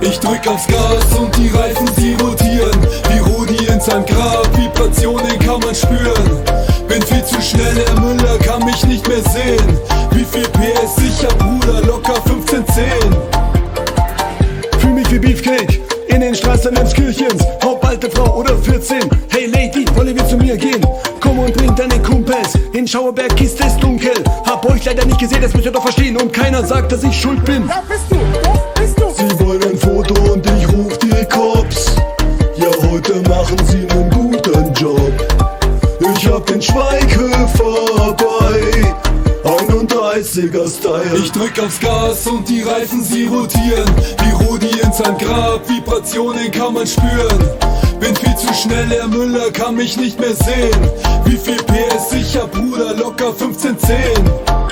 Ich 0.00 0.18
drück 0.18 0.46
aufs 0.48 0.66
Gas 0.66 1.18
und 1.18 1.36
die 1.36 1.48
Reifen 1.48 1.88
sie 1.96 2.14
rotieren. 2.14 2.78
Wie 3.10 3.18
Rudi 3.18 3.66
in 3.66 3.80
sein 3.80 4.04
Grab, 4.06 4.48
Vibrationen 4.56 5.38
kann 5.38 5.60
man 5.60 5.74
spüren. 5.74 6.44
Bin 6.88 7.02
viel 7.02 7.24
zu 7.24 7.40
schnell, 7.40 7.84
Herr 7.86 8.00
Müller 8.00 8.38
kann 8.38 8.64
mich 8.64 8.84
nicht 8.84 9.06
mehr 9.08 9.22
sehen. 9.22 9.78
Wie 10.12 10.24
viel 10.24 10.46
PS 10.48 10.96
sicher, 10.96 11.28
Bruder, 11.36 11.80
locker 11.86 12.16
1510. 12.16 12.84
Fühl 14.78 14.90
mich 14.92 15.10
wie 15.10 15.18
Beefcake 15.18 15.80
in 16.08 16.20
den 16.20 16.34
Straßen 16.34 16.76
Emskirchens. 16.76 17.42
Haupt 17.64 17.84
alte 17.84 18.10
Frau 18.10 18.38
oder 18.38 18.56
14. 18.56 18.98
Hey 19.30 19.46
Lady, 19.46 19.84
wollen 19.96 20.14
wir 20.14 20.26
zu 20.28 20.36
mir 20.36 20.56
gehen? 20.56 20.84
Komm 21.20 21.38
und 21.38 21.54
bring 21.54 21.74
deine 21.74 22.00
Kumpels. 22.00 22.54
In 22.72 22.86
Schauerberg 22.86 23.40
ist 23.40 23.60
es 23.64 23.76
dunkel. 23.78 24.12
Hab 24.44 24.64
euch 24.70 24.84
leider 24.84 25.04
nicht 25.04 25.18
gesehen, 25.18 25.42
das 25.42 25.52
müsst 25.54 25.66
ihr 25.66 25.72
doch 25.72 25.82
verstehen. 25.82 26.16
Und 26.16 26.32
keiner 26.32 26.64
sagt, 26.64 26.92
dass 26.92 27.02
ich 27.02 27.18
schuld 27.18 27.44
bin. 27.44 27.66
Ja, 27.66 27.82
bist 27.88 28.04
du, 28.10 28.16
doch, 28.42 28.74
bist 28.74 29.00
du. 29.00 29.10
Sie 29.10 29.44
wollen 29.44 29.62
ein 29.64 29.78
Foto 29.78 30.32
und 30.32 30.46
ich 30.46 30.68
ruf 30.72 30.98
die 30.98 31.24
Cops. 31.26 31.96
Ja, 32.56 32.68
heute 32.90 33.14
machen 33.28 33.56
sie 33.66 33.88
einen. 33.90 34.13
Ich 36.34 36.40
hab 36.40 36.46
den 36.46 36.62
Schweighöfer 36.62 38.16
bei 38.18 39.48
31er 39.48 40.68
Style. 40.68 41.16
Ich 41.16 41.30
drück 41.30 41.56
aufs 41.60 41.78
Gas 41.78 42.26
und 42.26 42.48
die 42.48 42.62
Reifen 42.62 43.04
sie 43.04 43.26
rotieren. 43.26 43.88
Wie 44.18 44.44
Rudi 44.44 44.80
in 44.80 44.92
sein 44.92 45.16
Grab, 45.16 45.60
Vibrationen 45.68 46.50
kann 46.50 46.74
man 46.74 46.88
spüren. 46.88 47.38
Bin 48.00 48.16
viel 48.16 48.34
zu 48.34 48.52
schnell, 48.52 48.88
Herr 48.88 49.06
Müller 49.06 49.52
kann 49.52 49.76
mich 49.76 49.96
nicht 49.96 50.18
mehr 50.18 50.34
sehen. 50.34 50.90
Wie 51.24 51.36
viel 51.36 51.62
PS 51.62 52.10
sicher, 52.10 52.48
Bruder, 52.48 52.94
locker 52.94 53.28
1510. 53.28 53.94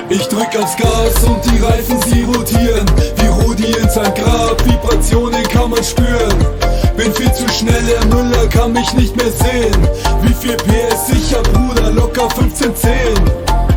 Ich 0.09 0.27
drück 0.27 0.61
aufs 0.61 0.75
Gas 0.75 1.23
und 1.23 1.45
die 1.45 1.63
Reifen 1.63 1.97
sie 2.07 2.23
rotieren. 2.23 2.85
Wie 3.15 3.41
Rudi 3.41 3.71
in 3.71 3.89
sein 3.89 4.13
Grab, 4.15 4.61
Vibrationen 4.65 5.43
kann 5.43 5.69
man 5.69 5.81
spüren. 5.81 6.62
Bin 7.03 7.13
viel 7.15 7.33
zu 7.33 7.45
schnell, 7.49 7.83
Herr 7.83 8.05
Müller 8.05 8.47
kann 8.47 8.71
mich 8.71 8.93
nicht 8.93 9.13
mehr 9.17 9.29
sehen. 9.29 9.87
Wie 10.21 10.33
viel 10.33 10.55
PS 10.55 11.07
sicher, 11.07 11.43
Bruder, 11.43 11.91
locker 11.91 12.29
1510. 12.29 12.87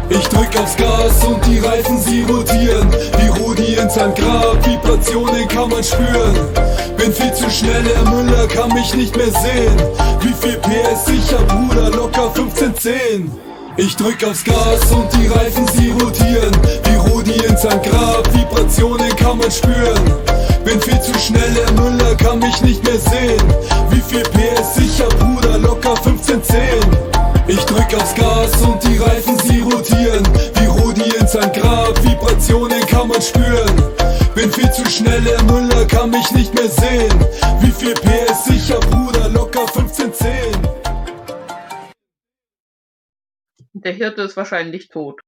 Ich 0.09 0.29
drück 0.29 0.57
aufs 0.63 0.77
Gas 0.77 1.25
und 1.25 1.45
die 1.45 1.59
Reifen 1.59 1.99
sie 1.99 2.23
rotieren. 2.23 2.89
Wie 3.19 3.43
Rudi 3.43 3.75
in 3.75 3.91
sein 3.91 4.15
Grab, 4.15 4.65
Vibrationen 4.65 5.49
kann 5.49 5.71
man 5.71 5.83
spüren. 5.83 6.37
Bin 6.97 7.13
viel 7.13 7.35
zu 7.35 7.51
schnell, 7.51 7.83
Herr 7.97 8.09
Müller 8.09 8.47
kann 8.47 8.73
mich 8.73 8.95
nicht 8.95 9.17
mehr 9.17 9.27
sehen. 9.27 9.77
Wie 10.21 10.33
viel 10.33 10.59
PS 10.59 11.07
sicher, 11.07 11.43
Bruder, 11.49 11.91
locker 11.91 12.29
1510. 12.29 13.33
Ich 13.77 13.97
drück 13.97 14.23
aufs 14.23 14.45
Gas 14.45 14.93
und 14.93 15.13
die 15.15 15.27
Reifen 15.27 15.67
sie 15.75 15.91
rotieren. 15.91 16.57
Wie 16.85 17.11
Rudi 17.11 17.45
in 17.45 17.57
sein 17.57 17.83
Grab, 17.83 18.33
Vibrationen 18.33 19.17
kann 19.17 19.39
man 19.39 19.51
spüren. 19.51 20.36
Bin 20.67 20.81
viel 20.81 21.01
zu 21.01 21.15
schnell, 21.21 21.55
Herr 21.55 21.73
Müller 21.75 22.17
kann 22.17 22.41
mich 22.41 22.61
nicht 22.61 22.83
mehr 22.83 22.99
sehen. 22.99 23.41
Wie 23.89 24.01
viel 24.01 24.25
PS 24.25 24.75
sicher, 24.75 25.09
Bruder, 25.11 25.59
locker 25.59 25.95
1510. 25.95 27.07
Ich 27.47 27.65
drück 27.67 27.95
aufs 27.95 28.13
Gas 28.17 28.61
und 28.63 28.83
die 28.83 28.97
Reifen 28.97 29.39
sie 29.39 29.61
rotieren. 29.61 30.27
Wie 30.57 30.67
Rudi 30.67 31.09
in 31.21 31.27
sein 31.29 31.53
Grab, 31.53 31.97
Vibrationen 32.03 32.81
kann 32.89 33.07
man 33.07 33.23
spüren. 33.23 33.77
Bin 34.35 34.51
viel 34.53 34.69
zu 34.73 34.85
schnell, 34.91 35.23
Herr 35.23 35.45
Müller 35.45 35.87
kann 35.87 36.11
mich 36.11 36.29
nicht 36.33 36.53
mehr 36.53 36.69
sehen. 36.69 37.15
Wie 37.61 37.71
viel 37.71 37.95
PS 37.95 38.47
sicher, 38.47 38.81
Bruder, 38.81 39.29
locker 39.29 39.69
1510. 39.69 40.69
Der 43.73 43.93
Hirte 43.93 44.23
ist 44.23 44.37
wahrscheinlich 44.37 44.89
tot. 44.89 45.21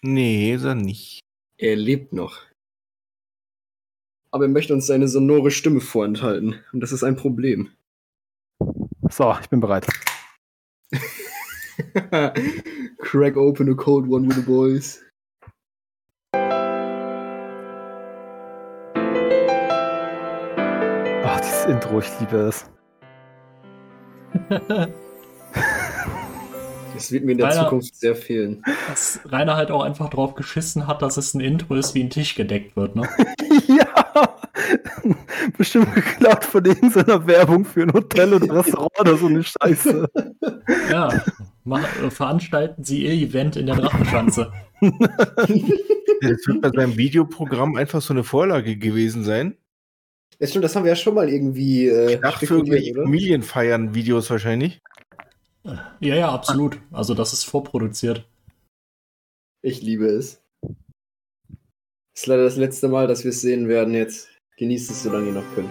Nee, 0.00 0.54
ist 0.54 0.64
er 0.64 0.74
nicht. 0.74 1.20
Er 1.58 1.76
lebt 1.76 2.14
noch. 2.14 2.47
Aber 4.30 4.44
er 4.44 4.50
möchte 4.50 4.74
uns 4.74 4.86
seine 4.86 5.08
sonore 5.08 5.50
Stimme 5.50 5.80
vorenthalten. 5.80 6.56
Und 6.72 6.80
das 6.80 6.92
ist 6.92 7.02
ein 7.02 7.16
Problem. 7.16 7.70
So, 9.10 9.34
ich 9.40 9.48
bin 9.48 9.60
bereit. 9.60 9.86
Crack 12.98 13.36
open 13.36 13.70
a 13.70 13.74
cold 13.74 14.08
one 14.08 14.28
with 14.28 14.36
the 14.36 14.42
boys. 14.42 15.02
Ach, 21.24 21.40
dieses 21.40 21.64
Intro, 21.66 21.98
ich 22.00 22.20
liebe 22.20 22.36
es. 22.36 22.64
Das 26.94 27.12
wird 27.12 27.24
mir 27.24 27.32
in 27.32 27.38
der 27.38 27.46
Rainer- 27.46 27.62
Zukunft 27.64 27.94
sehr 27.94 28.16
fehlen. 28.16 28.60
Dass 28.88 29.20
Rainer 29.26 29.54
halt 29.54 29.70
auch 29.70 29.84
einfach 29.84 30.10
drauf 30.10 30.34
geschissen 30.34 30.88
hat, 30.88 31.00
dass 31.00 31.16
es 31.16 31.32
ein 31.32 31.38
Intro 31.40 31.76
ist, 31.76 31.94
wie 31.94 32.02
ein 32.02 32.10
Tisch 32.10 32.34
gedeckt 32.34 32.74
wird, 32.74 32.96
ne? 32.96 33.08
ja! 33.68 34.07
Bestimmt 35.58 35.94
geklaut 35.94 36.44
von 36.44 36.64
irgendeiner 36.64 37.26
Werbung 37.26 37.64
für 37.64 37.82
ein 37.82 37.92
Hotel 37.92 38.34
oder 38.34 38.54
Restaurant 38.56 39.00
oder 39.00 39.16
so 39.16 39.26
eine 39.26 39.42
Scheiße. 39.42 40.08
Ja. 40.90 41.24
Mach, 41.64 42.02
äh, 42.02 42.10
veranstalten 42.10 42.82
Sie 42.84 43.04
Ihr 43.04 43.28
Event 43.28 43.56
in 43.56 43.66
der 43.66 43.76
Drachenschanze. 43.76 44.52
Das 46.20 46.46
wird 46.48 46.62
bei 46.62 46.70
seinem 46.70 46.96
Videoprogramm 46.96 47.76
einfach 47.76 48.02
so 48.02 48.12
eine 48.12 48.24
Vorlage 48.24 48.76
gewesen 48.76 49.22
sein. 49.22 49.56
Ja, 50.40 50.48
stimmt, 50.48 50.64
das 50.64 50.74
haben 50.74 50.82
wir 50.84 50.90
ja 50.90 50.96
schon 50.96 51.14
mal 51.14 51.28
irgendwie 51.28 51.86
äh, 51.86 52.16
Gedacht 52.16 52.44
für? 52.44 52.58
Familienfeiern-Videos 52.58 54.28
wahrscheinlich. 54.28 54.80
Ja, 55.64 56.14
ja, 56.14 56.28
absolut. 56.32 56.80
Also 56.90 57.14
das 57.14 57.32
ist 57.32 57.44
vorproduziert. 57.44 58.28
Ich 59.62 59.82
liebe 59.82 60.06
es. 60.06 60.40
Das 62.18 62.24
ist 62.24 62.30
leider 62.30 62.42
das 62.42 62.56
letzte 62.56 62.88
Mal, 62.88 63.06
dass 63.06 63.22
wir 63.22 63.28
es 63.28 63.42
sehen 63.42 63.68
werden 63.68 63.94
jetzt. 63.94 64.28
Genießt 64.56 64.90
es, 64.90 65.04
solange 65.04 65.28
ihr 65.28 65.34
noch 65.34 65.44
könnt. 65.54 65.70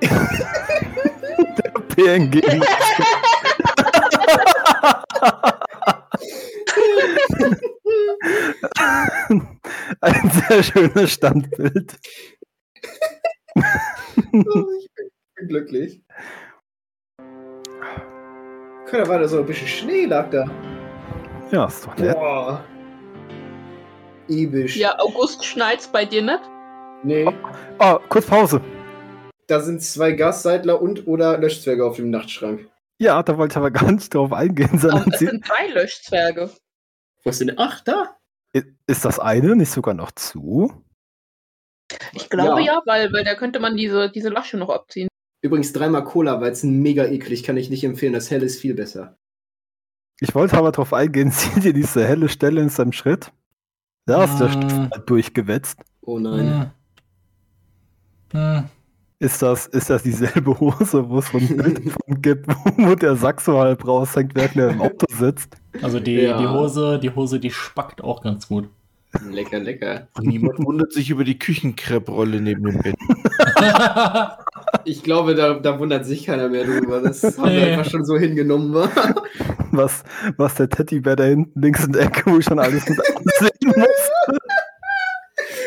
PNG. 1.94 2.42
Ein 10.00 10.30
sehr 10.48 10.64
schönes 10.64 11.12
Standbild. 11.12 11.96
Oh, 14.32 14.66
ich 14.80 14.90
bin 15.36 15.46
glücklich. 15.46 16.02
Könnte 18.92 19.08
war 19.08 19.18
da 19.20 19.26
so 19.26 19.38
ein 19.38 19.46
bisschen 19.46 19.66
Schnee 19.68 20.04
lag 20.04 20.28
da. 20.28 20.44
Ja, 21.50 21.64
ist 21.64 21.86
doch 21.86 21.96
nett. 21.96 22.14
Boah. 22.14 22.62
Ebisch. 24.28 24.76
Ja, 24.76 24.98
August 24.98 25.42
schneit's 25.46 25.88
bei 25.88 26.04
dir 26.04 26.20
nicht? 26.20 26.40
Nee, 27.02 27.26
Oh, 27.78 27.98
kurz 28.10 28.26
Pause. 28.26 28.60
da 29.46 29.60
sind 29.60 29.80
zwei 29.82 30.12
Gasseidler 30.12 30.82
und 30.82 31.06
oder 31.06 31.38
Löschzwerge 31.38 31.86
auf 31.86 31.96
dem 31.96 32.10
Nachtschrank. 32.10 32.68
Ja, 32.98 33.22
da 33.22 33.38
wollte 33.38 33.54
ich 33.54 33.56
aber 33.56 33.70
gar 33.70 33.90
nicht 33.90 34.14
drauf 34.14 34.30
eingehen, 34.30 34.72
Oh, 34.74 34.78
sondern 34.78 35.10
es 35.10 35.20
sie, 35.20 35.26
sind 35.26 35.48
drei 35.48 35.68
Löschzwerge. 35.68 36.50
Wo 37.24 37.30
ist 37.30 37.40
denn? 37.40 37.54
Ach, 37.56 37.80
da? 37.80 38.18
ist 38.86 39.06
das 39.06 39.18
eine 39.18 39.56
nicht 39.56 39.70
sogar 39.70 39.94
noch 39.94 40.10
zu? 40.12 40.70
Ich 42.12 42.28
glaube 42.28 42.60
Ja. 42.60 42.74
ja, 42.74 42.82
weil, 42.84 43.10
weil 43.14 43.24
da 43.24 43.36
könnte 43.36 43.58
man 43.58 43.74
diese, 43.74 44.10
diese 44.10 44.28
Lasche 44.28 44.58
noch 44.58 44.68
abziehen. 44.68 45.08
Übrigens 45.42 45.72
dreimal 45.72 46.04
Cola, 46.04 46.40
weil 46.40 46.52
es 46.52 46.62
mega 46.62 47.04
eklig, 47.04 47.42
kann 47.42 47.56
ich 47.56 47.68
nicht 47.68 47.84
empfehlen. 47.84 48.12
Das 48.12 48.30
helle 48.30 48.46
ist 48.46 48.60
viel 48.60 48.74
besser. 48.74 49.18
Ich 50.20 50.34
wollte 50.36 50.56
aber 50.56 50.70
drauf 50.70 50.92
eingehen, 50.92 51.30
seht 51.32 51.64
ihr 51.64 51.72
diese 51.72 52.06
helle 52.06 52.28
Stelle 52.28 52.60
in 52.60 52.68
seinem 52.68 52.92
Schritt? 52.92 53.32
Da 54.06 54.24
ist 54.24 54.38
der. 54.38 54.48
Stift 54.50 54.76
mal 54.76 55.02
durchgewetzt. 55.04 55.80
Oh 56.00 56.18
nein. 56.18 56.72
Hm. 58.32 58.40
Hm. 58.40 58.64
Ist 59.18 59.40
das, 59.40 59.66
ist 59.68 59.88
das 59.88 60.02
dieselbe 60.02 60.58
Hose, 60.58 61.08
wo 61.08 61.18
es 61.20 61.28
so 61.28 61.38
ein 61.38 61.56
Bild 61.56 61.78
davon 61.86 62.22
gibt, 62.22 62.46
wo 62.76 62.94
der 62.96 63.14
Sack 63.14 63.40
so 63.40 63.56
halb 63.58 63.86
raushängt, 63.86 64.34
während 64.34 64.56
er 64.56 64.70
im 64.70 64.80
Auto 64.80 65.06
sitzt? 65.10 65.56
Also 65.80 66.00
die, 66.00 66.14
Ja. 66.14 66.38
die 66.40 66.48
Hose, 66.48 66.98
die 66.98 67.10
Hose, 67.10 67.38
die 67.38 67.52
spackt 67.52 68.02
auch 68.02 68.22
ganz 68.22 68.48
gut. 68.48 68.68
Lecker, 69.30 69.60
lecker. 69.60 70.08
Und 70.16 70.26
niemand 70.26 70.58
wundert 70.64 70.92
sich 70.92 71.10
über 71.10 71.22
die 71.22 71.38
Küchenkrepp-Rolle 71.38 72.40
neben 72.40 72.64
dem 72.64 72.78
Bett. 72.78 72.96
Ich 74.84 75.02
glaube, 75.02 75.34
da, 75.34 75.54
da 75.54 75.78
wundert 75.78 76.04
sich 76.06 76.24
keiner 76.26 76.48
mehr 76.48 76.64
drüber. 76.64 77.00
Das 77.00 77.22
haben 77.38 77.52
wir 77.52 77.66
einfach 77.66 77.90
schon 77.90 78.04
so 78.04 78.16
hingenommen. 78.16 78.74
War. 78.74 78.90
Was, 79.70 80.02
was 80.36 80.54
der 80.56 80.68
Teddybär 80.68 81.16
da 81.16 81.24
hinten 81.24 81.60
links 81.60 81.84
in 81.84 81.92
der 81.92 82.02
Ecke, 82.02 82.30
wo 82.30 82.38
ich 82.38 82.44
schon 82.44 82.58
alles 82.58 82.88
mit 82.88 82.98
ansehen 82.98 83.50
muss. 83.64 84.38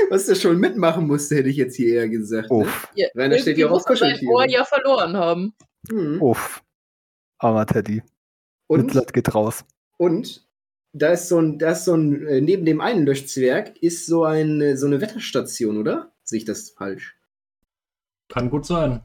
Was 0.10 0.26
der 0.27 0.36
schon 0.36 0.60
mitmachen 0.60 1.07
musste, 1.07 1.36
hätte 1.36 1.49
ich 1.49 1.57
jetzt 1.57 1.76
hier 1.76 1.95
eher 1.95 2.10
gesagt. 2.10 2.52
Ne? 2.52 2.57
Uff, 2.57 2.88
Ja, 2.95 3.07
Rainer 3.15 3.38
steht 3.40 3.57
muss 3.69 3.86
man 3.88 3.98
sein. 3.98 4.19
Ohr 4.27 4.48
ja 4.48 4.64
verloren 4.64 5.15
haben. 5.18 5.53
Hm. 5.90 6.22
uff. 6.22 6.61
Armer 7.40 7.65
Teddy. 7.65 8.03
Und, 8.68 8.86
Mitleid 8.86 9.14
geht 9.14 9.34
raus. 9.36 9.65
und 9.98 10.45
da 10.94 11.10
ist 11.10 11.27
so 11.27 11.40
ein, 11.40 11.60
da 11.60 11.72
ist 11.72 11.86
so 11.86 11.94
ein, 11.94 12.26
äh, 12.26 12.40
neben 12.41 12.65
dem 12.65 12.80
einen 12.80 13.06
Löschzwerg 13.06 13.77
ist 13.82 14.06
so, 14.07 14.23
ein, 14.23 14.77
so 14.77 14.86
eine 14.88 15.02
Wetterstation, 15.02 15.77
oder? 15.77 16.14
Sehe 16.23 16.38
ich 16.38 16.45
das 16.45 16.69
falsch? 16.69 17.15
Kann 18.30 18.49
gut 18.49 18.65
sein. 18.65 19.02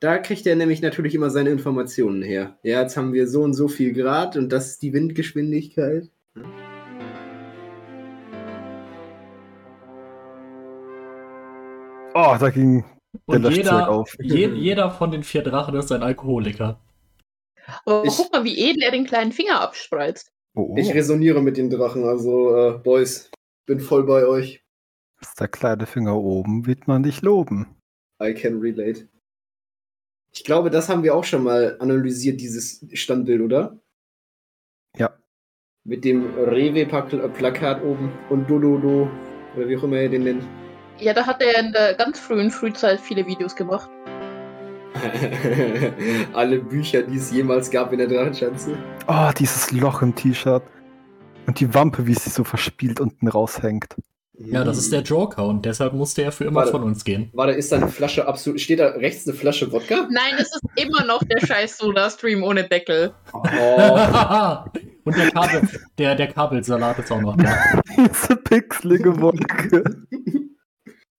Da 0.00 0.18
kriegt 0.18 0.46
er 0.46 0.54
nämlich 0.56 0.80
natürlich 0.80 1.14
immer 1.14 1.30
seine 1.30 1.50
Informationen 1.50 2.22
her. 2.22 2.56
Ja, 2.62 2.82
jetzt 2.82 2.96
haben 2.96 3.12
wir 3.12 3.26
so 3.26 3.42
und 3.42 3.54
so 3.54 3.66
viel 3.68 3.92
Grad 3.92 4.36
und 4.36 4.50
das 4.50 4.68
ist 4.70 4.82
die 4.82 4.92
Windgeschwindigkeit. 4.92 6.10
Oh, 12.14 12.36
da 12.38 12.50
ging 12.50 12.84
der 13.28 13.36
Und 13.36 13.50
jeder, 13.50 13.88
auf. 13.88 14.14
je, 14.20 14.48
jeder 14.48 14.90
von 14.90 15.10
den 15.10 15.22
vier 15.22 15.42
Drachen 15.42 15.74
ist 15.76 15.92
ein 15.92 16.02
Alkoholiker. 16.02 16.80
Aber 17.84 18.04
Ich- 18.04 18.16
guck 18.16 18.32
mal, 18.32 18.44
wie 18.44 18.58
edel 18.58 18.82
er 18.82 18.90
den 18.90 19.04
kleinen 19.06 19.32
Finger 19.32 19.60
abspreizt. 19.60 20.32
Oh, 20.54 20.74
Ich 20.76 20.92
resoniere 20.94 21.42
mit 21.42 21.56
den 21.56 21.70
Drachen, 21.70 22.04
also 22.04 22.56
äh, 22.56 22.78
Boys, 22.78 23.30
bin 23.66 23.78
voll 23.80 24.04
bei 24.04 24.26
euch. 24.26 24.64
ist 25.20 25.38
der 25.38 25.48
kleine 25.48 25.86
Finger 25.86 26.16
oben, 26.16 26.66
wird 26.66 26.88
man 26.88 27.02
dich 27.02 27.22
loben. 27.22 27.66
I 28.20 28.34
can 28.34 28.60
relate. 28.60 29.08
Ich 30.32 30.44
glaube, 30.44 30.70
das 30.70 30.88
haben 30.88 31.02
wir 31.02 31.14
auch 31.14 31.24
schon 31.24 31.42
mal 31.42 31.76
analysiert, 31.80 32.40
dieses 32.40 32.84
Standbild, 32.92 33.40
oder? 33.40 33.78
Ja. 34.96 35.16
Mit 35.84 36.04
dem 36.04 36.34
Rewe-Plakat 36.34 37.82
oben 37.82 38.12
und 38.28 38.48
Dododo, 38.48 39.10
oder 39.56 39.68
wie 39.68 39.76
auch 39.76 39.82
immer 39.84 40.00
ihr 40.00 40.10
den 40.10 40.24
nennt. 40.24 40.44
Ja, 40.98 41.14
da 41.14 41.26
hat 41.26 41.40
er 41.42 41.60
in 41.60 41.72
der 41.72 41.94
ganz 41.94 42.18
frühen 42.18 42.50
Frühzeit 42.50 43.00
viele 43.00 43.26
Videos 43.26 43.54
gemacht. 43.54 43.88
Alle 46.32 46.58
Bücher, 46.58 47.02
die 47.02 47.16
es 47.16 47.30
jemals 47.30 47.70
gab 47.70 47.92
in 47.92 47.98
der 47.98 48.08
Drachenschanze. 48.08 48.76
Oh, 49.06 49.30
dieses 49.38 49.70
Loch 49.70 50.02
im 50.02 50.14
T-Shirt. 50.14 50.62
Und 51.46 51.60
die 51.60 51.72
Wampe, 51.72 52.06
wie 52.06 52.14
sie 52.14 52.30
so 52.30 52.44
verspielt 52.44 53.00
unten 53.00 53.28
raushängt. 53.28 53.96
Ja, 54.40 54.62
das 54.62 54.78
ist 54.78 54.92
der 54.92 55.02
Joker 55.02 55.46
und 55.46 55.64
deshalb 55.64 55.94
musste 55.94 56.22
er 56.22 56.30
für 56.30 56.44
immer 56.44 56.60
Warte. 56.60 56.70
von 56.70 56.84
uns 56.84 57.04
gehen. 57.04 57.28
Warte, 57.32 57.54
ist 57.54 57.72
da 57.72 57.76
eine 57.76 57.88
Flasche 57.88 58.28
absolut. 58.28 58.60
Steht 58.60 58.78
da 58.78 58.90
rechts 58.90 59.26
eine 59.26 59.36
Flasche 59.36 59.72
Wodka? 59.72 60.06
Nein, 60.10 60.34
es 60.38 60.54
ist 60.54 60.62
immer 60.76 61.04
noch 61.04 61.24
der 61.24 61.44
scheiß 61.44 61.78
Soda-Stream 61.78 62.44
ohne 62.44 62.62
Deckel. 62.68 63.12
Oh, 63.32 63.40
und 65.04 65.16
der 65.16 65.30
Kabel, 65.32 65.68
der, 65.98 66.14
der 66.14 66.28
Kabelsalat 66.28 67.00
ist 67.00 67.10
auch 67.10 67.20
noch 67.20 67.36
da. 67.36 67.80
Diese 67.96 68.36
pixelige 68.36 69.20
Wolke. 69.20 69.82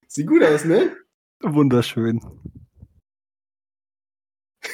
sieht 0.07 0.27
gut 0.27 0.43
aus, 0.43 0.63
ne? 0.63 0.95
Wunderschön. 1.43 2.21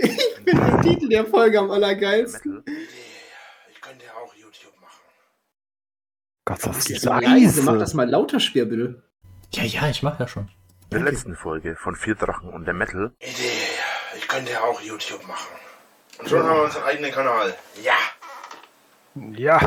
Ich 0.00 0.52
finde 0.52 0.66
den 0.66 0.82
Titel 0.82 1.08
der 1.08 1.24
Folge 1.24 1.58
am 1.58 1.70
allergeilsten. 1.70 2.62
Ich 3.72 3.80
könnte 3.80 4.04
ja 4.04 4.12
auch 4.12 4.34
YouTube 4.34 4.74
machen. 4.78 5.00
Gott, 6.44 6.58
das 6.66 6.78
Das 6.78 6.90
ist 6.90 7.04
leise. 7.04 7.62
Mach 7.62 7.78
das 7.78 7.94
mal 7.94 8.08
lauter, 8.08 8.38
Speer, 8.38 8.66
bitte. 8.66 9.02
Ja, 9.52 9.64
ja, 9.64 9.88
ich 9.88 10.02
mach 10.02 10.18
ja 10.20 10.28
schon. 10.28 10.48
In 10.90 11.02
der 11.02 11.12
letzten 11.12 11.34
Folge 11.36 11.74
von 11.76 11.96
Vier 11.96 12.14
Drachen 12.14 12.50
und 12.50 12.66
der 12.66 12.74
Metal 12.74 13.12
Idee. 13.18 13.32
Ich 14.16 14.28
könnte 14.28 14.52
ja 14.52 14.60
auch 14.60 14.80
YouTube 14.80 15.26
machen. 15.26 15.48
Und 16.18 16.28
schon 16.28 16.42
haben 16.42 16.56
wir 16.56 16.64
unseren 16.64 16.84
eigenen 16.84 17.10
Kanal. 17.10 17.54
Ja. 17.82 17.94
Ja. 19.32 19.58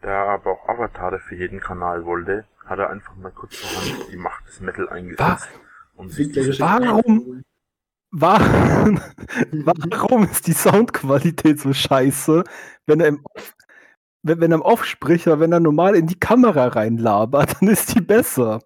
Da 0.00 0.08
er 0.08 0.28
aber 0.30 0.52
auch 0.52 0.68
Avatare 0.68 1.18
für 1.20 1.36
jeden 1.36 1.60
Kanal 1.60 2.04
wollte, 2.04 2.44
hat 2.64 2.78
er 2.78 2.90
einfach 2.90 3.14
mal 3.16 3.30
kurzerhand 3.30 4.10
die 4.10 4.16
Macht 4.16 4.46
des 4.48 4.60
Metal 4.60 4.88
eingesetzt. 4.88 5.48
Um 5.96 6.08
Warum? 6.08 7.42
Warum, 8.10 9.00
warum 9.52 10.24
ist 10.24 10.46
die 10.46 10.52
Soundqualität 10.52 11.60
so 11.60 11.74
scheiße, 11.74 12.42
wenn 12.86 13.00
er 13.00 13.08
im, 13.08 13.22
wenn, 14.22 14.40
wenn 14.40 14.52
er 14.52 14.56
im 14.56 14.62
Offsprecher, 14.62 15.40
wenn 15.40 15.52
er 15.52 15.60
normal 15.60 15.94
in 15.94 16.06
die 16.06 16.18
Kamera 16.18 16.68
reinlabert, 16.68 17.56
dann 17.60 17.68
ist 17.68 17.94
die 17.94 18.00
besser. 18.00 18.60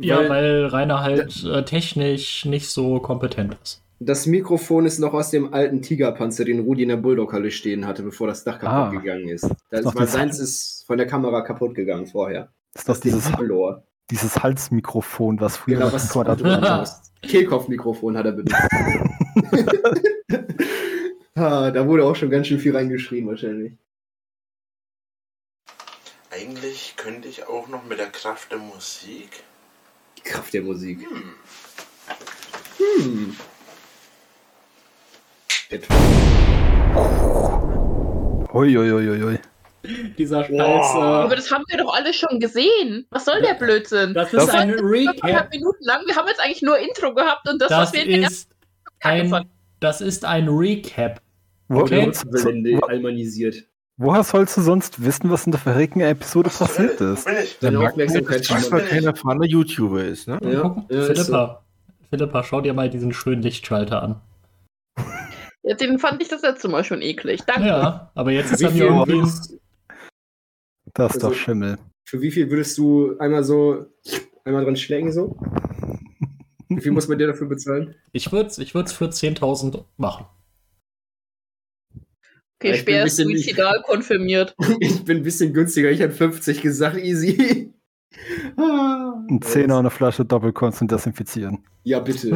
Ja, 0.00 0.18
Weil- 0.18 0.28
weil 0.30 0.66
Rainer 0.66 1.00
halt 1.02 1.44
äh, 1.44 1.64
technisch 1.64 2.44
nicht 2.44 2.68
so 2.68 2.98
kompetent 3.00 3.56
ist. 3.62 3.80
Das 4.00 4.26
Mikrofon 4.26 4.86
ist 4.86 4.98
noch 4.98 5.14
aus 5.14 5.30
dem 5.30 5.54
alten 5.54 5.80
Tigerpanzer, 5.80 6.44
den 6.44 6.60
Rudi 6.60 6.82
in 6.82 6.88
der 6.88 6.96
Bulldog-Halle 6.96 7.50
stehen 7.52 7.86
hatte, 7.86 8.02
bevor 8.02 8.26
das 8.26 8.42
Dach 8.44 8.58
kaputt 8.58 8.68
Ah. 8.96 9.00
gegangen 9.00 9.28
ist. 9.28 9.48
Das 9.70 9.84
Noch 9.84 9.94
war 9.94 10.02
dieses- 10.02 10.12
seins 10.12 10.38
ist 10.40 10.84
von 10.86 10.98
der 10.98 11.06
Kamera 11.06 11.42
kaputt 11.42 11.74
gegangen 11.74 12.06
vorher. 12.06 12.48
Ist 12.74 12.88
das 12.88 13.00
Den 13.00 13.12
dieses, 13.12 13.28
Verlor. 13.30 13.84
Dieses 14.10 14.42
Halsmikrofon, 14.42 15.40
was 15.40 15.56
früher 15.56 15.76
Genau, 15.78 15.92
was 15.92 16.12
hast. 16.14 17.12
Kehlkopfmikrofon 17.22 18.18
hat 18.18 18.26
er 18.26 18.32
benutzt. 18.32 18.54
ah, 21.36 21.70
da 21.70 21.86
wurde 21.86 22.04
auch 22.04 22.16
schon 22.16 22.30
ganz 22.30 22.48
schön 22.48 22.58
viel 22.58 22.76
reingeschrien, 22.76 23.26
wahrscheinlich. 23.26 23.72
Eigentlich 26.34 26.94
könnte 26.96 27.28
ich 27.28 27.46
auch 27.46 27.68
noch 27.68 27.84
mit 27.84 27.98
der 27.98 28.08
Kraft 28.08 28.50
der 28.50 28.58
Musik. 28.58 29.44
Die 30.18 30.22
Kraft 30.22 30.52
der 30.52 30.62
Musik. 30.62 31.06
Hm. 32.78 33.36
Etwa. 35.70 35.94
Uiuiuiui. 38.52 39.38
Dieser 40.18 40.44
Scheiß. 40.44 40.58
Aber 40.58 41.32
Äh, 41.32 41.36
das 41.36 41.52
haben 41.52 41.64
wir 41.68 41.78
doch 41.78 41.94
alle 41.94 42.12
schon 42.12 42.40
gesehen. 42.40 43.06
Was 43.10 43.26
soll 43.26 43.40
der 43.42 43.54
Blödsinn? 43.54 44.12
das 44.14 44.32
ist 44.32 44.48
Das 44.48 44.50
ein 44.50 44.70
Recap. 44.70 45.50
Minuten 45.50 45.84
lang. 45.84 46.02
Wir 46.06 46.16
haben 46.16 46.26
jetzt 46.26 46.40
eigentlich 46.40 46.62
nur 46.62 46.78
Intro 46.78 47.14
gehabt 47.14 47.48
und 47.48 47.60
das, 47.62 47.68
Das 47.68 47.78
was 47.78 47.92
wir 47.92 48.02
in 48.02 48.10
den 48.10 48.22
ersten 48.24 48.50
ist 48.50 49.04
ein, 49.04 49.50
das 49.78 50.00
ist 50.00 50.24
ein 50.24 50.48
Recap. 50.48 51.20
Okay. 51.68 52.10
Almanisiert. 52.88 53.64
Woher 53.96 54.24
sollst 54.24 54.56
du 54.56 54.60
sonst 54.62 55.04
wissen, 55.04 55.30
was 55.30 55.46
in 55.46 55.52
der 55.52 55.60
verregneten 55.60 56.10
Episode 56.10 56.50
passiert 56.50 57.00
Wo 57.00 57.04
ist? 57.12 57.28
ich? 57.28 57.58
Deine 57.60 57.78
mag 57.78 57.92
Aufmerksamkeit 57.92 58.48
Das 58.50 58.70
weil 58.72 58.86
kein 58.86 59.04
erfahrener 59.04 59.46
YouTuber 59.46 60.04
ist, 60.04 60.28
ne? 60.28 60.38
Ja, 60.42 60.50
ja, 60.90 61.06
ist 61.06 61.06
Philippa, 61.20 61.62
Philippa, 62.10 62.42
schau 62.44 62.60
dir 62.60 62.74
mal 62.74 62.90
diesen 62.90 63.12
schönen 63.12 63.42
Lichtschalter 63.42 64.02
an. 64.02 64.20
Ja, 65.62 65.74
den 65.76 65.98
fand 65.98 66.20
ich 66.22 66.28
das 66.28 66.42
letzte 66.42 66.68
Mal 66.68 66.84
schon 66.84 67.00
eklig. 67.00 67.40
Danke. 67.46 67.68
Ja, 67.68 68.10
aber 68.14 68.32
jetzt 68.32 68.52
ist 68.52 68.60
er 68.62 68.70
mir 68.70 68.84
irgendwie. 68.84 69.12
würdest, 69.14 69.58
Das 70.92 71.16
ist 71.16 71.24
Also- 71.24 71.28
doch 71.30 71.34
Schimmel. 71.34 71.78
für 72.06 72.20
wie 72.20 72.30
viel 72.30 72.50
würdest 72.50 72.76
du 72.78 73.16
einmal 73.18 73.42
so 73.44 73.86
einmal 74.44 74.64
dran 74.64 74.76
schlägen 74.76 75.10
so? 75.10 75.36
Wie 76.68 76.80
viel 76.80 76.92
muss 76.92 77.08
man 77.08 77.18
dir 77.18 77.26
dafür 77.28 77.46
bezahlen? 77.48 77.94
Ich 78.12 78.30
würde 78.32 78.48
es 78.50 78.58
ich 78.58 78.74
würd's 78.74 78.92
für 78.92 79.08
10.000 79.10 79.84
machen. 79.96 80.26
Okay, 82.64 82.76
Ich 82.76 82.84
bin 82.86 82.94
Speer 82.94 83.00
ein 83.02 83.06
ist 83.06 83.16
bisschen- 83.18 83.28
suizidal 83.28 83.82
konfirmiert. 83.82 84.54
Ich 84.80 85.04
bin 85.04 85.18
ein 85.18 85.22
bisschen 85.22 85.52
günstiger, 85.52 85.90
ich 85.90 86.00
hätte 86.00 86.14
50 86.14 86.62
gesagt, 86.62 86.96
easy. 86.96 87.70
Ein 88.56 89.40
Zehner 89.42 89.74
und 89.74 89.80
eine 89.80 89.90
Flasche 89.90 90.24
Doppelkorn 90.24 90.72
zum 90.72 90.88
Desinfizieren. 90.88 91.64
Ja, 91.82 91.98
bitte. 92.00 92.28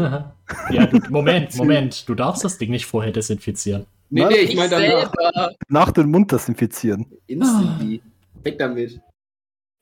ja, 0.70 0.86
du, 0.86 0.98
Moment, 1.10 1.54
Moment. 1.56 2.06
Du 2.08 2.14
darfst 2.14 2.44
das 2.44 2.58
Ding 2.58 2.70
nicht 2.70 2.84
vorher 2.84 3.12
desinfizieren. 3.12 3.86
Nee, 4.10 4.26
nee, 4.26 4.34
ich 4.36 4.56
meine 4.56 4.70
danach. 4.70 5.12
selber. 5.14 5.54
Nach 5.68 5.92
den 5.92 6.10
Mund 6.10 6.30
desinfizieren. 6.32 7.06
Instantly. 7.26 8.02
Weg 8.42 8.58
damit. 8.58 9.00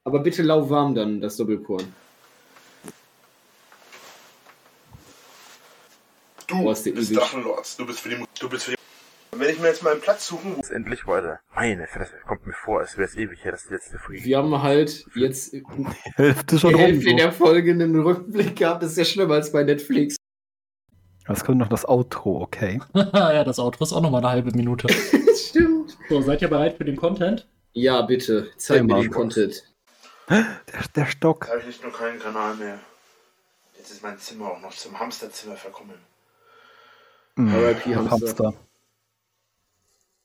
Aber 0.05 0.20
bitte 0.20 0.43
lauwarm 0.43 0.94
dann, 0.94 1.20
das 1.20 1.36
Doppelkorn. 1.36 1.82
Du 6.47 6.62
der 6.73 6.90
bist. 6.93 7.16
Drachenlords. 7.16 7.77
Du 7.77 7.86
bist 7.86 8.01
für 8.01 8.09
die. 8.10 8.16
Du 8.39 8.48
bist 8.48 8.64
für 8.64 8.70
die. 8.73 8.77
Wenn 9.38 9.50
ich 9.50 9.58
mir 9.58 9.68
jetzt 9.68 9.82
mal 9.82 9.92
einen 9.92 10.00
Platz 10.00 10.26
suchen, 10.26 10.52
wo 10.52 10.56
Jetzt 10.56 10.70
endlich 10.70 11.06
weiter. 11.06 11.40
Meine 11.54 11.86
Fresse, 11.86 12.14
kommt 12.26 12.46
mir 12.46 12.52
vor, 12.52 12.80
als 12.80 12.96
wäre 12.96 13.08
es 13.08 13.16
ewig 13.16 13.44
her, 13.44 13.52
dass 13.52 13.66
die 13.66 13.74
letzte 13.74 13.98
Folge. 13.98 14.24
Wir 14.24 14.38
haben 14.38 14.62
halt 14.62 15.06
jetzt 15.14 15.52
die 15.52 15.64
Hälfte 16.14 16.58
schon 16.58 16.74
rum. 16.74 16.80
Hälfte 16.80 17.10
So. 17.10 17.16
der 17.16 17.32
Folgen 17.32 17.82
einen 17.82 18.00
Rückblick 18.00 18.56
gehabt. 18.56 18.82
Das 18.82 18.92
ist 18.92 18.98
ja 18.98 19.04
schlimmer 19.04 19.34
als 19.34 19.52
bei 19.52 19.62
Netflix. 19.62 20.16
Es 21.28 21.44
kommt 21.44 21.58
noch 21.58 21.68
das 21.68 21.84
Outro, 21.88 22.40
okay. 22.40 22.80
ja, 22.94 23.42
das 23.42 23.58
Outro 23.58 23.82
ist 23.84 23.92
auch 23.92 24.00
nochmal 24.00 24.20
eine 24.20 24.30
halbe 24.30 24.52
Minute. 24.52 24.86
Stimmt. 25.36 25.96
So, 26.08 26.20
seid 26.22 26.40
ihr 26.42 26.48
bereit 26.48 26.76
für 26.76 26.84
den 26.84 26.96
Content? 26.96 27.48
Ja, 27.72 28.02
bitte. 28.02 28.48
Zeig 28.56 28.84
mir 28.84 28.92
Immer. 28.94 29.02
den 29.02 29.10
Content. 29.10 29.64
Der, 30.30 30.46
der 30.94 31.06
Stock. 31.06 31.44
Jetzt 31.44 31.50
habe 31.50 31.60
ich 31.60 31.66
nicht 31.66 31.82
nur 31.82 31.92
keinen 31.92 32.18
Kanal 32.18 32.54
mehr. 32.56 32.78
Jetzt 33.76 33.90
ist 33.90 34.02
mein 34.02 34.18
Zimmer 34.18 34.52
auch 34.52 34.60
noch 34.60 34.72
zum 34.72 34.98
Hamsterzimmer 34.98 35.56
verkommen. 35.56 35.94
Hm, 37.36 37.54
R.I.P. 37.54 37.94
Hamster. 37.94 38.10
Hamster. 38.10 38.54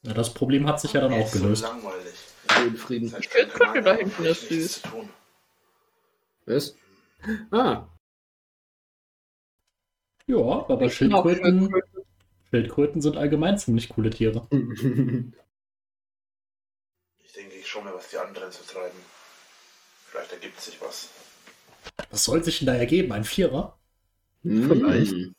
Ja, 0.03 0.13
das 0.13 0.33
Problem 0.33 0.67
hat 0.67 0.79
sich 0.81 0.93
ja 0.93 1.01
dann 1.01 1.13
auch 1.13 1.25
ist 1.25 1.33
so 1.33 1.39
gelöst. 1.39 1.63
langweilig. 1.63 2.13
Schönen 2.51 2.77
Frieden. 2.77 3.15
Ich 3.19 3.29
könnte 3.29 3.53
Kanal 3.57 3.83
da 3.83 3.93
hinten 3.95 4.23
nichts 4.23 4.47
süß. 4.49 4.81
zu 4.81 4.87
tun. 4.89 5.09
Was? 6.45 6.75
Ah. 7.51 7.87
Ja, 10.25 10.37
aber 10.37 10.81
Ich 10.85 10.95
Schildkröten, 10.95 11.71
Schildkröten 12.49 13.01
sind 13.01 13.17
allgemein 13.17 13.57
ziemlich 13.57 13.89
coole 13.89 14.09
Tiere. 14.09 14.47
Ich 17.23 17.31
denke, 17.37 17.55
ich 17.55 17.67
schaue 17.67 17.85
mir, 17.85 17.93
was 17.93 18.09
die 18.09 18.17
anderen 18.17 18.51
so 18.51 18.61
treiben. 18.63 18.97
Vielleicht 20.07 20.33
ergibt 20.33 20.59
sich 20.59 20.81
was. 20.81 21.07
Was 22.09 22.25
soll 22.25 22.43
sich 22.43 22.57
denn 22.59 22.65
da 22.67 22.73
ergeben? 22.75 23.13
Ein 23.13 23.23
Vierer? 23.23 23.79
Vielleicht. 24.43 25.13
Hm. 25.13 25.33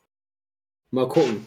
Mal 0.90 1.06
gucken. 1.08 1.46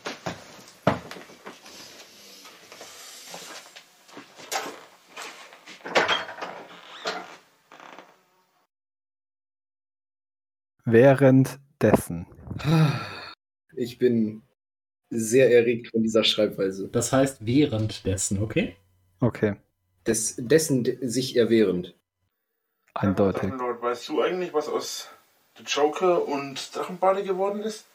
Währenddessen. 10.85 12.27
Ich 13.75 13.97
bin 13.97 14.43
sehr 15.09 15.51
erregt 15.53 15.89
von 15.91 16.03
dieser 16.03 16.23
Schreibweise. 16.23 16.87
Das 16.89 17.11
heißt 17.11 17.45
währenddessen, 17.45 18.41
okay? 18.41 18.75
Okay, 19.19 19.55
Des, 20.05 20.35
dessen 20.37 20.83
de- 20.83 21.05
sich 21.07 21.35
erwehrend. 21.35 21.95
eindeutig. 22.93 23.41
Drachenlord, 23.49 23.81
weißt 23.81 24.09
du 24.09 24.21
eigentlich, 24.21 24.53
was 24.53 24.67
aus 24.69 25.09
The 25.57 25.63
Joker 25.65 26.27
und 26.27 26.75
Drachenbade 26.75 27.23
geworden 27.23 27.61
ist? 27.61 27.85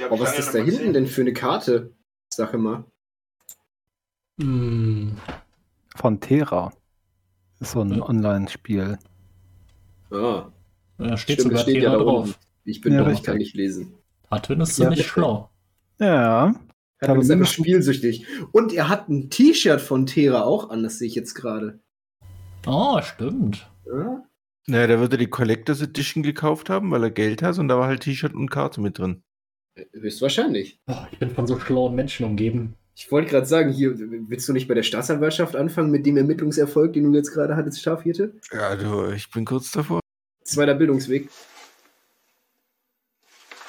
Aber 0.00 0.18
was 0.20 0.38
ist 0.38 0.48
da 0.54 0.58
hinten 0.58 0.70
gesehen. 0.70 0.92
denn 0.92 1.06
für 1.06 1.22
eine 1.22 1.32
Karte? 1.32 1.92
Sag 2.32 2.52
mal. 2.54 2.84
Hm, 4.40 5.16
Von 5.96 6.20
Terra. 6.20 6.72
Ist 7.60 7.72
so 7.72 7.80
ein 7.80 7.94
Ja. 7.94 8.02
Online-Spiel. 8.08 8.98
Ah, 10.12 10.50
da 10.98 11.16
steht 11.16 11.34
stimmt, 11.40 11.50
sogar 11.52 11.62
steht 11.62 11.76
ja 11.76 11.80
Thema 11.90 11.98
da 11.98 12.04
drauf. 12.04 12.24
unten. 12.24 12.34
Ich 12.64 12.80
bin 12.80 12.92
Ja, 12.92 13.04
dumm, 13.04 13.22
kann 13.22 13.38
nicht 13.38 13.54
lesen. 13.56 13.94
Hatwin 14.30 14.60
ist 14.60 14.70
Ja, 14.78 14.84
ziemlich 14.84 14.98
richtig. 15.00 15.12
schlau. 15.12 15.50
Ja. 15.98 16.54
Er 17.00 17.08
Aber 17.10 17.20
ist 17.20 17.30
einfach 17.30 17.46
spielsüchtig. 17.46 18.26
Und 18.52 18.72
er 18.72 18.88
hat 18.88 19.08
ein 19.08 19.30
T-Shirt 19.30 19.80
von 19.80 20.06
Tera 20.06 20.42
auch 20.42 20.70
an, 20.70 20.82
das 20.82 20.98
sehe 20.98 21.06
ich 21.08 21.14
jetzt 21.14 21.34
gerade. 21.34 21.78
Oh, 22.66 23.00
stimmt. 23.00 23.70
Ja? 23.86 24.22
Naja, 24.66 24.86
der 24.86 25.00
würde 25.00 25.16
die 25.16 25.28
Collectors 25.28 25.80
Edition 25.80 26.22
gekauft 26.22 26.68
haben, 26.68 26.90
weil 26.90 27.02
er 27.04 27.10
Geld 27.10 27.40
hat 27.42 27.58
und 27.58 27.68
da 27.68 27.78
war 27.78 27.86
halt 27.86 28.02
T-Shirt 28.02 28.34
und 28.34 28.50
Karte 28.50 28.80
mit 28.80 28.98
drin. 28.98 29.22
Höchstwahrscheinlich. 29.94 30.80
Oh, 30.88 30.94
ich 31.12 31.18
bin 31.18 31.30
von 31.30 31.46
so 31.46 31.58
schlauen 31.58 31.94
Menschen 31.94 32.26
umgeben. 32.26 32.74
Ich 32.96 33.10
wollte 33.12 33.30
gerade 33.30 33.46
sagen, 33.46 33.72
hier, 33.72 33.94
willst 33.96 34.48
du 34.48 34.52
nicht 34.52 34.66
bei 34.66 34.74
der 34.74 34.82
Staatsanwaltschaft 34.82 35.54
anfangen 35.54 35.90
mit 35.92 36.04
dem 36.04 36.16
Ermittlungserfolg, 36.16 36.92
den 36.92 37.04
du 37.12 37.16
jetzt 37.16 37.32
gerade 37.32 37.54
hattest, 37.56 37.80
Schafhirte? 37.80 38.34
Ja, 38.52 38.74
du, 38.74 39.10
ich 39.12 39.30
bin 39.30 39.44
kurz 39.44 39.70
davor. 39.70 40.00
Zweiter 40.48 40.74
Bildungsweg. 40.74 41.28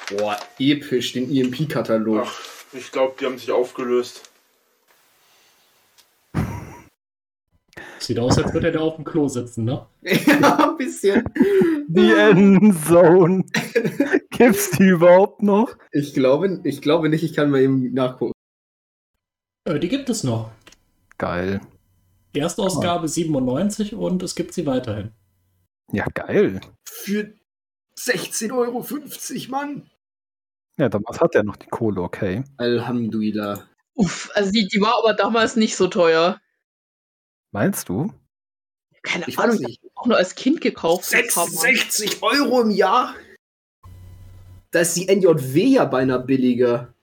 Boah, 0.08 0.38
episch, 0.58 1.12
den 1.12 1.30
EMP-Katalog. 1.30 2.22
Ach, 2.24 2.40
ich 2.72 2.90
glaube, 2.90 3.16
die 3.20 3.26
haben 3.26 3.36
sich 3.36 3.50
aufgelöst. 3.50 4.30
Sieht 7.98 8.18
aus, 8.18 8.38
als 8.38 8.54
würde 8.54 8.68
er 8.68 8.72
da 8.72 8.80
auf 8.80 8.96
dem 8.96 9.04
Klo 9.04 9.28
sitzen, 9.28 9.64
ne? 9.64 9.86
ja, 10.02 10.70
ein 10.70 10.76
bisschen. 10.78 11.22
Die 11.88 12.12
Endzone. 12.12 13.44
Gibt's 14.30 14.70
die 14.70 14.88
überhaupt 14.88 15.42
noch? 15.42 15.76
Ich 15.92 16.14
glaube, 16.14 16.62
ich 16.64 16.80
glaube 16.80 17.10
nicht, 17.10 17.22
ich 17.22 17.34
kann 17.34 17.50
mal 17.50 17.60
eben 17.60 17.92
nachgucken. 17.92 18.32
Äh, 19.66 19.78
die 19.78 19.90
gibt 19.90 20.08
es 20.08 20.24
noch. 20.24 20.50
Geil. 21.18 21.60
Erstausgabe 22.32 23.06
97 23.06 23.94
und 23.94 24.22
es 24.22 24.34
gibt 24.34 24.54
sie 24.54 24.64
weiterhin. 24.64 25.10
Ja, 25.92 26.06
geil. 26.14 26.60
Für 26.84 27.32
16,50 27.96 28.52
Euro, 28.52 28.86
Mann. 29.50 29.90
Ja, 30.78 30.88
damals 30.88 31.20
hat 31.20 31.34
er 31.34 31.42
noch 31.42 31.56
die 31.56 31.66
Kohle, 31.68 32.00
okay. 32.00 32.42
Alhamdulillah. 32.56 33.66
Uff, 33.94 34.30
also 34.34 34.50
die, 34.50 34.66
die 34.68 34.80
war 34.80 34.96
aber 34.98 35.14
damals 35.14 35.56
nicht 35.56 35.76
so 35.76 35.88
teuer. 35.88 36.40
Meinst 37.52 37.88
du? 37.88 38.12
Keine 39.02 39.24
Ich 39.28 39.38
Ahnung, 39.38 39.54
weiß 39.56 39.60
ich 39.62 39.66
nicht. 39.66 39.82
hab 39.84 40.02
auch 40.02 40.06
nur 40.06 40.16
als 40.16 40.34
Kind 40.34 40.60
gekauft. 40.60 41.04
vor 41.06 41.18
ein 41.18 41.28
paar 41.28 41.44
Mal. 41.46 41.50
66 41.52 42.22
Euro 42.22 42.62
im 42.62 42.70
Jahr? 42.70 43.14
Da 44.70 44.80
ist 44.80 44.94
die 44.96 45.08
NJW 45.14 45.64
ja 45.64 45.84
beinahe 45.84 46.20
billiger. 46.20 46.94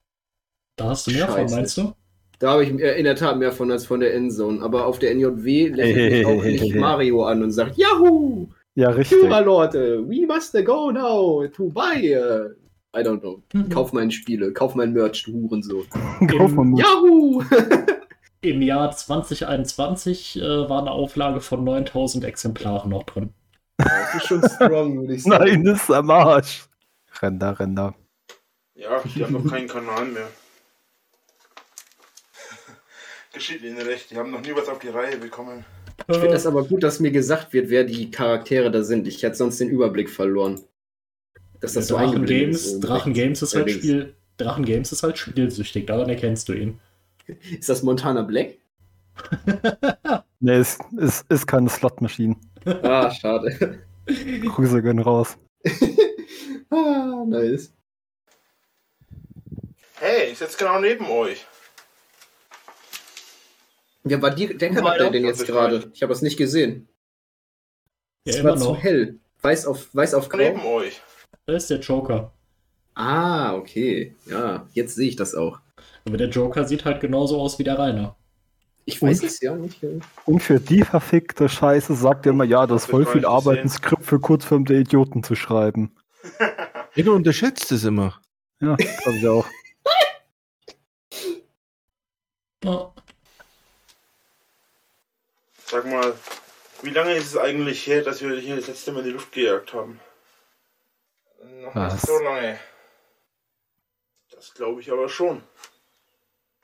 Da 0.77 0.89
hast 0.89 1.07
du 1.07 1.11
mehr 1.11 1.27
von, 1.27 1.35
Scheiße. 1.35 1.55
meinst 1.55 1.77
du? 1.77 1.93
Da 2.39 2.51
habe 2.51 2.63
ich 2.63 2.69
äh, 2.79 2.97
in 2.97 3.03
der 3.03 3.15
Tat 3.15 3.37
mehr 3.37 3.51
von 3.51 3.69
als 3.71 3.85
von 3.85 3.99
der 3.99 4.13
Endzone. 4.13 4.61
Aber 4.61 4.85
auf 4.85 4.99
der 4.99 5.13
NJW 5.13 5.67
lächelt 5.69 6.11
mich 6.11 6.25
auch 6.27 6.43
nicht 6.43 6.75
Mario 6.75 7.25
an 7.25 7.43
und 7.43 7.51
sagt, 7.51 7.77
Yahoo! 7.77 8.47
Ja, 8.77 8.89
richtig. 8.91 9.23
Jura, 9.23 9.39
Leute, 9.39 10.07
we 10.07 10.27
must 10.27 10.53
go 10.63 10.91
now 10.91 11.47
to 11.47 11.67
buy. 11.71 11.95
äh, 12.13 12.53
I 12.95 13.01
don't 13.01 13.21
know. 13.21 13.41
Mhm. 13.51 13.69
Kauf 13.69 13.91
meine 13.91 14.11
Spiele, 14.11 14.53
kauf 14.53 14.75
mein 14.75 14.93
Merch, 14.93 15.23
du 15.23 15.33
Hurensohn. 15.33 15.87
Kauf 16.37 16.51
mal 16.51 16.63
mit. 16.63 16.77
Yahoo! 16.77 17.41
Im 18.41 18.61
Jahr 18.61 18.91
2021 18.91 20.39
äh, 20.39 20.41
war 20.69 20.81
eine 20.81 20.91
Auflage 20.91 21.41
von 21.41 21.63
9000 21.63 22.23
Exemplaren 22.25 22.91
noch 22.91 23.01
drin. 23.01 23.33
Das 23.77 24.13
ist 24.13 24.27
schon 24.27 24.47
strong, 24.47 24.99
würde 25.01 25.15
ich 25.15 25.23
sagen. 25.23 25.43
Nein, 25.43 25.63
das 25.63 25.81
ist 25.81 25.91
am 25.91 26.11
Arsch. 26.11 26.67
Ränder, 27.19 27.59
Ränder. 27.59 27.95
Ja, 28.75 29.01
die 29.03 29.23
haben 29.23 29.33
noch 29.33 29.51
keinen 29.51 29.67
Kanal 29.67 30.05
mehr. 30.05 30.27
Geschieht 33.33 33.63
ihnen 33.63 33.79
recht, 33.81 34.11
die 34.11 34.17
haben 34.17 34.29
noch 34.29 34.41
nie 34.41 34.53
was 34.53 34.69
auf 34.69 34.77
die 34.77 34.89
Reihe 34.89 35.17
bekommen. 35.17 35.65
Ich 36.07 36.15
finde 36.15 36.33
das 36.33 36.45
aber 36.45 36.63
gut, 36.63 36.83
dass 36.83 36.99
mir 36.99 37.11
gesagt 37.11 37.53
wird, 37.53 37.69
wer 37.69 37.83
die 37.83 38.11
Charaktere 38.11 38.71
da 38.71 38.83
sind. 38.83 39.07
Ich 39.07 39.23
hätte 39.23 39.35
sonst 39.35 39.59
den 39.59 39.69
Überblick 39.69 40.09
verloren. 40.09 40.61
Dass 41.59 41.73
das 41.73 41.87
so 41.87 41.97
Drachen 41.97 42.25
Games, 42.25 42.65
ist. 42.65 42.79
Drachen 42.81 43.13
Games 43.13 43.41
ist 43.41 43.55
halt. 43.55 43.71
Spiel, 43.71 44.13
Drachen 44.37 44.63
Games 44.63 44.91
ist 44.91 45.01
halt 45.01 45.17
spielsüchtig, 45.17 45.87
daran 45.87 46.09
erkennst 46.09 46.47
du 46.49 46.53
ihn. 46.53 46.79
Ist 47.59 47.67
das 47.67 47.83
Montana 47.83 48.21
Black? 48.21 48.57
Nee, 50.39 50.57
es 50.57 50.77
ist, 50.97 51.25
ist 51.31 51.47
keine 51.47 51.67
Slot-Maschine. 51.67 52.35
Ah, 52.83 53.09
schade. 53.09 53.79
Grüße 54.05 54.83
gehen 54.83 54.99
raus. 54.99 55.35
ah, 56.69 57.23
nice. 57.25 57.73
Hey, 59.95 60.31
ich 60.31 60.37
sitze 60.37 60.59
genau 60.59 60.79
neben 60.79 61.05
euch. 61.07 61.47
Ja, 64.09 64.21
war 64.21 64.31
die, 64.31 64.57
der. 64.57 64.71
Charakter 64.73 65.09
denn 65.11 65.25
jetzt 65.25 65.45
gerade? 65.45 65.89
Ich 65.93 66.03
habe 66.03 66.13
es 66.13 66.21
nicht 66.21 66.37
gesehen. 66.37 66.87
Ja, 68.25 68.33
Es 68.33 68.39
immer 68.39 68.51
war 68.51 68.57
zu 68.57 68.63
noch. 68.73 68.83
hell. 68.83 69.19
Weiß 69.41 69.65
auf, 69.65 69.93
weiß 69.93 70.13
auf 70.13 70.29
Neben 70.33 70.59
grau. 70.59 70.75
euch. 70.75 71.01
Das 71.45 71.63
ist 71.63 71.69
der 71.69 71.79
Joker. 71.79 72.31
Ah, 72.95 73.53
okay. 73.55 74.15
Ja, 74.25 74.67
jetzt 74.73 74.95
sehe 74.95 75.07
ich 75.09 75.15
das 75.15 75.35
auch. 75.35 75.59
Aber 76.05 76.17
der 76.17 76.29
Joker 76.29 76.65
sieht 76.65 76.85
halt 76.85 76.99
genauso 77.01 77.39
aus 77.39 77.59
wie 77.59 77.63
der 77.63 77.77
Rainer. 77.77 78.15
Ich 78.85 79.01
weiß 79.01 79.19
Und? 79.21 79.27
es 79.27 79.41
ja 79.41 79.53
nicht. 79.55 79.79
Und 80.25 80.39
für 80.41 80.59
die 80.59 80.81
verfickte 80.81 81.49
Scheiße 81.49 81.93
sagt 81.95 82.25
er 82.25 82.31
immer, 82.31 82.45
ja, 82.45 82.65
das 82.65 82.83
ist 82.85 82.89
voll 82.89 83.03
ich 83.03 83.09
viel 83.09 83.25
Arbeit, 83.25 83.59
ein. 83.59 83.69
Skript 83.69 84.05
für 84.05 84.19
Kurzfilm 84.19 84.65
der 84.65 84.79
Idioten 84.79 85.23
zu 85.23 85.35
schreiben. 85.35 85.95
Ja, 86.95 87.03
du 87.03 87.13
unterschätzt 87.13 87.71
es 87.71 87.83
immer. 87.83 88.19
Ja, 88.59 88.75
glaube 88.75 89.17
ich 89.19 89.27
auch. 89.27 89.45
Ja. 92.63 92.91
Sag 95.69 95.85
mal, 95.85 96.17
wie 96.81 96.91
lange 96.91 97.13
ist 97.15 97.27
es 97.27 97.37
eigentlich 97.37 97.85
her, 97.87 98.01
dass 98.01 98.21
wir 98.21 98.39
hier 98.39 98.55
das 98.55 98.67
letzte 98.67 98.93
Mal 98.93 98.99
in 98.99 99.05
die 99.07 99.11
Luft 99.11 99.33
gejagt 99.33 99.73
haben? 99.73 99.99
Noch 101.43 101.75
Was? 101.75 101.93
nicht 101.93 102.05
so 102.05 102.17
lange. 102.19 102.57
Das 104.31 104.53
glaube 104.53 104.79
ich 104.79 104.89
aber 104.91 105.09
schon. 105.09 105.43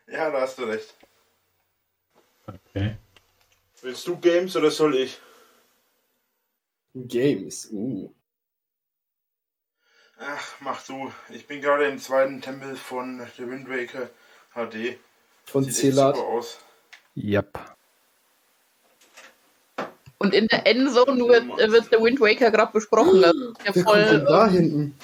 Ja, 0.07 0.31
da 0.31 0.41
hast 0.41 0.57
du 0.57 0.63
recht. 0.63 0.95
Okay. 2.47 2.97
Willst 3.81 4.07
du 4.07 4.17
Games 4.17 4.55
oder 4.55 4.71
soll 4.71 4.95
ich? 4.95 5.19
Games. 6.93 7.67
Uh. 7.71 8.13
Ach, 10.17 10.55
mach 10.61 10.85
du. 10.85 11.11
Ich 11.29 11.45
bin 11.47 11.59
gerade 11.59 11.87
im 11.89 11.99
zweiten 11.99 12.41
Tempel 12.41 12.77
von 12.77 13.27
The 13.35 13.49
Wind 13.49 13.67
Waker 13.69 14.09
HD. 14.53 14.97
Von 15.45 15.65
Sieht 15.65 15.73
echt 15.73 15.95
Celat. 15.95 16.15
super 16.15 16.27
aus. 16.27 16.59
Yep. 17.17 17.72
Und 20.23 20.33
in 20.33 20.47
der 20.47 20.65
Endzone 20.65 21.19
wird, 21.27 21.47
wird 21.71 21.91
der 21.91 22.01
Wind 22.01 22.19
Waker 22.19 22.49
gerade 22.51 22.71
besprochen. 22.71 23.21
Das 23.21 23.33
ist 23.33 23.53
ja 23.65 23.71
Wer 23.75 23.83
kommt 23.83 23.97
denn 23.97 24.21
voll. 24.21 24.25
da 24.25 24.47
hinten? 24.47 24.95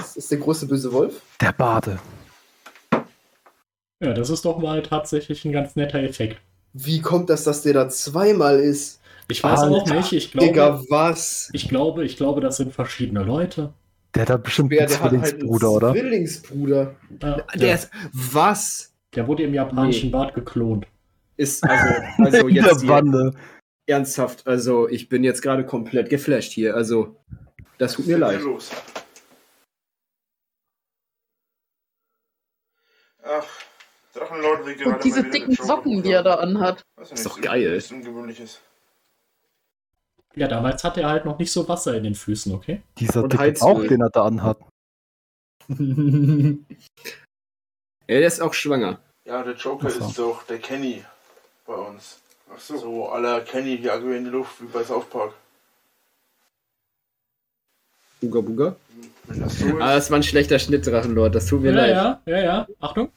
Das 0.00 0.16
ist 0.16 0.30
der 0.30 0.38
große 0.38 0.66
böse 0.66 0.92
Wolf? 0.92 1.20
Der 1.40 1.52
Bade. 1.52 1.98
ja, 4.00 4.12
das 4.12 4.30
ist 4.30 4.44
doch 4.44 4.58
mal 4.58 4.82
tatsächlich 4.82 5.44
ein 5.44 5.52
ganz 5.52 5.76
netter 5.76 6.00
Effekt. 6.02 6.38
Wie 6.72 7.00
kommt 7.00 7.30
das, 7.30 7.44
dass 7.44 7.62
der 7.62 7.74
da 7.74 7.88
zweimal 7.88 8.58
ist? 8.58 9.00
Ich 9.28 9.42
weiß 9.42 9.60
auch 9.60 9.80
Alter, 9.84 9.94
nicht, 9.94 10.12
ich 10.12 10.32
glaube, 10.32 10.46
Digga, 10.48 10.82
was? 10.90 11.48
ich 11.52 11.68
glaube, 11.68 12.04
ich 12.04 12.16
glaube, 12.16 12.40
das 12.40 12.56
sind 12.58 12.72
verschiedene 12.74 13.22
Leute. 13.22 13.72
Der 14.14 14.22
hat 14.22 14.30
da 14.30 14.36
bestimmt 14.36 14.70
Wer, 14.70 14.80
einen 14.80 14.88
der 14.88 14.96
hat 14.96 15.02
halt 15.04 15.12
einen 15.14 15.24
Zwillingsbruder, 15.24 15.70
oder? 15.70 15.92
Zwillingsbruder. 15.92 16.94
Ja, 17.22 17.36
Der 17.36 17.44
der, 17.54 17.74
ist. 17.74 17.90
Was? 18.12 18.92
der 19.14 19.26
wurde 19.26 19.44
im 19.44 19.54
japanischen 19.54 20.06
Nee. 20.06 20.12
Bad 20.12 20.34
geklont. 20.34 20.86
Ist 21.36 21.64
also, 21.64 21.94
also 22.18 22.48
In 22.48 22.54
jetzt 22.56 22.66
der 22.66 22.78
hier, 22.80 22.88
Bande. 22.88 23.32
Ernsthaft. 23.86 24.46
Also, 24.46 24.88
ich 24.88 25.08
bin 25.08 25.24
jetzt 25.24 25.42
gerade 25.42 25.64
komplett 25.66 26.10
geflasht 26.10 26.52
hier. 26.52 26.74
Also, 26.74 27.16
das 27.78 27.94
tut 27.94 28.06
mir 28.06 28.14
ist 28.14 28.20
leid. 28.20 28.40
los? 28.42 28.70
Ach, 33.22 33.46
Drachenlord 34.14 34.66
will 34.66 34.76
gerade 34.76 34.96
Und 34.96 35.04
diese 35.04 35.24
dicken 35.24 35.54
Socken, 35.54 36.02
die 36.02 36.12
er 36.12 36.22
da 36.22 36.34
anhat. 36.36 36.82
Ist 37.00 37.12
nicht, 37.12 37.26
doch 37.26 37.40
geil. 37.40 37.74
Nichts 37.74 37.90
Ungewöhnliches. 37.90 38.60
Ja, 40.36 40.48
damals 40.48 40.82
hatte 40.84 41.00
er 41.02 41.10
halt 41.10 41.24
noch 41.24 41.38
nicht 41.38 41.52
so 41.52 41.68
Wasser 41.68 41.94
in 41.96 42.04
den 42.04 42.14
Füßen, 42.14 42.52
okay? 42.52 42.82
Dieser 42.98 43.22
Und 43.24 43.32
dicke. 43.32 43.52
Bauch, 43.60 43.86
den 43.86 44.00
er 44.00 44.10
da 44.10 44.24
anhat. 44.24 44.58
der 45.68 46.58
ist 48.26 48.42
auch 48.42 48.52
schwanger. 48.52 49.00
Ja, 49.26 49.42
der 49.42 49.54
Joker 49.54 49.88
ist 49.88 50.18
doch 50.18 50.42
der 50.44 50.58
Kenny 50.58 51.04
bei 51.64 51.74
uns. 51.74 52.20
Ach 52.54 52.60
so. 52.60 52.76
So 52.78 53.08
aller 53.08 53.40
Kenny 53.40 53.76
jagen 53.76 54.08
wir 54.08 54.16
in 54.16 54.24
die 54.24 54.30
Luft 54.30 54.60
wie 54.60 54.66
bei 54.66 54.84
South 54.84 55.08
Park. 55.10 55.32
Buga 58.20 58.40
Buga. 58.40 58.76
Wenn 59.26 59.40
das 59.40 59.58
so 59.58 59.66
ist. 59.66 59.74
Ah, 59.80 59.94
das 59.94 60.10
war 60.10 60.18
ein 60.18 60.22
schlechter 60.22 60.58
Schnitt, 60.58 60.86
Drachenlord. 60.86 61.34
Das 61.34 61.46
tut 61.46 61.62
mir 61.62 61.72
Ja, 61.72 61.76
leid. 61.76 61.90
ja, 61.90 62.20
ja, 62.26 62.42
ja. 62.44 62.66
Achtung. 62.80 63.10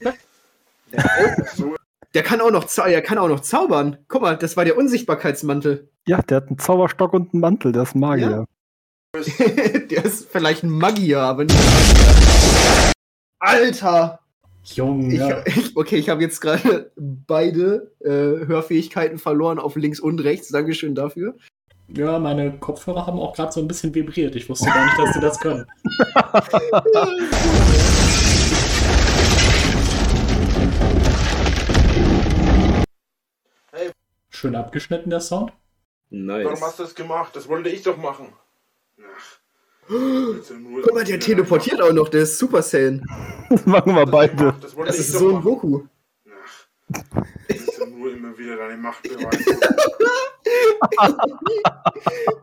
Der 2.14 2.24
kann 2.24 2.42
auch 2.42 2.52
noch, 2.52 2.64
der 2.66 3.02
kann 3.02 3.18
auch 3.18 3.28
noch 3.28 3.42
zaubern. 3.42 3.98
Guck 4.08 4.22
mal, 4.22 4.38
das 4.38 4.58
war 4.58 4.66
der 4.66 4.78
Unsichtbarkeitsmantel. 4.78 5.90
Ja, 6.08 6.22
der 6.22 6.38
hat 6.38 6.48
einen 6.48 6.58
Zauberstock 6.58 7.14
und 7.14 7.34
einen 7.34 7.42
Mantel, 7.42 7.74
der 7.74 7.84
ist 7.84 7.96
ein 7.96 8.00
Magier. 8.00 8.46
der 9.14 10.06
ist 10.06 10.30
vielleicht 10.32 10.64
ein 10.64 10.70
Magier, 10.70 11.20
aber 11.20 11.44
nicht 11.44 11.56
Magier. 11.56 12.92
Alter! 13.40 14.20
Junge. 14.76 15.44
Ich, 15.46 15.58
ich, 15.58 15.78
okay, 15.78 15.98
ich 15.98 16.10
habe 16.10 16.22
jetzt 16.22 16.40
gerade 16.42 16.92
beide 16.96 17.92
äh, 18.00 18.46
Hörfähigkeiten 18.46 19.18
verloren 19.18 19.60
auf 19.60 19.76
links 19.76 20.00
und 20.00 20.20
rechts. 20.20 20.50
Dankeschön 20.50 20.96
dafür. 20.96 21.36
Ja, 21.90 22.20
meine 22.20 22.60
Kopfhörer 22.60 23.08
haben 23.08 23.20
auch 23.20 23.34
gerade 23.34 23.54
so 23.54 23.62
ein 23.62 23.68
bisschen 23.68 23.96
vibriert. 23.96 24.36
Ich 24.36 24.50
wusste 24.50 24.66
gar 24.66 24.86
nicht, 24.86 25.00
dass 25.00 25.14
sie 25.14 25.22
das 25.22 25.40
können. 25.40 25.66
Hey. 33.72 33.92
Schön 34.30 34.56
abgeschnitten, 34.56 35.10
der 35.10 35.22
Sound. 35.22 35.54
Nice. 36.10 36.46
Warum 36.46 36.62
hast 36.62 36.80
du 36.80 36.84
das 36.84 36.94
gemacht? 36.94 37.36
Das 37.36 37.48
wollte 37.48 37.70
ich 37.70 37.84
doch 37.84 37.98
machen. 37.98 38.34
Ach. 39.00 39.37
Guck 39.88 40.94
mal, 40.94 41.04
der 41.04 41.20
teleportiert 41.20 41.82
auch 41.82 41.94
noch. 41.94 42.10
Der 42.10 42.24
ist 42.24 42.38
Super 42.38 42.62
Saiyan. 42.62 43.06
Das 43.50 43.66
machen 43.66 43.96
wir 43.96 44.06
beide. 44.06 44.54
Das 44.62 44.76
Das 44.76 45.00
ist 45.00 45.16
doch 45.16 45.20
so 45.20 45.38
ein. 45.38 45.44
Goku. 45.44 45.84
Ach. 46.30 47.24
Willst 47.48 47.80
du 47.80 47.86
nur 47.86 48.12
immer 48.14 48.38
wieder 48.38 48.58
deine 48.58 48.78
Macht? 48.78 49.08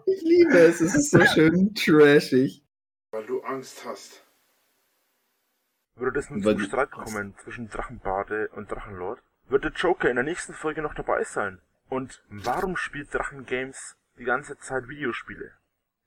Ich 0.06 0.22
liebe 0.22 0.58
es. 0.58 0.80
Es 0.80 0.94
ist 0.94 1.10
so 1.10 1.24
schön 1.24 1.74
trashig. 1.74 2.62
Weil 3.10 3.26
du 3.26 3.42
Angst 3.42 3.84
hast. 3.84 4.22
Würde 5.96 6.18
es 6.18 6.30
nun 6.30 6.42
zum 6.42 6.58
Streit 6.60 6.90
kommen 6.90 7.34
zwischen 7.42 7.68
Drachenbade 7.68 8.48
und 8.54 8.70
Drachenlord, 8.70 9.22
wird 9.48 9.64
der 9.64 9.70
Joker 9.72 10.10
in 10.10 10.16
der 10.16 10.24
nächsten 10.24 10.52
Folge 10.52 10.82
noch 10.82 10.94
dabei 10.94 11.22
sein. 11.24 11.60
Und 11.88 12.22
warum 12.28 12.76
spielt 12.76 13.14
Drachen 13.14 13.46
Games 13.46 13.96
die 14.18 14.24
ganze 14.24 14.58
Zeit 14.58 14.88
Videospiele? 14.88 15.52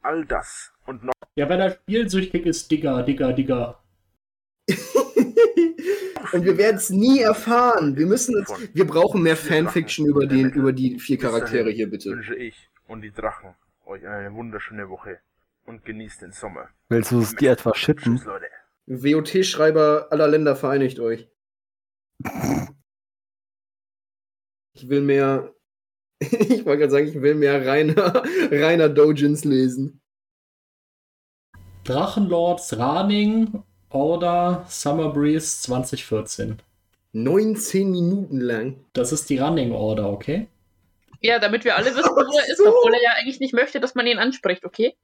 All 0.07 0.23
das 0.23 0.71
und 0.85 1.03
noch 1.03 1.11
Ja, 1.35 1.49
weil 1.49 1.59
er 1.59 1.71
spielsüchtig 1.71 2.45
ist, 2.45 2.71
Digga, 2.71 3.01
Digga, 3.01 3.33
Digga. 3.33 3.83
Und 6.33 6.45
wir 6.45 6.57
werden 6.57 6.77
es 6.77 6.89
nie 6.89 7.19
erfahren. 7.19 7.97
Wir 7.97 8.05
müssen 8.05 8.37
uns, 8.37 8.49
wir 8.73 8.87
brauchen 8.87 9.21
mehr 9.21 9.35
Fanfiction 9.35 10.05
über 10.05 10.25
die, 10.25 10.43
über 10.43 10.71
die 10.71 10.97
vier 10.97 11.17
Charaktere 11.17 11.69
hier, 11.71 11.89
bitte. 11.89 12.11
wünsche 12.11 12.35
ich 12.35 12.69
und 12.87 13.01
die 13.01 13.11
Drachen 13.11 13.55
euch 13.85 14.07
eine 14.07 14.33
wunderschöne 14.33 14.87
Woche 14.89 15.19
und 15.65 15.83
genießt 15.83 16.21
den 16.21 16.31
Sommer. 16.31 16.69
Willst 16.87 17.11
du 17.11 17.19
es 17.19 17.35
dir 17.35 17.51
etwa 17.51 17.75
shitten? 17.75 18.15
Tschüss, 18.15 18.25
Leute. 18.25 18.45
WOT-Schreiber 18.85 20.07
aller 20.09 20.27
Länder 20.29 20.55
vereinigt 20.55 20.99
euch. 20.99 21.27
Ich 24.73 24.89
will 24.89 25.01
mehr. 25.01 25.55
Ich 26.49 26.65
wollte 26.65 26.79
gerade 26.79 26.91
sagen, 26.91 27.07
ich 27.07 27.21
will 27.21 27.35
mehr 27.35 27.65
Rainer, 27.65 28.23
Rainer 28.51 28.89
Dojins 28.89 29.45
lesen. 29.45 30.01
Drachenlords 31.83 32.77
Raning 32.77 33.63
Order 33.89 34.65
Summer 34.67 35.11
Breeze 35.13 35.61
2014. 35.61 36.57
19 37.13 37.89
Minuten 37.91 38.39
lang. 38.41 38.75
Das 38.93 39.11
ist 39.11 39.29
die 39.29 39.37
Running 39.37 39.71
Order, 39.71 40.09
okay? 40.11 40.47
Ja, 41.21 41.39
damit 41.39 41.63
wir 41.63 41.75
alle 41.75 41.95
wissen, 41.95 42.09
wo 42.13 42.19
er 42.37 42.47
ist, 42.51 42.57
so. 42.57 42.67
obwohl 42.67 42.93
er 42.93 43.01
ja 43.01 43.11
eigentlich 43.17 43.39
nicht 43.39 43.53
möchte, 43.53 43.79
dass 43.79 43.95
man 43.95 44.05
ihn 44.05 44.19
anspricht, 44.19 44.65
okay? 44.65 44.95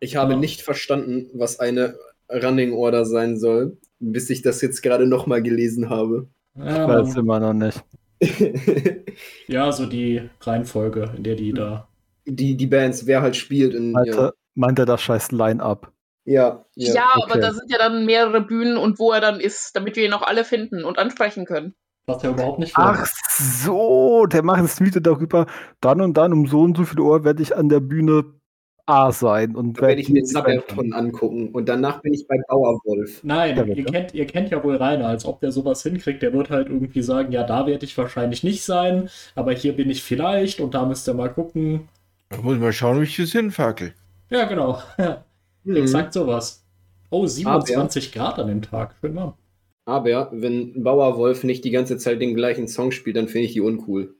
Ich 0.00 0.16
habe 0.16 0.34
Ja. 0.34 0.38
nicht 0.38 0.62
verstanden, 0.62 1.28
was 1.34 1.58
eine 1.58 1.96
Running 2.30 2.72
Order 2.72 3.04
sein 3.04 3.36
soll, 3.38 3.76
bis 3.98 4.30
ich 4.30 4.42
das 4.42 4.60
jetzt 4.62 4.82
gerade 4.82 5.06
nochmal 5.06 5.42
gelesen 5.42 5.90
habe. 5.90 6.28
Ja, 6.54 6.86
Weiß 6.88 7.16
immer 7.16 7.40
noch 7.40 7.52
nicht. 7.52 7.82
ja, 9.46 9.70
so 9.72 9.86
die 9.86 10.28
Reihenfolge, 10.40 11.12
in 11.16 11.22
der 11.22 11.36
die 11.36 11.52
da. 11.52 11.88
die, 12.26 12.56
die 12.56 12.66
Bands, 12.66 13.06
wer 13.06 13.22
halt 13.22 13.36
spielt. 13.36 13.74
In, 13.74 13.92
Meinte, 13.92 14.16
ja, 14.18 14.32
meint 14.54 14.78
er 14.78 14.86
das 14.86 15.02
scheiß 15.02 15.32
Line-Up? 15.32 15.92
ja, 16.24 16.64
Ja, 16.74 16.94
ja. 16.94 17.08
aber 17.14 17.36
okay. 17.36 17.40
da 17.40 17.52
sind 17.52 17.70
ja 17.70 17.78
dann 17.78 18.04
mehrere 18.04 18.40
Bühnen 18.40 18.76
und 18.76 18.98
wo 18.98 19.12
er 19.12 19.20
dann 19.20 19.40
ist, 19.40 19.74
damit 19.74 19.96
wir 19.96 20.04
ihn 20.04 20.12
auch 20.12 20.22
alle 20.22 20.44
finden 20.44 20.84
und 20.84 20.98
ansprechen 20.98 21.46
können. 21.46 21.74
Was 22.06 22.22
ja 22.22 22.30
überhaupt 22.30 22.58
nicht 22.58 22.72
Ach 22.74 23.06
so, 23.38 24.26
der 24.26 24.42
macht 24.42 24.60
ein 24.60 24.66
Tweet 24.66 25.06
darüber, 25.06 25.46
dann 25.80 26.00
und 26.00 26.16
dann 26.16 26.32
um 26.32 26.46
so 26.46 26.62
und 26.62 26.76
so 26.76 26.84
viel 26.84 27.00
Uhr 27.00 27.24
werde 27.24 27.42
ich 27.42 27.54
an 27.56 27.68
der 27.68 27.80
Bühne 27.80 28.24
A 28.88 29.12
sein. 29.12 29.54
Und 29.54 29.74
Da 29.78 29.88
werde 29.88 30.00
ich 30.00 30.08
mir 30.08 30.24
Sabaton 30.24 30.92
angucken 30.94 31.50
und 31.50 31.68
danach 31.68 32.00
bin 32.00 32.14
ich 32.14 32.26
bei 32.26 32.36
Bauerwolf. 32.48 33.22
Nein, 33.22 33.56
ihr 33.74 33.84
kennt, 33.84 34.14
ihr 34.14 34.26
kennt 34.26 34.50
ja 34.50 34.64
wohl 34.64 34.76
Rainer, 34.76 35.06
als 35.08 35.26
ob 35.26 35.40
der 35.40 35.52
sowas 35.52 35.82
hinkriegt. 35.82 36.22
Der 36.22 36.32
wird 36.32 36.48
halt 36.48 36.68
irgendwie 36.68 37.02
sagen, 37.02 37.30
ja, 37.32 37.42
da 37.44 37.66
werde 37.66 37.84
ich 37.84 37.96
wahrscheinlich 37.98 38.42
nicht 38.44 38.64
sein, 38.64 39.10
aber 39.34 39.52
hier 39.52 39.74
bin 39.76 39.90
ich 39.90 40.02
vielleicht 40.02 40.60
und 40.60 40.72
da 40.74 40.86
müsst 40.86 41.06
ihr 41.08 41.14
mal 41.14 41.28
gucken. 41.28 41.88
Da 42.30 42.38
muss 42.38 42.54
ich 42.54 42.60
mal 42.60 42.72
schauen, 42.72 42.98
wie 43.00 43.04
ich 43.04 43.16
das 43.16 43.32
hinfackel. 43.32 43.92
Ja, 44.30 44.44
genau. 44.44 44.78
Ja, 44.98 45.24
Mhm. 45.64 45.76
exakt 45.76 46.14
sowas. 46.14 46.64
Oh, 47.10 47.26
27 47.26 48.12
Grad 48.12 48.38
an 48.38 48.48
dem 48.48 48.62
Tag. 48.62 48.94
Schön 49.00 49.14
warm. 49.16 49.34
Aber 49.84 50.28
wenn 50.32 50.82
Bauerwolf 50.82 51.44
nicht 51.44 51.64
die 51.64 51.70
ganze 51.70 51.98
Zeit 51.98 52.20
den 52.22 52.34
gleichen 52.34 52.68
Song 52.68 52.90
spielt, 52.92 53.16
dann 53.16 53.28
finde 53.28 53.46
ich 53.46 53.52
die 53.54 53.60
uncool. 53.60 54.14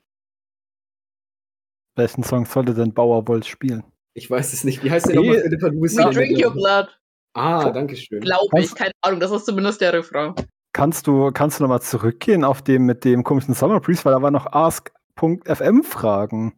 Welchen 1.97 2.23
Song 2.23 2.45
sollte 2.45 2.75
denn 2.75 2.93
Bauerwold 2.93 3.47
spielen? 3.47 3.83
Ich 4.15 4.31
weiß 4.31 4.53
es 4.53 4.65
nicht. 4.65 4.83
Wie 4.83 4.91
heißt 4.91 5.09
der 5.09 5.17
nochmal, 5.17 5.37
We 5.37 6.13
drink 6.13 6.45
your 6.45 6.53
blood. 6.53 6.89
Ah, 7.35 7.71
danke 7.71 7.97
schön. 7.97 8.21
Glaube 8.21 8.61
ich, 8.61 8.75
keine 8.75 8.93
Ahnung, 9.03 9.21
das 9.21 9.31
ist 9.31 9.47
zumindest 9.47 9.81
der 9.81 9.93
Refrain. 9.93 10.35
Kannst 10.73 11.07
du, 11.07 11.31
kannst 11.33 11.59
du 11.59 11.65
nochmal 11.65 11.83
zurückgehen 11.83 12.45
auf 12.45 12.63
dem 12.63 12.85
mit 12.85 13.05
dem 13.05 13.25
komischen 13.25 13.55
Summer 13.55 13.81
Breeze, 13.81 14.05
weil 14.05 14.13
da 14.13 14.23
war 14.23 14.31
noch 14.31 14.53
ask.fm 14.53 15.83
Fragen. 15.83 16.55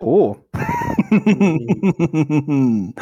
Oh. 0.00 0.36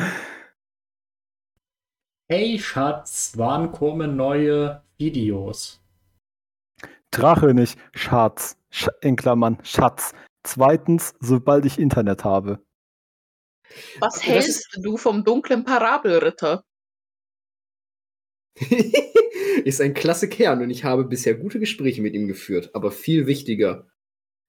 Hey 2.27 2.59
Schatz, 2.59 3.35
wann 3.37 3.71
kommen 3.71 4.17
neue 4.17 4.83
Videos? 4.97 5.79
Drache 7.11 7.53
nicht, 7.53 7.79
Schatz. 7.93 8.57
Sch 8.71 8.89
in 9.03 9.17
Klammern, 9.17 9.59
Schatz. 9.63 10.15
Zweitens, 10.43 11.15
sobald 11.21 11.67
ich 11.67 11.79
Internet 11.79 12.25
habe. 12.25 12.64
Was 14.01 14.15
Das 14.15 14.27
hältst 14.27 14.79
du 14.81 14.97
vom 14.97 15.25
dunklen 15.25 15.65
Parabelritter? 15.65 16.65
ist 19.65 19.81
ein 19.81 19.95
klasse 19.95 20.29
Kern 20.29 20.63
und 20.63 20.71
ich 20.71 20.85
habe 20.85 21.05
bisher 21.05 21.35
gute 21.35 21.59
Gespräche 21.59 22.03
mit 22.03 22.15
ihm 22.15 22.29
geführt, 22.29 22.71
aber 22.75 22.93
viel 22.93 23.27
wichtiger. 23.27 23.87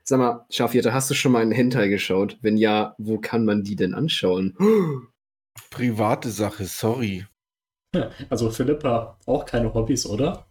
Sag 0.03 0.19
mal, 0.19 0.45
Schafjäter, 0.51 0.93
hast 0.93 1.09
du 1.09 1.15
schon 1.15 1.31
mal 1.31 1.41
einen 1.41 1.51
Hentai 1.51 1.87
geschaut? 1.87 2.37
Wenn 2.41 2.57
ja, 2.57 2.95
wo 2.99 3.17
kann 3.17 3.45
man 3.45 3.63
die 3.63 3.75
denn 3.75 3.95
anschauen? 3.95 4.55
Private 5.71 6.29
Sache, 6.29 6.65
sorry. 6.65 7.25
Also 8.29 8.51
Philippa, 8.51 9.17
auch 9.25 9.45
keine 9.45 9.73
Hobbys, 9.73 10.05
oder? 10.05 10.45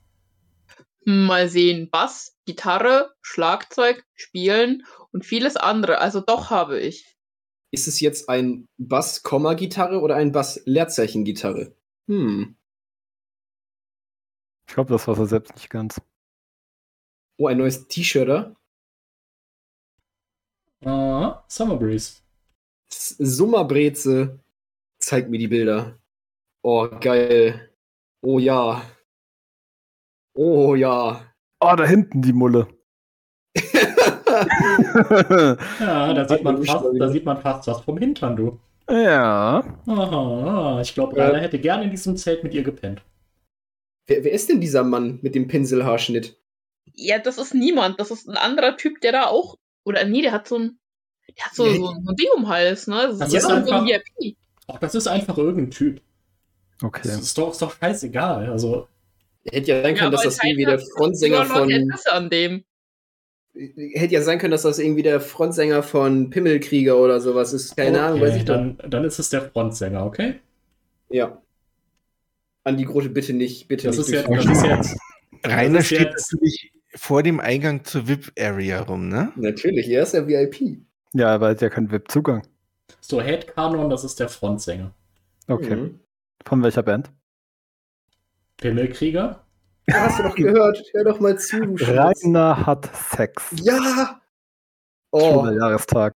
Hm, 1.04 1.26
Mal 1.26 1.48
sehen. 1.48 1.90
Bass, 1.90 2.36
Gitarre, 2.46 3.12
Schlagzeug, 3.20 4.02
Spielen 4.14 4.84
und 5.12 5.26
vieles 5.26 5.56
andere. 5.56 5.98
Also 5.98 6.20
doch 6.20 6.50
habe 6.50 6.80
ich. 6.80 7.13
Ist 7.74 7.88
es 7.88 7.98
jetzt 7.98 8.28
ein 8.28 8.68
Bass-Komma-Gitarre 8.78 10.00
oder 10.00 10.14
ein 10.14 10.30
Bass-Leerzeichen-Gitarre? 10.30 11.74
Hm. 12.08 12.56
Ich 14.68 14.74
glaube, 14.74 14.92
das 14.92 15.08
war 15.08 15.18
er 15.18 15.26
selbst 15.26 15.56
nicht 15.56 15.70
ganz. 15.70 16.00
Oh, 17.36 17.48
ein 17.48 17.58
neues 17.58 17.88
T-Shirter. 17.88 18.54
Ah, 20.84 21.44
Summer 21.48 21.76
Breeze. 21.76 22.22
Summerbreze. 22.92 24.38
Zeig 25.00 25.28
mir 25.28 25.38
die 25.38 25.48
Bilder. 25.48 25.98
Oh, 26.62 26.88
geil. 27.00 27.74
Oh 28.22 28.38
ja. 28.38 28.88
Oh 30.36 30.76
ja. 30.76 31.34
Oh, 31.58 31.74
da 31.74 31.84
hinten 31.84 32.22
die 32.22 32.32
Mulle. 32.32 32.68
Ja, 35.80 36.14
da 36.14 36.28
sieht, 36.28 36.42
man 36.44 36.62
fast, 36.64 36.84
da 36.98 37.08
sieht 37.08 37.24
man 37.24 37.40
fast 37.40 37.66
was 37.68 37.80
vom 37.82 37.98
Hintern, 37.98 38.36
du. 38.36 38.58
ja. 38.90 39.64
Aha, 39.86 40.80
ich 40.82 40.94
glaube, 40.94 41.16
Ja. 41.18 41.26
Rainer 41.26 41.40
hätte 41.40 41.58
gerne 41.58 41.84
in 41.84 41.90
diesem 41.90 42.16
Zelt 42.16 42.42
mit 42.44 42.54
ihr 42.54 42.62
gepennt. 42.62 43.02
wer, 44.06 44.22
wer 44.24 44.32
ist 44.32 44.48
denn 44.48 44.60
dieser 44.60 44.84
Mann 44.84 45.18
mit 45.22 45.34
dem 45.34 45.48
Pinselhaarschnitt? 45.48 46.36
Ja, 46.94 47.18
das 47.18 47.38
ist 47.38 47.54
niemand. 47.54 47.98
Das 48.00 48.10
ist 48.10 48.28
ein 48.28 48.36
anderer 48.36 48.76
Typ, 48.76 49.00
der 49.00 49.12
da 49.12 49.26
auch. 49.26 49.56
Oder 49.84 50.04
nee, 50.04 50.22
der 50.22 50.32
hat 50.32 50.46
so 50.46 50.58
ein. 50.58 50.78
Der 51.36 51.46
hat 51.46 51.54
so, 51.54 51.66
Ja. 51.66 51.72
so, 51.76 51.86
so 51.86 52.10
ein 52.10 52.16
Ding 52.16 52.28
um 52.36 52.42
den 52.42 52.48
Hals, 52.48 52.86
ne? 52.86 53.06
Das, 53.08 53.18
Das 53.18 53.28
ist 53.28 53.34
ist 53.34 53.42
so 53.44 53.48
ein 53.50 53.56
einfach- 53.64 53.84
VIP. 53.86 54.36
Ach, 54.68 54.78
das 54.78 54.94
ist 54.94 55.06
einfach 55.06 55.36
irgendein 55.38 55.70
Typ. 55.70 56.00
Das 56.80 56.84
Okay. 56.88 57.08
ist 57.08 57.36
doch, 57.38 57.50
ist 57.52 57.62
doch 57.62 57.74
scheißegal. 57.76 58.50
Also, 58.50 58.88
Hätte 59.50 59.72
ja 59.72 59.82
sein 59.82 59.94
können, 59.94 60.10
dass 60.12 60.20
aber 60.22 60.30
das 60.30 60.42
irgendwie 60.44 60.64
der 60.64 60.74
hat 60.74 60.82
Frontsänger 60.96 61.44
von. 61.44 61.68
Interesse 61.70 62.12
an 62.12 62.30
dem. 62.30 62.64
Hätte 63.54 64.14
ja 64.14 64.22
sein 64.22 64.38
können, 64.38 64.50
dass 64.50 64.62
das 64.62 64.78
irgendwie 64.80 65.02
der 65.02 65.20
Frontsänger 65.20 65.82
von 65.84 66.30
Pimmelkrieger 66.30 66.96
oder 66.98 67.20
sowas 67.20 67.52
ist. 67.52 67.76
Keine 67.76 68.02
Ahnung, 68.02 68.20
weiß 68.20 68.30
okay, 68.30 68.38
ich 68.38 68.44
doch. 68.44 68.54
dann, 68.54 68.78
dann 68.88 69.04
ist 69.04 69.18
es 69.20 69.30
der 69.30 69.42
Frontsänger, 69.42 70.04
okay? 70.04 70.40
Ja. 71.08 71.40
An 72.64 72.76
die 72.76 72.84
Grote 72.84 73.10
bitte 73.10 73.32
nicht, 73.32 73.68
bitte 73.68 73.86
Das 73.86 73.98
nicht. 73.98 74.08
ist, 74.08 74.26
durch- 74.26 74.44
das 74.44 74.56
ist 74.58 74.64
jetzt. 74.64 74.96
Rainer 75.44 75.78
ist 75.80 75.86
steht 75.86 76.00
jetzt- 76.00 76.32
natürlich 76.32 76.72
vor 76.96 77.22
dem 77.22 77.38
Eingang 77.40 77.84
zur 77.84 78.08
VIP-Area 78.08 78.80
rum, 78.82 79.08
ne? 79.08 79.32
Natürlich, 79.36 79.88
er 79.88 80.02
ist 80.02 80.14
ja 80.14 80.26
VIP. 80.26 80.80
Ja, 81.12 81.28
aber 81.34 81.46
er 81.46 81.50
hat 81.52 81.60
ja 81.60 81.68
keinen 81.68 81.90
VIP-Zugang. 81.92 82.42
So, 83.00 83.20
Headcanon, 83.20 83.88
das 83.90 84.02
ist 84.04 84.18
der 84.18 84.28
Frontsänger. 84.28 84.92
Okay. 85.46 85.76
Mhm. 85.76 86.00
Von 86.44 86.62
welcher 86.62 86.82
Band? 86.82 87.10
Pimmelkrieger? 88.56 89.43
Ja, 89.86 89.94
hast 90.06 90.18
du 90.18 90.22
doch 90.24 90.34
gehört. 90.34 90.82
Hör 90.92 91.04
doch 91.04 91.20
mal 91.20 91.38
zu, 91.38 91.60
du. 91.60 91.84
Rainer 91.84 92.66
hat 92.66 92.88
Sex. 92.96 93.50
Ja! 93.62 94.20
Oh, 95.10 95.20
Schwuler 95.42 95.52
Jahrestag. 95.54 96.14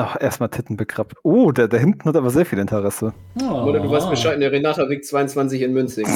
Ach, 0.00 0.16
erstmal 0.20 0.48
Titten 0.50 0.76
begrappt. 0.76 1.14
Oh, 1.24 1.50
der, 1.50 1.66
der 1.66 1.80
hinten 1.80 2.04
hat 2.08 2.14
aber 2.14 2.30
sehr 2.30 2.46
viel 2.46 2.58
Interesse. 2.60 3.14
Oh. 3.42 3.64
oder 3.64 3.80
du 3.80 3.90
weißt 3.90 4.08
Bescheid, 4.08 4.34
in 4.34 4.40
der 4.40 4.52
Renata 4.52 4.88
Weg 4.88 5.04
22 5.04 5.60
in 5.62 5.72
Münzing. 5.72 6.06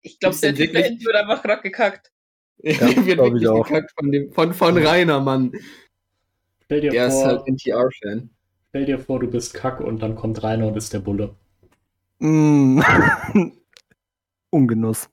Ich 0.00 0.18
glaube, 0.18 0.34
Ist 0.34 0.42
der 0.42 0.54
Typ 0.54 0.68
da 0.68 0.72
wirklich- 0.74 0.86
hinten 0.86 1.04
wird 1.04 1.16
einfach 1.16 1.42
gerade 1.42 1.62
gekackt. 1.62 2.10
Ja, 2.62 2.80
wird 2.80 2.96
ich 2.98 3.06
wirklich 3.06 3.48
auch. 3.48 3.66
gekackt 3.66 3.92
von, 3.98 4.10
dem, 4.10 4.32
von, 4.32 4.54
von 4.54 4.78
Rainer, 4.78 5.20
Mann. 5.20 5.52
Stell 6.64 6.80
dir, 6.80 6.90
Der 6.90 7.08
ist 7.08 7.14
vor, 7.14 7.26
halt 7.26 7.46
NTR-Fan. 7.46 8.30
stell 8.70 8.84
dir 8.86 8.98
vor, 8.98 9.20
du 9.20 9.26
bist 9.30 9.52
Kack 9.52 9.80
und 9.80 10.00
dann 10.00 10.14
kommt 10.14 10.42
Rainer 10.42 10.68
und 10.68 10.76
ist 10.76 10.92
der 10.94 11.00
Bulle. 11.00 11.34
Mm. 12.18 12.80
Ungenuss. 14.50 15.08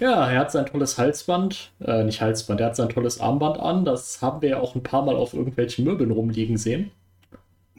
Ja, 0.00 0.30
er 0.30 0.38
hat 0.40 0.52
sein 0.52 0.66
tolles 0.66 0.96
Halsband, 0.96 1.72
äh, 1.80 2.04
nicht 2.04 2.20
Halsband, 2.20 2.60
er 2.60 2.66
hat 2.68 2.76
sein 2.76 2.88
tolles 2.88 3.20
Armband 3.20 3.58
an. 3.58 3.84
Das 3.84 4.22
haben 4.22 4.42
wir 4.42 4.48
ja 4.50 4.60
auch 4.60 4.76
ein 4.76 4.82
paar 4.84 5.04
Mal 5.04 5.16
auf 5.16 5.34
irgendwelchen 5.34 5.84
Möbeln 5.84 6.12
rumliegen 6.12 6.56
sehen. 6.56 6.92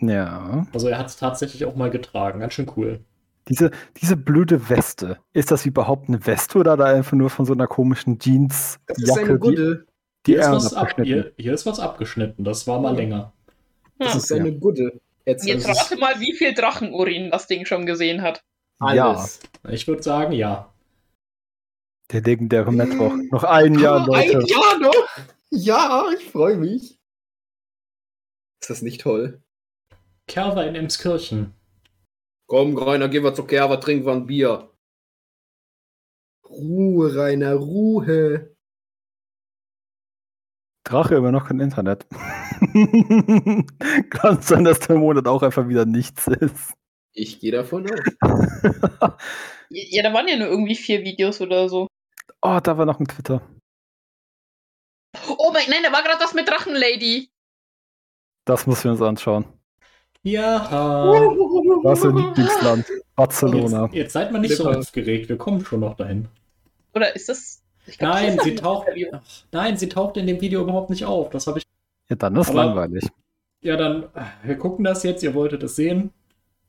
Ja. 0.02 0.68
Also 0.74 0.90
er 0.90 0.98
hat 0.98 1.08
es 1.08 1.16
tatsächlich 1.18 1.64
auch 1.66 1.76
mal 1.76 1.90
getragen. 1.90 2.40
Ganz 2.42 2.54
schön 2.54 2.70
cool. 2.76 3.00
Diese, 3.48 3.72
diese 4.02 4.18
blöde 4.18 4.70
Weste. 4.70 5.18
Ist 5.34 5.50
das 5.52 5.66
überhaupt 5.66 6.10
eine 6.10 6.26
Weste 6.28 6.60
oder 6.60 6.76
da 6.78 6.86
einfach 6.86 7.14
nur 7.14 7.30
von 7.30 7.46
so 7.46 7.54
einer 7.54 7.68
komischen 7.68 8.20
Jeansjacke? 8.22 8.80
Das 8.88 8.98
ist 9.00 9.18
eine 9.18 9.34
die, 9.34 9.40
Gudde. 9.40 9.86
die 10.26 10.32
Hier 10.34 10.42
ist, 10.42 10.50
was 10.50 10.74
ab, 10.74 10.84
abgeschnitten? 10.90 11.24
hier, 11.38 11.44
hier 11.44 11.54
ist 11.54 11.66
was 11.66 11.80
abgeschnitten. 11.80 12.44
Das 12.44 12.68
war 12.68 12.80
mal 12.82 12.92
Ja. 12.94 12.98
länger. 13.00 13.34
Das 13.98 14.14
Ja. 14.14 14.18
ist 14.20 14.32
eine 14.34 14.52
Gudde. 14.54 15.00
Jetzt, 15.26 15.46
Jetzt 15.46 15.68
rate 15.68 15.98
mal, 15.98 16.20
wie 16.20 16.34
viel 16.36 16.54
Drachenurin 16.54 17.32
das 17.32 17.48
Ding 17.48 17.66
schon 17.66 17.86
gesehen 17.86 18.22
hat. 18.22 18.44
Alles. 18.80 19.40
Ich 19.70 19.88
würde 19.88 20.04
sagen, 20.04 20.34
ja. 20.34 20.74
Der 22.12 22.22
legendäre 22.22 22.72
Mittwoch. 22.72 23.14
Noch 23.32 23.44
ein 23.44 23.78
Jahr, 23.78 24.02
Ah, 24.02 24.06
Leute. 24.06 24.40
Ein 24.40 24.46
Jahr 24.46 24.80
noch? 24.80 25.08
Ja, 25.52 26.06
ich 26.18 26.32
freue 26.32 26.58
mich. 26.58 27.00
Ist 28.62 28.70
das 28.70 28.82
nicht 28.82 29.02
toll? 29.02 29.42
Kerber 30.28 30.66
in 30.68 30.76
Emskirchen. 30.76 31.54
Komm, 32.48 32.78
Rainer, 32.78 33.10
gehen 33.10 33.24
wir 33.24 33.34
zur 33.34 33.48
Kerber, 33.48 33.80
trinken 33.80 34.06
wir 34.06 34.14
ein 34.14 34.26
Bier. 34.26 34.72
Ruhe, 36.48 37.16
Rainer, 37.16 37.56
Ruhe. 37.56 38.56
Drache 40.84 41.16
immer 41.16 41.32
noch 41.32 41.48
kein 41.48 41.60
Internet. 41.60 42.08
Kann 44.10 44.42
sein, 44.42 44.64
dass 44.64 44.80
der 44.80 44.98
Monat 44.98 45.28
auch 45.28 45.44
einfach 45.44 45.68
wieder 45.68 45.86
nichts 45.86 46.28
ist. 46.28 46.74
Ich 47.20 47.40
gehe 47.40 47.52
davon 47.52 47.86
aus. 47.90 48.00
Ja, 49.72 50.02
da 50.02 50.12
waren 50.14 50.28
ja 50.28 50.36
nur 50.36 50.48
irgendwie 50.48 50.74
vier 50.76 51.04
Videos 51.04 51.42
oder 51.42 51.70
so. 51.70 51.86
oh, 52.42 52.60
da 52.64 52.76
war 52.76 52.88
noch 52.88 53.00
ein 53.00 53.08
Twitter. 53.08 53.40
Oh 55.38 55.52
mein, 55.54 55.70
nein, 55.70 55.84
da 55.84 55.92
war 55.92 56.02
gerade 56.02 56.18
das 56.20 56.34
mit 56.34 56.48
Drachenlady. 56.50 57.30
Das 58.46 58.66
müssen 58.66 58.86
wir 58.86 58.92
uns 58.94 59.02
anschauen. 59.04 59.46
Ja. 60.24 60.66
Was 61.84 62.00
für 62.02 62.08
ein 62.10 62.18
Lieblingsland? 62.18 62.86
Barcelona. 63.16 63.84
Jetzt, 63.86 63.94
jetzt 63.96 64.14
seid 64.14 64.32
mal 64.32 64.40
nicht 64.40 64.56
so 64.56 64.66
Lippe. 64.68 64.80
aufgeregt. 64.80 65.30
Wir 65.30 65.38
kommen 65.38 65.64
schon 65.64 65.82
noch 65.82 65.96
dahin. 65.96 66.28
Oder 66.96 67.16
ist 67.16 67.30
das. 67.30 67.62
Ich 67.86 68.00
glaub, 68.00 68.14
Nein, 68.14 68.40
sie 68.44 68.56
taucht, 68.56 68.88
ach, 69.14 69.22
nein, 69.52 69.78
sie 69.78 69.88
taucht 69.90 70.18
in 70.18 70.26
dem 70.26 70.42
Video 70.42 70.62
überhaupt 70.64 70.90
nicht 70.90 71.06
auf. 71.06 71.30
Das 71.30 71.46
habe 71.46 71.60
ich. 71.60 71.66
Ja, 72.10 72.16
dann 72.16 72.36
ist 72.38 72.50
Aber- 72.50 72.66
langweilig. 72.66 73.08
Ja, 73.62 73.76
dann, 73.78 74.04
äh, 74.16 74.26
wir 74.44 74.58
gucken 74.58 74.84
das 74.86 75.04
jetzt, 75.04 75.22
ihr 75.22 75.36
wolltet 75.36 75.62
es 75.62 75.76
sehen. 75.76 76.12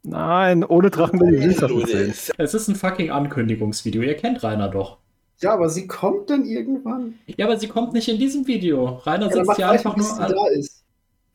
Nein, 0.03 0.65
ohne 0.65 0.91
Drachen 0.91 1.21
will 1.21 1.35
ich 1.35 1.47
nicht 1.47 1.63
das. 1.63 2.33
Es 2.39 2.55
ist 2.55 2.69
ein 2.69 2.75
fucking 2.77 3.11
Ankündigungsvideo, 3.11 4.03
ihr 4.03 4.17
kennt 4.17 4.43
Rainer 4.43 4.69
doch. 4.69 4.99
Ja, 5.41 5.53
aber 5.55 5.69
sie 5.69 5.87
kommt 5.87 6.31
dann 6.31 6.45
irgendwann. 6.45 7.19
Ja, 7.27 7.47
aber 7.47 7.59
sie 7.59 7.69
kommt 7.69 7.93
nicht 7.93 8.09
in 8.09 8.19
diesem 8.19 8.47
Video. 8.47 8.87
Rainer 9.05 9.27
Ja, 9.27 9.33
sitzt 9.33 9.49
weiter, 9.49 9.71
einfach 9.71 9.97
nur 9.97 10.07
sie 10.07 10.23
an. 10.23 10.33
da 10.33 10.47
ist. 10.49 10.85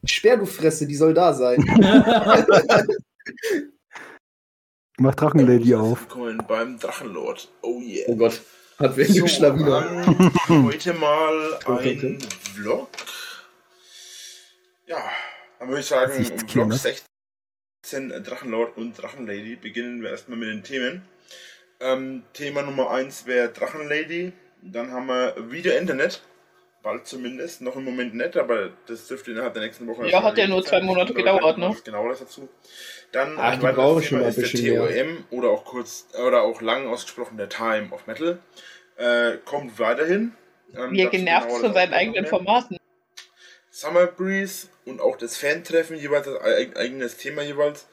Sperr 0.03 0.37
du 0.37 0.45
Fresse, 0.45 0.85
die 0.87 0.95
soll 0.95 1.13
da 1.13 1.33
sein. 1.33 1.63
Mach 4.97 5.15
Drachenlady 5.15 5.75
auf. 5.75 6.01
Willkommen 6.01 6.41
beim 6.47 6.79
Drachenlord. 6.79 7.49
Oh 7.63 7.79
yeah. 7.81 8.05
oh 8.07 8.15
Gott, 8.15 8.41
hat 8.79 8.95
wer 8.95 9.05
So, 9.05 9.27
Schlawiner. 9.27 10.05
heute 10.47 10.93
mal 10.93 11.59
Okay, 11.65 11.99
ein 12.01 12.19
Vlog. 12.53 12.87
Ja, 14.87 14.97
dann 15.59 15.67
würde 15.69 15.81
ich 15.81 15.87
sagen. 15.87 16.13
Vlog 16.47 16.73
16 16.73 17.03
Drachenlord 17.91 18.77
und 18.77 18.93
Drachenlady 19.01 19.55
beginnen 19.55 20.01
wir 20.01 20.09
erstmal 20.09 20.37
mit 20.37 20.49
den 20.49 20.63
Themen. 20.63 21.03
Ähm, 21.79 22.23
Thema 22.33 22.61
Nummer 22.61 22.91
1 22.91 23.25
wäre 23.27 23.49
Drachenlady. 23.49 24.33
Dann 24.61 24.91
haben 24.91 25.07
wir 25.07 25.51
wieder 25.51 25.77
Internet. 25.77 26.21
Bald 26.81 27.07
zumindest. 27.07 27.61
Noch 27.61 27.75
im 27.75 27.83
Moment 27.83 28.13
nicht, 28.13 28.37
aber 28.37 28.69
das 28.87 29.07
dürfte 29.07 29.31
innerhalb 29.31 29.53
der 29.53 29.63
nächsten 29.63 29.87
Woche. 29.87 30.07
Ja, 30.07 30.21
hat 30.21 30.37
ja 30.37 30.47
nur 30.47 30.63
zwei 30.63 30.81
Monate 30.81 31.13
gedauert, 31.13 31.57
ne? 31.57 31.75
Genau 31.83 32.07
das 32.09 32.19
dazu. 32.19 32.47
Dann 33.11 33.35
Ach, 33.37 33.53
ein 33.53 33.59
die 33.59 33.65
weiteres 33.65 34.07
Thema 34.07 34.27
ist 34.27 34.53
der. 34.53 34.77
TOM 34.77 35.25
oder 35.31 35.49
auch 35.49 35.65
kurz 35.65 36.07
oder 36.13 36.43
auch 36.43 36.61
lang 36.61 36.87
ausgesprochen 36.87 37.37
der 37.37 37.49
Time 37.49 37.89
of 37.91 38.05
Metal. 38.07 38.39
Äh, 38.97 39.37
kommt 39.45 39.79
weiterhin. 39.79 40.33
Ähm, 40.75 40.91
Wie 40.91 41.01
er 41.01 41.09
genervt 41.09 41.51
von 41.51 41.73
seinen 41.73 41.93
eigenen. 41.93 42.25
Formaten. 42.25 42.77
Summer 43.77 44.07
Breeze 44.07 44.67
und 44.85 45.01
auch 45.01 45.17
das 45.17 45.35
Fan-Treffen 45.35 45.97
jeweils 45.97 46.27
eig- 46.27 46.77
eigenes 46.77 47.17
Thema 47.17 47.41
jeweils. 47.41 47.89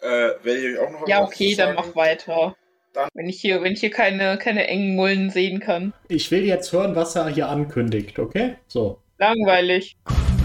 Äh, 0.00 0.06
werde 0.42 0.56
ich 0.56 0.78
euch 0.78 0.86
auch 0.86 0.90
noch 0.90 1.06
Ja, 1.06 1.22
okay, 1.22 1.54
dann 1.54 1.74
mach 1.74 1.94
weiter. 1.94 2.56
Dann- 2.94 3.10
Wenn 3.12 3.28
ich 3.28 3.38
hier, 3.42 3.62
wenn 3.62 3.74
ich 3.74 3.80
hier 3.80 3.90
keine, 3.90 4.38
keine 4.38 4.66
engen 4.66 4.96
Mullen 4.96 5.28
sehen 5.28 5.60
kann. 5.60 5.92
Ich 6.08 6.30
will 6.30 6.42
jetzt 6.46 6.72
hören, 6.72 6.96
was 6.96 7.16
er 7.16 7.28
hier 7.28 7.50
ankündigt, 7.50 8.18
okay? 8.18 8.56
So. 8.66 9.02
Langweilig. 9.18 9.98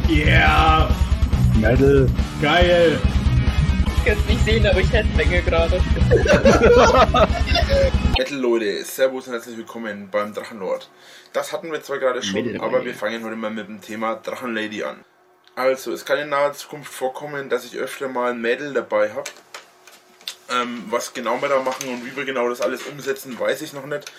Yeah! 0.10 0.94
Metal. 1.62 2.10
Geil! 2.42 3.00
Ich 4.02 4.08
kann 4.08 4.18
es 4.18 4.26
nicht 4.26 4.44
sehen, 4.46 4.66
aber 4.66 4.80
ich 4.80 4.92
Headbänge 4.92 5.44
gerade. 5.44 5.80
Metal 8.18 8.36
Leute, 8.36 8.84
Servus 8.84 9.28
und 9.28 9.34
herzlich 9.34 9.56
willkommen 9.58 10.10
beim 10.10 10.34
Drachenlord. 10.34 10.90
Das 11.34 11.54
hatten 11.54 11.72
wir 11.72 11.84
zwar 11.84 12.00
gerade 12.00 12.24
schon, 12.24 12.44
Metal, 12.48 12.66
aber 12.66 12.84
wir 12.84 12.96
fangen 12.96 13.24
heute 13.24 13.36
mal 13.36 13.52
mit 13.52 13.68
dem 13.68 13.80
Thema 13.80 14.16
Drachenlady 14.16 14.82
an. 14.84 15.06
Also, 15.54 15.92
es 15.92 16.04
kann 16.04 16.18
in 16.18 16.30
naher 16.30 16.54
Zukunft 16.54 16.92
vorkommen, 16.92 17.48
dass 17.48 17.64
ich 17.64 17.78
öfter 17.78 18.08
mal 18.08 18.32
ein 18.32 18.42
Mädel 18.42 18.74
dabei 18.74 19.12
habe. 19.12 19.30
Ähm, 20.50 20.84
was 20.90 21.14
genau 21.14 21.40
wir 21.40 21.50
da 21.50 21.62
machen 21.62 21.88
und 21.88 22.04
wie 22.04 22.18
wir 22.18 22.26
genau 22.26 22.50
das 22.50 22.62
alles 22.62 22.82
umsetzen, 22.88 23.40
weiß 23.40 23.62
ich 23.62 23.74
noch 23.74 23.86
nicht. 23.86 24.12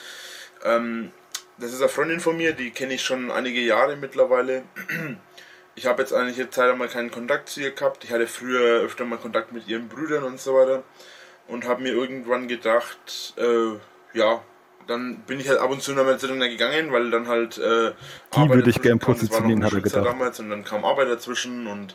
Ähm, 0.65 1.11
das 1.59 1.73
ist 1.73 1.81
eine 1.81 1.89
Freundin 1.89 2.21
von 2.21 2.37
mir, 2.37 2.53
die 2.53 2.71
kenne 2.71 2.95
ich 2.95 3.03
schon 3.03 3.33
einige 3.33 3.61
Jahre 3.61 3.97
mittlerweile. 3.97 4.63
Ich 5.75 5.87
habe 5.87 6.03
jetzt 6.03 6.13
eigentlich 6.13 6.37
jetzt 6.37 6.55
Zeit 6.55 6.71
einmal 6.71 6.89
keinen 6.89 7.11
Kontakt 7.11 7.49
zu 7.49 7.61
ihr 7.61 7.71
gehabt. 7.71 8.05
Ich 8.05 8.13
hatte 8.13 8.27
früher 8.27 8.83
öfter 8.83 9.05
mal 9.05 9.19
Kontakt 9.19 9.53
mit 9.53 9.67
ihren 9.69 9.89
Brüdern 9.89 10.25
und 10.25 10.39
so 10.41 10.55
weiter. 10.55 10.83
Und 11.49 11.67
habe 11.67 11.83
mir 11.83 11.93
irgendwann 11.93 12.47
gedacht, 12.47 13.35
äh, 13.37 13.79
ja, 14.17 14.43
dann 14.87 15.19
bin 15.27 15.41
ich 15.41 15.49
halt 15.49 15.61
ab 15.61 15.71
und 15.71 15.83
zu 15.83 15.93
noch 15.93 16.05
mal 16.05 16.19
zu 16.19 16.27
denen 16.27 16.41
gegangen, 16.41 16.93
weil 16.93 17.11
dann 17.11 17.29
halt 17.29 17.59
äh, 17.59 17.93
Die 18.35 18.49
würde 18.49 18.71
ich 18.71 18.81
gern 18.81 18.99
positionieren, 18.99 19.65
hat 19.65 19.73
er 19.73 19.81
gedacht. 19.81 20.05
damals 20.05 20.41
und 20.41 20.51
dann 20.51 20.65
kam 20.65 20.85
Arbeit 20.85 21.09
dazwischen 21.09 21.67
und 21.67 21.95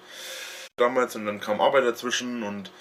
damals 0.77 1.15
und 1.15 1.25
dann 1.25 1.39
kam 1.39 1.59
Arbeit 1.61 1.85
dazwischen 1.85 2.43
und 2.43 2.71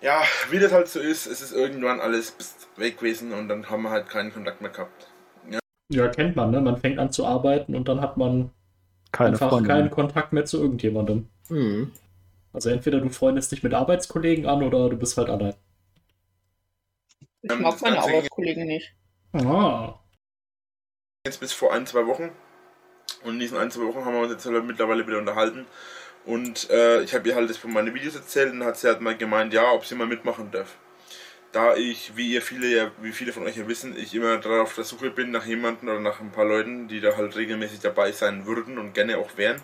ja, 0.00 0.22
wie 0.50 0.58
das 0.58 0.72
halt 0.72 0.88
so 0.88 1.00
ist, 1.00 1.26
es 1.26 1.40
ist 1.40 1.52
irgendwann 1.52 2.00
alles 2.00 2.36
weg 2.76 2.98
gewesen 2.98 3.32
und 3.32 3.48
dann 3.48 3.70
haben 3.70 3.82
wir 3.82 3.90
halt 3.90 4.08
keinen 4.08 4.32
Kontakt 4.32 4.60
mehr 4.60 4.70
gehabt. 4.70 5.08
Ja, 5.90 6.08
kennt 6.08 6.34
man, 6.36 6.50
ne? 6.50 6.60
Man 6.60 6.78
fängt 6.78 6.98
an 6.98 7.12
zu 7.12 7.26
arbeiten 7.26 7.74
und 7.74 7.88
dann 7.88 8.00
hat 8.00 8.16
man 8.16 8.50
Keine 9.14 9.30
einfach 9.30 9.50
Freundin. 9.50 9.68
keinen 9.68 9.90
Kontakt 9.90 10.32
mehr 10.32 10.44
zu 10.44 10.60
irgendjemandem. 10.60 11.28
Hm. 11.48 11.92
Also 12.52 12.70
entweder 12.70 13.00
du 13.00 13.10
freundest 13.10 13.52
dich 13.52 13.62
mit 13.62 13.72
Arbeitskollegen 13.72 14.46
an 14.46 14.62
oder 14.64 14.90
du 14.90 14.96
bist 14.96 15.16
halt 15.16 15.30
allein. 15.30 15.54
Ich 17.42 17.54
mag 17.54 17.72
das 17.72 17.80
meine 17.82 17.98
Arbeitskollegen 18.00 18.66
nicht. 18.66 18.92
Ah. 19.32 19.94
jetzt 21.24 21.40
bis 21.40 21.52
vor 21.52 21.72
ein, 21.72 21.86
zwei 21.86 22.06
Wochen. 22.06 22.30
Und 23.22 23.34
in 23.34 23.40
diesen 23.40 23.56
ein, 23.56 23.70
zwei 23.70 23.82
Wochen 23.82 24.04
haben 24.04 24.14
wir 24.14 24.22
uns 24.22 24.32
jetzt 24.32 24.46
halt 24.46 24.64
mittlerweile 24.64 25.06
wieder 25.06 25.18
unterhalten. 25.18 25.66
Und 26.26 26.68
äh, 26.70 27.02
ich 27.02 27.14
habe 27.14 27.28
ihr 27.28 27.36
halt 27.36 27.48
das 27.48 27.56
von 27.56 27.72
meinen 27.72 27.94
Videos 27.94 28.16
erzählt 28.16 28.52
und 28.52 28.64
hat 28.64 28.76
sie 28.76 28.88
halt 28.88 29.00
mal 29.00 29.16
gemeint, 29.16 29.52
ja, 29.52 29.72
ob 29.72 29.84
sie 29.84 29.94
mal 29.94 30.06
mitmachen 30.06 30.50
darf. 30.50 30.76
Da 31.54 31.76
ich, 31.76 32.16
wie 32.16 32.32
ihr 32.32 32.42
viele 32.42 32.66
ja, 32.66 32.90
wie 33.00 33.12
viele 33.12 33.32
von 33.32 33.44
euch 33.44 33.56
ja 33.56 33.68
wissen, 33.68 33.94
ich 33.96 34.12
immer 34.12 34.38
darauf 34.38 34.62
auf 34.62 34.74
der 34.74 34.82
Suche 34.82 35.10
bin 35.10 35.30
nach 35.30 35.46
jemandem 35.46 35.88
oder 35.88 36.00
nach 36.00 36.20
ein 36.20 36.32
paar 36.32 36.44
Leuten, 36.44 36.88
die 36.88 37.00
da 37.00 37.16
halt 37.16 37.36
regelmäßig 37.36 37.78
dabei 37.78 38.10
sein 38.10 38.44
würden 38.44 38.76
und 38.76 38.92
gerne 38.92 39.18
auch 39.18 39.36
wären, 39.36 39.60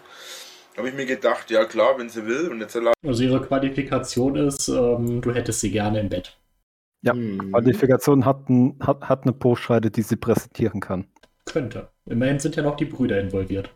habe 0.76 0.88
ich 0.88 0.94
mir 0.94 1.04
gedacht, 1.04 1.50
ja 1.50 1.64
klar, 1.64 1.98
wenn 1.98 2.08
sie 2.08 2.24
will 2.26 2.48
und 2.48 2.60
jetzt 2.60 2.76
erlaubt 2.76 2.94
Also 3.04 3.24
ihre 3.24 3.42
Qualifikation 3.42 4.36
ist, 4.36 4.68
ähm, 4.68 5.20
du 5.20 5.34
hättest 5.34 5.62
sie 5.62 5.72
gerne 5.72 5.98
im 5.98 6.08
Bett. 6.08 6.38
Ja, 7.02 7.12
Hm. 7.12 7.50
Qualifikation 7.50 8.24
hat, 8.24 8.48
ein, 8.48 8.78
hat, 8.80 9.00
hat 9.08 9.24
eine 9.24 9.32
Postscheide, 9.32 9.90
die 9.90 10.02
sie 10.02 10.16
präsentieren 10.16 10.80
kann. 10.80 11.08
Könnte. 11.44 11.88
Immerhin 12.06 12.38
sind 12.38 12.54
ja 12.54 12.62
noch 12.62 12.76
die 12.76 12.84
Brüder 12.84 13.18
involviert. 13.18 13.68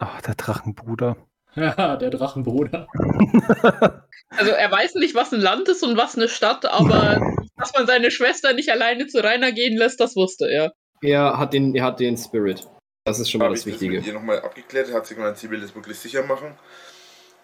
Ach, 0.00 0.20
der 0.20 0.34
Drachenbruder. 0.34 1.16
Haha, 1.56 1.96
der 2.00 2.10
Drachenbruder. 2.10 2.88
Also 4.30 4.52
er 4.52 4.70
weiß 4.70 4.96
nicht, 4.96 5.14
was 5.14 5.32
ein 5.32 5.40
Land 5.40 5.68
ist 5.68 5.82
und 5.82 5.96
was 5.96 6.14
eine 6.14 6.28
Stadt, 6.28 6.66
aber 6.66 7.18
dass 7.58 7.72
man 7.74 7.86
seine 7.86 8.10
Schwester 8.10 8.52
nicht 8.52 8.70
alleine 8.70 9.06
zu 9.06 9.22
Rainer 9.22 9.52
gehen 9.52 9.76
lässt, 9.76 10.00
das 10.00 10.16
wusste 10.16 10.50
er. 10.50 10.72
Er 11.02 11.38
hat 11.38 11.52
den, 11.52 11.74
er 11.74 11.84
hat 11.84 12.00
den 12.00 12.16
Spirit. 12.16 12.66
Das 13.04 13.18
ist 13.20 13.30
schon 13.30 13.38
mal 13.38 13.46
habe 13.46 13.54
das 13.54 13.64
ich 13.66 13.72
das 13.72 13.80
Wichtige. 13.80 13.98
mit 13.98 14.06
ihr 14.06 14.12
nochmal 14.12 14.40
abgeklärt, 14.40 14.92
hat 14.92 15.06
sie 15.06 15.14
gemeint, 15.14 15.38
sie 15.38 15.50
will 15.50 15.60
das 15.60 15.74
wirklich 15.74 15.98
sicher 15.98 16.22
machen. 16.24 16.58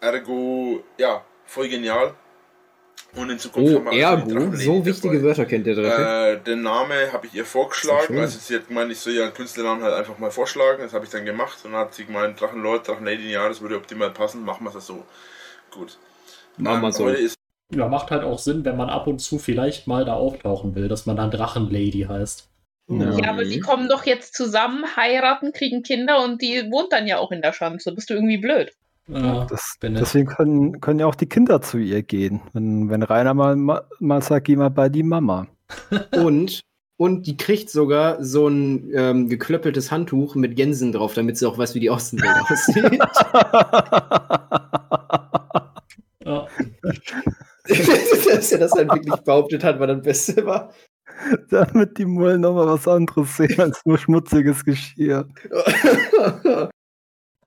Ergo, 0.01 0.83
ja, 0.99 1.25
voll 1.47 1.69
genial. 1.69 2.15
Und 3.17 3.31
in 3.31 3.39
Zukunft 3.39 3.73
Oh, 3.73 3.77
haben 3.77 3.97
wir 3.97 4.09
also 4.09 4.25
die 4.25 4.31
ergo, 4.31 4.41
Drachenlady 4.41 4.65
so 4.65 4.87
wichtige 4.87 5.15
dabei. 5.15 5.29
Wörter 5.29 5.45
kennt 5.47 5.67
der 5.67 5.75
Drache. 5.77 6.33
Äh, 6.33 6.41
den 6.43 6.63
Name 6.63 7.13
habe 7.13 7.27
ich 7.29 7.35
ihr 7.35 7.45
vorgeschlagen. 7.45 8.19
Also 8.19 8.39
sie 8.41 8.57
hat 8.57 8.69
gemeint, 8.69 8.91
ich 8.91 8.99
soll 8.99 9.13
ihren 9.15 9.33
Künstlernamen 9.33 9.83
halt 9.85 9.95
einfach 9.95 10.19
mal 10.19 10.31
vorschlagen. 10.33 10.83
Das 10.83 10.93
habe 10.93 11.05
ich 11.05 11.11
dann 11.13 11.25
gemacht. 11.25 11.59
Und 11.65 11.73
dann 11.73 11.83
hat 11.83 11.95
sie 11.95 12.05
gemeint, 12.07 12.41
Drachenlord, 12.41 12.89
Drachenlady, 12.89 13.31
ja, 13.31 13.49
das 13.49 13.61
würde 13.61 13.77
optimal 13.77 14.11
passen. 14.11 14.45
Machen 14.45 14.65
wir 14.67 14.75
es 14.75 14.87
so. 14.87 15.05
Gut. 15.71 15.97
Machen 16.57 16.83
wir 16.83 16.93
so. 16.93 17.05
Heute 17.05 17.19
ist 17.21 17.37
Ja, 17.73 17.89
macht 17.89 18.11
halt 18.11 18.25
auch 18.25 18.39
Sinn, 18.39 18.65
wenn 18.65 18.77
man 18.77 18.91
ab 18.91 19.07
und 19.07 19.21
zu 19.21 19.39
vielleicht 19.39 19.87
mal 19.87 20.05
da 20.05 20.15
auftauchen 20.15 20.75
will, 20.75 20.89
dass 20.89 21.07
man 21.07 21.17
dann 21.17 21.31
Drachenlady 21.31 22.07
heißt. 22.09 22.49
Ja. 22.89 23.19
Ja, 23.19 23.31
aber 23.31 23.47
sie 23.47 23.61
kommen 23.61 23.89
doch 23.89 24.05
jetzt 24.05 24.35
zusammen, 24.35 24.85
heiraten, 24.97 25.53
kriegen 25.53 25.83
Kinder 25.83 26.23
und 26.23 26.43
die 26.43 26.69
wohnt 26.71 26.93
dann 26.93 27.07
ja 27.07 27.19
auch 27.19 27.33
in 27.33 27.41
der 27.41 27.53
Schanze. 27.53 27.95
Bist 27.95 28.11
du 28.11 28.15
irgendwie 28.15 28.39
blöd? 28.39 28.73
Ja, 29.09 29.47
Das, 29.47 29.77
deswegen 29.83 30.27
können, 30.27 30.81
können 30.81 31.01
ja 31.01 31.07
auch 31.07 31.15
die 31.15 31.29
Kinder 31.29 31.61
zu 31.61 31.79
ihr 31.79 32.03
gehen. 32.03 32.41
Wenn, 32.53 32.89
wenn 32.89 33.03
Rainer 33.03 33.35
mal, 33.35 33.57
mal, 33.57 33.83
mal 34.01 34.23
sagt, 34.23 34.47
geh 34.47 34.57
mal 34.57 34.71
bei 34.71 34.89
die 34.89 35.03
Mama. 35.03 35.47
Und, 36.13 36.61
und 36.97 37.27
die 37.27 37.37
kriegt 37.37 37.71
sogar 37.71 38.23
so 38.23 38.47
ein 38.49 38.91
ähm, 38.95 39.29
geklöppeltes 39.29 39.91
Handtuch 39.91 40.37
mit 40.37 40.57
Gänsen 40.57 40.93
drauf, 40.93 41.15
damit 41.15 41.39
sie 41.39 41.47
auch 41.47 41.59
weiß, 41.59 41.75
wie 41.75 41.81
die 41.81 41.91
Außenwelt 41.91 42.37
aussieht. 42.51 43.01
Ja. 46.25 46.47
Dass 47.69 48.53
er 48.53 48.59
das 48.59 48.73
halt 48.73 48.93
wirklich 48.93 49.23
behauptet 49.25 49.65
hat, 49.65 49.81
war 49.81 49.87
das 49.87 50.03
Beste 50.03 50.45
war. 50.45 50.73
Damit 51.51 51.97
die 51.97 52.05
Mullen 52.05 52.41
nochmal 52.41 52.67
was 52.67 52.87
anderes 52.89 53.37
sehen 53.37 53.59
als 53.61 53.81
nur 53.85 53.99
schmutziges 53.99 54.65
Geschirr. 54.65 55.29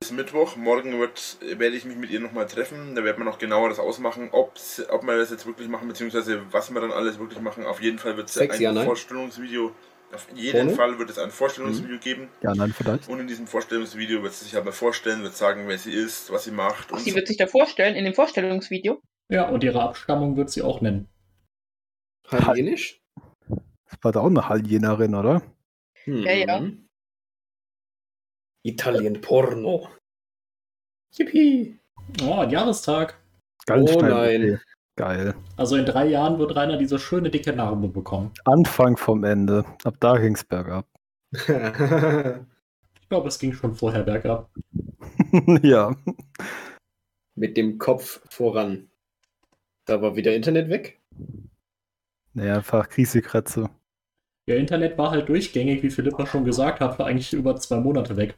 ist 0.02 0.11
Mittwoch. 0.11 0.56
Morgen 0.56 0.99
wird, 0.99 1.38
werde 1.41 1.76
ich 1.76 1.85
mich 1.85 1.98
mit 1.98 2.10
ihr 2.10 2.19
nochmal 2.19 2.45
treffen. 2.45 2.95
Da 2.95 3.03
wird 3.03 3.18
man 3.18 3.27
noch 3.27 3.39
genauer 3.39 3.69
das 3.69 3.80
ausmachen, 3.80 4.30
ob's, 4.31 4.84
ob 4.89 5.03
wir 5.03 5.18
das 5.18 5.31
jetzt 5.31 5.45
wirklich 5.45 5.68
machen, 5.68 5.88
beziehungsweise 5.88 6.41
was 6.52 6.73
wir 6.73 6.81
dann 6.81 6.91
alles 6.91 7.19
wirklich 7.19 7.41
machen. 7.41 7.65
Auf 7.65 7.81
jeden 7.81 7.99
Fall 7.99 8.18
wird 8.18 8.30
es 8.30 8.38
ein 8.38 8.61
ja? 8.61 8.73
Vorstellungsvideo. 8.84 9.72
Auf 10.14 10.27
jeden 10.34 10.68
Porno? 10.68 10.73
Fall 10.73 10.99
wird 10.99 11.10
es 11.10 11.19
ein 11.19 11.31
Vorstellungsvideo 11.31 11.99
geben. 11.99 12.30
Ja, 12.41 12.56
nein, 12.56 12.73
vielleicht. 12.76 13.10
Und 13.10 13.19
in 13.19 13.27
diesem 13.27 13.45
Vorstellungsvideo 13.45 14.23
wird 14.23 14.34
sie 14.34 14.45
sich 14.45 14.53
mal 14.53 14.72
vorstellen, 14.72 15.23
wird 15.23 15.35
sagen, 15.35 15.65
wer 15.68 15.77
sie 15.77 15.91
ist, 15.91 16.31
was 16.31 16.45
sie 16.45 16.52
macht. 16.52 16.88
Ach, 16.89 16.94
und 16.94 16.99
sie 17.02 17.10
so. 17.10 17.18
wird 17.18 17.27
sich 17.27 17.38
da 17.38 17.48
vorstellen 17.48 17.95
in 17.95 18.06
dem 18.06 18.14
Vorstellungsvideo. 18.14 19.02
Ja, 19.30 19.49
und 19.49 19.64
ihre 19.64 19.82
Abstammung 19.82 20.38
wird 20.38 20.49
sie 20.49 20.62
auch 20.62 20.82
nennen. 20.82 21.08
Hallenisch? 22.30 23.02
Das 23.90 24.04
war 24.04 24.12
da 24.12 24.20
auch 24.20 24.28
eine 24.28 24.49
Haljenerin, 24.49 25.16
oder? 25.16 25.41
Hm. 26.04 26.24
Ja, 26.24 26.32
ja. 26.34 26.72
Italien 28.64 29.22
Porno. 29.22 29.90
Yippie. 31.14 31.80
Oh, 32.22 32.40
ein 32.40 32.49
Jahrestag. 32.49 33.18
Gallenstein. 33.66 34.12
Oh 34.12 34.16
nein. 34.16 34.62
Geil. 34.98 35.36
Also 35.58 35.76
in 35.76 35.86
drei 35.86 36.08
Jahren 36.08 36.40
wird 36.40 36.56
Rainer 36.56 36.78
diese 36.78 36.98
schöne 36.98 37.30
dicke 37.30 37.54
Narbe 37.54 37.88
bekommen. 37.88 38.32
Anfang 38.45 38.98
vom 38.98 39.24
Ende. 39.24 39.64
Ab 39.84 39.95
da 39.99 40.18
ging's 40.18 40.44
bergab. 40.44 40.88
Ich 43.08 43.10
glaube, 43.10 43.30
es 43.30 43.40
ging 43.40 43.54
schon 43.54 43.74
vorher 43.74 44.04
bergab. 44.04 44.49
ja. 45.62 45.95
Mit 47.36 47.56
dem 47.56 47.78
Kopf 47.78 48.20
voran. 48.30 48.90
Da 49.88 49.99
war 50.03 50.15
wieder 50.15 50.35
Internet 50.35 50.69
weg. 50.69 50.99
Naja, 52.34 52.55
einfach 52.55 52.88
Krisekratze. 52.88 53.69
Ja, 54.49 54.55
Internet 54.55 54.97
war 54.97 55.11
halt 55.11 55.30
durchgängig, 55.30 55.84
wie 55.84 55.89
Philippa 55.91 56.26
schon 56.26 56.43
gesagt 56.43 56.80
hat, 56.80 56.97
war 56.99 57.05
eigentlich 57.07 57.34
über 57.34 57.55
zwei 57.57 57.80
Monate 57.80 58.18
weg. 58.18 58.35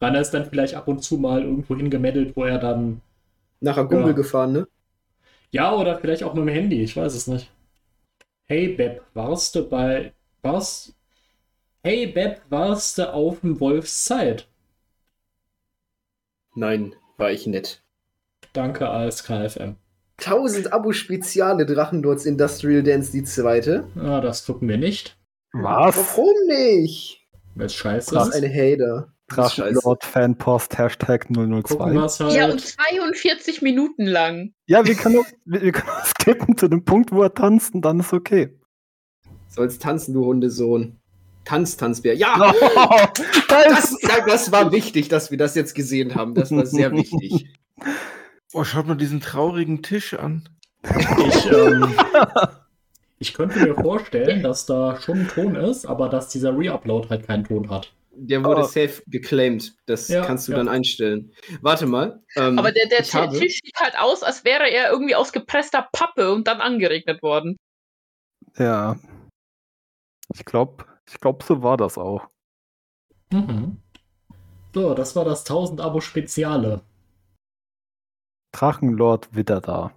Rainer 0.00 0.20
ist 0.20 0.32
dann 0.32 0.46
vielleicht 0.46 0.74
ab 0.74 0.88
und 0.88 1.02
zu 1.04 1.18
mal 1.18 1.42
irgendwo 1.42 1.76
hingemeddelt, 1.76 2.34
wo 2.36 2.44
er 2.44 2.58
dann. 2.58 3.00
Nachher 3.60 3.84
Google 3.86 4.08
Ja. 4.08 4.12
gefahren, 4.14 4.52
ne? 4.52 4.68
Ja, 5.52 5.74
oder 5.74 5.98
vielleicht 5.98 6.22
auch 6.24 6.34
mit 6.34 6.42
dem 6.46 6.48
Handy, 6.48 6.82
ich 6.82 6.96
weiß 6.96 7.14
es 7.14 7.26
nicht. 7.28 7.50
Hey 8.48 8.68
Beb, 8.74 9.02
warst 9.14 9.54
du 9.54 9.68
bei. 9.68 10.12
Was? 10.42 10.94
Hey 11.84 12.06
Beb, 12.08 12.42
warst 12.50 12.98
du 12.98 13.12
auf 13.12 13.40
dem 13.42 13.60
Wolfszeit? 13.60 14.48
Nein, 16.54 16.94
war 17.16 17.32
ich 17.32 17.48
nett. 17.48 17.82
Danke 18.52 18.88
als 18.88 19.24
KFM. 19.24 19.74
1000 20.24 20.72
Abo-Speziale 20.72 21.66
Drachenlords 21.66 22.26
Industrial 22.26 22.82
Dance, 22.82 23.12
die 23.12 23.24
zweite. 23.24 23.84
Ah, 23.96 24.20
das 24.20 24.44
gucken 24.44 24.68
wir 24.68 24.78
nicht. 24.78 25.16
Was? 25.52 25.96
Warum 25.96 26.34
nicht? 26.46 27.26
Weil 27.54 27.66
es 27.66 27.74
scheiße 27.74 28.14
Das 28.14 28.28
ist. 28.28 28.34
ein 28.34 28.44
Hater. 28.50 29.12
Das. 29.28 29.54
Drachenlord 29.56 30.04
Fanpost 30.04 30.78
Hashtag 30.78 31.26
Gucken 31.28 31.62
002. 31.62 31.92
wir 31.92 32.04
es 32.04 32.20
halt. 32.20 32.32
Ja, 32.34 32.50
und 32.50 32.60
42 32.60 33.62
Minuten 33.62 34.06
lang. 34.06 34.52
Ja, 34.66 34.84
wir 34.84 34.94
können, 34.94 35.18
auch, 35.18 35.26
wir, 35.44 35.62
wir 35.62 35.72
können 35.72 35.88
auch 35.88 36.04
skippen 36.04 36.56
zu 36.56 36.68
dem 36.68 36.84
Punkt, 36.84 37.12
wo 37.12 37.22
er 37.22 37.32
tanzt 37.34 37.74
und 37.74 37.82
dann 37.82 38.00
ist 38.00 38.12
okay. 38.12 38.58
Sollst 39.48 39.82
tanzen, 39.82 40.14
du 40.14 40.24
Hundesohn. 40.24 40.96
Tanz, 41.44 41.76
Tanzbär. 41.76 42.14
Ja! 42.14 42.52
da 43.48 43.62
Das, 43.64 43.96
ja, 44.02 44.24
das 44.26 44.52
war 44.52 44.70
wichtig, 44.72 45.08
dass 45.08 45.30
wir 45.30 45.38
das 45.38 45.54
jetzt 45.54 45.74
gesehen 45.74 46.14
haben. 46.14 46.34
Das 46.34 46.50
war 46.52 46.66
sehr 46.66 46.92
wichtig. 46.92 47.46
Oh, 48.52 48.64
schaut 48.64 48.86
mal 48.86 48.96
diesen 48.96 49.20
traurigen 49.20 49.82
Tisch 49.82 50.14
an. 50.14 50.48
Ich, 50.82 51.46
ähm, 51.52 51.94
ich 53.18 53.34
könnte 53.34 53.60
mir 53.60 53.74
vorstellen, 53.74 54.42
dass 54.42 54.66
da 54.66 55.00
schon 55.00 55.20
ein 55.20 55.28
Ton 55.28 55.54
ist, 55.54 55.86
aber 55.86 56.08
dass 56.08 56.28
dieser 56.28 56.52
Reupload 56.52 57.08
halt 57.10 57.26
keinen 57.26 57.44
Ton 57.44 57.70
hat. 57.70 57.92
Der 58.12 58.42
wurde 58.44 58.62
Oh. 58.62 58.64
safe 58.64 59.02
geclaimed. 59.06 59.72
Das 59.86 60.08
Ja, 60.08 60.24
kannst 60.24 60.48
du 60.48 60.52
ja. 60.52 60.58
dann 60.58 60.68
einstellen. 60.68 61.32
Warte 61.62 61.86
mal. 61.86 62.22
ähm, 62.36 62.58
Aber 62.58 62.72
der, 62.72 62.86
der 62.88 63.00
habe- 63.12 63.38
Tisch 63.38 63.60
sieht 63.64 63.76
halt 63.78 63.96
aus, 63.98 64.22
als 64.22 64.44
wäre 64.44 64.68
er 64.68 64.90
irgendwie 64.90 65.14
aus 65.14 65.32
gepresster 65.32 65.88
Pappe 65.92 66.32
und 66.32 66.46
dann 66.48 66.60
angeregnet 66.60 67.22
worden. 67.22 67.56
Ja. 68.58 68.98
Ich 70.34 70.44
glaube, 70.44 70.84
ich 71.08 71.20
glaub, 71.20 71.42
so 71.44 71.62
war 71.62 71.76
das 71.76 71.98
auch. 71.98 72.26
Mhm. 73.32 73.76
So, 74.74 74.94
das 74.94 75.14
war 75.14 75.24
das 75.24 75.44
1000 75.44 75.80
Abo 75.80 76.00
Speziale. 76.00 76.82
Drachenlord 78.52 79.34
wieder 79.34 79.60
da. 79.60 79.92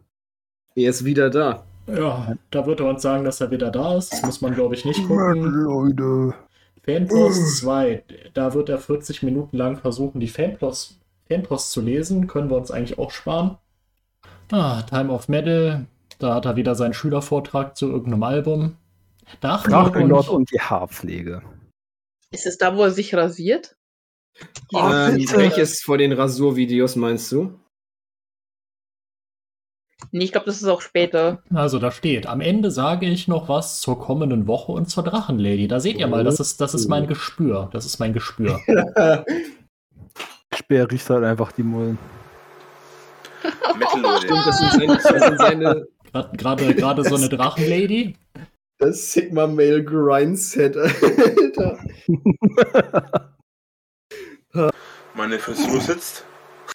Er 0.75 0.89
ist 0.89 1.05
wieder 1.05 1.29
da. 1.29 1.63
Ja, 1.87 2.35
da 2.51 2.65
wird 2.65 2.79
er 2.79 2.87
uns 2.87 3.01
sagen, 3.01 3.25
dass 3.25 3.41
er 3.41 3.51
wieder 3.51 3.69
da 3.69 3.97
ist. 3.97 4.13
Das 4.13 4.23
muss 4.23 4.41
man, 4.41 4.53
glaube 4.53 4.75
ich, 4.75 4.85
nicht 4.85 5.05
gucken. 5.07 5.43
Leute. 5.43 6.33
Fanpost 6.85 7.57
2, 7.59 8.03
da 8.33 8.53
wird 8.53 8.69
er 8.69 8.77
40 8.77 9.23
Minuten 9.23 9.55
lang 9.57 9.77
versuchen, 9.77 10.19
die 10.19 10.27
Fanpost, 10.27 10.99
Fanpost 11.29 11.71
zu 11.71 11.81
lesen. 11.81 12.27
Können 12.27 12.49
wir 12.49 12.57
uns 12.57 12.71
eigentlich 12.71 12.99
auch 12.99 13.11
sparen. 13.11 13.57
Ah, 14.51 14.81
Time 14.83 15.11
of 15.11 15.29
Metal, 15.29 15.85
da 16.19 16.35
hat 16.35 16.45
er 16.45 16.55
wieder 16.55 16.75
seinen 16.75 16.93
Schülervortrag 16.93 17.77
zu 17.77 17.89
irgendeinem 17.89 18.23
Album. 18.23 18.75
Drachenlord 19.39 19.93
Drachenlord 19.95 20.29
und, 20.29 20.35
und 20.35 20.51
die 20.51 20.59
Haarpflege. 20.59 21.41
Ist 22.31 22.45
es 22.45 22.57
da, 22.57 22.75
wo 22.75 22.83
er 22.83 22.91
sich 22.91 23.15
rasiert? 23.15 23.77
ähm, 24.73 25.15
bitte. 25.15 25.37
welches 25.37 25.81
vor 25.81 25.97
den 25.97 26.11
Rasurvideos 26.11 26.95
meinst 26.95 27.31
du? 27.31 27.59
Nee, 30.15 30.25
ich 30.25 30.31
glaube, 30.31 30.45
das 30.45 30.61
ist 30.61 30.67
auch 30.67 30.81
später. 30.81 31.41
Also 31.51 31.79
da 31.79 31.89
steht, 31.89 32.27
am 32.27 32.39
Ende 32.39 32.69
sage 32.69 33.07
ich 33.07 33.27
noch 33.27 33.49
was 33.49 33.81
zur 33.81 33.99
kommenden 33.99 34.45
Woche 34.45 34.71
und 34.71 34.87
zur 34.87 35.03
Drachenlady. 35.03 35.67
Da 35.67 35.79
seht 35.79 35.97
ihr 35.97 36.05
mal, 36.05 36.23
das 36.23 36.39
ist, 36.39 36.61
das 36.61 36.75
ist 36.75 36.87
mein 36.87 37.07
Gespür. 37.07 37.69
Das 37.73 37.83
ist 37.83 37.97
mein 37.97 38.13
Gespür. 38.13 38.59
Speer 40.55 40.91
riecht 40.91 41.09
halt 41.09 41.23
einfach 41.23 41.51
die 41.51 41.63
Mullen. 41.63 41.97
Stimmt, 44.21 44.45
das 44.45 44.59
sind 44.59 44.71
seine, 44.71 44.97
das 44.97 45.03
sind 45.03 45.39
seine 45.39 45.87
Gerade 46.37 46.75
gerade 46.75 47.03
so 47.03 47.15
eine 47.15 47.27
Drachenlady. 47.27 48.15
das 48.77 49.13
Sigma 49.13 49.47
Male 49.47 49.83
Grind 49.83 50.37
Set, 50.37 50.77
Alter. 50.77 51.79
Meine 55.15 55.39
Frisur 55.39 55.81
sitzt. 55.81 56.23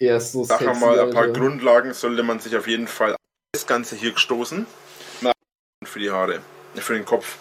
Ist 0.01 0.33
so 0.33 0.43
Sag 0.43 0.61
mal, 0.81 0.99
ein 0.99 1.11
paar 1.11 1.23
Alter. 1.23 1.39
Grundlagen 1.39 1.93
sollte 1.93 2.21
man 2.23 2.39
sich 2.39 2.57
auf 2.57 2.67
jeden 2.67 2.87
Fall 2.87 3.15
das 3.51 3.65
Ganze 3.65 3.95
hier 3.95 4.11
gestoßen. 4.11 4.65
Für 5.83 5.99
die 5.99 6.11
Haare, 6.11 6.41
äh, 6.75 6.81
für 6.81 6.93
den 6.93 7.05
Kopf. 7.05 7.37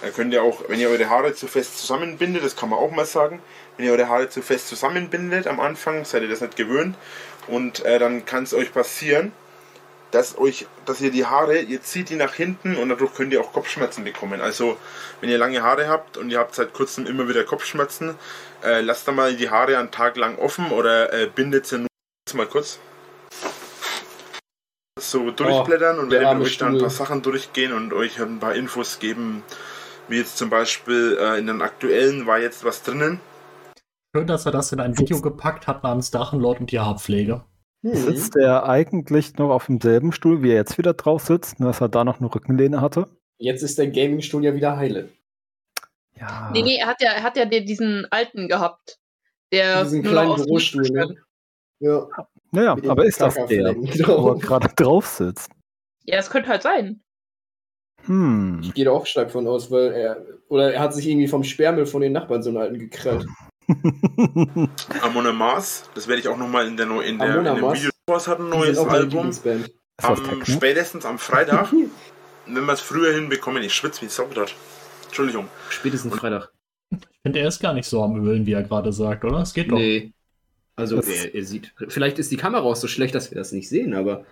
Dann 0.00 0.14
könnt 0.14 0.32
ihr 0.32 0.42
auch, 0.42 0.68
wenn 0.68 0.78
ihr 0.80 0.88
eure 0.88 1.10
Haare 1.10 1.34
zu 1.34 1.46
fest 1.46 1.78
zusammenbindet, 1.78 2.44
das 2.44 2.56
kann 2.56 2.70
man 2.70 2.78
auch 2.78 2.90
mal 2.90 3.04
sagen, 3.04 3.42
wenn 3.76 3.86
ihr 3.86 3.92
eure 3.92 4.08
Haare 4.08 4.28
zu 4.28 4.42
fest 4.42 4.68
zusammenbindet 4.68 5.46
am 5.46 5.60
Anfang, 5.60 6.04
seid 6.04 6.22
ihr 6.22 6.28
das 6.28 6.40
nicht 6.40 6.56
gewöhnt. 6.56 6.96
Und 7.48 7.84
äh, 7.84 7.98
dann 7.98 8.24
kann 8.24 8.44
es 8.44 8.54
euch 8.54 8.72
passieren, 8.72 9.32
dass 10.10 10.38
euch, 10.38 10.66
dass 10.86 11.00
ihr 11.00 11.10
die 11.10 11.26
Haare, 11.26 11.58
ihr 11.58 11.82
zieht 11.82 12.10
die 12.10 12.16
nach 12.16 12.34
hinten 12.34 12.76
und 12.76 12.88
dadurch 12.88 13.14
könnt 13.14 13.32
ihr 13.32 13.40
auch 13.40 13.52
Kopfschmerzen 13.52 14.04
bekommen. 14.04 14.40
Also 14.40 14.76
wenn 15.20 15.30
ihr 15.30 15.38
lange 15.38 15.62
Haare 15.62 15.88
habt 15.88 16.16
und 16.16 16.30
ihr 16.30 16.38
habt 16.38 16.54
seit 16.54 16.72
kurzem 16.72 17.06
immer 17.06 17.28
wieder 17.28 17.44
Kopfschmerzen, 17.44 18.14
äh, 18.62 18.80
lasst 18.80 19.08
da 19.08 19.12
mal 19.12 19.34
die 19.34 19.50
Haare 19.50 19.78
einen 19.78 19.90
Tag 19.90 20.16
lang 20.16 20.38
offen 20.38 20.70
oder 20.70 21.12
äh, 21.12 21.26
bindet 21.26 21.66
sie 21.66 21.78
nur 21.78 21.88
mal 22.34 22.46
kurz. 22.46 22.78
So 25.00 25.30
durchblättern 25.30 25.98
und 25.98 26.10
der 26.10 26.20
werden 26.20 26.42
euch 26.42 26.58
dann 26.58 26.74
ein 26.74 26.80
paar 26.80 26.90
Sachen 26.90 27.22
durchgehen 27.22 27.72
und 27.72 27.92
euch 27.92 28.20
ein 28.20 28.38
paar 28.38 28.54
Infos 28.54 28.98
geben, 28.98 29.42
wie 30.08 30.18
jetzt 30.18 30.36
zum 30.36 30.50
Beispiel 30.50 31.16
äh, 31.18 31.38
in 31.38 31.46
den 31.46 31.62
aktuellen 31.62 32.26
war 32.26 32.38
jetzt 32.38 32.64
was 32.64 32.82
drinnen. 32.82 33.20
Schön, 34.14 34.26
dass 34.26 34.44
er 34.44 34.52
das 34.52 34.72
in 34.72 34.80
ein 34.80 34.98
Video 34.98 35.20
gepackt 35.20 35.66
hat 35.66 35.82
namens 35.82 36.10
Drachenlord 36.10 36.60
und 36.60 36.70
die 36.70 36.80
Haarpflege. 36.80 37.44
Hm. 37.82 37.94
Sitzt 37.94 38.36
er 38.36 38.68
eigentlich 38.68 39.36
noch 39.36 39.50
auf 39.50 39.66
demselben 39.66 40.12
Stuhl, 40.12 40.42
wie 40.42 40.50
er 40.50 40.56
jetzt 40.56 40.76
wieder 40.76 40.92
drauf 40.92 41.22
sitzt, 41.22 41.60
nur 41.60 41.70
dass 41.70 41.80
er 41.80 41.88
da 41.88 42.04
noch 42.04 42.20
eine 42.20 42.32
Rückenlehne 42.34 42.80
hatte? 42.80 43.08
Jetzt 43.38 43.62
ist 43.62 43.78
der 43.78 43.88
Gaming-Stuhl 43.88 44.44
ja 44.44 44.54
wieder 44.54 44.76
heile. 44.76 45.08
Ja. 46.18 46.50
Nee, 46.52 46.62
nee, 46.62 46.76
er 46.76 46.88
hat 46.88 47.00
ja, 47.00 47.12
er 47.12 47.22
hat 47.22 47.38
ja 47.38 47.46
den- 47.46 47.64
diesen 47.64 48.06
alten 48.10 48.48
gehabt. 48.48 48.98
Der 49.50 49.82
Diesen 49.84 50.02
kleinen 50.02 50.36
Bürostuhl, 50.36 50.82
ne? 50.90 51.16
Ja. 51.78 52.06
Naja, 52.52 52.76
aber 52.88 53.04
ist 53.04 53.20
das 53.20 53.34
der, 53.46 53.76
wo 53.76 54.30
er 54.30 54.38
gerade 54.38 54.68
drauf 54.74 55.06
sitzt? 55.06 55.50
Ja, 56.04 56.16
das 56.16 56.30
könnte 56.30 56.48
halt 56.48 56.62
sein. 56.62 57.00
Hm. 58.06 58.60
Ich 58.62 58.74
gehe 58.74 58.84
da 58.84 58.92
auch 58.92 59.06
stark 59.06 59.30
von 59.30 59.46
aus, 59.46 59.70
weil 59.70 59.92
er. 59.92 60.24
Oder 60.48 60.72
er 60.72 60.80
hat 60.80 60.94
sich 60.94 61.06
irgendwie 61.06 61.28
vom 61.28 61.44
Sperrmüll 61.44 61.86
von 61.86 62.00
den 62.00 62.12
Nachbarn 62.12 62.42
so 62.42 62.50
einen 62.50 62.58
alten 62.58 62.78
gekrallt. 62.78 63.26
Amon 65.02 65.36
Mars, 65.36 65.88
das 65.94 66.08
werde 66.08 66.20
ich 66.20 66.28
auch 66.28 66.36
nochmal 66.36 66.66
in 66.66 66.76
der, 66.76 66.86
in 67.02 67.18
der 67.18 67.36
in 67.36 67.44
dem 67.44 67.46
Amarth. 67.46 67.78
Video. 67.78 67.90
Was 68.08 68.26
hat 68.26 68.40
ein 68.40 68.48
neues 68.48 68.78
Album? 68.78 69.30
Am, 70.02 70.44
spätestens 70.44 71.04
am 71.04 71.18
Freitag, 71.18 71.72
wenn 72.46 72.64
wir 72.64 72.72
es 72.72 72.80
früher 72.80 73.14
hinbekommen. 73.14 73.62
Ich 73.62 73.74
schwitze 73.74 74.02
wie 74.02 74.08
Sau 74.08 74.26
grad. 74.26 74.54
Entschuldigung. 75.04 75.46
Spätestens 75.68 76.14
Freitag. 76.16 76.50
Ich 76.90 76.98
finde, 77.22 77.40
er 77.40 77.48
ist 77.48 77.60
gar 77.60 77.74
nicht 77.74 77.86
so 77.86 78.02
am 78.02 78.16
Ölen, 78.26 78.46
wie 78.46 78.52
er 78.54 78.62
gerade 78.62 78.92
sagt, 78.92 79.24
oder? 79.24 79.40
Es 79.40 79.54
geht 79.54 79.70
doch. 79.70 79.76
Nee. 79.76 80.12
Also, 80.80 80.96
er, 81.00 81.34
er 81.34 81.44
sieht. 81.44 81.72
Vielleicht 81.88 82.18
ist 82.18 82.30
die 82.30 82.36
Kamera 82.36 82.62
auch 82.62 82.76
so 82.76 82.88
schlecht, 82.88 83.14
dass 83.14 83.30
wir 83.30 83.36
das 83.38 83.52
nicht 83.52 83.68
sehen, 83.68 83.94
aber. 83.94 84.24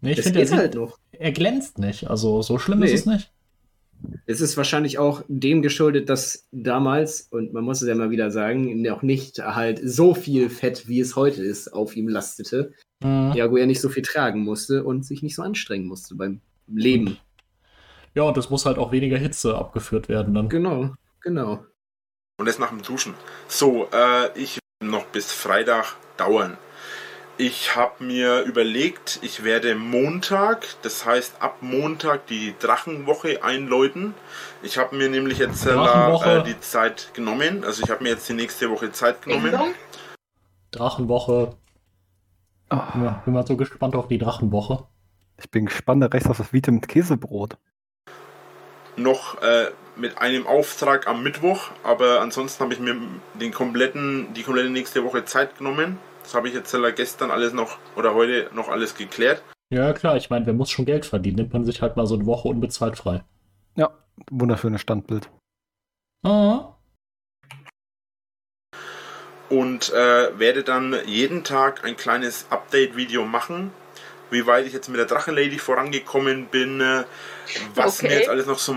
Nee, 0.00 0.12
ich 0.12 0.18
es 0.18 0.24
finde, 0.24 0.40
er, 0.42 0.50
halt 0.56 0.74
noch. 0.74 0.98
er 1.12 1.32
glänzt 1.32 1.78
nicht. 1.78 2.08
Also 2.08 2.40
so 2.42 2.58
schlimm 2.58 2.78
Nee. 2.80 2.86
ist 2.86 3.00
es 3.00 3.06
nicht. 3.06 3.32
Es 4.26 4.40
ist 4.40 4.56
wahrscheinlich 4.56 4.98
auch 4.98 5.22
dem 5.26 5.60
geschuldet, 5.60 6.08
dass 6.08 6.46
damals, 6.52 7.22
und 7.32 7.52
man 7.52 7.64
muss 7.64 7.82
es 7.82 7.88
ja 7.88 7.96
mal 7.96 8.10
wieder 8.10 8.30
sagen, 8.30 8.80
noch 8.80 9.02
nicht 9.02 9.38
halt 9.40 9.80
so 9.82 10.14
viel 10.14 10.50
Fett, 10.50 10.86
wie 10.86 11.00
es 11.00 11.16
heute 11.16 11.42
ist, 11.42 11.72
auf 11.72 11.96
ihm 11.96 12.08
lastete. 12.08 12.72
Mhm. 13.02 13.32
Ergo 13.34 13.56
er 13.56 13.66
nicht 13.66 13.80
so 13.80 13.88
viel 13.88 14.04
tragen 14.04 14.44
musste 14.44 14.84
und 14.84 15.04
sich 15.04 15.22
nicht 15.22 15.34
so 15.34 15.42
anstrengen 15.42 15.86
musste 15.86 16.14
beim 16.14 16.40
Leben. 16.68 17.16
Ja, 18.14 18.22
und 18.22 18.36
es 18.36 18.50
muss 18.50 18.66
halt 18.66 18.78
auch 18.78 18.92
weniger 18.92 19.18
Hitze 19.18 19.56
abgeführt 19.58 20.08
werden 20.08 20.32
dann. 20.32 20.48
Genau, 20.48 20.94
genau. 21.20 21.64
Und 22.38 22.46
das 22.46 22.60
nach 22.60 22.70
dem 22.70 22.82
Duschen. 22.82 23.14
So, 23.48 23.88
äh, 23.92 24.38
ich 24.38 24.58
noch 24.82 25.06
bis 25.06 25.32
Freitag 25.32 25.96
dauern. 26.16 26.56
Ich 27.36 27.76
habe 27.76 28.02
mir 28.02 28.40
überlegt, 28.42 29.20
ich 29.22 29.44
werde 29.44 29.76
Montag, 29.76 30.66
das 30.82 31.06
heißt 31.06 31.40
ab 31.40 31.58
Montag 31.60 32.26
die 32.26 32.54
Drachenwoche 32.58 33.44
einläuten. 33.44 34.14
Ich 34.62 34.76
habe 34.76 34.96
mir 34.96 35.08
nämlich 35.08 35.38
jetzt 35.38 35.64
äh, 35.64 36.42
die 36.42 36.58
Zeit 36.60 37.10
genommen. 37.14 37.64
Also 37.64 37.84
ich 37.84 37.90
habe 37.90 38.02
mir 38.02 38.10
jetzt 38.10 38.28
die 38.28 38.32
nächste 38.34 38.70
Woche 38.70 38.90
Zeit 38.90 39.22
genommen. 39.22 39.54
Drachenwoche. 40.72 41.56
Ah, 42.70 42.92
Ja, 42.96 43.22
bin 43.24 43.34
mal 43.34 43.46
so 43.46 43.56
gespannt 43.56 43.94
auf 43.94 44.08
die 44.08 44.18
Drachenwoche. 44.18 44.84
ich 45.38 45.48
bin 45.50 45.66
gespannt, 45.66 46.02
da 46.02 46.08
rechts 46.08 46.28
auf 46.28 46.38
das 46.38 46.52
Video 46.52 46.72
mit 46.72 46.88
Käsebrot. 46.88 47.56
noch 48.96 49.40
äh, 49.42 49.70
mit 49.98 50.18
einem 50.18 50.46
Auftrag 50.46 51.06
am 51.06 51.22
Mittwoch, 51.22 51.70
aber 51.82 52.20
ansonsten 52.20 52.62
habe 52.62 52.72
ich 52.72 52.80
mir 52.80 52.96
den 53.34 53.52
kompletten, 53.52 54.32
die 54.34 54.42
komplette 54.42 54.70
nächste 54.70 55.04
Woche 55.04 55.24
Zeit 55.24 55.58
genommen. 55.58 55.98
Das 56.22 56.34
habe 56.34 56.48
ich 56.48 56.54
jetzt 56.54 56.74
gestern 56.96 57.30
alles 57.30 57.52
noch 57.52 57.78
oder 57.96 58.14
heute 58.14 58.50
noch 58.54 58.68
alles 58.68 58.94
geklärt. 58.94 59.42
Ja, 59.70 59.92
klar, 59.92 60.16
ich 60.16 60.30
meine, 60.30 60.46
wer 60.46 60.54
muss 60.54 60.70
schon 60.70 60.84
Geld 60.86 61.04
verdienen? 61.04 61.36
Nimmt 61.36 61.52
man 61.52 61.64
sich 61.64 61.82
halt 61.82 61.96
mal 61.96 62.06
so 62.06 62.14
eine 62.14 62.26
Woche 62.26 62.48
unbezahlt 62.48 62.96
frei. 62.96 63.24
Ja, 63.76 63.90
wunderschönes 64.30 64.80
Standbild. 64.80 65.28
Ah. 66.24 66.74
Und 69.50 69.90
äh, 69.92 70.38
werde 70.38 70.62
dann 70.62 70.96
jeden 71.06 71.44
Tag 71.44 71.84
ein 71.84 71.96
kleines 71.96 72.46
Update-Video 72.50 73.24
machen, 73.24 73.70
wie 74.30 74.46
weit 74.46 74.66
ich 74.66 74.74
jetzt 74.74 74.88
mit 74.88 74.98
der 74.98 75.06
Drachenlady 75.06 75.58
vorangekommen 75.58 76.46
bin, 76.46 76.80
äh, 76.80 77.04
was 77.74 77.98
Okay. 77.98 78.08
mir 78.08 78.18
jetzt 78.18 78.28
alles 78.28 78.46
noch 78.46 78.58
so 78.58 78.76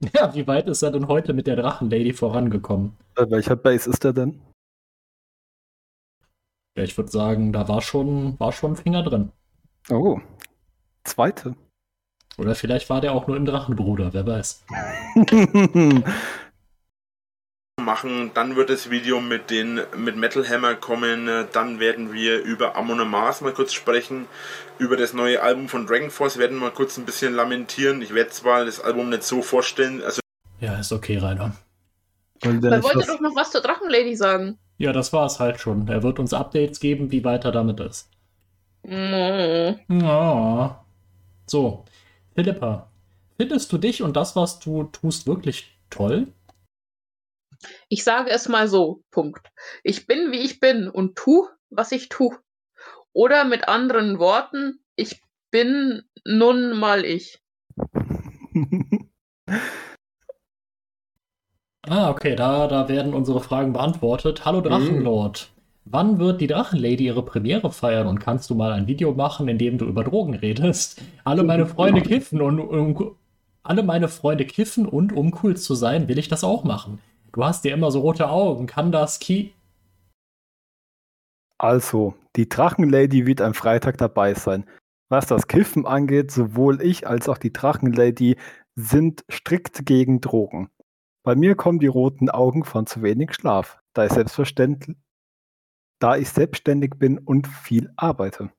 Ja, 0.14 0.34
wie 0.34 0.46
weit 0.46 0.66
ist 0.68 0.82
er 0.82 0.90
denn 0.90 1.08
heute 1.08 1.32
mit 1.32 1.46
der 1.46 1.56
Drachenlady 1.56 2.12
vorangekommen? 2.12 2.96
Bei 3.14 3.30
welcher 3.30 3.56
Base 3.56 3.88
ist 3.88 4.02
der 4.04 4.12
denn? 4.12 4.40
Ja, 6.76 6.84
ich 6.84 6.96
würde 6.96 7.10
sagen, 7.10 7.52
da 7.52 7.68
war 7.68 7.82
schon, 7.82 8.38
war 8.40 8.52
schon 8.52 8.72
ein 8.72 8.76
Finger 8.76 9.02
drin. 9.02 9.32
Oh, 9.90 10.18
zweite. 11.04 11.54
Oder 12.38 12.54
vielleicht 12.54 12.88
war 12.88 13.00
der 13.00 13.12
auch 13.12 13.26
nur 13.26 13.36
im 13.36 13.44
Drachenbruder, 13.44 14.14
wer 14.14 14.26
weiß. 14.26 14.64
machen. 17.80 18.30
Dann 18.34 18.56
wird 18.56 18.70
das 18.70 18.90
Video 18.90 19.20
mit 19.20 19.50
den 19.50 19.80
mit 19.96 20.16
Metal 20.16 20.48
Hammer 20.48 20.74
kommen. 20.74 21.28
Äh, 21.28 21.46
Dann 21.52 21.80
werden 21.80 22.12
wir 22.12 22.40
über 22.42 22.76
Amon 22.76 23.00
Amarth 23.00 23.42
mal 23.42 23.52
kurz 23.52 23.72
sprechen. 23.72 24.26
Über 24.78 24.96
das 24.96 25.12
neue 25.12 25.42
Album 25.42 25.68
von 25.68 25.86
Dragon 25.86 26.10
Force 26.10 26.38
werden 26.38 26.58
wir 26.58 26.66
mal 26.66 26.70
kurz 26.72 26.96
ein 26.96 27.04
bisschen 27.04 27.34
lamentieren. 27.34 28.00
Ich 28.02 28.14
werde 28.14 28.30
zwar 28.30 28.64
das 28.64 28.80
Album 28.80 29.10
nicht 29.10 29.24
so 29.24 29.42
vorstellen, 29.42 30.02
also 30.02 30.20
Ja, 30.60 30.78
ist 30.78 30.92
okay, 30.92 31.18
Rainer. 31.18 31.54
Man 32.44 32.62
wollte 32.62 33.06
doch 33.06 33.20
noch 33.20 33.36
was 33.36 33.50
zur 33.50 33.60
Drachenlady 33.60 34.16
sagen. 34.16 34.58
Ja, 34.78 34.92
das 34.92 35.12
war 35.12 35.26
es 35.26 35.38
halt 35.38 35.60
schon. 35.60 35.88
Er 35.88 36.02
wird 36.02 36.18
uns 36.18 36.32
Updates 36.32 36.80
geben, 36.80 37.10
wie 37.12 37.22
weit 37.24 37.44
er 37.44 37.52
damit 37.52 37.80
ist. 37.80 38.08
Mm. 38.82 39.74
Ja. 40.00 40.82
So, 41.46 41.84
Philippa, 42.34 42.88
findest 43.36 43.70
du 43.72 43.78
dich 43.78 44.02
und 44.02 44.16
das, 44.16 44.36
was 44.36 44.58
du 44.58 44.84
tust, 44.84 45.26
wirklich 45.26 45.76
toll? 45.90 46.28
Ich 47.88 48.04
sage 48.04 48.30
es 48.30 48.48
mal 48.48 48.68
so, 48.68 49.02
Punkt. 49.10 49.50
Ich 49.82 50.06
bin, 50.06 50.32
wie 50.32 50.40
ich 50.40 50.60
bin 50.60 50.88
und 50.88 51.16
tu, 51.16 51.46
was 51.68 51.92
ich 51.92 52.08
tu. 52.08 52.34
Oder 53.12 53.44
mit 53.44 53.68
anderen 53.68 54.18
Worten, 54.18 54.80
ich 54.96 55.20
bin 55.50 56.02
nun 56.24 56.78
mal 56.78 57.04
ich. 57.04 57.40
Ah, 61.88 62.10
okay, 62.10 62.36
da, 62.36 62.68
da 62.68 62.88
werden 62.88 63.14
unsere 63.14 63.40
Fragen 63.40 63.72
beantwortet. 63.72 64.44
Hallo 64.44 64.60
Drachenlord. 64.60 65.50
Wann 65.86 66.18
wird 66.18 66.40
die 66.40 66.46
Drachenlady 66.46 67.06
ihre 67.06 67.24
Premiere 67.24 67.72
feiern 67.72 68.06
und 68.06 68.20
kannst 68.20 68.50
du 68.50 68.54
mal 68.54 68.70
ein 68.72 68.86
Video 68.86 69.12
machen, 69.12 69.48
in 69.48 69.56
dem 69.56 69.78
du 69.78 69.86
über 69.86 70.04
Drogen 70.04 70.34
redest? 70.34 71.02
Alle 71.24 71.42
meine 71.42 71.66
Freunde 71.66 72.02
kiffen 72.02 72.42
und 72.42 72.60
um, 72.60 73.16
alle 73.62 73.82
meine 73.82 74.08
Freunde 74.08 74.44
kiffen 74.44 74.86
und 74.86 75.12
um 75.12 75.34
cool 75.42 75.56
zu 75.56 75.74
sein, 75.74 76.06
will 76.06 76.18
ich 76.18 76.28
das 76.28 76.44
auch 76.44 76.64
machen. 76.64 77.00
Du 77.32 77.44
hast 77.44 77.64
ja 77.64 77.74
immer 77.74 77.90
so 77.90 78.00
rote 78.00 78.28
Augen. 78.28 78.66
Kann 78.66 78.92
das 78.92 79.18
Ki 79.18 79.54
Also, 81.58 82.14
die 82.36 82.48
Drachenlady 82.48 83.26
wird 83.26 83.40
am 83.40 83.54
Freitag 83.54 83.98
dabei 83.98 84.34
sein. 84.34 84.68
Was 85.08 85.26
das 85.26 85.46
Kiffen 85.46 85.86
angeht, 85.86 86.30
sowohl 86.30 86.80
ich 86.82 87.06
als 87.06 87.28
auch 87.28 87.38
die 87.38 87.52
Drachenlady 87.52 88.36
sind 88.76 89.24
strikt 89.30 89.84
gegen 89.84 90.20
Drogen. 90.20 90.70
Bei 91.22 91.34
mir 91.34 91.54
kommen 91.54 91.80
die 91.80 91.86
roten 91.86 92.30
Augen 92.30 92.64
von 92.64 92.86
zu 92.86 93.02
wenig 93.02 93.34
Schlaf, 93.34 93.78
da 93.92 94.06
ich 94.06 94.12
selbstverständlich, 94.12 94.96
da 95.98 96.16
ich 96.16 96.30
selbstständig 96.30 96.92
bin 96.96 97.18
und 97.18 97.46
viel 97.46 97.92
arbeite. 97.96 98.50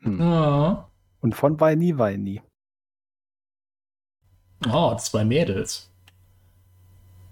Hm. 0.00 0.20
Ah, 0.20 0.90
Und 1.20 1.34
von 1.34 1.60
Weini 1.60 1.96
Weini. 1.96 2.42
oh, 4.66 4.96
zwei 4.96 5.24
Mädels. 5.24 5.93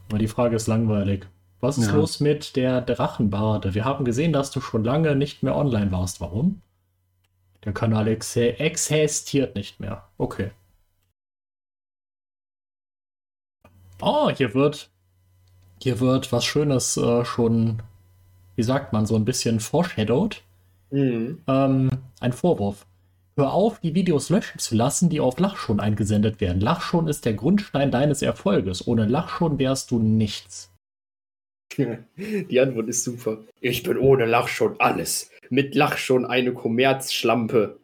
Aber 0.08 0.18
die 0.18 0.28
Frage 0.28 0.56
ist 0.56 0.66
langweilig. 0.66 1.26
Was 1.60 1.78
ist 1.78 1.88
Ja. 1.88 1.94
los 1.94 2.20
mit 2.20 2.56
der 2.56 2.80
Drachenbade? 2.80 3.74
Wir 3.74 3.84
haben 3.84 4.04
gesehen, 4.04 4.32
dass 4.32 4.50
du 4.50 4.60
schon 4.60 4.82
lange 4.84 5.14
nicht 5.14 5.42
mehr 5.42 5.56
online 5.56 5.92
warst. 5.92 6.20
Warum? 6.20 6.60
Der 7.64 7.72
Kanal 7.72 8.08
ex 8.08 8.34
existiert 8.36 9.54
nicht 9.54 9.78
mehr. 9.78 10.04
Okay. 10.18 10.50
Oh, 14.00 14.30
hier 14.30 14.52
wird, 14.54 14.90
hier 15.80 16.00
wird 16.00 16.32
was 16.32 16.44
Schönes 16.44 16.96
äh, 16.96 17.24
schon, 17.24 17.80
wie 18.56 18.64
sagt 18.64 18.92
man, 18.92 19.06
so 19.06 19.14
ein 19.14 19.24
bisschen 19.24 19.60
foreshadowed. 19.60 20.42
Mhm. 20.90 21.40
Ähm, 21.46 21.90
ein 22.20 22.32
Vorwurf. 22.32 22.84
Hör 23.34 23.54
auf, 23.54 23.80
die 23.80 23.94
Videos 23.94 24.28
löschen 24.28 24.58
zu 24.58 24.74
lassen, 24.74 25.08
die 25.08 25.20
auf 25.20 25.38
Lachschon 25.38 25.80
eingesendet 25.80 26.42
werden. 26.42 26.60
Lachschon 26.60 27.08
ist 27.08 27.24
der 27.24 27.32
Grundstein 27.32 27.90
deines 27.90 28.20
Erfolges. 28.20 28.86
Ohne 28.86 29.06
Lachschon 29.06 29.58
wärst 29.58 29.90
du 29.90 29.98
nichts. 29.98 30.70
Die 31.78 32.60
Antwort 32.60 32.88
ist 32.88 33.04
super. 33.04 33.38
Ich 33.62 33.82
bin 33.82 33.96
ohne 33.96 34.26
Lach 34.26 34.48
schon 34.48 34.78
alles. 34.78 35.30
Mit 35.48 35.74
Lach 35.74 35.96
schon 35.96 36.26
eine 36.26 36.52
Kommerzschlampe, 36.52 37.80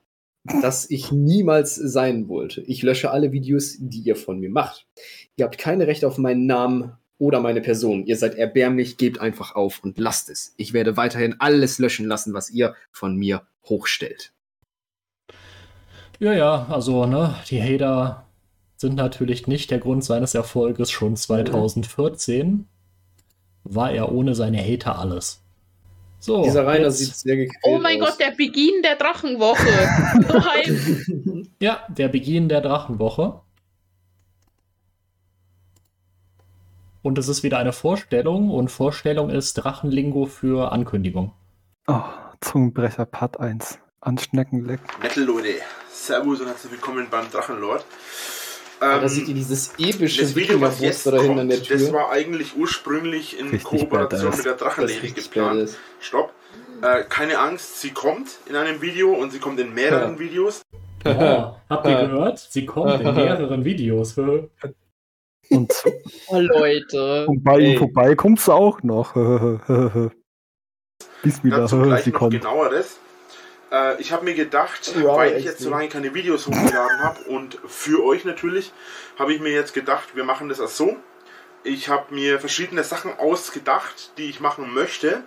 das 0.61 0.91
ich 0.91 1.13
niemals 1.13 1.75
sein 1.75 2.29
wollte. 2.29 2.61
Ich 2.63 2.83
lösche 2.83 3.11
alle 3.11 3.33
Videos, 3.33 3.77
die 3.79 4.01
ihr 4.01 4.17
von 4.17 4.41
mir 4.41 4.51
macht. 4.51 4.87
Ihr 5.37 5.47
habt 5.47 5.57
keine 5.57 5.87
Rechte 5.87 6.07
auf 6.07 6.19
meinen 6.19 6.45
Namen 6.45 6.93
oder 7.17 7.41
meine 7.41 7.63
Person. 7.63 8.05
Ihr 8.05 8.17
seid 8.17 8.35
erbärmlich, 8.35 8.99
gebt 8.99 9.19
einfach 9.19 9.55
auf 9.55 9.83
und 9.83 9.99
lasst 9.99 10.29
es. 10.29 10.53
Ich 10.59 10.75
werde 10.75 10.99
weiterhin 10.99 11.37
alles 11.39 11.79
löschen 11.79 12.07
lassen, 12.07 12.35
was 12.35 12.51
ihr 12.51 12.75
von 12.93 13.17
mir 13.17 13.47
hochstellt. 13.65 14.35
Ja, 16.21 16.33
ja, 16.33 16.67
also, 16.69 17.07
ne, 17.07 17.35
die 17.49 17.63
Hater 17.63 18.25
sind 18.77 18.95
natürlich 18.97 19.47
nicht 19.47 19.71
der 19.71 19.79
Grund 19.79 20.05
seines 20.05 20.35
Erfolges. 20.35 20.91
Schon 20.91 21.17
2014 21.17 22.67
war 23.65 23.91
er 23.93 24.11
ohne 24.13 24.35
seine 24.35 24.59
Hater 24.63 24.99
alles. 24.99 25.43
So, 26.21 26.43
Dieser 26.43 26.67
Rainer 26.67 26.87
jetzt- 26.87 26.99
sieht 26.99 27.15
sehr 27.15 27.37
gequält 27.37 27.63
Oh 27.63 27.79
mein 27.79 28.03
aus. 28.03 28.11
Gott, 28.11 28.21
der 28.21 28.33
Beginn 28.33 28.83
der 28.83 28.97
Drachenwoche. 28.97 29.67
Ja, 31.61 31.81
der 31.89 32.09
Beginn 32.09 32.49
der 32.49 32.61
Drachenwoche. 32.61 33.41
Und 37.03 37.19
es 37.19 37.29
ist 37.29 37.43
wieder 37.43 37.59
eine 37.59 37.73
Vorstellung 37.73 38.51
und 38.51 38.71
Vorstellung 38.71 39.31
ist 39.31 39.55
Drachenlingo 39.55 40.27
für 40.27 40.73
Ankündigung. 40.73 41.33
Oh, 41.87 42.01
Zungenbrecher 42.41 43.07
Part 43.07 43.41
1. 43.41 43.79
An 44.01 44.19
Schneckenleck. 44.19 44.81
Metal 45.01 45.25
Leute. 45.25 45.49
Servus 45.99 46.41
und 46.41 46.47
herzlich 46.47 46.71
willkommen 46.73 47.09
beim 47.11 47.29
Drachenlord. 47.31 47.85
Ah, 48.81 48.97
da 48.99 49.03
Ähm, 49.03 49.09
seht 49.09 49.27
ihr 49.29 49.35
dieses 49.35 49.73
epische 49.79 50.23
das 50.23 50.37
Video, 50.37 50.61
was 50.61 50.79
jetzt 50.81 51.05
da 51.07 51.11
hinten 51.21 51.41
an 51.41 51.49
der 51.49 51.59
kommt, 51.59 51.71
das 51.73 51.85
Tür. 51.85 51.93
war 51.93 52.11
eigentlich 52.11 52.57
ursprünglich 52.57 53.39
in 53.39 53.49
Richtig 53.49 53.65
Kooperation 53.65 54.35
mit 54.37 54.45
der 54.45 54.55
Drachenlady 54.55 55.11
geplant. 55.11 55.77
Stopp. 56.01 56.33
Äh, 56.83 57.03
keine 57.09 57.39
Angst, 57.41 57.81
sie 57.81 57.91
kommt 57.91 58.29
in 58.49 58.55
einem 58.55 58.81
Video 58.81 59.13
und 59.13 59.33
sie 59.33 59.41
kommt 59.41 59.59
in 59.59 59.75
mehreren 59.75 60.13
Ja. 60.15 60.19
Videos. 60.21 60.63
Oh, 61.05 61.55
habt 61.69 61.87
ihr 61.89 62.07
gehört? 62.07 62.39
Sie 62.39 62.65
kommt 62.65 63.01
in 63.01 63.15
mehreren 63.17 63.65
Videos. 63.65 64.17
Und, 64.17 64.53
Oh, 66.29 66.39
Leute. 66.39 67.27
und 67.27 67.43
bei 67.43 67.59
ihm 67.59 67.79
vorbei 67.79 68.15
kommst 68.15 68.47
du 68.47 68.53
auch 68.53 68.81
noch. 68.85 69.15
Bismillah, 71.23 71.59
Dazu 71.59 71.83
gleich 71.83 72.05
sie 72.05 72.11
noch 72.13 72.19
kommt. 72.21 72.33
genaueres. 72.35 72.99
Äh, 73.71 74.01
ich 74.01 74.13
habe 74.13 74.25
mir 74.25 74.35
gedacht, 74.35 74.95
Ja, 74.97 75.17
weil 75.17 75.37
ich 75.37 75.45
jetzt 75.45 75.61
so 75.61 75.71
lange 75.71 75.89
keine 75.89 76.15
Videos 76.15 76.47
hochgeladen 76.47 77.01
habe 77.01 77.21
und 77.25 77.59
für 77.67 78.05
euch 78.05 78.25
natürlich, 78.25 78.73
habe 79.19 79.33
ich 79.35 79.41
mir 79.41 79.53
jetzt 79.53 79.75
gedacht, 79.75 80.15
wir 80.15 80.25
machen 80.25 80.49
das 80.49 80.61
auch 80.61 80.69
so. 80.69 80.97
Ich 81.65 81.89
habe 81.89 82.15
mir 82.15 82.39
verschiedene 82.41 82.85
Sachen 82.85 83.19
ausgedacht, 83.19 84.13
die 84.17 84.31
ich 84.31 84.41
machen 84.41 84.73
möchte. 84.73 85.23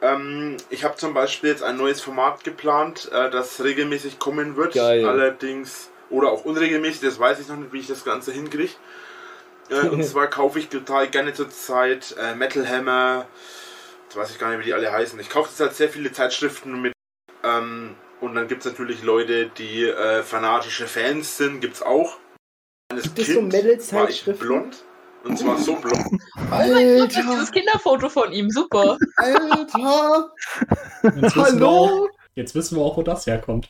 Ähm, 0.00 0.56
ich 0.70 0.84
habe 0.84 0.96
zum 0.96 1.14
Beispiel 1.14 1.50
jetzt 1.50 1.62
ein 1.62 1.76
neues 1.76 2.00
Format 2.00 2.44
geplant, 2.44 3.10
äh, 3.12 3.30
das 3.30 3.62
regelmäßig 3.62 4.18
kommen 4.18 4.56
wird. 4.56 4.74
Geil. 4.74 5.04
Allerdings, 5.06 5.90
oder 6.10 6.30
auch 6.30 6.44
unregelmäßig, 6.44 7.00
das 7.00 7.18
weiß 7.18 7.40
ich 7.40 7.48
noch 7.48 7.56
nicht, 7.56 7.72
wie 7.72 7.80
ich 7.80 7.86
das 7.88 8.04
Ganze 8.04 8.32
hinkriege. 8.32 8.72
Äh, 9.70 9.88
und 9.88 10.04
zwar 10.04 10.28
kaufe 10.28 10.58
ich 10.58 10.68
total 10.68 11.08
gerne 11.08 11.32
zurzeit 11.34 12.14
äh, 12.20 12.34
Metal 12.34 12.68
Hammer, 12.68 13.26
jetzt 14.04 14.16
weiß 14.16 14.30
ich 14.30 14.38
gar 14.38 14.50
nicht, 14.50 14.60
wie 14.60 14.64
die 14.64 14.74
alle 14.74 14.92
heißen. 14.92 15.18
Ich 15.20 15.30
kaufe 15.30 15.48
zurzeit 15.48 15.74
sehr 15.74 15.88
viele 15.88 16.12
Zeitschriften 16.12 16.80
mit. 16.80 16.92
Ähm, 17.44 17.96
und 18.20 18.34
dann 18.34 18.48
gibt 18.48 18.64
es 18.64 18.70
natürlich 18.72 19.02
Leute, 19.02 19.48
die 19.56 19.84
äh, 19.84 20.22
fanatische 20.22 20.86
Fans 20.86 21.36
sind, 21.36 21.60
gibt 21.60 21.76
es 21.76 21.82
auch. 21.82 22.18
Gibt 22.90 23.18
es 23.18 23.26
so 23.26 23.40
Kind 23.40 23.52
war 23.52 23.58
ich 23.60 23.64
Metal-Zeitschriften? 23.64 24.46
blond. 24.46 24.84
Und 25.24 25.38
zwar 25.38 25.58
so 25.58 25.74
blond. 25.76 26.04
Oh 26.36 26.44
mein 26.50 26.70
Gott, 26.98 27.10
das 27.10 27.16
ist 27.16 27.16
Alter, 27.18 27.30
dieses 27.32 27.52
Kinderfoto 27.52 28.08
von 28.08 28.32
ihm. 28.32 28.50
Super. 28.50 28.96
Alter, 29.16 30.30
Jetzt 31.02 31.36
wir 31.36 31.64
auch, 31.68 31.90
hallo? 31.90 32.08
jetzt 32.34 32.54
wissen 32.54 32.76
wir 32.78 32.82
auch, 32.84 32.96
wo 32.96 33.02
das 33.02 33.26
herkommt. 33.26 33.68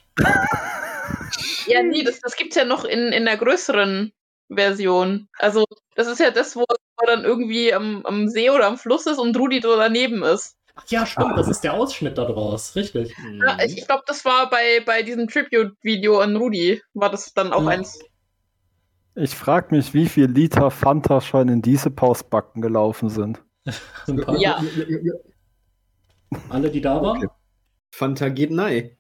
Ja, 1.67 1.83
nee, 1.83 2.05
das, 2.05 2.21
das 2.21 2.37
gibt's 2.37 2.57
ja 2.57 2.65
noch 2.65 2.85
in, 2.85 3.13
in 3.13 3.25
der 3.25 3.37
größeren 3.37 4.13
Version. 4.51 5.29
Also, 5.39 5.65
das 5.95 6.07
ist 6.07 6.21
ja 6.21 6.31
das, 6.31 6.55
wo 6.57 6.65
er 6.69 7.07
dann 7.07 7.25
irgendwie 7.25 7.73
am, 7.75 8.05
am 8.07 8.29
See 8.29 8.51
oder 8.51 8.67
am 8.67 8.79
Fluss 8.79 9.07
ist 9.07 9.19
und 9.19 9.37
Rudi 9.37 9.61
so 9.61 9.77
daneben 9.77 10.23
ist. 10.23 10.58
Ach 10.81 10.85
ja, 10.89 11.05
stimmt, 11.07 11.37
das 11.37 11.49
ist 11.49 11.63
der 11.65 11.75
Ausschnitt 11.75 12.17
daraus, 12.19 12.77
richtig. 12.77 13.13
Ja, 13.45 13.57
ich 13.65 13.77
ich 13.79 13.87
glaube, 13.87 14.05
das 14.07 14.25
war 14.25 14.49
bei, 14.49 14.81
bei 14.87 15.03
diesem 15.03 15.27
Tribute-Video 15.27 16.21
an 16.21 16.37
Rudi, 16.37 16.81
war 16.95 17.11
das 17.11 17.35
dann 17.35 17.53
auch 17.53 17.63
Ja. 17.65 17.69
eins. 17.71 17.99
Ich 19.17 19.35
frage 19.35 19.75
mich, 19.75 19.93
wie 19.95 20.09
viel 20.09 20.27
Liter 20.27 20.71
Fanta 20.71 21.21
schon 21.21 21.49
in 21.49 21.61
diese 21.63 21.91
Pausbacken 21.91 22.63
gelaufen 22.63 23.09
sind. 23.09 23.43
Ja. 24.39 24.63
Alle, 26.51 26.71
die 26.71 26.81
da 26.81 27.01
waren? 27.03 27.19
Okay. 27.25 27.29
Fanta 27.93 28.29
geht 28.29 28.51
nein. 28.51 28.97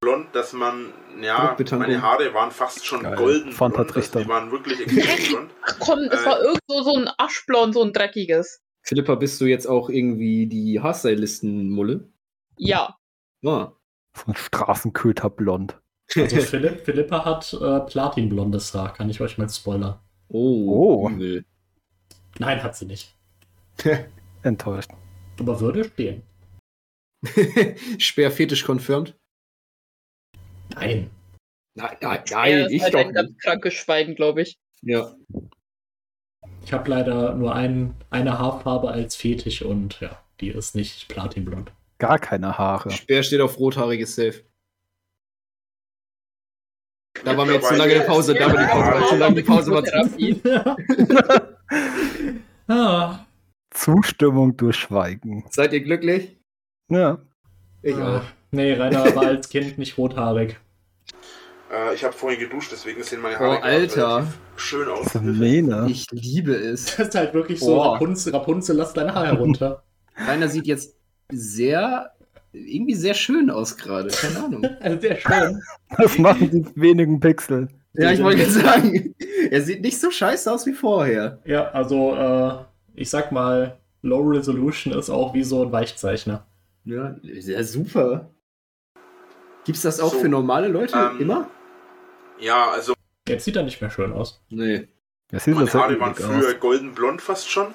blond, 0.00 0.34
dass 0.34 0.52
man, 0.52 0.92
ja, 1.20 1.56
meine 1.72 2.00
Haare 2.02 2.32
waren 2.32 2.52
fast 2.52 2.86
schon 2.86 3.02
Geil. 3.02 3.16
golden 3.16 3.52
Fanta 3.52 3.82
blond, 3.82 3.88
also 3.96 4.00
Trichter. 4.00 4.22
die 4.22 4.28
waren 4.28 4.50
wirklich 4.52 4.80
extrem 4.80 5.28
blond. 5.32 5.50
Ach 5.62 5.76
komm, 5.80 6.08
das 6.08 6.22
Äh. 6.22 6.26
war 6.26 6.40
irgend 6.40 6.60
so, 6.68 6.82
so 6.84 6.94
ein 6.96 7.10
Aschblond, 7.18 7.74
so 7.74 7.82
ein 7.82 7.92
dreckiges. 7.92 8.60
Philippa, 8.82 9.14
bist 9.16 9.40
du 9.40 9.46
jetzt 9.46 9.66
auch 9.66 9.90
irgendwie 9.90 10.46
die 10.46 10.80
Haarstylisten-Mulle? 10.80 12.08
Ja. 12.56 12.96
Ah. 13.44 13.72
So 14.14 14.24
ein 14.26 14.34
Straßenköterblond. 14.34 15.80
Also 16.16 16.40
Philipp, 16.40 16.84
Philippa 16.84 17.24
hat 17.24 17.52
äh, 17.52 17.80
platinblondes 17.80 18.72
Haar, 18.74 18.94
kann 18.94 19.10
ich 19.10 19.20
euch 19.20 19.36
mal 19.36 19.48
spoilern. 19.48 20.00
Oh. 20.28 21.02
Oh. 21.04 21.10
übel. 21.10 21.44
Nein, 22.38 22.62
hat 22.62 22.76
sie 22.76 22.86
nicht. 22.86 23.14
Enttäuscht. 24.42 24.90
Aber 25.38 25.60
würde 25.60 25.84
stehen. 25.84 26.22
Speerfetisch 27.98 28.64
confirmed? 28.64 29.16
Nein. 30.74 31.10
Nein, 31.74 31.96
nein, 32.00 32.22
nein, 32.30 32.66
ich 32.70 32.82
halt 32.82 32.94
doch 32.94 33.00
ein 33.00 33.12
ganz 33.12 33.30
nicht. 33.30 33.42
krankes 33.42 33.74
Schwein, 33.74 34.14
glaube 34.14 34.42
ich. 34.42 34.58
Ja. 34.82 35.14
Ich 36.68 36.74
habe 36.74 36.90
leider 36.90 37.34
nur 37.34 37.54
ein, 37.54 37.94
eine 38.10 38.38
Haarfarbe 38.38 38.90
als 38.90 39.16
Fetisch 39.16 39.62
und 39.62 40.00
ja, 40.00 40.20
die 40.38 40.50
ist 40.50 40.74
nicht 40.74 41.08
platinblond. 41.08 41.72
Gar 41.96 42.18
keine 42.18 42.58
Haare. 42.58 42.90
Speer 42.90 43.22
steht 43.22 43.40
auf 43.40 43.58
rothaariges 43.58 44.16
Safe. 44.16 44.44
Da 47.24 47.38
war 47.38 47.46
mir 47.46 47.54
jetzt 47.54 47.68
zu 47.68 47.74
lange 47.74 47.94
eine 47.94 48.04
Pause, 48.04 48.34
da 48.34 48.52
war 48.52 48.58
die 48.58 48.70
Pause, 48.70 49.06
zu 49.08 49.16
lange 49.16 49.34
die 49.36 49.42
Pause 49.44 49.70
war 49.70 49.82
zu. 49.82 49.90
Therapie. 49.90 50.42
ah, 52.68 53.20
Zustimmung 53.70 54.54
durch 54.58 54.76
Schweigen. 54.76 55.46
Seid 55.48 55.72
ihr 55.72 55.80
glücklich? 55.80 56.36
Ja. 56.90 57.16
Ich 57.80 57.96
ah. 57.96 58.18
auch. 58.18 58.22
Nee, 58.50 58.74
Rainer 58.74 59.16
war 59.16 59.28
als 59.28 59.48
Kind 59.48 59.78
nicht 59.78 59.96
rothaarig. 59.96 60.60
Äh, 61.72 61.94
ich 61.94 62.04
habe 62.04 62.14
vorhin 62.14 62.40
geduscht, 62.40 62.70
deswegen 62.72 63.02
sehen 63.02 63.20
meine 63.20 63.36
Oh, 63.36 63.40
Haare 63.40 63.60
gerade 63.60 63.64
Alter. 63.72 64.16
relativ 64.16 64.34
schön 64.56 64.88
aus. 64.88 65.88
Ich 65.88 66.06
liebe 66.10 66.54
es. 66.54 66.84
Das 66.96 67.08
ist 67.08 67.14
halt 67.14 67.34
wirklich 67.34 67.60
so, 67.60 67.74
Boah. 67.74 67.92
Rapunzel, 67.94 68.32
Rapunzel, 68.34 68.76
lass 68.76 68.92
dein 68.92 69.14
Haar 69.14 69.26
herunter. 69.26 69.82
Rainer 70.16 70.48
sieht 70.48 70.66
jetzt 70.66 70.96
sehr, 71.30 72.12
irgendwie 72.52 72.94
sehr 72.94 73.14
schön 73.14 73.50
aus 73.50 73.76
gerade. 73.76 74.08
Keine 74.08 74.44
Ahnung. 74.44 74.66
Also 74.80 75.00
sehr 75.00 75.16
schön. 75.16 75.62
Das 75.96 76.18
machen 76.18 76.50
die 76.50 76.66
wenigen 76.80 77.20
Pixel. 77.20 77.68
Ja, 77.94 78.12
ich 78.12 78.22
wollte 78.22 78.40
gerade 78.44 78.52
sagen, 78.52 79.14
er 79.50 79.62
sieht 79.62 79.82
nicht 79.82 79.98
so 80.00 80.10
scheiße 80.10 80.50
aus 80.52 80.66
wie 80.66 80.72
vorher. 80.72 81.40
Ja, 81.44 81.70
also 81.70 82.14
äh, 82.14 82.64
ich 82.94 83.10
sag 83.10 83.32
mal, 83.32 83.78
Low 84.02 84.20
Resolution 84.20 84.92
ist 84.94 85.10
auch 85.10 85.34
wie 85.34 85.42
so 85.42 85.62
ein 85.64 85.72
Weichzeichner. 85.72 86.46
Ja, 86.84 87.16
sehr 87.40 87.64
super. 87.64 88.30
Gibt's 89.64 89.82
das 89.82 90.00
auch 90.00 90.12
So, 90.12 90.20
für 90.20 90.28
normale 90.28 90.68
Leute 90.68 90.96
ähm, 90.96 91.20
immer? 91.20 91.50
Ja, 92.40 92.70
also 92.70 92.94
Jetzt 93.28 93.44
sieht 93.44 93.56
er 93.56 93.62
nicht 93.62 93.80
mehr 93.80 93.90
schön 93.90 94.12
aus. 94.12 94.40
Nee. 94.48 94.88
Das 95.30 95.44
sieht 95.44 95.54
meine 95.54 95.66
das 95.66 95.74
Haare 95.74 96.00
waren 96.00 96.14
früher 96.14 96.54
aus. 96.54 96.60
golden 96.60 96.94
blond 96.94 97.20
fast 97.20 97.50
schon. 97.50 97.74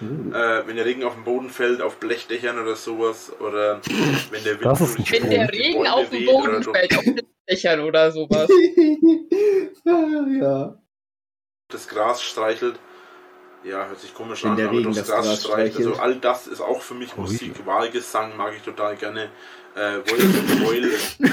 Hm. 0.00 0.32
Äh, 0.32 0.66
wenn 0.66 0.76
der 0.76 0.84
Regen 0.84 1.04
auf 1.04 1.14
den 1.14 1.24
Boden 1.24 1.50
fällt, 1.50 1.80
auf 1.80 1.98
Blechdächern 1.98 2.58
oder 2.58 2.76
sowas. 2.76 3.32
Oder 3.40 3.80
wenn 4.30 4.44
der 4.44 4.54
Wind 4.54 4.64
Das 4.64 5.10
Wenn 5.10 5.30
der. 5.30 5.52
Regen 5.52 5.86
auf 5.86 6.08
den 6.10 6.20
weht 6.20 6.26
Boden 6.26 6.62
fällt, 6.62 6.96
auf 6.96 7.04
den 7.04 7.20
Dächern 7.48 7.80
oder 7.80 8.10
sowas. 8.12 8.50
Ja. 9.84 10.78
das 11.68 11.88
Gras 11.88 12.22
streichelt. 12.22 12.78
Ja, 13.64 13.86
hört 13.86 13.98
sich 14.00 14.12
komisch 14.12 14.44
Wenn 14.44 14.50
an, 14.52 14.56
der 14.56 14.66
aber 14.66 14.74
Regen 14.74 14.84
durchs 14.84 14.98
das 14.98 15.08
Gras 15.08 15.24
Gras 15.24 15.40
streichelt. 15.44 15.76
Also 15.76 15.94
streichelt. 15.94 16.14
all 16.14 16.20
das 16.20 16.46
ist 16.46 16.60
auch 16.60 16.82
für 16.82 16.94
mich 16.94 17.14
Ui. 17.16 17.22
Musik. 17.22 17.66
Wahlgesang 17.66 18.36
mag 18.36 18.54
ich 18.54 18.62
total 18.62 18.96
gerne. 18.96 19.30
Äh, 19.78 20.02
Wolf 20.10 20.66
Heul. 20.66 20.90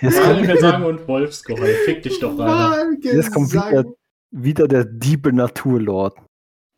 Jetzt 0.00 0.22
kommt, 0.22 0.46
Gesang 0.46 0.84
und 0.84 1.06
Wolfsgeheul. 1.06 1.74
Fick 1.84 2.02
dich 2.02 2.18
doch, 2.18 2.38
Rainer. 2.38 2.96
jetzt 3.02 3.32
kommt 3.32 3.52
wieder, 3.52 3.84
wieder 4.30 4.66
der 4.66 4.84
Diebe 4.84 5.32
Naturlord. 5.32 6.16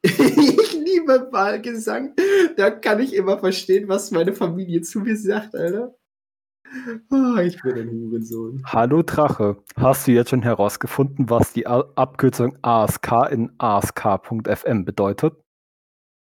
Ich 0.05 0.72
liebe 0.72 1.28
Wahlgesang. 1.30 2.14
Da 2.56 2.70
kann 2.70 3.01
ich 3.01 3.14
immer 3.14 3.38
verstehen, 3.38 3.88
was 3.88 4.10
meine 4.10 4.32
Familie 4.32 4.82
zu 4.82 5.01
mir 5.01 5.16
sagt, 5.16 5.55
Alter. 5.55 5.94
Ah, 7.10 7.40
ich 7.43 7.62
bin 7.62 7.78
ein 7.78 7.90
Hurensohn. 7.90 8.62
Hallo 8.66 9.02
Drache, 9.02 9.59
hast 9.76 10.06
du 10.09 10.12
jetzt 10.12 10.30
schon 10.30 10.43
herausgefunden, 10.43 11.30
was 11.30 11.52
die 11.52 11.66
A 11.66 11.84
Abkürzung 11.94 12.59
ASK 12.62 13.12
in 13.30 13.52
ask.fm 13.59 14.84
bedeutet? 14.84 15.34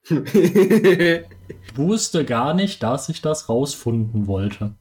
Ich 0.04 1.78
wusste 1.78 2.26
gar 2.26 2.54
nicht, 2.54 2.82
dass 2.84 3.10
ich 3.10 3.22
das 3.22 3.50
rausfinden 3.50 4.28
wollte. 4.28 4.76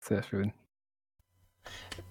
Sehr 0.00 0.22
schön. 0.22 0.52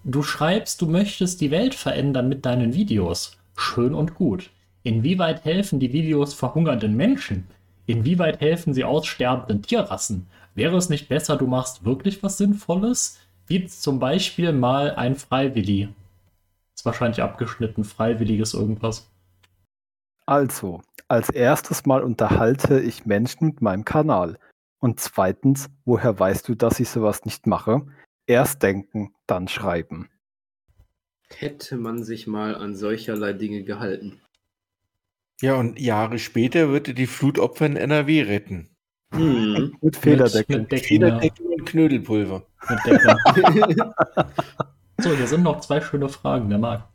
Du 0.03 0.23
schreibst, 0.23 0.81
du 0.81 0.87
möchtest 0.87 1.41
die 1.41 1.51
Welt 1.51 1.75
verändern 1.75 2.29
mit 2.29 2.45
deinen 2.45 2.73
Videos. 2.73 3.37
Schön 3.57 3.93
und 3.93 4.15
gut. 4.15 4.51
Inwieweit 4.83 5.43
helfen 5.43 5.79
die 5.79 5.91
Videos 5.91 6.33
verhungernden 6.33 6.95
Menschen? 6.95 7.47
Inwieweit 7.85 8.39
helfen 8.39 8.73
sie 8.73 8.83
aussterbenden 8.83 9.61
Tierrassen? 9.61 10.27
Wäre 10.55 10.77
es 10.77 10.89
nicht 10.89 11.09
besser, 11.09 11.37
du 11.37 11.47
machst 11.47 11.85
wirklich 11.85 12.23
was 12.23 12.37
Sinnvolles? 12.37 13.19
Wie 13.47 13.65
zum 13.65 13.99
Beispiel 13.99 14.53
mal 14.53 14.95
ein 14.95 15.15
Freiwilli. 15.15 15.89
Ist 16.75 16.85
wahrscheinlich 16.85 17.21
abgeschnitten, 17.21 17.83
freiwilliges 17.83 18.53
irgendwas. 18.53 19.09
Also, 20.29 20.83
als 21.07 21.31
erstes 21.31 21.87
Mal 21.87 22.03
unterhalte 22.03 22.79
ich 22.79 23.07
Menschen 23.07 23.47
mit 23.47 23.63
meinem 23.63 23.83
Kanal. 23.83 24.37
Und 24.77 24.99
zweitens, 24.99 25.71
woher 25.85 26.19
weißt 26.19 26.47
du, 26.47 26.53
dass 26.53 26.79
ich 26.79 26.87
sowas 26.87 27.25
nicht 27.25 27.47
mache? 27.47 27.87
Erst 28.27 28.61
denken, 28.61 29.11
dann 29.25 29.47
schreiben. 29.47 30.07
Hätte 31.35 31.77
man 31.77 32.03
sich 32.03 32.27
mal 32.27 32.53
an 32.53 32.75
solcherlei 32.75 33.33
Dinge 33.33 33.63
gehalten. 33.63 34.21
Ja, 35.41 35.55
und 35.55 35.79
Jahre 35.79 36.19
später 36.19 36.69
wird 36.69 36.89
er 36.89 36.93
die 36.93 37.07
Flutopfer 37.07 37.65
in 37.65 37.75
NRW 37.75 38.21
retten. 38.21 38.69
Hm. 39.11 39.75
Mit 39.81 39.95
Federdeckel. 39.95 40.59
Mit, 40.59 40.71
mit. 40.71 40.85
Federdeckel 40.85 41.45
und 41.47 41.65
Knödelpulver. 41.65 42.45
Mit. 42.69 43.81
So, 45.01 45.15
hier 45.15 45.27
sind 45.27 45.43
noch 45.43 45.61
zwei 45.61 45.79
schöne 45.79 46.09
Fragen, 46.09 46.49
der 46.49 46.59
mag. 46.59 46.87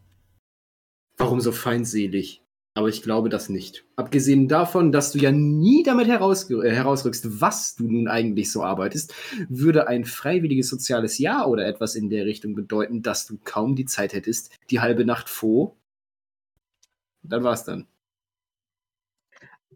Warum 1.17 1.41
so 1.41 1.53
feindselig? 1.53 2.44
Aber 2.77 2.89
ich 2.89 3.03
glaube 3.03 3.29
das 3.29 3.49
nicht. 3.49 3.85
Abgesehen 3.95 4.49
davon, 4.49 4.91
dass 4.91 5.13
du 5.13 5.19
ja 5.19 5.31
nie 5.31 5.85
damit 5.85 6.09
heraus, 6.09 6.51
äh, 6.51 6.71
herausrückst, 6.71 7.41
was 7.41 7.77
du 7.77 7.85
nun 7.85 8.09
eigentlich 8.09 8.51
so 8.51 8.65
arbeitest, 8.65 9.15
würde 9.49 9.87
ein 9.87 10.05
freiwilliges 10.05 10.69
soziales 10.71 11.19
Jahr 11.19 11.49
oder 11.49 11.67
etwas 11.67 11.95
in 11.95 12.11
der 12.11 12.27
Richtung 12.27 12.57
bedeuten, 12.57 13.03
dass 13.03 13.27
du 13.27 13.39
kaum 13.45 13.77
die 13.77 13.85
Zeit 13.85 14.13
hättest, 14.13 14.51
die 14.71 14.81
halbe 14.81 15.05
Nacht 15.05 15.29
vor. 15.29 15.77
Dann 17.23 17.45
war's 17.45 17.65
dann. 17.65 17.87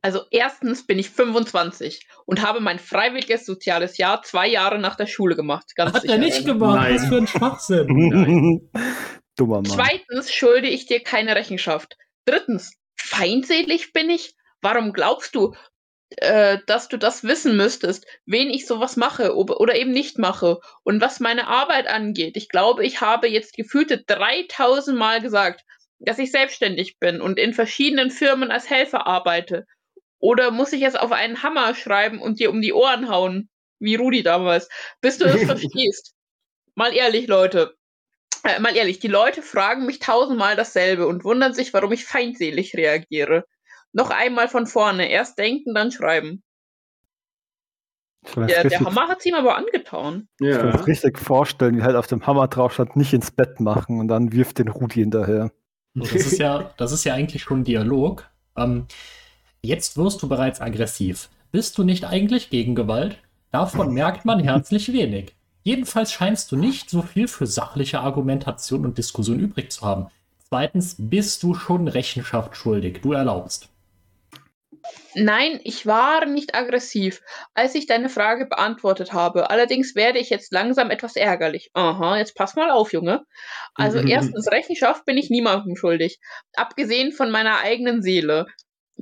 Also 0.03 0.23
erstens 0.31 0.85
bin 0.87 0.99
ich 0.99 1.11
25 1.11 2.07
und 2.27 2.43
habe 2.43 2.61
mein 2.61 2.79
freiwilliges 2.79 3.47
soziales 3.47 3.97
Jahr 3.99 4.23
zwei 4.23 4.49
Jahre 4.49 4.79
nach 4.79 4.97
der 4.97 5.07
Schule 5.07 5.37
gemacht. 5.37 5.75
Ganz 5.77 5.95
Hat 5.95 6.03
sicher. 6.03 6.15
er 6.15 6.19
nicht 6.19 6.45
gemacht? 6.45 6.81
Nein. 6.81 6.95
Was 6.97 7.07
für 7.07 7.17
ein 7.17 7.27
Schwachsinn. 7.27 8.71
Dummer 9.37 9.57
Mann. 9.57 9.65
Zweitens 9.65 10.33
schulde 10.33 10.69
ich 10.69 10.87
dir 10.87 11.01
keine 11.01 11.37
Rechenschaft. 11.37 11.97
Drittens, 12.27 12.78
feindselig 13.01 13.93
bin 13.93 14.11
ich? 14.11 14.35
Warum 14.61 14.93
glaubst 14.93 15.35
du, 15.35 15.55
äh, 16.17 16.59
dass 16.67 16.89
du 16.89 16.97
das 16.97 17.25
wissen 17.25 17.57
müsstest, 17.57 18.07
wen 18.27 18.51
ich 18.51 18.67
sowas 18.67 18.97
mache 18.97 19.37
ob, 19.37 19.51
oder 19.51 19.77
eben 19.77 19.93
nicht 19.93 20.19
mache? 20.19 20.61
Und 20.85 21.01
was 21.01 21.21
meine 21.21 21.47
Arbeit 21.47 21.87
angeht, 21.87 22.37
ich 22.37 22.49
glaube, 22.49 22.85
ich 22.85 23.01
habe 23.01 23.29
jetzt 23.29 23.55
gefühlte 23.57 24.03
3000 24.05 24.97
Mal 24.99 25.21
gesagt, 25.21 25.65
dass 26.01 26.19
ich 26.19 26.31
selbstständig 26.31 26.99
bin 26.99 27.21
und 27.21 27.39
in 27.39 27.55
verschiedenen 27.55 28.11
Firmen 28.11 28.51
als 28.51 28.71
Helfer 28.71 29.07
arbeite. 29.07 29.67
Oder 30.21 30.51
muss 30.51 30.73
ich 30.73 30.83
es 30.83 30.97
auf 30.97 31.13
einen 31.13 31.43
Hammer 31.43 31.75
schreiben 31.75 32.21
und 32.21 32.41
dir 32.41 32.51
um 32.51 32.61
die 32.61 32.73
Ohren 32.73 33.09
hauen, 33.09 33.49
wie 33.79 33.95
Rudi 33.95 34.23
damals, 34.23 34.69
bis 35.01 35.19
du 35.19 35.27
es 35.27 35.43
verstehst? 35.45 36.15
Mal 36.75 36.95
ehrlich, 36.95 37.27
Leute. 37.27 37.78
Äh, 38.49 38.61
mal 38.61 38.77
ehrlich, 38.77 38.99
die 38.99 39.09
Leute 39.09 39.43
fragen 39.43 39.87
mich 39.87 39.99
tausendmal 39.99 40.57
dasselbe 40.57 41.07
und 41.07 41.25
wundern 41.25 41.55
sich, 41.55 41.73
warum 41.75 41.93
ich 41.93 42.05
feindselig 42.05 42.75
reagiere. 42.75 43.45
Noch 43.93 44.11
einmal 44.11 44.49
von 44.49 44.67
vorne. 44.67 45.11
Erst 45.11 45.39
denken, 45.39 45.75
dann 45.75 45.91
schreiben. 45.91 46.43
Mir 48.37 48.47
Der, 48.47 48.81
Hammer 48.81 49.09
hat's 49.09 49.25
ihm 49.25 49.35
aber 49.35 49.57
angetan. 49.57 50.29
ich 50.41 50.51
kann 50.51 50.71
mir 50.71 50.87
richtig 50.87 51.19
vorstellen, 51.19 51.79
wie 51.79 51.83
halt 51.83 51.97
auf 51.97 52.09
dem 52.09 52.27
Hammer 52.27 52.49
drauf 52.49 52.75
stand, 52.75 52.97
nicht 52.97 53.13
ins 53.13 53.31
Bett 53.31 53.61
machen 53.61 54.01
und 54.01 54.09
dann 54.09 54.33
wirft 54.33 54.59
den 54.59 54.69
Rudi 54.69 55.01
hinterher. 55.01 55.53
Das, 55.95 56.13
ist 56.13 56.39
ja, 56.39 56.75
das 56.77 56.93
ist 56.93 57.05
ja 57.05 57.15
eigentlich 57.15 57.43
schon 57.43 57.61
ein 57.61 57.65
Dialog. 57.65 58.29
Ähm, 58.57 58.87
Jetzt 59.61 59.97
wirst 59.97 60.23
du 60.23 60.29
bereits 60.29 60.61
aggressiv. 60.61 61.31
Bist 61.51 61.79
du 61.79 61.85
nicht 61.85 62.05
eigentlich 62.05 62.51
gegen 62.51 62.75
Gewalt? 62.75 63.19
Davon 63.51 63.93
merkt 63.93 64.25
man 64.25 64.41
herzlich 64.41 64.93
wenig. 64.93 65.35
Jedenfalls 65.69 66.15
scheinst 66.15 66.51
du 66.51 66.57
nicht 66.57 66.89
so 66.89 67.03
viel 67.03 67.29
für 67.29 67.47
sachliche 67.47 68.01
Argumentation 68.01 68.87
und 68.87 68.97
Diskussion 68.97 69.39
übrig 69.39 69.71
zu 69.71 69.83
haben. 69.83 70.07
Zweitens 70.49 70.97
bist 70.99 71.43
du 71.43 71.53
schon 71.53 71.89
Rechenschaft 71.89 72.57
schuldig. 72.57 73.01
Du 73.03 73.13
erlaubst. 73.13 73.69
Nein, 75.15 75.61
ich 75.65 75.85
war 75.85 76.25
nicht 76.25 76.55
aggressiv, 76.55 77.21
als 77.53 77.75
ich 77.75 77.87
deine 77.87 78.09
Frage 78.09 78.47
beantwortet 78.47 79.13
habe. 79.13 79.51
Allerdings 79.51 79.95
werde 79.95 80.19
ich 80.19 80.31
jetzt 80.31 80.55
langsam 80.55 80.91
etwas 80.91 81.17
ärgerlich. 81.17 81.71
Aha, 81.75 82.17
jetzt 82.17 82.35
pass 82.35 82.57
mal 82.57 82.71
auf, 82.71 82.95
Junge. 82.95 83.27
Also 83.75 83.99
erstens, 84.09 84.51
Rechenschaft 84.51 85.05
bin 85.05 85.19
ich 85.19 85.29
niemandem 85.29 85.77
schuldig, 85.77 86.19
abgesehen 86.55 87.13
von 87.13 87.31
meiner 87.31 87.59
eigenen 87.59 88.01
Seele. 88.01 88.47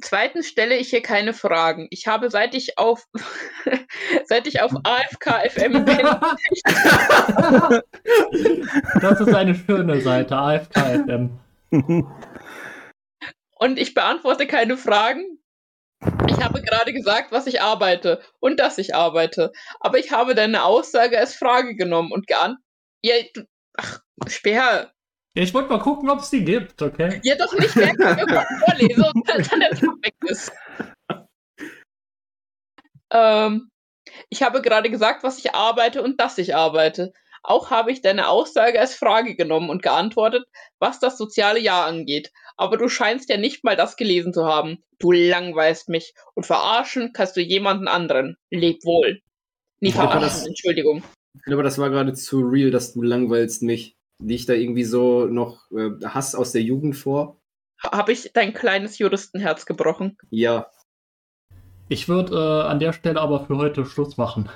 Zweitens 0.01 0.48
stelle 0.48 0.77
ich 0.77 0.90
hier 0.90 1.02
keine 1.02 1.32
Fragen. 1.32 1.86
Ich 1.90 2.06
habe, 2.06 2.31
seit 2.31 2.55
ich 2.55 2.78
auf, 2.78 3.06
seit 4.27 4.47
ich 4.47 4.60
auf 4.60 4.73
AFK 4.85 5.51
FM 5.51 5.85
bin, 5.85 5.97
Das 9.01 9.20
ist 9.20 9.35
eine 9.35 9.55
schöne 9.55 10.01
Seite, 10.02 10.36
AFK 10.36 10.78
FM. 11.05 11.40
und 13.59 13.78
ich 13.78 13.94
beantworte 13.94 14.47
keine 14.47 14.77
Fragen. 14.77 15.24
Ich 16.28 16.44
habe 16.44 16.60
gerade 16.60 16.93
gesagt, 16.93 17.32
was 17.32 17.47
ich 17.47 17.62
arbeite 17.62 18.20
und 18.39 18.60
dass 18.60 18.77
ich 18.77 18.94
arbeite. 18.94 19.51
Aber 19.81 19.98
ich 19.98 20.12
habe 20.12 20.35
deine 20.35 20.64
Aussage 20.64 21.18
als 21.18 21.35
Frage 21.35 21.74
genommen 21.74 22.12
und 22.12 22.27
geantwortet. 22.27 22.62
Ja, 23.02 23.14
ach, 23.78 24.01
Speer. 24.28 24.93
Ich 25.38 25.52
wollte 25.52 25.68
mal 25.68 25.78
gucken, 25.78 26.08
ob 26.08 26.20
es 26.20 26.30
die 26.30 26.42
gibt, 26.44 26.80
okay? 26.80 27.20
Ja, 27.22 27.34
doch 27.36 27.52
nicht, 27.58 27.76
wenn 27.76 27.90
ich 27.90 27.98
irgendwas 27.98 28.46
vorlese 28.64 29.04
und 29.14 29.28
dann 29.28 29.42
dann 29.42 29.60
der 29.60 29.70
Tag 29.70 29.94
weg 30.02 30.14
ist. 30.22 30.50
Ähm, 33.10 33.70
ich 34.30 34.42
habe 34.42 34.62
gerade 34.62 34.90
gesagt, 34.90 35.22
was 35.24 35.38
ich 35.38 35.54
arbeite 35.54 36.02
und 36.02 36.20
dass 36.20 36.38
ich 36.38 36.54
arbeite. 36.54 37.12
Auch 37.42 37.70
habe 37.70 37.92
ich 37.92 38.00
deine 38.00 38.28
Aussage 38.28 38.80
als 38.80 38.94
Frage 38.94 39.36
genommen 39.36 39.68
und 39.70 39.82
geantwortet, 39.82 40.44
was 40.78 40.98
das 41.00 41.16
soziale 41.18 41.60
Jahr 41.60 41.86
angeht. 41.86 42.32
Aber 42.56 42.76
du 42.78 42.88
scheinst 42.88 43.28
ja 43.28 43.36
nicht 43.36 43.62
mal 43.62 43.76
das 43.76 43.96
gelesen 43.96 44.32
zu 44.32 44.46
haben. 44.46 44.82
Du 44.98 45.12
langweilst 45.12 45.88
mich. 45.88 46.14
Und 46.34 46.46
verarschen 46.46 47.12
kannst 47.12 47.36
du 47.36 47.40
jemanden 47.42 47.88
anderen. 47.88 48.36
Leb 48.50 48.84
wohl. 48.84 49.20
Glaube, 49.80 49.96
verarschen, 49.96 50.20
das- 50.22 50.46
Entschuldigung. 50.46 51.04
Ich 51.34 51.42
glaube, 51.42 51.62
das 51.62 51.76
war 51.78 51.90
gerade 51.90 52.14
zu 52.14 52.40
real, 52.40 52.70
dass 52.70 52.94
du 52.94 53.02
langweilst 53.02 53.62
mich. 53.62 53.94
Liegt 54.22 54.48
da 54.48 54.55
irgendwie 54.55 54.84
so 54.84 55.26
noch 55.26 55.70
äh, 55.70 55.90
Hass 56.05 56.34
aus 56.34 56.52
der 56.52 56.62
Jugend 56.62 56.97
vor? 56.97 57.40
Habe 57.82 58.12
ich 58.12 58.32
dein 58.32 58.55
kleines 58.55 58.98
Juristenherz 58.98 59.66
gebrochen? 59.66 60.16
Ja. 60.30 60.70
Ich 61.88 62.09
würde 62.09 62.34
äh, 62.34 62.68
an 62.68 62.80
der 62.80 62.93
Stelle 62.93 63.20
aber 63.20 63.47
für 63.47 63.59
heute 63.59 63.84
Schluss 63.84 64.16
machen. 64.16 64.48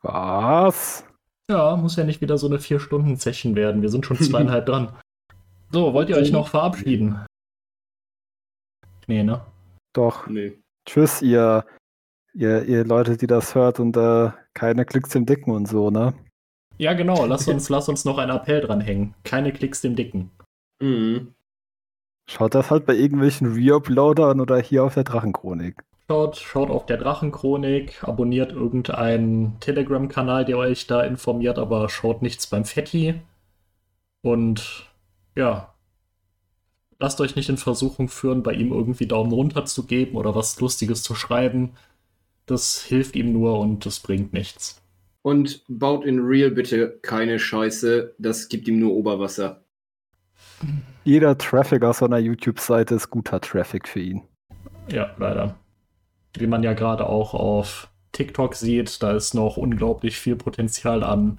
Was? 0.00 1.04
Ja, 1.48 1.76
muss 1.76 1.96
ja 1.96 2.04
nicht 2.04 2.20
wieder 2.20 2.38
so 2.38 2.46
eine 2.46 2.58
Vier-Stunden-Session 2.58 3.54
werden. 3.54 3.82
Wir 3.82 3.88
sind 3.88 4.06
schon 4.06 4.16
zweieinhalb 4.20 4.66
dran. 4.66 4.96
So, 5.70 5.92
wollt 5.92 6.08
ihr 6.08 6.16
euch 6.16 6.32
noch 6.32 6.48
verabschieden? 6.48 7.24
Nee, 9.06 9.22
ne? 9.22 9.44
Doch. 9.92 10.26
Nee. 10.26 10.58
Tschüss, 10.86 11.22
ihr, 11.22 11.64
ihr, 12.34 12.64
ihr 12.64 12.84
Leute, 12.84 13.16
die 13.16 13.26
das 13.26 13.54
hört 13.54 13.78
und 13.78 13.96
äh, 13.96 14.30
keine 14.54 14.84
Klicks 14.84 15.10
dem 15.10 15.26
Dicken 15.26 15.52
und 15.52 15.66
so, 15.66 15.90
ne? 15.90 16.14
Ja, 16.78 16.92
genau. 16.94 17.26
Lass 17.26 17.48
uns, 17.48 17.68
lass 17.68 17.88
uns 17.88 18.04
noch 18.04 18.18
einen 18.18 18.30
Appell 18.30 18.60
dranhängen. 18.60 19.14
Keine 19.24 19.52
Klicks 19.52 19.80
dem 19.80 19.96
Dicken. 19.96 20.30
Mhm. 20.80 21.34
Schaut 22.26 22.54
das 22.54 22.70
halt 22.70 22.86
bei 22.86 22.94
irgendwelchen 22.94 23.52
Reuploadern 23.52 24.40
oder 24.40 24.58
hier 24.58 24.84
auf 24.84 24.94
der 24.94 25.04
Drachenchronik. 25.04 25.82
Schaut, 26.08 26.36
schaut 26.36 26.70
auf 26.70 26.86
der 26.86 26.98
Drachenchronik, 26.98 28.04
abonniert 28.04 28.52
irgendeinen 28.52 29.58
Telegram-Kanal, 29.60 30.44
der 30.44 30.58
euch 30.58 30.86
da 30.86 31.02
informiert, 31.02 31.58
aber 31.58 31.88
schaut 31.88 32.22
nichts 32.22 32.46
beim 32.46 32.64
Fetti. 32.64 33.20
Und 34.22 34.90
ja, 35.36 35.74
lasst 36.98 37.20
euch 37.20 37.36
nicht 37.36 37.48
in 37.48 37.56
Versuchung 37.56 38.08
führen, 38.08 38.42
bei 38.42 38.52
ihm 38.52 38.72
irgendwie 38.72 39.06
Daumen 39.06 39.32
runter 39.32 39.64
zu 39.64 39.84
geben 39.86 40.16
oder 40.16 40.34
was 40.34 40.60
Lustiges 40.60 41.02
zu 41.02 41.14
schreiben. 41.14 41.72
Das 42.46 42.82
hilft 42.82 43.16
ihm 43.16 43.32
nur 43.32 43.58
und 43.58 43.86
das 43.86 44.00
bringt 44.00 44.32
nichts. 44.32 44.81
Und 45.22 45.64
baut 45.68 46.04
in 46.04 46.18
Real 46.20 46.50
bitte 46.50 46.98
keine 47.02 47.38
Scheiße. 47.38 48.14
Das 48.18 48.48
gibt 48.48 48.66
ihm 48.66 48.80
nur 48.80 48.92
Oberwasser. 48.92 49.62
Jeder 51.04 51.38
Traffic 51.38 51.84
auf 51.84 51.98
so 51.98 52.04
einer 52.04 52.18
YouTube-Seite 52.18 52.96
ist 52.96 53.10
guter 53.10 53.40
Traffic 53.40 53.88
für 53.88 54.00
ihn. 54.00 54.22
Ja, 54.88 55.14
leider. 55.18 55.56
Wie 56.36 56.46
man 56.46 56.62
ja 56.62 56.72
gerade 56.72 57.06
auch 57.06 57.34
auf 57.34 57.88
TikTok 58.12 58.54
sieht, 58.54 59.02
da 59.02 59.12
ist 59.12 59.34
noch 59.34 59.56
unglaublich 59.56 60.18
viel 60.18 60.36
Potenzial 60.36 61.02
an 61.02 61.38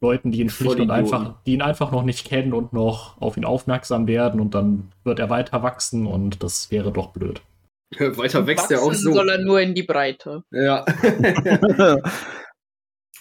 Leuten, 0.00 0.32
die 0.32 0.40
ihn 0.40 0.50
schlicht 0.50 0.80
und 0.80 0.90
einfach, 0.90 1.36
die 1.46 1.52
ihn 1.54 1.62
einfach 1.62 1.92
noch 1.92 2.02
nicht 2.02 2.26
kennen 2.26 2.52
und 2.52 2.72
noch 2.72 3.20
auf 3.20 3.36
ihn 3.36 3.44
aufmerksam 3.44 4.06
werden 4.08 4.40
und 4.40 4.54
dann 4.54 4.90
wird 5.04 5.20
er 5.20 5.30
weiter 5.30 5.62
wachsen 5.62 6.06
und 6.06 6.42
das 6.42 6.70
wäre 6.70 6.92
doch 6.92 7.12
blöd. 7.12 7.40
Weiter 7.98 8.46
wächst 8.46 8.70
er 8.70 8.80
auch 8.80 8.88
Wachsen 8.88 9.04
so. 9.04 9.12
soll 9.12 9.28
er 9.28 9.38
nur 9.38 9.60
in 9.60 9.74
die 9.74 9.82
Breite. 9.82 10.44
Ja. 10.50 10.84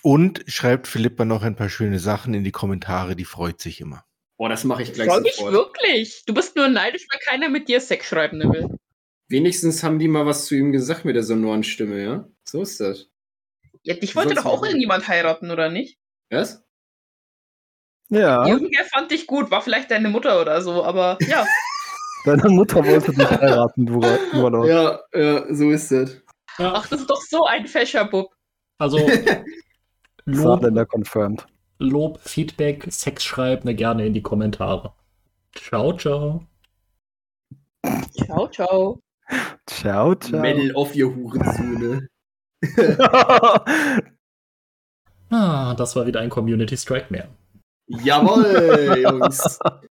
Und 0.04 0.44
schreibt 0.48 0.88
Philippa 0.88 1.26
noch 1.26 1.44
ein 1.44 1.56
paar 1.56 1.70
schöne 1.70 2.00
Sachen 2.00 2.34
in 2.34 2.44
die 2.44 2.52
Kommentare, 2.52 3.16
die 3.16 3.26
freut 3.26 3.62
sich 3.62 3.82
immer. 3.82 4.04
Boah, 4.38 4.50
das 4.50 4.64
mache 4.64 4.82
ich 4.82 4.94
gleich 4.94 5.08
Soll 5.10 5.26
ich 5.26 5.36
sofort. 5.36 5.54
wirklich? 5.54 6.24
Du 6.26 6.34
bist 6.34 6.56
nur 6.56 6.68
neidisch, 6.68 7.06
weil 7.12 7.20
keiner 7.20 7.50
mit 7.50 7.68
dir 7.68 7.80
Sex 7.80 8.08
schreiben 8.08 8.40
will. 8.40 8.70
Wenigstens 9.28 9.84
haben 9.84 10.00
die 10.00 10.08
mal 10.08 10.26
was 10.26 10.46
zu 10.46 10.56
ihm 10.56 10.72
gesagt 10.72 11.06
mit 11.06 11.16
der 11.16 11.24
sonoren 11.24 11.64
Stimme, 11.64 12.04
ja? 12.04 12.28
So 12.44 12.64
ist 12.64 12.80
das. 12.80 13.08
Ja, 13.84 13.94
dich 13.94 14.16
wollte 14.16 14.30
Sonst 14.34 14.46
doch 14.46 14.52
auch 14.52 14.64
irgendjemand 14.64 15.08
heiraten, 15.08 15.52
oder 15.52 15.70
nicht? 15.70 16.00
Was? 16.30 16.64
Ja, 18.10 18.46
Irgendwer 18.46 18.84
fand 18.86 19.10
dich 19.12 19.26
gut, 19.26 19.52
war 19.52 19.62
vielleicht 19.62 19.90
deine 19.90 20.10
Mutter 20.10 20.42
oder 20.42 20.62
so, 20.62 20.84
aber 20.84 21.18
ja. 21.22 21.46
deine 22.26 22.50
Mutter 22.50 22.86
wollte 22.86 23.14
dich 23.14 23.30
heiraten, 23.30 23.86
du 23.86 24.02
Urlaub. 24.34 24.66
Ja, 24.66 25.00
ja, 25.14 25.54
so 25.54 25.70
ist 25.72 25.92
das. 25.92 26.18
Ach, 26.58 26.88
das 26.88 27.02
ist 27.02 27.10
doch 27.10 27.22
so 27.22 27.46
ein 27.46 27.68
fescher 27.68 28.06
Bub. 28.06 28.34
Also 28.78 28.98
Lob, 30.26 30.62
Saarländer 30.62 30.86
confirmed. 30.86 31.46
Lob, 31.80 32.20
Feedback, 32.20 32.88
Sex 32.90 33.24
schreibt 33.24 33.66
mir 33.66 33.76
gerne 33.76 34.06
in 34.06 34.14
die 34.14 34.22
Kommentare. 34.22 34.94
Ciao, 35.54 35.94
ciao. 35.94 36.46
Ciao, 38.14 38.48
ciao. 38.48 39.00
Ciao, 39.66 40.16
ciao. 40.16 40.42
Medal 40.42 40.76
auf 40.76 40.96
ihr 40.96 41.14
Hurensöhne. 41.14 42.08
Ah, 45.34 45.74
das 45.76 45.96
war 45.96 46.06
wieder 46.06 46.20
ein 46.20 46.30
Community 46.30 46.76
Strike 46.76 47.08
mehr. 47.10 47.30
Jawoll, 47.88 48.98
Jungs. 49.02 49.60